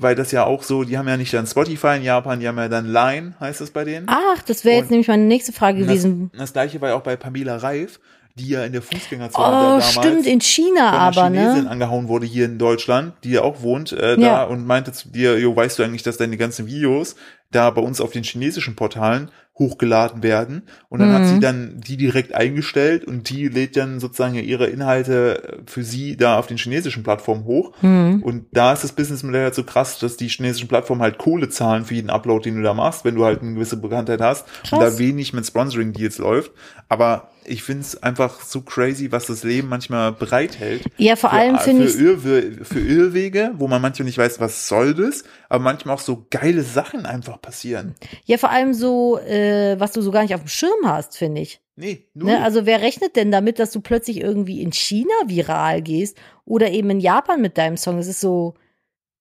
Weil 0.00 0.14
das 0.14 0.30
ja 0.30 0.44
auch 0.44 0.62
so, 0.62 0.84
die 0.84 0.96
haben 0.96 1.08
ja 1.08 1.16
nicht 1.16 1.34
dann 1.34 1.46
Spotify 1.46 1.96
in 1.96 2.02
Japan, 2.04 2.38
die 2.40 2.46
haben 2.46 2.56
ja 2.56 2.68
dann 2.68 2.86
Line, 2.86 3.34
heißt 3.40 3.60
das 3.60 3.70
bei 3.72 3.84
denen. 3.84 4.06
Ach, 4.08 4.40
das 4.46 4.64
wäre 4.64 4.78
jetzt 4.78 4.90
nämlich 4.90 5.08
meine 5.08 5.24
nächste 5.24 5.52
Frage 5.52 5.80
das, 5.80 5.88
gewesen. 5.88 6.30
das 6.38 6.52
gleiche 6.52 6.80
war 6.80 6.90
ja 6.90 6.94
auch 6.94 7.02
bei 7.02 7.16
Pamela 7.16 7.56
Reif, 7.56 7.98
die 8.36 8.50
ja 8.50 8.64
in 8.64 8.72
der 8.72 8.82
Fußgängerzone 8.82 9.46
Oh, 9.48 9.50
da 9.50 9.66
damals 9.78 9.92
stimmt, 9.92 10.26
in 10.26 10.40
China 10.40 10.90
von 10.92 11.00
aber, 11.00 11.24
Chinesin 11.36 11.64
ne? 11.64 11.70
angehauen 11.70 12.06
wurde 12.06 12.26
hier 12.26 12.44
in 12.44 12.58
Deutschland, 12.58 13.14
die 13.24 13.30
ja 13.32 13.42
auch 13.42 13.62
wohnt 13.62 13.90
äh, 13.92 14.16
da 14.16 14.22
Ja. 14.22 14.44
und 14.44 14.64
meinte 14.64 14.92
zu 14.92 15.08
dir, 15.08 15.36
jo, 15.40 15.56
weißt 15.56 15.80
du 15.80 15.82
eigentlich, 15.82 16.04
dass 16.04 16.16
deine 16.16 16.36
ganzen 16.36 16.68
Videos 16.68 17.16
da 17.50 17.70
bei 17.70 17.80
uns 17.82 18.00
auf 18.00 18.10
den 18.12 18.24
chinesischen 18.24 18.76
Portalen 18.76 19.30
hochgeladen 19.58 20.22
werden 20.22 20.62
und 20.88 21.00
dann 21.00 21.12
hat 21.12 21.22
Mhm. 21.22 21.26
sie 21.26 21.40
dann 21.40 21.80
die 21.80 21.96
direkt 21.96 22.32
eingestellt 22.32 23.04
und 23.04 23.28
die 23.28 23.48
lädt 23.48 23.76
dann 23.76 23.98
sozusagen 23.98 24.36
ihre 24.36 24.66
Inhalte 24.68 25.62
für 25.66 25.82
sie 25.82 26.16
da 26.16 26.38
auf 26.38 26.46
den 26.46 26.58
chinesischen 26.58 27.02
Plattformen 27.02 27.44
hoch 27.44 27.72
Hm. 27.80 28.22
und 28.22 28.46
da 28.52 28.72
ist 28.72 28.84
das 28.84 28.92
Businessmodell 28.92 29.42
halt 29.44 29.56
so 29.56 29.64
krass, 29.64 29.98
dass 29.98 30.16
die 30.16 30.28
chinesischen 30.28 30.68
Plattformen 30.68 31.02
halt 31.02 31.18
Kohle 31.18 31.48
zahlen 31.48 31.84
für 31.84 31.94
jeden 31.94 32.10
Upload, 32.10 32.44
den 32.48 32.56
du 32.56 32.62
da 32.62 32.72
machst, 32.72 33.04
wenn 33.04 33.16
du 33.16 33.24
halt 33.24 33.42
eine 33.42 33.54
gewisse 33.54 33.76
Bekanntheit 33.78 34.20
hast 34.20 34.46
und 34.70 34.78
Krass. 34.78 34.94
da 34.94 34.98
wenig 35.00 35.32
mit 35.32 35.44
Sponsoring-Deals 35.44 36.18
läuft. 36.18 36.52
Aber 36.88 37.30
ich 37.44 37.62
find's 37.62 38.00
einfach 38.02 38.42
so 38.42 38.60
crazy, 38.60 39.10
was 39.10 39.26
das 39.26 39.42
Leben 39.42 39.68
manchmal 39.68 40.12
bereithält. 40.12 40.84
Ja, 40.98 41.16
vor 41.16 41.32
allem 41.32 41.56
für, 41.56 41.64
finde 41.64 41.84
ich 41.86 41.98
Irrwe 41.98 42.64
für 42.64 42.78
Irrwege, 42.78 43.52
wo 43.56 43.66
man 43.68 43.80
manchmal 43.82 44.04
nicht 44.04 44.18
weiß, 44.18 44.38
was 44.38 44.68
soll 44.68 44.94
das, 44.94 45.24
aber 45.48 45.64
manchmal 45.64 45.94
auch 45.96 46.00
so 46.00 46.26
geile 46.30 46.62
Sachen 46.62 47.06
einfach 47.06 47.37
passieren. 47.42 47.94
ja 48.24 48.36
vor 48.38 48.50
allem 48.50 48.74
so, 48.74 49.18
äh, 49.18 49.78
was 49.78 49.92
du 49.92 50.00
so 50.02 50.10
gar 50.10 50.22
nicht 50.22 50.34
auf 50.34 50.42
dem 50.42 50.48
Schirm 50.48 50.84
hast, 50.84 51.16
finde 51.16 51.40
ich. 51.40 51.60
Nee, 51.76 52.08
nur. 52.14 52.30
Ne? 52.30 52.42
Also 52.42 52.66
wer 52.66 52.80
rechnet 52.82 53.14
denn 53.16 53.30
damit, 53.30 53.58
dass 53.58 53.70
du 53.70 53.80
plötzlich 53.80 54.20
irgendwie 54.20 54.60
in 54.62 54.72
China 54.72 55.12
viral 55.26 55.80
gehst 55.82 56.16
oder 56.44 56.70
eben 56.70 56.90
in 56.90 57.00
Japan 57.00 57.40
mit 57.40 57.56
deinem 57.56 57.76
Song? 57.76 57.98
Es 57.98 58.08
ist 58.08 58.20
so, 58.20 58.54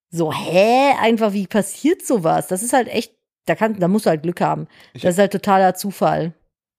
so, 0.10 0.34
hä? 0.34 0.92
Einfach, 1.00 1.34
wie 1.34 1.48
passiert 1.48 2.06
sowas? 2.06 2.48
Das 2.48 2.64
ist 2.64 2.74
halt 2.74 2.88
echt, 2.88 3.14
da 3.46 3.56
kann, 3.56 3.80
da 3.80 3.88
musst 3.88 4.06
du 4.06 4.10
halt 4.10 4.24
Glück 4.24 4.42
haben. 4.42 4.68
Ich- 4.94 5.02
Das 5.04 5.14
ist 5.16 5.20
halt 5.20 5.34
totaler 5.34 5.76
Zufall. 5.76 6.34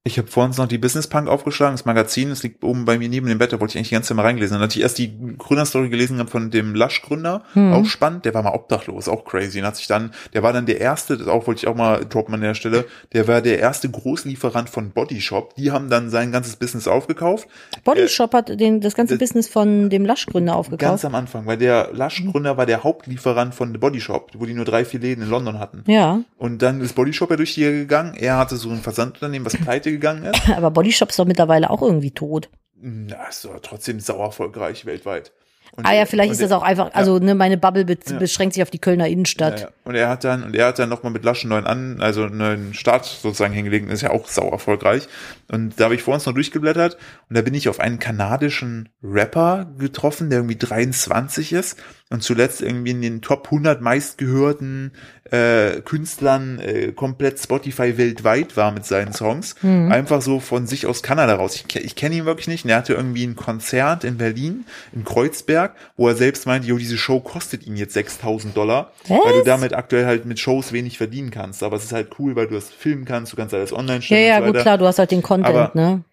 Ich 0.09 0.17
habe 0.19 0.29
vorhin 0.29 0.55
noch 0.57 0.67
die 0.67 0.79
Business 0.79 1.07
Punk 1.07 1.29
aufgeschlagen, 1.29 1.75
das 1.75 1.85
Magazin, 1.85 2.31
das 2.31 2.43
liegt 2.43 2.65
oben 2.65 2.85
bei 2.87 2.99
mir 2.99 3.09
neben 3.09 3.27
dem 3.29 3.37
Bett, 3.39 3.53
da 3.53 3.61
wollte 3.61 3.73
ich 3.73 3.77
eigentlich 3.77 3.91
die 3.91 3.95
ganze 3.95 4.09
Zeit 4.09 4.17
mal 4.17 4.23
reingelesen. 4.23 4.55
Dann 4.55 4.63
hatte 4.63 4.79
ich 4.79 4.83
erst 4.83 4.97
die 4.99 5.13
Gründerstory 5.37 5.91
gelesen 5.91 6.27
von 6.29 6.51
dem 6.51 6.75
Lush-Gründer, 6.75 7.43
Hm. 7.53 7.73
auch 7.75 7.85
spannend, 7.85 8.25
der 8.25 8.33
war 8.35 8.43
mal 8.43 8.55
obdachlos, 8.55 9.07
auch 9.09 9.25
crazy. 9.25 9.61
Und 9.61 9.67
hat 9.67 9.77
sich 9.77 9.87
dann, 9.87 10.13
der 10.33 10.43
war 10.43 10.53
dann 10.53 10.67
der 10.67 10.81
erste, 10.81 11.17
das 11.19 11.29
auch 11.29 11.47
wollte 11.47 11.61
ich 11.61 11.69
auch 11.69 11.75
mal 11.75 12.05
droppen 12.07 12.35
an 12.35 12.41
der 12.41 12.55
Stelle, 12.55 12.87
der 13.13 13.29
war 13.29 13.43
der 13.43 13.59
erste 13.59 13.91
Großlieferant 13.91 14.71
von 14.71 14.91
Body 14.91 15.21
Shop. 15.21 15.55
Die 15.57 15.71
haben 15.71 15.91
dann 15.91 16.09
sein 16.11 16.33
ganzes 16.33 16.57
Business 16.57 16.89
aufgekauft. 16.89 17.47
Body 17.85 18.09
Shop 18.09 18.33
hat 18.33 18.59
den, 18.59 18.81
das 18.81 18.95
ganze 18.95 19.15
das- 19.15 19.21
Business 19.29 19.49
von 19.49 19.91
dem 19.91 20.07
Lush-Gründer 20.07 20.53
Ganz 20.53 20.59
aufgekauft. 20.59 21.05
am 21.05 21.15
Anfang, 21.15 21.47
weil 21.47 21.59
der 21.59 21.91
Lush-Gründer 21.93 22.57
war 22.57 22.65
der 22.67 22.83
Hauptlieferant 22.83 23.55
von 23.55 23.73
Body 23.79 24.01
Shop, 24.01 24.31
wo 24.39 24.47
die 24.47 24.55
nur 24.55 24.65
drei, 24.65 24.85
vier 24.85 25.01
Läden 25.01 25.23
in 25.25 25.31
London 25.31 25.59
hatten. 25.59 25.85
Ja, 25.87 26.21
Und 26.39 26.63
dann 26.63 26.81
ist 26.81 26.95
Body 26.95 27.13
Shop 27.13 27.31
ja 27.31 27.37
durch 27.37 27.55
die 27.55 27.63
gegangen. 27.63 28.15
Er 28.17 28.39
hatte 28.39 28.57
so 28.57 28.71
ein 28.71 28.79
Versandunternehmen, 28.79 29.45
was 29.45 29.57
pleite 29.57 29.91
gegangen 29.99 30.25
ist. 30.25 30.49
aber 30.57 30.71
Body 30.71 30.93
Shop 30.93 31.11
ist 31.11 31.19
doch 31.19 31.27
mittlerweile 31.27 31.71
auch 31.71 31.83
irgendwie 31.83 32.11
tot. 32.11 32.49
Na, 32.81 33.29
ist 33.29 33.45
doch 33.45 33.59
trotzdem 33.61 34.01
sauer 34.01 34.27
erfolgreich 34.27 34.87
weltweit. 34.87 35.33
Und 35.73 35.87
Ah 35.87 35.95
ja, 35.95 36.07
vielleicht 36.07 36.33
ist 36.33 36.41
das 36.41 36.53
auch 36.53 36.63
einfach, 36.63 36.91
also 36.95 37.19
ne, 37.19 37.35
meine 37.35 37.59
Bubble 37.59 37.85
be 37.85 37.99
Ja. 38.09 38.19
beschränkt 38.19 38.55
sich 38.55 38.63
auf 38.63 38.71
die 38.71 38.79
Kölner 38.79 39.07
Innenstadt. 39.07 39.61
Ja, 39.61 39.67
ja. 39.67 39.73
Und 39.85 39.95
er 39.95 40.09
hat 40.09 40.25
dann, 40.25 40.43
und 40.43 40.57
er 40.57 40.67
hat 40.67 40.79
dann 40.79 40.89
nochmal 40.89 41.13
mit 41.13 41.25
Lasch 41.25 41.45
einen 41.45 41.51
neuen 41.51 41.67
an, 41.67 42.01
also 42.01 42.27
neuen 42.27 42.75
Start 42.75 43.05
sozusagen 43.05 43.53
hingelegt, 43.53 43.91
ist 43.91 44.03
ja 44.03 44.11
auch 44.11 44.29
sau 44.29 44.49
erfolgreich. 44.51 45.09
Und 45.51 45.79
da 45.79 45.85
habe 45.85 45.95
ich 45.95 46.03
vor 46.03 46.15
uns 46.15 46.27
noch 46.27 46.35
durchgeblättert 46.35 46.97
und 47.29 47.37
da 47.37 47.43
bin 47.43 47.55
ich 47.55 47.69
auf 47.69 47.81
einen 47.81 47.99
kanadischen 47.99 48.89
Rapper 49.03 49.67
getroffen, 49.79 50.31
der 50.31 50.41
irgendwie 50.41 50.57
23 50.57 51.53
ist 51.53 51.77
und 52.11 52.23
zuletzt 52.23 52.63
irgendwie 52.63 52.93
in 52.93 53.03
den 53.03 53.21
Top 53.23 53.47
100 53.47 53.81
meistgehörten 53.83 54.93
äh, 55.31 55.83
Künstlern 55.83 56.59
äh, 56.59 56.93
komplett 56.93 57.39
Spotify 57.39 57.99
weltweit 57.99 58.57
war 58.57 58.73
mit 58.73 58.87
seinen 58.87 59.13
Songs. 59.13 59.57
Einfach 59.63 60.23
so 60.23 60.41
von 60.41 60.67
sich 60.67 60.87
aus 60.87 61.03
Kanada 61.03 61.35
raus. 61.35 61.55
Ich, 61.55 61.77
ich 61.77 61.97
kenne 61.97 62.15
ihn 62.17 62.25
wirklich 62.25 62.49
nicht. 62.49 62.65
Und 62.65 62.71
er 62.71 62.79
hatte 62.79 62.95
irgendwie 62.95 63.25
ein 63.27 63.37
Konzert 63.37 64.05
in 64.05 64.17
Berlin, 64.17 64.65
in 64.95 65.05
Kreuzberg, 65.05 65.75
wo 65.99 66.09
er 66.09 66.15
selbst 66.15 66.47
meinte, 66.47 66.67
jo, 66.69 66.79
diese 66.79 66.97
Show 66.97 67.21
kostet 67.21 67.67
ihn 67.67 67.77
jetzt 67.77 67.93
6000 67.93 68.57
Dollar, 68.57 68.93
weil 69.07 69.19
du 69.19 69.39
Was? 69.41 69.45
damit 69.45 69.75
aktuell 69.75 70.07
halt 70.07 70.25
mit 70.25 70.41
Shows 70.41 70.73
wenig 70.73 70.97
verdienen 70.97 71.31
kannst. 71.31 71.63
Aber 71.63 71.77
es 71.77 71.85
ist 71.85 71.93
halt 71.93 72.09
cool, 72.19 72.35
weil 72.37 72.47
du 72.47 72.55
das 72.55 72.71
filmen 72.71 73.05
kannst, 73.05 73.33
du 73.33 73.37
kannst 73.37 73.53
alles 73.53 73.73
online 73.75 73.97
Ja, 73.99 74.03
stellen 74.03 74.29
ja, 74.29 74.39
und 74.39 74.47
so 74.47 74.53
gut, 74.55 74.63
klar, 74.63 74.79
du 74.79 74.87
hast 74.87 74.99
halt 74.99 75.11
den 75.11 75.23
Content, 75.23 75.55
Aber- 75.55 75.73
ne? 75.75 76.05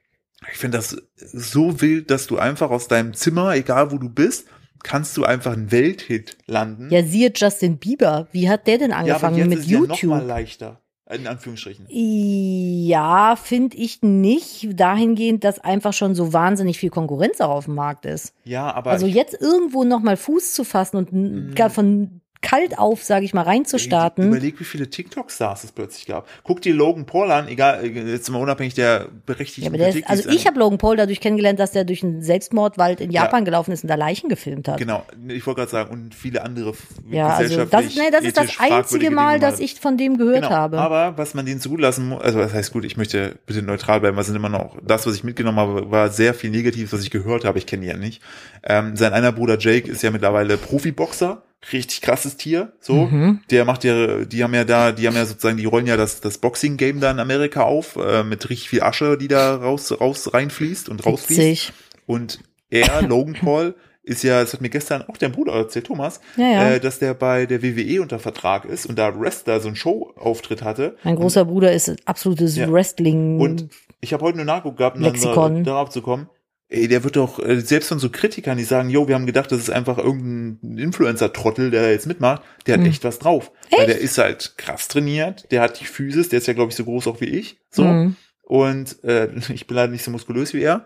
Ich 0.52 0.60
finde 0.60 0.78
das 0.78 0.96
so 1.16 1.82
wild, 1.82 2.12
dass 2.12 2.28
du 2.28 2.38
einfach 2.38 2.70
aus 2.70 2.88
deinem 2.88 3.14
Zimmer, 3.16 3.56
egal 3.56 3.92
wo 3.92 3.98
du 3.98 4.10
bist, 4.10 4.46
kannst 4.86 5.18
du 5.18 5.24
einfach 5.26 5.54
einen 5.54 5.72
Welthit 5.72 6.38
landen. 6.46 6.90
Ja, 6.92 7.04
siehe 7.04 7.32
Justin 7.36 7.78
Bieber. 7.78 8.28
Wie 8.32 8.48
hat 8.50 8.68
der 8.68 8.78
denn 8.78 8.92
Ja, 8.92 8.98
aber 8.98 9.06
angefangen 9.08 9.38
jetzt 9.38 9.48
mit 9.50 9.60
ist 9.60 9.66
es 9.66 9.72
ja 9.72 9.80
noch 9.80 9.88
YouTube? 9.90 10.10
mal 10.12 10.24
leichter. 10.26 10.80
In 11.12 11.28
Anführungsstrichen. 11.28 11.86
Ja, 11.90 13.36
finde 13.36 13.78
ich 13.78 14.02
nicht. 14.02 14.70
Dahingehend, 14.80 15.44
dass 15.44 15.60
einfach 15.60 15.94
schon 15.94 16.16
so 16.16 16.34
wahnsinnig 16.34 16.80
viel 16.80 16.90
Konkurrenz 16.90 17.42
auch 17.42 17.50
auf 17.52 17.66
dem 17.66 17.76
Markt 17.76 18.06
ist. 18.06 18.34
Ja, 18.44 18.72
aber 18.74 18.90
Also 18.92 19.06
jetzt 19.06 19.40
irgendwo 19.40 19.84
noch 19.84 20.02
mal 20.02 20.18
Fuß 20.18 20.54
zu 20.54 20.64
fassen 20.64 20.98
und 20.98 21.14
Mhm. 21.14 21.54
gar 21.56 21.70
von 21.70 22.22
kalt 22.46 22.78
auf, 22.78 23.04
sage 23.04 23.26
ich 23.26 23.34
mal, 23.34 23.42
reinzustarten. 23.42 24.28
Überleg, 24.28 24.60
wie 24.60 24.64
viele 24.64 24.88
TikTok-Stars 24.88 25.64
es 25.64 25.72
plötzlich 25.72 26.06
gab. 26.06 26.28
Guck 26.44 26.62
dir 26.62 26.76
Logan 26.76 27.06
Paul 27.08 27.32
an, 27.32 27.48
egal, 27.48 27.84
äh, 27.84 27.88
jetzt 28.12 28.30
mal 28.30 28.38
unabhängig 28.38 28.76
der 28.76 29.08
berechtigten 29.26 29.64
Ja, 29.64 29.70
aber 29.70 29.78
der 29.78 29.90
ist, 29.90 30.08
also 30.08 30.30
ich 30.30 30.46
habe 30.46 30.60
Logan 30.60 30.78
Paul 30.78 30.96
dadurch 30.96 31.20
kennengelernt, 31.20 31.60
dass 31.60 31.72
der 31.72 31.86
durch 31.86 32.04
einen 32.04 32.22
Selbstmordwald 32.22 33.02
in 33.02 33.10
Japan 33.12 33.46
gelaufen 33.46 33.72
ist 33.72 33.84
und 33.84 33.90
da 33.90 33.96
Leichen 33.96 34.30
gefilmt 34.30 34.68
hat. 34.68 34.78
Genau, 34.78 35.04
ich 35.28 35.46
wollte 35.48 35.62
gerade 35.62 35.72
sagen, 35.72 35.92
und 35.92 36.14
viele 36.14 36.44
andere 36.44 36.74
Ja, 37.10 37.30
also 37.30 37.66
das, 37.66 37.96
nee, 37.96 38.12
das 38.12 38.24
ist 38.24 38.38
das 38.38 38.60
einzige 38.60 39.10
Mal, 39.10 39.40
dass 39.40 39.60
ich 39.60 39.80
von 39.80 39.98
dem 39.98 40.18
gehört 40.18 40.36
Genau, 40.44 40.50
habe. 40.50 40.78
aber 40.80 41.18
was 41.18 41.34
man 41.34 41.46
denen 41.46 41.60
zugelassen 41.60 42.10
muss, 42.10 42.22
also 42.22 42.40
was 42.40 42.54
heißt 42.54 42.72
gut, 42.72 42.86
ich 42.86 42.96
möchte 42.96 43.40
bitte 43.48 43.64
neutral 43.64 44.00
bleiben, 44.02 44.18
was 44.18 44.28
sind 44.28 44.36
immer 44.36 44.50
noch, 44.50 44.78
das, 44.86 45.08
was 45.08 45.16
ich 45.16 45.24
mitgenommen 45.24 45.58
habe, 45.58 45.90
war 45.90 46.10
sehr 46.10 46.34
viel 46.36 46.52
Negatives, 46.52 46.94
was 46.94 47.02
ich 47.02 47.10
gehört 47.10 47.44
habe, 47.44 47.58
ich 47.58 47.66
kenne 47.66 47.86
ihn 47.86 47.90
ja 47.90 47.98
nicht. 47.98 48.22
Ähm, 48.64 48.96
sein 48.96 49.14
einer 49.14 49.32
Bruder 49.32 49.58
Jake 49.58 49.90
ist 49.90 50.04
ja 50.04 50.12
mittlerweile 50.12 50.58
Profiboxer, 50.58 51.42
richtig 51.74 52.02
krasses 52.02 52.38
Tier, 52.38 52.74
so. 52.80 53.06
Mhm. 53.08 53.42
Der 53.50 53.66
macht 53.66 53.84
ja, 53.84 54.24
die 54.26 54.44
haben 54.44 54.54
ja 54.54 54.64
da, 54.66 54.92
die 54.92 55.08
haben 55.08 55.16
ja 55.16 55.26
sozusagen, 55.26 55.58
die 55.58 55.66
rollen 55.66 55.88
ja 55.88 55.98
das, 55.98 56.22
das 56.22 56.38
Boxing-Game 56.38 57.00
da 57.00 57.10
in 57.12 57.20
Amerika 57.20 57.64
auf, 57.64 57.96
äh, 57.96 58.24
mit 58.24 58.50
richtig 58.50 58.70
viel 58.70 58.84
Asche, 58.84 59.18
die 59.18 59.28
da 59.28 59.56
raus, 59.56 59.92
raus 60.00 60.34
reinfließt 60.34 60.90
und 60.90 61.06
rausfließt. 61.06 61.40
Witzig. 61.40 61.74
Und 62.06 62.40
er, 62.70 63.02
Logan 63.08 63.34
Paul, 63.34 63.76
ist 64.04 64.22
ja, 64.24 64.40
das 64.42 64.54
hat 64.54 64.62
mir 64.62 64.70
gestern 64.70 65.02
auch 65.02 65.18
der 65.18 65.30
Bruder 65.30 65.54
erzählt, 65.54 65.88
Thomas, 65.88 66.22
Ja, 66.38 66.46
ja. 66.48 66.70
Äh, 66.74 66.80
dass 66.80 67.00
der 67.00 67.16
bei 67.16 67.48
der 67.48 67.64
WWE 67.64 68.04
unter 68.04 68.20
Vertrag 68.20 68.66
ist 68.66 68.86
und 68.86 69.00
da 69.00 69.20
Wrestler 69.20 69.60
so 69.60 69.68
einen 69.68 69.76
Showauftritt 69.76 70.62
hatte. 70.62 70.96
Mein 71.04 71.16
großer 71.16 71.46
Bruder 71.46 71.72
ist 71.74 71.90
ein 71.90 71.96
absolutes 72.06 72.56
Ja. 72.56 72.72
Wrestling. 72.72 73.40
Und 73.40 73.70
ich 74.02 74.14
habe 74.14 74.24
heute 74.24 74.38
nur 74.38 74.46
nachgeguckt 74.46 74.78
gehabt, 74.78 74.98
um 74.98 75.02
Lexikon. 75.04 75.64
da- 75.64 75.72
darauf 75.72 75.90
zu 75.90 76.04
kommen. 76.04 76.30
Ey, 76.68 76.88
der 76.88 77.04
wird 77.04 77.16
doch, 77.16 77.40
äh, 77.40 77.60
selbst 77.62 77.90
von 77.90 78.00
so 78.00 78.10
Kritikern, 78.10 78.58
die 78.58 78.64
sagen, 78.64 78.90
yo, 78.90 79.08
wir 79.08 79.14
haben 79.16 79.28
gedacht, 79.28 79.52
das 79.52 79.60
ist 79.60 79.70
einfach 79.70 79.98
irgendein 80.00 80.78
Influencer-Trottel, 80.80 81.70
der 81.70 81.92
jetzt 81.92 82.08
mitmacht, 82.08 82.42
der 82.66 82.74
hat 82.76 82.82
Hm. 82.82 82.90
echt 82.90 83.04
was 83.04 83.20
drauf. 83.20 83.52
Weil 83.70 83.86
der 83.86 84.00
ist 84.00 84.18
halt 84.18 84.56
krass 84.58 84.88
trainiert, 84.88 85.52
der 85.52 85.62
hat 85.62 85.80
die 85.80 85.86
Physis, 85.86 86.30
der 86.30 86.40
ist 86.40 86.48
ja, 86.48 86.54
glaube 86.54 86.72
ich, 86.72 86.76
so 86.76 86.84
groß 86.86 87.06
auch 87.08 87.22
wie 87.22 87.26
ich. 87.26 87.58
So. 87.70 87.84
Mhm. 87.84 88.16
Und 88.42 89.04
äh, 89.04 89.30
ich 89.54 89.68
bin 89.68 89.76
leider 89.76 89.92
nicht 89.92 90.04
so 90.04 90.10
muskulös 90.12 90.54
wie 90.54 90.64
er. 90.64 90.86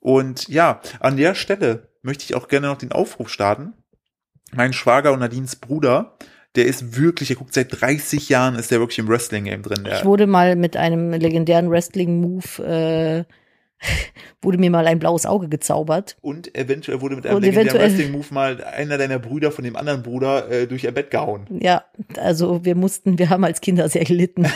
Und 0.00 0.48
ja, 0.48 0.80
an 0.98 1.16
der 1.16 1.34
Stelle 1.34 1.88
möchte 2.02 2.24
ich 2.24 2.34
auch 2.34 2.48
gerne 2.48 2.66
noch 2.66 2.78
den 2.78 2.90
Aufruf 2.92 3.28
starten. 3.28 3.74
Mein 4.52 4.72
Schwager 4.72 5.12
und 5.12 5.20
Nadines 5.20 5.54
Bruder, 5.56 6.16
der 6.56 6.66
ist 6.66 6.96
wirklich, 6.96 7.28
der 7.28 7.36
guckt 7.36 7.54
seit 7.54 7.80
30 7.80 8.28
Jahren, 8.28 8.56
ist 8.56 8.72
der 8.72 8.80
wirklich 8.80 8.98
im 8.98 9.06
Wrestling-Game 9.08 9.62
drin. 9.62 9.84
Der, 9.84 9.98
Ich 9.98 10.04
wurde 10.04 10.26
mal 10.26 10.56
mit 10.56 10.76
einem 10.76 11.12
legendären 11.12 11.70
Wrestling-Move, 11.70 12.64
äh, 13.28 13.32
wurde 14.42 14.58
mir 14.58 14.70
mal 14.70 14.86
ein 14.86 14.98
blaues 14.98 15.26
Auge 15.26 15.48
gezaubert. 15.48 16.16
und 16.22 16.54
eventuell 16.56 17.00
wurde 17.00 17.16
mit 17.16 17.26
einem 17.26 17.36
Und 17.36 17.42
legendären 17.42 17.68
eventuell- 17.68 17.90
Wrestling-Move 17.92 18.26
mal 18.34 18.64
einer 18.64 18.98
deiner 18.98 19.18
Brüder 19.18 19.50
von 19.52 19.64
dem 19.64 19.76
anderen 19.76 20.02
Bruder 20.02 20.50
äh, 20.50 20.66
durch 20.66 20.84
ihr 20.84 20.92
Bett 20.92 21.10
gehauen. 21.10 21.46
Ja, 21.60 21.84
also 22.18 22.64
wir 22.64 22.74
mussten, 22.74 23.18
wir 23.18 23.30
haben 23.30 23.44
als 23.44 23.60
Kinder 23.60 23.88
sehr 23.88 24.04
gelitten. 24.04 24.46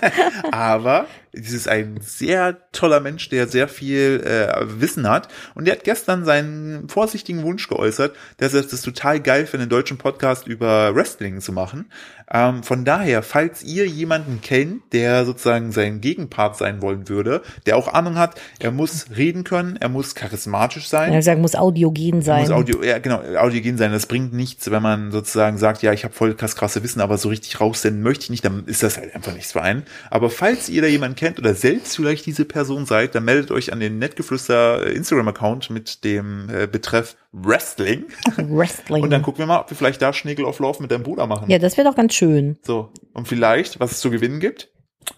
Aber 0.52 1.06
es 1.32 1.52
ist 1.52 1.68
ein 1.68 1.98
sehr 2.00 2.58
toller 2.72 3.00
Mensch, 3.00 3.28
der 3.28 3.46
sehr 3.46 3.68
viel 3.68 4.22
äh, 4.24 4.80
Wissen 4.80 5.08
hat. 5.08 5.28
Und 5.54 5.66
der 5.66 5.76
hat 5.76 5.84
gestern 5.84 6.24
seinen 6.24 6.88
vorsichtigen 6.88 7.42
Wunsch 7.44 7.68
geäußert, 7.68 8.14
dass 8.38 8.54
er 8.54 8.62
das 8.62 8.82
total 8.82 9.20
geil 9.20 9.46
für 9.46 9.58
einen 9.58 9.68
deutschen 9.68 9.98
Podcast 9.98 10.46
über 10.46 10.94
Wrestling 10.94 11.40
zu 11.40 11.52
machen. 11.52 11.90
Ähm, 12.32 12.62
von 12.62 12.84
daher, 12.84 13.22
falls 13.22 13.62
ihr 13.62 13.86
jemanden 13.86 14.40
kennt, 14.40 14.92
der 14.92 15.24
sozusagen 15.24 15.72
sein 15.72 16.00
Gegenpart 16.00 16.56
sein 16.56 16.82
wollen 16.82 17.08
würde, 17.08 17.42
der 17.66 17.76
auch 17.76 17.88
Ahnung 17.92 18.16
hat, 18.18 18.40
er 18.58 18.69
muss 18.72 19.06
reden 19.16 19.44
können, 19.44 19.76
er 19.76 19.88
muss 19.88 20.14
charismatisch 20.14 20.88
sein. 20.88 21.12
Gesagt, 21.12 21.40
muss 21.40 21.54
audiogen 21.54 22.22
sein. 22.22 22.42
Muss 22.42 22.50
Audio, 22.50 22.82
ja, 22.82 22.98
genau, 22.98 23.20
audiogen 23.36 23.76
sein. 23.76 23.92
Das 23.92 24.06
bringt 24.06 24.32
nichts, 24.32 24.70
wenn 24.70 24.82
man 24.82 25.10
sozusagen 25.10 25.58
sagt, 25.58 25.82
ja, 25.82 25.92
ich 25.92 26.04
habe 26.04 26.14
voll 26.14 26.34
krass 26.34 26.56
krasse 26.56 26.82
Wissen, 26.82 27.00
aber 27.00 27.18
so 27.18 27.28
richtig 27.28 27.60
raussenden 27.60 28.02
möchte 28.02 28.24
ich 28.24 28.30
nicht, 28.30 28.44
dann 28.44 28.64
ist 28.66 28.82
das 28.82 28.96
halt 28.98 29.14
einfach 29.14 29.34
nichts 29.34 29.52
für 29.52 29.62
einen. 29.62 29.84
Aber 30.10 30.30
falls 30.30 30.68
ihr 30.68 30.82
da 30.82 30.88
jemanden 30.88 31.16
kennt 31.16 31.38
oder 31.38 31.54
selbst 31.54 31.96
vielleicht 31.96 32.26
diese 32.26 32.44
Person 32.44 32.86
seid, 32.86 33.14
dann 33.14 33.24
meldet 33.24 33.50
euch 33.50 33.72
an 33.72 33.80
den 33.80 33.98
Nettgeflüster 33.98 34.86
äh, 34.86 34.92
Instagram-Account 34.92 35.70
mit 35.70 36.04
dem 36.04 36.48
äh, 36.48 36.66
Betreff 36.66 37.16
Wrestling. 37.32 38.04
Wrestling. 38.36 39.02
Und 39.02 39.10
dann 39.10 39.22
gucken 39.22 39.38
wir 39.40 39.46
mal, 39.46 39.60
ob 39.60 39.70
wir 39.70 39.76
vielleicht 39.76 40.02
da 40.02 40.12
Schnägel 40.12 40.44
auf 40.44 40.58
Lauf 40.58 40.80
mit 40.80 40.90
deinem 40.90 41.02
Bruder 41.02 41.26
machen. 41.26 41.50
ja, 41.50 41.58
das 41.58 41.76
wäre 41.76 41.88
doch 41.88 41.96
ganz 41.96 42.14
schön. 42.14 42.58
So. 42.62 42.92
Und 43.12 43.28
vielleicht, 43.28 43.80
was 43.80 43.92
es 43.92 44.00
zu 44.00 44.10
gewinnen 44.10 44.40
gibt, 44.40 44.68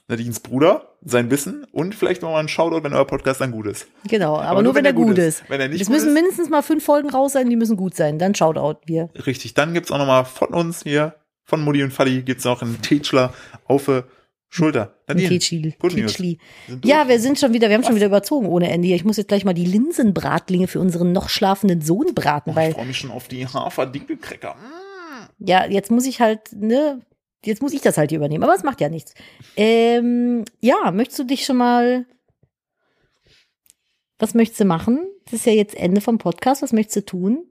Nadines 0.08 0.40
Bruder, 0.40 0.96
sein 1.04 1.30
Wissen 1.30 1.66
und 1.72 1.94
vielleicht 1.94 2.22
noch 2.22 2.30
mal 2.30 2.40
ein 2.40 2.48
Shoutout, 2.48 2.84
wenn 2.84 2.92
euer 2.92 3.06
Podcast 3.06 3.40
dann 3.40 3.50
gut 3.50 3.66
ist. 3.66 3.86
Genau, 4.08 4.36
aber, 4.36 4.62
nur, 4.62 4.74
wenn, 4.74 4.84
er 4.84 4.92
gut 4.92 5.18
ist. 5.18 5.44
Wenn 5.48 5.60
er 5.60 5.68
nicht 5.68 5.80
es 5.80 5.88
müssen 5.88 6.08
ist, 6.08 6.14
mindestens 6.14 6.48
mal 6.48 6.62
fünf 6.62 6.84
Folgen 6.84 7.10
raus 7.10 7.32
sein, 7.32 7.48
die 7.50 7.56
müssen 7.56 7.76
gut 7.76 7.94
sein. 7.94 8.18
Dann 8.18 8.34
Shoutout 8.34 8.80
wir. 8.86 9.10
Richtig, 9.26 9.54
dann 9.54 9.74
gibt's 9.74 9.90
auch 9.90 9.98
noch 9.98 10.06
mal 10.06 10.24
von 10.24 10.48
uns 10.48 10.82
hier, 10.82 11.14
von 11.44 11.62
Mutti 11.62 11.82
und 11.82 11.92
Fadi, 11.92 12.22
gibt's 12.22 12.44
noch 12.44 12.62
einen 12.62 12.80
Tetschler 12.82 13.32
auf 13.66 13.86
die 13.86 14.02
Schulter. 14.54 14.92
Nadine, 15.08 15.30
Tetschli. 15.30 15.74
Tetschli. 15.80 16.38
Ja, 16.84 17.08
wir 17.08 17.18
sind 17.20 17.38
schon 17.38 17.54
wieder, 17.54 17.70
wir 17.70 17.74
haben 17.74 17.84
schon 17.84 17.94
wieder 17.96 18.04
überzogen 18.04 18.46
ohne 18.46 18.70
Ende. 18.70 18.86
hier. 18.86 18.96
Ich 18.96 19.04
muss 19.04 19.16
jetzt 19.16 19.28
gleich 19.28 19.46
mal 19.46 19.54
die 19.54 19.64
Linsenbratlinge 19.64 20.68
für 20.68 20.78
unseren 20.78 21.12
noch 21.12 21.30
schlafenden 21.30 21.80
Sohn 21.80 22.14
braten, 22.14 22.50
ich 22.50 22.56
weil 22.56 22.72
freue 22.74 22.84
mich 22.84 22.98
schon 22.98 23.10
auf 23.10 23.28
die 23.28 23.46
Hafer-Dinkelcracker. 23.46 24.54
Mm. 24.54 25.48
ja, 25.48 25.64
jetzt 25.64 25.90
muss 25.90 26.04
ich 26.04 26.20
halt, 26.20 26.52
ne, 26.52 27.00
jetzt 27.44 27.62
muss 27.62 27.72
ich 27.72 27.80
das 27.80 27.96
halt 27.98 28.10
hier 28.10 28.18
übernehmen, 28.18 28.44
aber 28.44 28.54
es 28.54 28.62
macht 28.62 28.80
ja 28.80 28.88
nichts. 28.88 29.14
Ähm, 29.56 30.44
ja, 30.60 30.90
möchtest 30.92 31.18
du 31.20 31.24
dich 31.24 31.44
schon 31.44 31.56
mal, 31.56 32.06
was 34.18 34.34
möchtest 34.34 34.60
du 34.60 34.64
machen? 34.64 35.00
Das 35.24 35.34
ist 35.34 35.46
ja 35.46 35.52
jetzt 35.52 35.74
Ende 35.76 36.00
vom 36.00 36.18
Podcast, 36.18 36.62
was 36.62 36.72
möchtest 36.72 36.96
du 36.96 37.04
tun? 37.06 37.44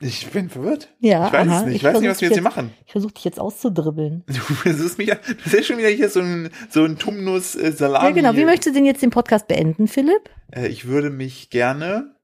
Ich 0.00 0.26
bin 0.30 0.50
verwirrt. 0.50 0.92
Ja, 0.98 1.28
ich 1.28 1.32
weiß 1.32 1.48
aha. 1.48 1.58
es 1.60 1.64
nicht. 1.66 1.74
Ich 1.76 1.82
Ich 1.82 1.84
weiß 1.84 2.00
nicht, 2.00 2.10
was 2.10 2.20
wir 2.20 2.28
jetzt 2.28 2.34
hier 2.34 2.42
machen. 2.42 2.72
Ich 2.86 2.90
versuche 2.92 3.12
dich 3.14 3.24
jetzt 3.24 3.38
auszudribbeln. 3.38 4.24
Du 4.26 4.32
versuchst 4.34 4.98
mich, 4.98 5.08
du 5.10 5.34
bist 5.36 5.54
ja 5.54 5.62
schon 5.62 5.78
wieder 5.78 5.88
hier 5.90 6.08
so 6.08 6.18
ein, 6.20 6.50
so 6.70 6.84
ein 6.84 6.98
Tumnus-Salami. 6.98 8.06
Ja, 8.06 8.10
genau. 8.10 8.34
Wie 8.34 8.44
möchtest 8.44 8.68
du 8.68 8.72
denn 8.72 8.84
jetzt 8.84 9.02
den 9.02 9.10
Podcast 9.10 9.46
beenden, 9.46 9.86
Philipp? 9.86 10.28
äh, 10.50 10.66
ich 10.66 10.86
würde 10.88 11.10
mich 11.10 11.50
gerne, 11.50 12.16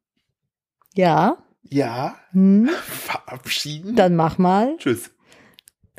Ja. 0.94 1.38
ja, 1.62 2.16
Hm, 2.32 2.68
verabschieden. 2.84 3.94
dann 3.94 4.16
mach 4.16 4.38
mal. 4.38 4.76
Tschüss. 4.78 5.12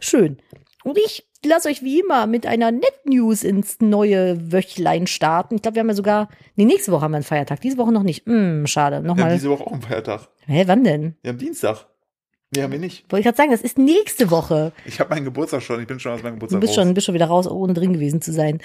Schön. 0.01 0.37
Und 0.83 0.97
ich 0.97 1.27
lasse 1.45 1.69
euch 1.69 1.83
wie 1.83 1.99
immer 1.99 2.25
mit 2.27 2.45
einer 2.45 2.71
Net-News 2.71 3.43
ins 3.43 3.77
neue 3.81 4.51
Wöchlein 4.51 5.07
starten. 5.07 5.55
Ich 5.55 5.61
glaube, 5.61 5.75
wir 5.75 5.79
haben 5.81 5.89
ja 5.89 5.95
sogar, 5.95 6.29
nee, 6.55 6.65
nächste 6.65 6.91
Woche 6.91 7.01
haben 7.03 7.11
wir 7.11 7.17
einen 7.17 7.23
Feiertag. 7.25 7.61
Diese 7.61 7.77
Woche 7.77 7.91
noch 7.91 8.03
nicht. 8.03 8.25
Hm, 8.25 8.65
schade. 8.67 8.95
Wir 8.95 8.97
haben 8.99 9.05
Nochmal. 9.17 9.33
diese 9.33 9.49
Woche 9.49 9.65
auch 9.65 9.71
einen 9.73 9.81
Feiertag. 9.81 10.29
Hä, 10.47 10.63
wann 10.67 10.83
denn? 10.83 11.15
Wir 11.21 11.29
haben 11.31 11.37
Dienstag. 11.37 11.85
Nee, 12.55 12.63
haben 12.63 12.71
wir 12.71 12.79
nicht. 12.79 13.03
Wollte 13.11 13.19
ich 13.21 13.25
gerade 13.25 13.37
sagen, 13.37 13.51
das 13.51 13.61
ist 13.61 13.77
nächste 13.77 14.31
Woche. 14.31 14.71
Ich 14.85 14.99
habe 14.99 15.11
meinen 15.11 15.25
Geburtstag 15.25 15.61
schon. 15.61 15.79
Ich 15.81 15.87
bin 15.87 15.99
schon 15.99 16.13
aus 16.13 16.23
meinem 16.23 16.33
Du 16.39 16.47
Geburtstag 16.47 16.61
bist 16.61 16.77
raus. 16.77 16.83
schon, 16.83 16.93
bist 16.95 17.05
schon 17.05 17.15
wieder 17.15 17.27
raus, 17.27 17.47
ohne 17.47 17.73
drin 17.73 17.93
gewesen 17.93 18.21
zu 18.21 18.31
sein. 18.33 18.59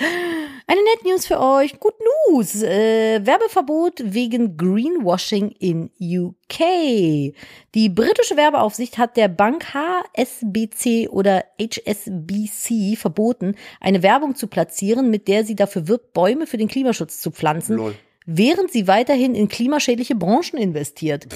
Eine 0.67 0.81
Net-News 0.83 1.27
für 1.27 1.41
euch. 1.41 1.79
Good 1.79 1.95
News. 2.31 2.63
Äh, 2.63 3.21
Werbeverbot 3.27 4.01
wegen 4.03 4.57
Greenwashing 4.57 5.51
in 5.59 5.91
UK. 6.01 7.35
Die 7.75 7.89
britische 7.91 8.37
Werbeaufsicht 8.37 8.97
hat 8.97 9.19
der 9.19 9.29
Bank 9.29 9.75
HSBC 9.75 11.09
oder 11.11 11.45
HSBC 11.61 12.97
verboten, 12.97 13.57
eine 13.79 14.03
Werbung 14.03 14.37
zu 14.37 14.47
platzieren, 14.47 15.11
mit 15.11 15.29
der 15.29 15.45
sie 15.45 15.55
dafür 15.55 15.87
wirbt, 15.87 16.15
Bäume 16.15 16.47
für 16.47 16.57
den 16.57 16.69
Klimaschutz 16.69 17.21
zu 17.21 17.31
pflanzen, 17.31 17.77
Lol. 17.77 17.95
während 18.25 18.73
sie 18.73 18.89
weiterhin 18.89 19.35
in 19.35 19.49
klimaschädliche 19.49 20.15
Branchen 20.15 20.57
investiert. 20.57 21.27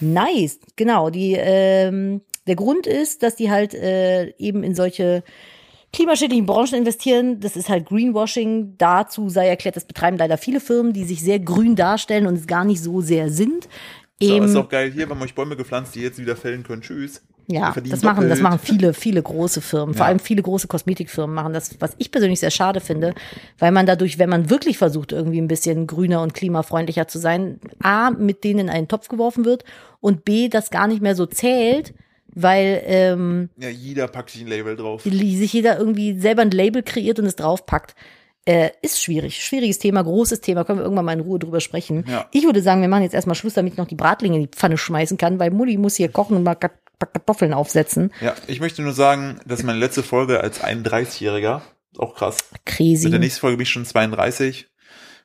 Nice, 0.00 0.60
genau. 0.76 1.10
Die, 1.10 1.36
ähm, 1.38 2.22
der 2.46 2.56
Grund 2.56 2.86
ist, 2.86 3.22
dass 3.22 3.36
die 3.36 3.50
halt 3.50 3.74
äh, 3.74 4.30
eben 4.38 4.62
in 4.62 4.74
solche 4.74 5.22
klimaschädlichen 5.92 6.46
Branchen 6.46 6.74
investieren. 6.74 7.40
Das 7.40 7.56
ist 7.56 7.68
halt 7.68 7.86
Greenwashing. 7.86 8.74
Dazu 8.78 9.28
sei 9.28 9.48
erklärt, 9.48 9.76
das 9.76 9.84
betreiben 9.84 10.16
leider 10.18 10.38
viele 10.38 10.60
Firmen, 10.60 10.92
die 10.92 11.04
sich 11.04 11.22
sehr 11.22 11.40
grün 11.40 11.76
darstellen 11.76 12.26
und 12.26 12.34
es 12.34 12.46
gar 12.46 12.64
nicht 12.64 12.82
so 12.82 13.00
sehr 13.00 13.30
sind. 13.30 13.64
So, 14.20 14.34
Eben, 14.34 14.46
ist 14.46 14.56
auch 14.56 14.68
geil. 14.68 14.90
Hier, 14.90 15.08
wir 15.08 15.14
haben 15.14 15.22
euch 15.22 15.34
Bäume 15.34 15.56
gepflanzt, 15.56 15.94
die 15.94 16.00
jetzt 16.00 16.18
wieder 16.18 16.36
fällen 16.36 16.64
können. 16.64 16.82
Tschüss. 16.82 17.22
Ja, 17.50 17.72
das 17.72 18.02
machen, 18.02 18.28
das 18.28 18.40
machen 18.40 18.58
viele, 18.62 18.92
viele 18.92 19.22
große 19.22 19.62
Firmen. 19.62 19.94
Vor 19.94 20.04
Ja. 20.04 20.08
allem 20.08 20.18
viele 20.18 20.42
große 20.42 20.68
Kosmetikfirmen 20.68 21.34
machen 21.34 21.54
das, 21.54 21.80
was 21.80 21.94
ich 21.96 22.10
persönlich 22.10 22.40
sehr 22.40 22.50
schade 22.50 22.80
finde, 22.80 23.14
weil 23.58 23.72
man 23.72 23.86
dadurch, 23.86 24.18
wenn 24.18 24.28
man 24.28 24.50
wirklich 24.50 24.76
versucht, 24.76 25.12
irgendwie 25.12 25.40
ein 25.40 25.48
bisschen 25.48 25.86
grüner 25.86 26.20
und 26.20 26.34
klimafreundlicher 26.34 27.08
zu 27.08 27.18
sein, 27.18 27.58
A, 27.82 28.10
mit 28.10 28.44
denen 28.44 28.60
in 28.60 28.68
einen 28.68 28.86
Topf 28.88 29.08
geworfen 29.08 29.46
wird 29.46 29.64
und 30.00 30.26
B, 30.26 30.50
das 30.50 30.68
gar 30.70 30.88
nicht 30.88 31.00
mehr 31.00 31.14
so 31.14 31.24
zählt, 31.24 31.94
weil 32.34 32.82
ähm, 32.86 33.50
Ja, 33.58 33.68
jeder 33.68 34.08
packt 34.08 34.30
sich 34.30 34.42
ein 34.42 34.48
Label 34.48 34.76
drauf. 34.76 35.02
sich 35.02 35.52
jeder 35.52 35.78
irgendwie 35.78 36.18
selber 36.18 36.42
ein 36.42 36.50
Label 36.50 36.82
kreiert 36.82 37.18
und 37.18 37.26
es 37.26 37.36
draufpackt. 37.36 37.94
Äh, 38.44 38.70
ist 38.80 39.02
schwierig. 39.02 39.44
Schwieriges 39.44 39.78
Thema, 39.78 40.02
großes 40.02 40.40
Thema. 40.40 40.64
Können 40.64 40.78
wir 40.78 40.84
irgendwann 40.84 41.04
mal 41.04 41.12
in 41.12 41.20
Ruhe 41.20 41.38
drüber 41.38 41.60
sprechen. 41.60 42.04
Ja. 42.08 42.26
Ich 42.32 42.44
würde 42.44 42.62
sagen, 42.62 42.80
wir 42.80 42.88
machen 42.88 43.02
jetzt 43.02 43.14
erstmal 43.14 43.34
Schluss, 43.36 43.52
damit 43.54 43.74
ich 43.74 43.78
noch 43.78 43.86
die 43.88 43.94
Bratlinge 43.94 44.36
in 44.36 44.42
die 44.42 44.48
Pfanne 44.48 44.78
schmeißen 44.78 45.18
kann, 45.18 45.38
weil 45.38 45.50
Mutti 45.50 45.76
muss 45.76 45.96
hier 45.96 46.08
kochen 46.08 46.34
und 46.36 46.44
mal 46.44 46.54
Kartoffeln 46.54 47.52
aufsetzen. 47.52 48.10
Ja, 48.22 48.34
ich 48.46 48.60
möchte 48.60 48.80
nur 48.82 48.92
sagen, 48.92 49.38
das 49.44 49.60
ist 49.60 49.66
meine 49.66 49.78
letzte 49.78 50.02
Folge 50.02 50.40
als 50.40 50.62
31-Jähriger. 50.62 51.60
Auch 51.98 52.14
krass. 52.14 52.38
Crazy. 52.64 53.04
Mit 53.04 53.12
der 53.12 53.20
nächsten 53.20 53.40
Folge 53.40 53.56
bin 53.58 53.64
ich 53.64 53.70
schon 53.70 53.84
32. 53.84 54.68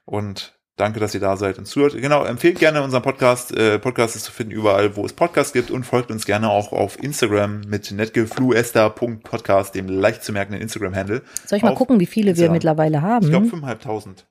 Und 0.06 0.58
Danke, 0.76 1.00
dass 1.00 1.14
ihr 1.14 1.20
da 1.20 1.38
seid 1.38 1.60
und 1.60 1.66
zuhört. 1.68 1.94
Genau, 1.94 2.24
empfehlt 2.26 2.58
gerne 2.58 2.82
unseren 2.82 3.04
Podcast. 3.04 3.56
Äh, 3.56 3.78
Podcast 3.78 4.16
ist 4.16 4.24
zu 4.24 4.32
finden 4.32 4.54
überall, 4.54 4.96
wo 4.96 5.06
es 5.06 5.14
Podcasts 5.14 5.54
gibt 5.54 5.70
und 5.70 5.84
folgt 5.86 6.10
uns 6.10 6.26
gerne 6.26 6.50
auch 6.50 6.72
auf 6.72 6.98
Instagram 7.02 7.62
mit 7.68 7.92
netgefluester.podcast, 7.92 9.76
dem 9.76 9.88
leicht 9.88 10.24
zu 10.24 10.32
merkenden 10.32 10.62
Instagram-Handle. 10.64 11.22
Soll 11.46 11.58
ich 11.58 11.64
mal 11.64 11.74
Auf 11.74 11.78
gucken, 11.78 12.00
wie 12.00 12.08
viele 12.08 12.26
wir 12.26 12.32
Instagram. 12.32 12.54
mittlerweile 12.54 13.02
haben? 13.04 13.26
Ich 13.26 13.30
glaube 13.30 13.46
5.500. 13.48 14.24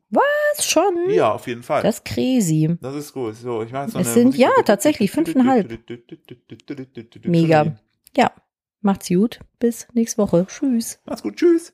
das 0.57 0.67
schon. 0.67 1.11
Ja, 1.11 1.31
auf 1.31 1.47
jeden 1.47 1.63
Fall. 1.63 1.83
Das 1.83 1.99
ist 1.99 2.05
crazy. 2.05 2.77
Das 2.81 2.97
ist 2.97 3.13
gut. 3.13 3.37
So, 3.37 3.63
ich 3.63 3.71
mach 3.71 3.83
jetzt 3.85 3.95
noch 3.95 4.01
Es 4.01 4.09
eine 4.09 4.15
sind- 4.15 4.25
Musik- 4.27 4.41
ja, 4.41 4.51
tatsächlich, 4.65 5.13
fünfeinhalb. 5.13 5.79
Mega. 7.25 7.77
Ja, 8.17 8.33
macht's 8.81 9.09
gut. 9.09 9.39
Bis 9.61 9.87
nächste 9.95 10.19
Woche. 10.19 10.45
Tschüss. 10.49 10.99
Macht's 11.07 11.23
gut. 11.23 11.37
Tschüss. 11.37 11.71